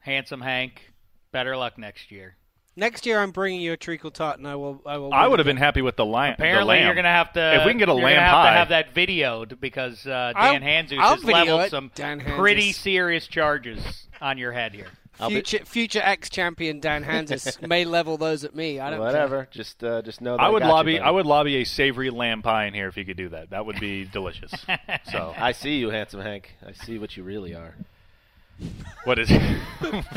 Handsome 0.00 0.40
Hank, 0.40 0.92
better 1.30 1.56
luck 1.56 1.78
next 1.78 2.10
year. 2.10 2.34
Next 2.78 3.06
year, 3.06 3.18
I'm 3.20 3.30
bringing 3.30 3.62
you 3.62 3.72
a 3.72 3.76
treacle 3.78 4.10
tot, 4.10 4.36
and 4.36 4.46
I 4.46 4.54
will. 4.54 4.82
I 4.84 4.98
will. 4.98 5.12
I 5.14 5.26
would 5.26 5.38
have 5.38 5.46
been 5.46 5.56
happy 5.56 5.80
with 5.80 5.96
the 5.96 6.04
lamb. 6.04 6.34
Apparently, 6.34 6.60
the 6.62 6.66
lamb. 6.80 6.84
you're 6.86 6.94
gonna 6.94 7.08
have 7.08 7.32
to. 7.32 7.60
If 7.60 7.64
we 7.64 7.70
can 7.72 7.78
get 7.78 7.88
a 7.88 7.92
you're 7.92 8.02
lamb 8.04 8.16
gonna 8.16 8.26
have 8.26 8.32
pie, 8.34 8.50
to 8.50 8.58
have 8.58 8.68
that 8.68 8.94
videoed 8.94 9.58
because 9.60 10.06
uh, 10.06 10.32
Dan 10.34 10.60
Hanzus 10.62 10.98
has 11.00 11.24
leveled 11.24 11.62
it, 11.62 11.70
some 11.70 11.90
Dan 11.94 12.20
pretty 12.20 12.72
Hanzus. 12.72 12.74
serious 12.74 13.26
charges 13.26 14.06
on 14.20 14.36
your 14.36 14.52
head 14.52 14.74
here. 14.74 14.88
I'll 15.18 15.30
be- 15.30 15.36
Future 15.36 15.64
future 15.64 16.02
ex 16.04 16.28
champion 16.28 16.78
Dan 16.80 17.02
Hanzus 17.02 17.66
may 17.66 17.86
level 17.86 18.18
those 18.18 18.44
at 18.44 18.54
me. 18.54 18.78
I 18.78 18.90
don't 18.90 18.98
care. 18.98 19.06
Whatever. 19.06 19.48
Just 19.50 19.82
uh, 19.82 20.02
just 20.02 20.20
know 20.20 20.36
that 20.36 20.42
I 20.42 20.50
would 20.50 20.60
got 20.60 20.66
you, 20.66 20.72
lobby. 20.74 20.92
buddy. 20.98 21.00
I 21.00 21.10
would 21.10 21.24
lobby 21.24 21.56
a 21.56 21.64
savory 21.64 22.10
lamb 22.10 22.42
pie 22.42 22.66
in 22.66 22.74
here 22.74 22.88
if 22.88 22.98
you 22.98 23.06
could 23.06 23.16
do 23.16 23.30
that. 23.30 23.48
That 23.48 23.64
would 23.64 23.80
be 23.80 24.04
delicious. 24.12 24.52
So 25.10 25.32
I 25.34 25.52
see 25.52 25.76
you, 25.78 25.88
handsome 25.88 26.20
Hank. 26.20 26.54
I 26.62 26.72
see 26.72 26.98
what 26.98 27.16
you 27.16 27.22
really 27.22 27.54
are. 27.54 27.74
what 29.04 29.18
is? 29.18 29.30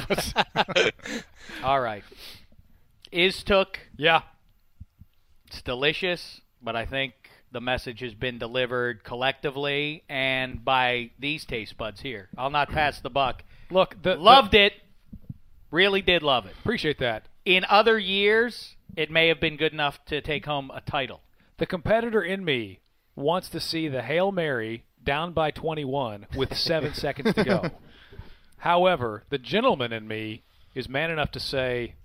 what's- 0.08 0.34
All 1.64 1.80
right. 1.80 2.04
Is 3.12 3.44
took. 3.44 3.80
Yeah. 3.98 4.22
It's 5.48 5.62
delicious, 5.62 6.42
but 6.62 6.76
I 6.76 6.86
think 6.86 7.14
the 7.52 7.62
message 7.62 8.02
has 8.02 8.14
been 8.14 8.38
delivered 8.38 9.04
collectively 9.04 10.04
and 10.08 10.64
by 10.64 11.12
these 11.18 11.46
taste 11.46 11.78
buds 11.78 12.02
here. 12.02 12.30
I'll 12.38 12.52
not 12.52 12.70
pass 12.70 13.00
the 13.02 13.10
buck. 13.10 13.44
Look, 13.72 14.02
the, 14.02 14.16
Loved 14.16 14.54
it. 14.54 14.74
Really 15.72 16.02
did 16.02 16.24
love 16.24 16.46
it. 16.46 16.54
Appreciate 16.60 17.00
that. 17.00 17.28
In 17.46 17.66
other 17.70 17.98
years, 17.98 18.76
it 18.96 19.12
may 19.12 19.28
have 19.28 19.40
been 19.40 19.58
good 19.58 19.74
enough 19.74 20.04
to 20.06 20.22
take 20.22 20.46
home 20.46 20.72
a 20.74 20.82
title. 20.82 21.22
The 21.58 21.66
competitor 21.66 22.22
in 22.22 22.44
me 22.44 22.80
wants 23.16 23.50
to 23.50 23.60
see 23.60 23.88
the 23.88 24.02
Hail 24.02 24.32
Mary 24.32 24.86
down 25.04 25.34
by 25.34 25.52
21 25.52 26.28
with 26.36 26.56
seven 26.56 26.94
seconds 26.96 27.34
to 27.34 27.44
go. 27.44 27.72
However, 28.58 29.24
the 29.30 29.38
gentleman 29.38 29.94
in 29.94 30.08
me 30.08 30.44
is 30.76 30.90
man 30.90 31.12
enough 31.12 31.32
to 31.32 31.40
say, 31.40 31.96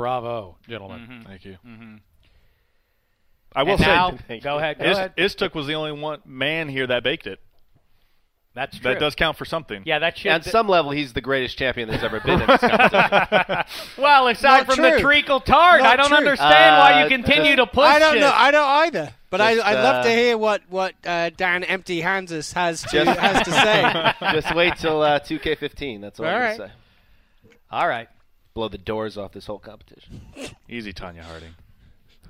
"Bravo, 0.00 0.56
gentlemen." 0.68 1.24
Thank 1.26 1.44
you. 1.44 1.56
Mm-hmm. 1.66 1.96
I 3.54 3.62
will 3.64 3.72
And 3.72 3.80
say, 3.80 3.86
now- 3.86 4.18
go 4.42 4.58
ahead, 4.58 4.78
go 4.78 4.84
Is- 4.84 4.96
ahead. 4.98 5.12
Istook 5.16 5.54
was 5.54 5.66
the 5.66 5.74
only 5.74 5.92
one 5.92 6.20
man 6.24 6.68
here 6.68 6.86
that 6.86 7.02
baked 7.02 7.26
it. 7.26 7.40
That's 8.52 8.78
true. 8.78 8.92
That 8.92 8.98
does 9.00 9.14
count 9.14 9.36
for 9.36 9.44
something. 9.44 9.82
Yeah, 9.86 10.00
that 10.00 10.18
should. 10.18 10.32
On 10.32 10.42
some 10.42 10.66
level, 10.68 10.90
he's 10.90 11.12
the 11.12 11.20
greatest 11.20 11.56
champion 11.56 11.88
there's 11.88 12.02
ever 12.02 12.18
been 12.18 12.40
in 12.40 12.46
this 12.48 12.60
competition. 12.60 13.64
well, 13.96 14.26
aside 14.26 14.48
Not 14.58 14.66
from 14.66 14.74
true. 14.76 14.90
the 14.94 15.00
treacle 15.00 15.38
tart, 15.40 15.82
Not 15.82 15.92
I 15.92 15.96
don't 15.96 16.08
true. 16.08 16.16
understand 16.16 16.76
why 16.78 16.92
Uh, 16.94 17.04
you 17.04 17.08
continue 17.10 17.54
just- 17.56 17.68
to 17.68 17.74
push 17.74 17.84
I 17.86 17.98
don't 18.00 18.16
it. 18.16 18.20
know. 18.20 18.32
I 18.34 18.50
don't 18.50 18.68
either. 18.68 19.12
But 19.30 19.40
I, 19.40 19.54
Just, 19.54 19.66
I'd 19.66 19.74
love 19.84 20.04
to 20.04 20.10
uh, 20.10 20.14
hear 20.14 20.36
what 20.36 20.62
what 20.68 20.94
uh, 21.06 21.30
Dan 21.30 21.62
Empty 21.62 22.02
Hanzus 22.02 22.52
has 22.54 22.82
to 22.82 23.04
Just- 23.04 23.20
has 23.20 23.42
to 23.44 23.52
say. 23.52 24.32
Just 24.32 24.52
wait 24.56 24.76
till 24.78 25.00
uh, 25.00 25.20
2K15. 25.20 26.00
That's 26.00 26.18
all, 26.18 26.26
All 26.26 26.32
I'm 26.32 26.40
right. 26.40 26.58
gonna 26.58 26.68
say. 26.70 26.74
All 27.70 27.86
right. 27.86 28.08
Blow 28.54 28.68
the 28.68 28.78
doors 28.78 29.16
off 29.16 29.32
this 29.32 29.46
whole 29.46 29.58
competition. 29.58 30.22
Easy, 30.68 30.92
Tonya 30.92 31.22
Harding. 31.22 31.54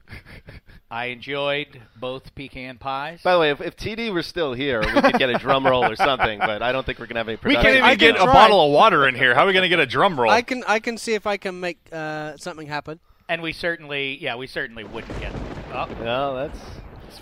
I 0.90 1.06
enjoyed 1.06 1.80
both 1.96 2.34
pecan 2.34 2.78
pies. 2.78 3.20
By 3.22 3.32
the 3.34 3.38
way, 3.38 3.50
if, 3.50 3.60
if 3.60 3.76
TD 3.76 4.12
were 4.12 4.22
still 4.24 4.52
here, 4.54 4.80
we 4.80 5.00
could 5.02 5.18
get 5.18 5.30
a 5.30 5.34
drum 5.38 5.64
roll 5.64 5.84
or 5.84 5.94
something. 5.94 6.40
But 6.40 6.62
I 6.62 6.72
don't 6.72 6.84
think 6.84 6.98
we're 6.98 7.06
gonna 7.06 7.20
have 7.20 7.28
any. 7.28 7.36
We 7.44 7.54
Production. 7.54 7.62
can't 7.62 7.76
even 7.76 7.88
I 7.90 7.94
get 7.94 8.14
can 8.16 8.22
a 8.22 8.24
try. 8.24 8.32
bottle 8.32 8.66
of 8.66 8.72
water 8.72 9.06
in 9.06 9.14
here. 9.14 9.34
How 9.34 9.44
are 9.44 9.46
we 9.46 9.52
going 9.52 9.62
to 9.62 9.68
get 9.68 9.78
a 9.78 9.86
drum 9.86 10.18
roll? 10.20 10.30
I 10.30 10.42
can 10.42 10.64
I 10.66 10.80
can 10.80 10.98
see 10.98 11.14
if 11.14 11.26
I 11.28 11.36
can 11.36 11.60
make 11.60 11.78
uh, 11.92 12.36
something 12.38 12.66
happen. 12.66 12.98
and 13.28 13.40
we 13.40 13.52
certainly, 13.52 14.18
yeah, 14.20 14.34
we 14.34 14.46
certainly 14.48 14.82
wouldn't 14.84 15.18
get. 15.20 15.32
Oh, 15.72 15.86
No, 16.02 16.34
that's 16.34 16.58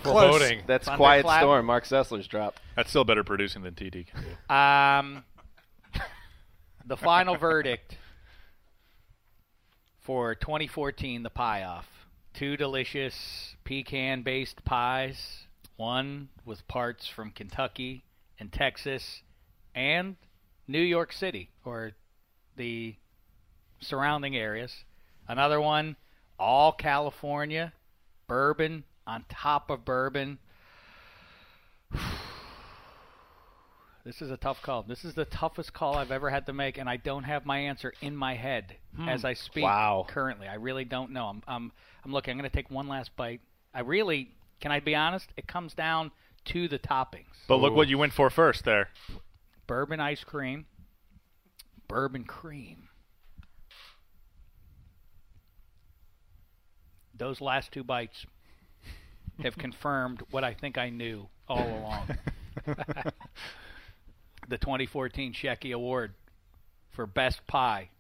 Foreboding. 0.02 0.62
that's 0.66 0.86
Thunderclap. 0.86 1.22
quiet 1.24 1.40
storm. 1.42 1.66
Mark 1.66 1.84
Sessler's 1.84 2.26
drop. 2.26 2.56
That's 2.74 2.88
still 2.88 3.04
better 3.04 3.22
producing 3.24 3.62
than 3.62 3.74
TD 3.74 4.06
can 4.06 4.22
do. 4.22 4.54
Um, 4.54 5.24
the 6.86 6.96
final 6.96 7.36
verdict 7.36 7.96
for 10.08 10.34
2014, 10.34 11.22
the 11.22 11.28
pie 11.28 11.62
off. 11.62 11.84
Two 12.32 12.56
delicious 12.56 13.54
pecan 13.64 14.22
based 14.22 14.64
pies, 14.64 15.42
one 15.76 16.30
with 16.46 16.66
parts 16.66 17.06
from 17.06 17.30
Kentucky 17.30 18.04
and 18.40 18.50
Texas 18.50 19.20
and 19.74 20.16
New 20.66 20.80
York 20.80 21.12
City 21.12 21.50
or 21.62 21.92
the 22.56 22.94
surrounding 23.82 24.34
areas. 24.34 24.72
Another 25.28 25.60
one, 25.60 25.94
all 26.38 26.72
California, 26.72 27.74
bourbon 28.26 28.84
on 29.06 29.26
top 29.28 29.68
of 29.68 29.84
bourbon. 29.84 30.38
This 34.04 34.22
is 34.22 34.30
a 34.30 34.36
tough 34.36 34.62
call. 34.62 34.82
This 34.82 35.04
is 35.04 35.14
the 35.14 35.24
toughest 35.24 35.72
call 35.72 35.96
I've 35.96 36.10
ever 36.10 36.30
had 36.30 36.46
to 36.46 36.52
make, 36.52 36.78
and 36.78 36.88
I 36.88 36.96
don't 36.96 37.24
have 37.24 37.44
my 37.44 37.58
answer 37.58 37.92
in 38.00 38.16
my 38.16 38.34
head 38.34 38.76
hmm. 38.96 39.08
as 39.08 39.24
I 39.24 39.34
speak. 39.34 39.64
Wow. 39.64 40.06
Currently, 40.08 40.48
I 40.48 40.54
really 40.54 40.84
don't 40.84 41.12
know. 41.12 41.26
I'm, 41.26 41.42
I'm, 41.46 41.72
I'm 42.04 42.12
looking. 42.12 42.32
I'm 42.32 42.38
going 42.38 42.48
to 42.48 42.56
take 42.56 42.70
one 42.70 42.88
last 42.88 43.14
bite. 43.16 43.40
I 43.74 43.80
really, 43.80 44.30
can 44.60 44.72
I 44.72 44.80
be 44.80 44.94
honest? 44.94 45.28
It 45.36 45.46
comes 45.46 45.74
down 45.74 46.10
to 46.46 46.68
the 46.68 46.78
toppings: 46.78 47.26
But 47.48 47.56
look 47.56 47.74
what 47.74 47.88
you 47.88 47.98
went 47.98 48.12
for 48.12 48.30
first 48.30 48.64
there. 48.64 48.88
bourbon 49.66 50.00
ice 50.00 50.24
cream, 50.24 50.66
bourbon 51.88 52.24
cream. 52.24 52.88
Those 57.14 57.40
last 57.40 57.72
two 57.72 57.82
bites 57.82 58.24
have 59.42 59.58
confirmed 59.58 60.22
what 60.30 60.44
I 60.44 60.54
think 60.54 60.78
I 60.78 60.88
knew 60.88 61.28
all 61.48 61.58
along. 61.58 62.16
the 64.48 64.58
2014 64.58 65.32
Shecky 65.34 65.72
Award 65.74 66.14
for 66.90 67.06
Best 67.06 67.46
Pie 67.46 67.90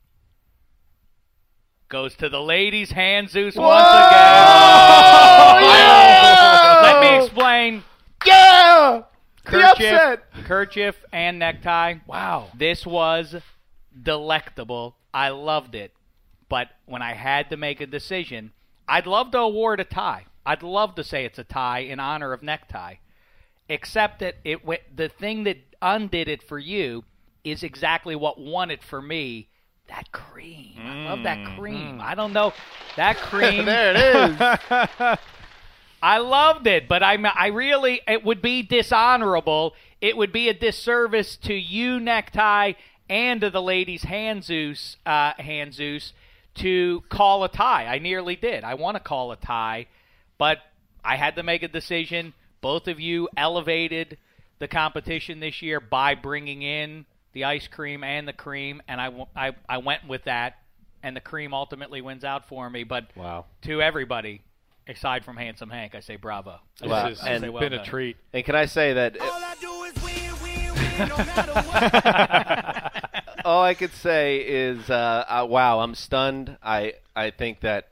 goes 1.88 2.14
to 2.16 2.28
the 2.28 2.40
ladies' 2.40 2.90
Hanzus 2.90 3.56
once 3.56 3.88
again. 3.88 4.42
Let 6.82 7.00
me 7.00 7.24
explain. 7.24 7.84
Yeah. 8.26 9.02
The 9.44 9.50
Kerchief, 9.50 9.92
upset. 9.92 10.44
kerchief 10.44 11.04
and 11.12 11.38
necktie. 11.38 11.94
Wow. 12.06 12.48
This 12.54 12.84
was 12.84 13.36
delectable. 14.02 14.96
I 15.14 15.30
loved 15.30 15.74
it. 15.74 15.92
But 16.48 16.68
when 16.86 17.02
I 17.02 17.14
had 17.14 17.50
to 17.50 17.56
make 17.56 17.80
a 17.80 17.86
decision, 17.86 18.52
I'd 18.86 19.06
love 19.06 19.30
to 19.32 19.38
award 19.38 19.80
a 19.80 19.84
tie. 19.84 20.26
I'd 20.44 20.62
love 20.62 20.94
to 20.96 21.04
say 21.04 21.24
it's 21.24 21.38
a 21.38 21.44
tie 21.44 21.80
in 21.80 22.00
honor 22.00 22.32
of 22.32 22.42
necktie. 22.42 22.96
Except 23.68 24.20
that 24.20 24.36
it 24.44 24.64
went, 24.64 24.80
the 24.94 25.08
thing 25.08 25.44
that 25.44 25.58
undid 25.82 26.28
it 26.28 26.42
for 26.42 26.58
you 26.58 27.04
is 27.44 27.62
exactly 27.62 28.16
what 28.16 28.40
won 28.40 28.70
it 28.70 28.82
for 28.82 29.00
me. 29.00 29.48
That 29.88 30.12
cream. 30.12 30.74
I 30.78 31.04
love 31.04 31.22
that 31.22 31.56
cream. 31.56 32.00
I 32.02 32.14
don't 32.14 32.32
know. 32.32 32.52
That 32.96 33.16
cream. 33.30 33.64
there 33.64 33.94
it 33.94 34.30
is. 34.30 35.18
I 36.02 36.18
loved 36.18 36.66
it, 36.66 36.88
but 36.88 37.02
I 37.02 37.16
I 37.16 37.48
really 37.48 38.00
it 38.06 38.24
would 38.24 38.40
be 38.42 38.62
dishonorable. 38.62 39.74
It 40.00 40.16
would 40.16 40.32
be 40.32 40.48
a 40.48 40.54
disservice 40.54 41.36
to 41.38 41.54
you, 41.54 41.98
necktie, 41.98 42.74
and 43.10 43.40
to 43.40 43.50
the 43.50 43.62
ladies, 43.62 44.04
Hanzus, 44.04 44.96
uh, 45.04 45.32
Hanzus, 45.34 46.12
to 46.56 47.02
call 47.08 47.42
a 47.42 47.48
tie. 47.48 47.86
I 47.86 47.98
nearly 47.98 48.36
did. 48.36 48.62
I 48.62 48.74
want 48.74 48.96
to 48.96 49.00
call 49.02 49.32
a 49.32 49.36
tie, 49.36 49.86
but 50.36 50.58
I 51.04 51.16
had 51.16 51.36
to 51.36 51.42
make 51.42 51.62
a 51.62 51.68
decision. 51.68 52.34
Both 52.60 52.88
of 52.88 52.98
you 53.00 53.28
elevated 53.36 54.18
the 54.58 54.68
competition 54.68 55.40
this 55.40 55.62
year 55.62 55.80
by 55.80 56.14
bringing 56.14 56.62
in 56.62 57.06
the 57.32 57.44
ice 57.44 57.68
cream 57.68 58.02
and 58.02 58.26
the 58.26 58.32
cream, 58.32 58.82
and 58.88 59.00
I 59.00 59.52
I 59.68 59.78
went 59.78 60.06
with 60.08 60.24
that, 60.24 60.58
and 61.02 61.14
the 61.14 61.20
cream 61.20 61.54
ultimately 61.54 62.00
wins 62.00 62.24
out 62.24 62.48
for 62.48 62.68
me. 62.68 62.82
But 62.84 63.10
Wow. 63.14 63.44
to 63.62 63.80
everybody, 63.82 64.42
aside 64.88 65.24
from 65.24 65.36
Handsome 65.36 65.70
Hank, 65.70 65.94
I 65.94 66.00
say 66.00 66.16
bravo. 66.16 66.58
This 66.80 66.90
Wow. 66.90 67.08
has 67.08 67.20
And- 67.24 67.42
been 67.42 67.52
well 67.52 67.72
a 67.72 67.84
treat. 67.84 68.16
And 68.32 68.44
can 68.44 68.56
I 68.56 68.64
say 68.66 68.92
that? 68.94 69.20
All 69.20 69.28
I 69.30 69.54
do 69.60 69.84
is 69.84 69.94
win, 70.02 70.42
win, 70.42 70.74
win, 70.98 71.08
no 71.08 71.16
matter 71.18 71.52
what. 71.52 73.44
all 73.44 73.62
I 73.62 73.74
could 73.74 73.92
say 73.92 74.38
is, 74.38 74.90
uh, 74.90 75.24
uh, 75.28 75.46
wow, 75.48 75.80
I'm 75.80 75.94
stunned. 75.94 76.56
I 76.62 76.94
I 77.14 77.30
think 77.30 77.60
that 77.60 77.90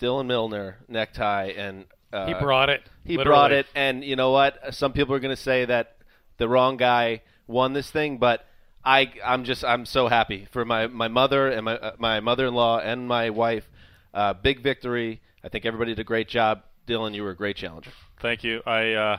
Dylan 0.00 0.26
Milner 0.26 0.78
necktie, 0.88 1.46
and 1.56 1.84
uh, 2.12 2.26
He 2.26 2.34
brought 2.34 2.68
it, 2.70 2.82
He 3.04 3.16
literally. 3.16 3.24
brought 3.36 3.52
it, 3.52 3.66
and 3.74 4.04
you 4.04 4.16
know 4.16 4.30
what? 4.30 4.74
Some 4.74 4.92
people 4.92 5.14
are 5.14 5.20
going 5.20 5.34
to 5.36 5.42
say 5.42 5.64
that 5.64 5.96
the 6.38 6.48
wrong 6.48 6.76
guy 6.76 7.22
won 7.46 7.72
this 7.72 7.90
thing, 7.90 8.18
but 8.18 8.46
I, 8.84 9.12
I'm 9.24 9.44
just, 9.44 9.64
I'm 9.64 9.84
so 9.86 10.08
happy 10.08 10.46
for 10.50 10.64
my 10.64 10.86
my 10.86 11.08
mother 11.08 11.48
and 11.48 11.64
my 11.64 11.76
uh, 11.76 11.92
my 11.98 12.20
mother-in-law 12.20 12.78
and 12.80 13.06
my 13.06 13.30
wife. 13.30 13.68
Uh, 14.14 14.32
big 14.34 14.62
victory. 14.62 15.20
I 15.44 15.48
think 15.48 15.64
everybody 15.66 15.92
did 15.92 16.00
a 16.00 16.04
great 16.04 16.28
job. 16.28 16.62
Dylan, 16.86 17.14
you 17.14 17.22
were 17.22 17.30
a 17.30 17.36
great 17.36 17.56
challenger. 17.56 17.92
Thank 18.20 18.42
you. 18.42 18.62
I, 18.66 18.92
uh, 18.94 19.18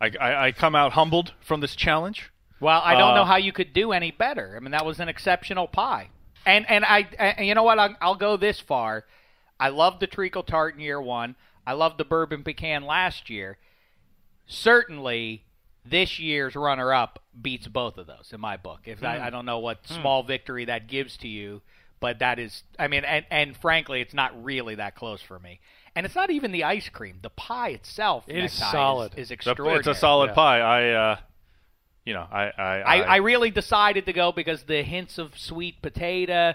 I, 0.00 0.10
I, 0.20 0.46
I 0.46 0.52
come 0.52 0.74
out 0.74 0.92
humbled 0.92 1.32
from 1.40 1.60
this 1.60 1.74
challenge. 1.74 2.30
Well, 2.60 2.80
I 2.84 2.94
don't 2.94 3.12
Uh, 3.12 3.14
know 3.16 3.24
how 3.24 3.36
you 3.36 3.52
could 3.52 3.72
do 3.72 3.92
any 3.92 4.10
better. 4.12 4.54
I 4.56 4.60
mean, 4.60 4.70
that 4.72 4.84
was 4.86 5.00
an 5.00 5.08
exceptional 5.08 5.66
pie. 5.66 6.10
And 6.46 6.64
and 6.70 6.84
I 6.84 7.08
and 7.18 7.46
you 7.46 7.54
know 7.54 7.62
what? 7.64 7.78
I'll, 7.78 7.96
I'll 8.00 8.14
go 8.14 8.36
this 8.36 8.60
far. 8.60 9.04
I 9.58 9.68
loved 9.70 10.00
the 10.00 10.06
treacle 10.06 10.42
tart 10.42 10.74
in 10.74 10.80
year 10.80 11.00
one. 11.00 11.34
I 11.66 11.72
loved 11.72 11.98
the 11.98 12.04
bourbon 12.04 12.42
pecan 12.42 12.84
last 12.84 13.30
year. 13.30 13.58
Certainly, 14.46 15.44
this 15.84 16.18
year's 16.18 16.54
runner-up 16.56 17.22
beats 17.40 17.68
both 17.68 17.96
of 17.98 18.06
those 18.06 18.30
in 18.32 18.40
my 18.40 18.56
book. 18.56 18.80
If 18.84 19.00
Hmm. 19.00 19.06
I, 19.06 19.26
I 19.26 19.30
don't 19.30 19.46
know 19.46 19.58
what 19.60 19.78
Hmm. 19.86 19.94
small 19.94 20.22
victory 20.22 20.64
that 20.66 20.86
gives 20.88 21.16
to 21.18 21.28
you, 21.28 21.62
but 22.00 22.18
that 22.18 22.38
is, 22.38 22.64
I 22.78 22.88
mean, 22.88 23.04
and 23.04 23.24
and 23.30 23.56
frankly, 23.56 24.00
it's 24.00 24.14
not 24.14 24.42
really 24.42 24.74
that 24.76 24.94
close 24.94 25.22
for 25.22 25.38
me. 25.38 25.60
And 25.94 26.06
it's 26.06 26.14
not 26.14 26.30
even 26.30 26.52
the 26.52 26.64
ice 26.64 26.88
cream. 26.88 27.18
The 27.20 27.30
pie 27.30 27.70
itself, 27.70 28.24
It 28.28 28.36
is 28.44 28.58
necktie, 28.58 28.72
solid. 28.72 29.12
Is, 29.14 29.26
is 29.26 29.30
extraordinary. 29.32 29.78
It's 29.80 29.88
a 29.88 29.94
solid 29.94 30.34
pie. 30.34 30.60
I, 30.60 30.90
uh, 30.90 31.16
you 32.04 32.14
know, 32.14 32.26
I, 32.30 32.44
I, 32.56 32.80
I, 32.80 33.00
I 33.00 33.16
really 33.16 33.50
decided 33.50 34.06
to 34.06 34.12
go 34.12 34.32
because 34.32 34.62
the 34.64 34.82
hints 34.82 35.18
of 35.18 35.36
sweet 35.36 35.82
potato, 35.82 36.54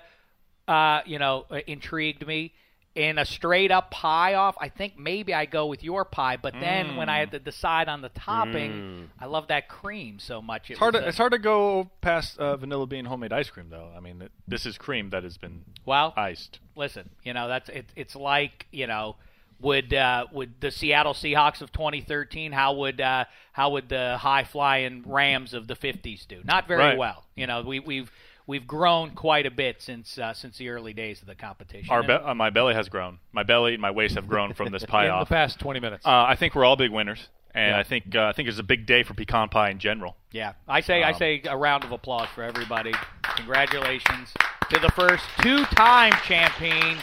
uh, 0.68 1.02
you 1.06 1.20
know, 1.20 1.46
uh, 1.52 1.60
intrigued 1.68 2.26
me. 2.26 2.54
In 2.96 3.18
a 3.18 3.26
straight 3.26 3.72
up 3.72 3.92
pie 3.92 4.36
off, 4.36 4.56
I 4.62 4.70
think 4.70 4.98
maybe 4.98 5.34
I 5.34 5.46
go 5.46 5.66
with 5.66 5.84
your 5.84 6.06
pie. 6.06 6.38
But 6.38 6.54
then 6.62 6.96
when 6.96 7.10
I 7.10 7.20
had 7.20 7.32
to 7.32 7.40
decide 7.40 7.90
on 7.90 8.00
the 8.02 8.08
topping, 8.08 8.72
Mm. 8.72 9.08
I 9.20 9.26
love 9.26 9.48
that 9.50 9.68
cream 9.68 10.18
so 10.18 10.42
much. 10.42 10.70
It 10.70 10.74
It's 10.74 10.80
hard. 10.80 10.94
To, 10.94 11.04
a- 11.04 11.08
it's 11.10 11.18
hard 11.18 11.34
to 11.34 11.38
go 11.40 11.90
past 12.00 12.38
uh, 12.40 12.56
vanilla 12.56 12.88
bean 12.88 13.04
homemade 13.04 13.34
ice 13.34 13.50
cream, 13.50 13.68
though. 13.70 13.92
I 13.96 14.00
mean, 14.00 14.22
it, 14.22 14.32
this 14.48 14.66
is 14.66 14.78
cream 14.78 15.10
that 15.10 15.24
has 15.24 15.38
been 15.38 15.66
well 15.86 16.14
iced. 16.16 16.60
Listen, 16.78 17.10
you 17.24 17.34
know 17.34 17.50
that's 17.50 17.68
it, 17.68 17.88
it's 17.98 18.16
like 18.16 18.66
you 18.72 18.88
know 18.88 19.18
would 19.60 19.94
uh, 19.94 20.28
would 20.32 20.62
the 20.62 20.72
Seattle 20.72 21.14
Seahawks 21.14 21.62
of 21.62 21.74
2013 21.74 22.54
how 22.54 22.76
would 22.76 23.02
uh, 23.02 23.26
how 23.52 23.72
would 23.72 23.90
the 23.90 24.18
high 24.18 24.46
flying 24.46 25.04
Rams 25.06 25.54
of 25.54 25.68
the 25.68 25.76
50s 25.76 26.26
do? 26.28 26.42
Not 26.46 26.66
very 26.68 26.80
Right. 26.82 26.98
well. 26.98 27.26
You 27.36 27.46
know 27.48 27.62
we 27.62 27.80
we've 27.82 28.10
we've 28.48 28.68
grown 28.68 29.12
quite 29.12 29.46
a 29.46 29.52
bit 29.52 29.82
since 29.82 30.18
uh, 30.18 30.34
since 30.34 30.58
the 30.58 30.70
early 30.70 30.94
days 30.94 31.22
of 31.22 31.28
the 31.28 31.36
competition. 31.36 31.90
Our 31.92 32.04
be- 32.04 32.14
uh, 32.14 32.34
my 32.36 32.50
belly 32.50 32.74
has 32.74 32.90
grown. 32.90 33.20
My 33.32 33.44
belly 33.44 33.74
and 33.74 33.82
my 33.82 33.92
waist 33.92 34.16
have 34.16 34.28
grown 34.28 34.54
from 34.54 34.72
this 34.72 34.86
pie 34.88 35.08
In 35.12 35.20
the 35.20 35.26
past 35.26 35.60
20 35.60 35.80
minutes. 35.80 36.06
Uh, 36.06 36.10
I 36.28 36.36
think 36.36 36.56
we're 36.56 36.66
all 36.66 36.76
big 36.76 36.92
winners, 36.92 37.28
and 37.54 37.72
Yeah. 37.72 37.80
I 37.80 37.84
think 37.84 38.16
uh, 38.16 38.26
I 38.26 38.34
think 38.34 38.48
it's 38.50 38.60
a 38.60 38.64
big 38.64 38.86
day 38.86 39.04
for 39.04 39.14
pecan 39.14 39.50
pie 39.50 39.70
in 39.70 39.80
general. 39.80 40.16
Yeah, 40.32 40.54
I 40.68 40.82
say 40.82 41.04
I 41.04 41.12
Um, 41.12 41.18
say 41.18 41.42
a 41.48 41.58
round 41.58 41.84
of 41.84 41.92
applause 41.92 42.28
for 42.36 42.44
everybody. 42.44 42.94
Congratulations 43.38 44.34
to 44.70 44.80
the 44.80 44.90
first 44.90 45.24
two-time 45.42 46.14
champion, 46.24 46.98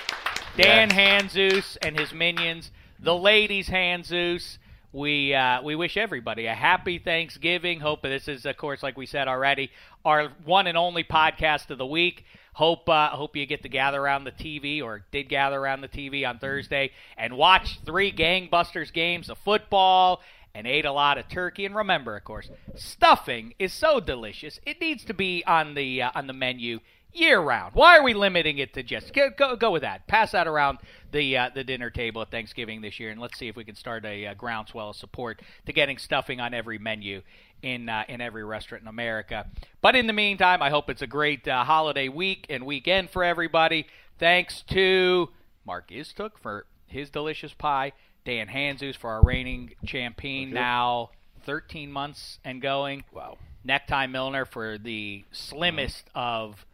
Dan 0.56 0.90
Hanzus 0.90 1.76
and 1.82 1.98
his 1.98 2.12
minions, 2.12 2.70
the 2.98 3.14
ladies 3.16 3.68
Hanzus. 3.68 4.58
We 4.92 5.34
uh, 5.34 5.62
we 5.62 5.74
wish 5.74 5.96
everybody 5.96 6.44
a 6.44 6.54
happy 6.54 6.98
Thanksgiving. 6.98 7.80
Hope 7.80 8.02
this 8.02 8.28
is, 8.28 8.44
of 8.44 8.58
course, 8.58 8.82
like 8.82 8.98
we 8.98 9.06
said 9.06 9.26
already, 9.26 9.70
our 10.04 10.28
one 10.44 10.66
and 10.66 10.76
only 10.76 11.02
podcast 11.02 11.70
of 11.70 11.78
the 11.78 11.86
week. 11.86 12.26
Hope 12.52 12.86
uh, 12.90 13.08
hope 13.08 13.34
you 13.34 13.46
get 13.46 13.62
to 13.62 13.70
gather 13.70 14.02
around 14.02 14.24
the 14.24 14.32
TV 14.32 14.82
or 14.82 15.02
did 15.10 15.30
gather 15.30 15.58
around 15.58 15.80
the 15.80 15.88
TV 15.88 16.28
on 16.28 16.38
Thursday 16.38 16.90
and 17.16 17.38
watch 17.38 17.80
three 17.86 18.12
gangbusters 18.12 18.92
games 18.92 19.30
of 19.30 19.38
football 19.38 20.20
and 20.54 20.66
ate 20.66 20.84
a 20.84 20.92
lot 20.92 21.16
of 21.16 21.26
turkey. 21.26 21.64
And 21.64 21.74
remember, 21.74 22.14
of 22.14 22.24
course, 22.24 22.50
stuffing 22.74 23.54
is 23.58 23.72
so 23.72 23.98
delicious; 23.98 24.60
it 24.66 24.78
needs 24.78 25.04
to 25.04 25.14
be 25.14 25.42
on 25.46 25.72
the 25.72 26.02
uh, 26.02 26.10
on 26.14 26.26
the 26.26 26.34
menu 26.34 26.80
year 27.12 27.40
round. 27.40 27.74
Why 27.74 27.98
are 27.98 28.02
we 28.02 28.14
limiting 28.14 28.58
it 28.58 28.74
to 28.74 28.82
just 28.82 29.12
go 29.12 29.30
go, 29.36 29.56
go 29.56 29.70
with 29.70 29.82
that? 29.82 30.06
Pass 30.06 30.32
that 30.32 30.46
around 30.46 30.78
the 31.10 31.36
uh, 31.36 31.50
the 31.54 31.64
dinner 31.64 31.90
table 31.90 32.22
at 32.22 32.30
Thanksgiving 32.30 32.80
this 32.80 32.98
year, 32.98 33.10
and 33.10 33.20
let's 33.20 33.38
see 33.38 33.48
if 33.48 33.56
we 33.56 33.64
can 33.64 33.74
start 33.74 34.04
a 34.04 34.26
uh, 34.26 34.34
groundswell 34.34 34.90
of 34.90 34.96
support 34.96 35.40
to 35.66 35.72
getting 35.72 35.98
stuffing 35.98 36.40
on 36.40 36.54
every 36.54 36.78
menu 36.78 37.22
in 37.62 37.88
uh, 37.88 38.04
in 38.08 38.20
every 38.20 38.44
restaurant 38.44 38.82
in 38.82 38.88
America. 38.88 39.46
But 39.80 39.96
in 39.96 40.06
the 40.06 40.12
meantime, 40.12 40.62
I 40.62 40.70
hope 40.70 40.90
it's 40.90 41.02
a 41.02 41.06
great 41.06 41.46
uh, 41.46 41.64
holiday 41.64 42.08
week 42.08 42.46
and 42.48 42.66
weekend 42.66 43.10
for 43.10 43.24
everybody. 43.24 43.86
Thanks 44.18 44.62
to 44.70 45.30
Mark 45.64 45.90
Istook 45.90 46.38
for 46.40 46.66
his 46.86 47.10
delicious 47.10 47.54
pie, 47.54 47.92
Dan 48.24 48.48
Hanzus 48.48 48.96
for 48.96 49.10
our 49.10 49.22
reigning 49.22 49.74
champion 49.84 50.50
now 50.50 51.10
13 51.44 51.90
months 51.90 52.38
and 52.44 52.60
going. 52.60 53.04
Wow. 53.12 53.38
Necktie 53.64 54.06
Milner 54.06 54.44
for 54.44 54.78
the 54.78 55.24
slimmest 55.30 56.08
of 56.14 56.64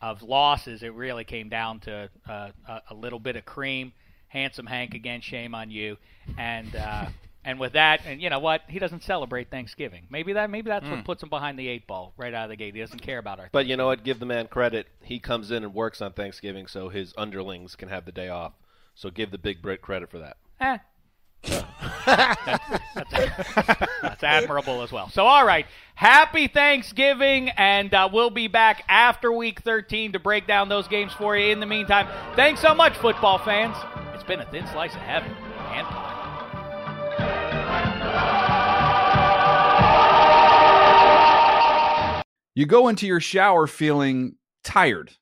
of 0.00 0.22
losses. 0.22 0.82
It 0.82 0.94
really 0.94 1.24
came 1.24 1.48
down 1.48 1.80
to 1.80 2.08
uh, 2.28 2.50
a, 2.68 2.80
a 2.90 2.94
little 2.94 3.18
bit 3.18 3.36
of 3.36 3.44
cream. 3.44 3.92
Handsome 4.28 4.66
Hank 4.66 4.94
again, 4.94 5.20
shame 5.20 5.54
on 5.54 5.70
you. 5.70 5.96
And 6.38 6.74
uh, 6.76 7.06
and 7.44 7.58
with 7.58 7.72
that, 7.72 8.02
and 8.06 8.20
you 8.22 8.30
know 8.30 8.38
what? 8.38 8.62
He 8.68 8.78
doesn't 8.78 9.02
celebrate 9.02 9.50
Thanksgiving. 9.50 10.06
Maybe 10.10 10.32
that 10.34 10.50
maybe 10.50 10.68
that's 10.70 10.84
Mm. 10.86 10.90
what 10.90 11.04
puts 11.04 11.22
him 11.22 11.28
behind 11.30 11.58
the 11.58 11.66
eight 11.68 11.86
ball 11.86 12.12
right 12.16 12.32
out 12.32 12.44
of 12.44 12.50
the 12.50 12.56
gate. 12.56 12.74
He 12.74 12.80
doesn't 12.80 13.02
care 13.02 13.18
about 13.18 13.40
our. 13.40 13.48
But 13.50 13.66
you 13.66 13.76
know 13.76 13.86
what? 13.86 14.04
Give 14.04 14.18
the 14.20 14.26
man 14.26 14.46
credit. 14.46 14.86
He 15.02 15.18
comes 15.18 15.50
in 15.50 15.64
and 15.64 15.74
works 15.74 16.00
on 16.00 16.12
Thanksgiving 16.12 16.66
so 16.66 16.88
his 16.90 17.12
underlings 17.18 17.74
can 17.76 17.88
have 17.88 18.04
the 18.04 18.12
day 18.12 18.28
off. 18.28 18.52
So 18.94 19.10
give 19.10 19.30
the 19.30 19.38
big 19.38 19.62
Brit 19.62 19.80
credit 19.82 20.10
for 20.10 20.18
that. 20.18 20.36
Eh. 20.60 20.78
That's 22.06 22.58
admirable 24.22 24.82
as 24.82 24.92
well. 24.92 25.08
So, 25.10 25.26
all 25.26 25.46
right. 25.46 25.66
Happy 25.94 26.48
Thanksgiving, 26.48 27.50
and 27.50 27.92
uh, 27.92 28.08
we'll 28.12 28.30
be 28.30 28.48
back 28.48 28.84
after 28.88 29.32
week 29.32 29.60
13 29.60 30.12
to 30.12 30.18
break 30.18 30.46
down 30.46 30.68
those 30.68 30.88
games 30.88 31.12
for 31.12 31.36
you. 31.36 31.52
In 31.52 31.60
the 31.60 31.66
meantime, 31.66 32.08
thanks 32.36 32.60
so 32.60 32.74
much, 32.74 32.96
football 32.96 33.38
fans. 33.38 33.76
It's 34.14 34.24
been 34.24 34.40
a 34.40 34.50
thin 34.50 34.66
slice 34.68 34.94
of 34.94 35.00
heaven 35.00 35.30
and 35.30 35.86
pie. 35.86 36.16
You 42.54 42.66
go 42.66 42.88
into 42.88 43.06
your 43.06 43.20
shower 43.20 43.66
feeling 43.66 44.36
tired, 44.64 45.12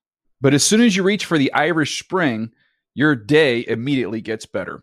but 0.40 0.54
as 0.54 0.64
soon 0.64 0.80
as 0.80 0.96
you 0.96 1.02
reach 1.02 1.24
for 1.24 1.38
the 1.38 1.52
Irish 1.52 2.02
Spring, 2.02 2.50
your 2.94 3.14
day 3.14 3.64
immediately 3.66 4.20
gets 4.20 4.46
better. 4.46 4.82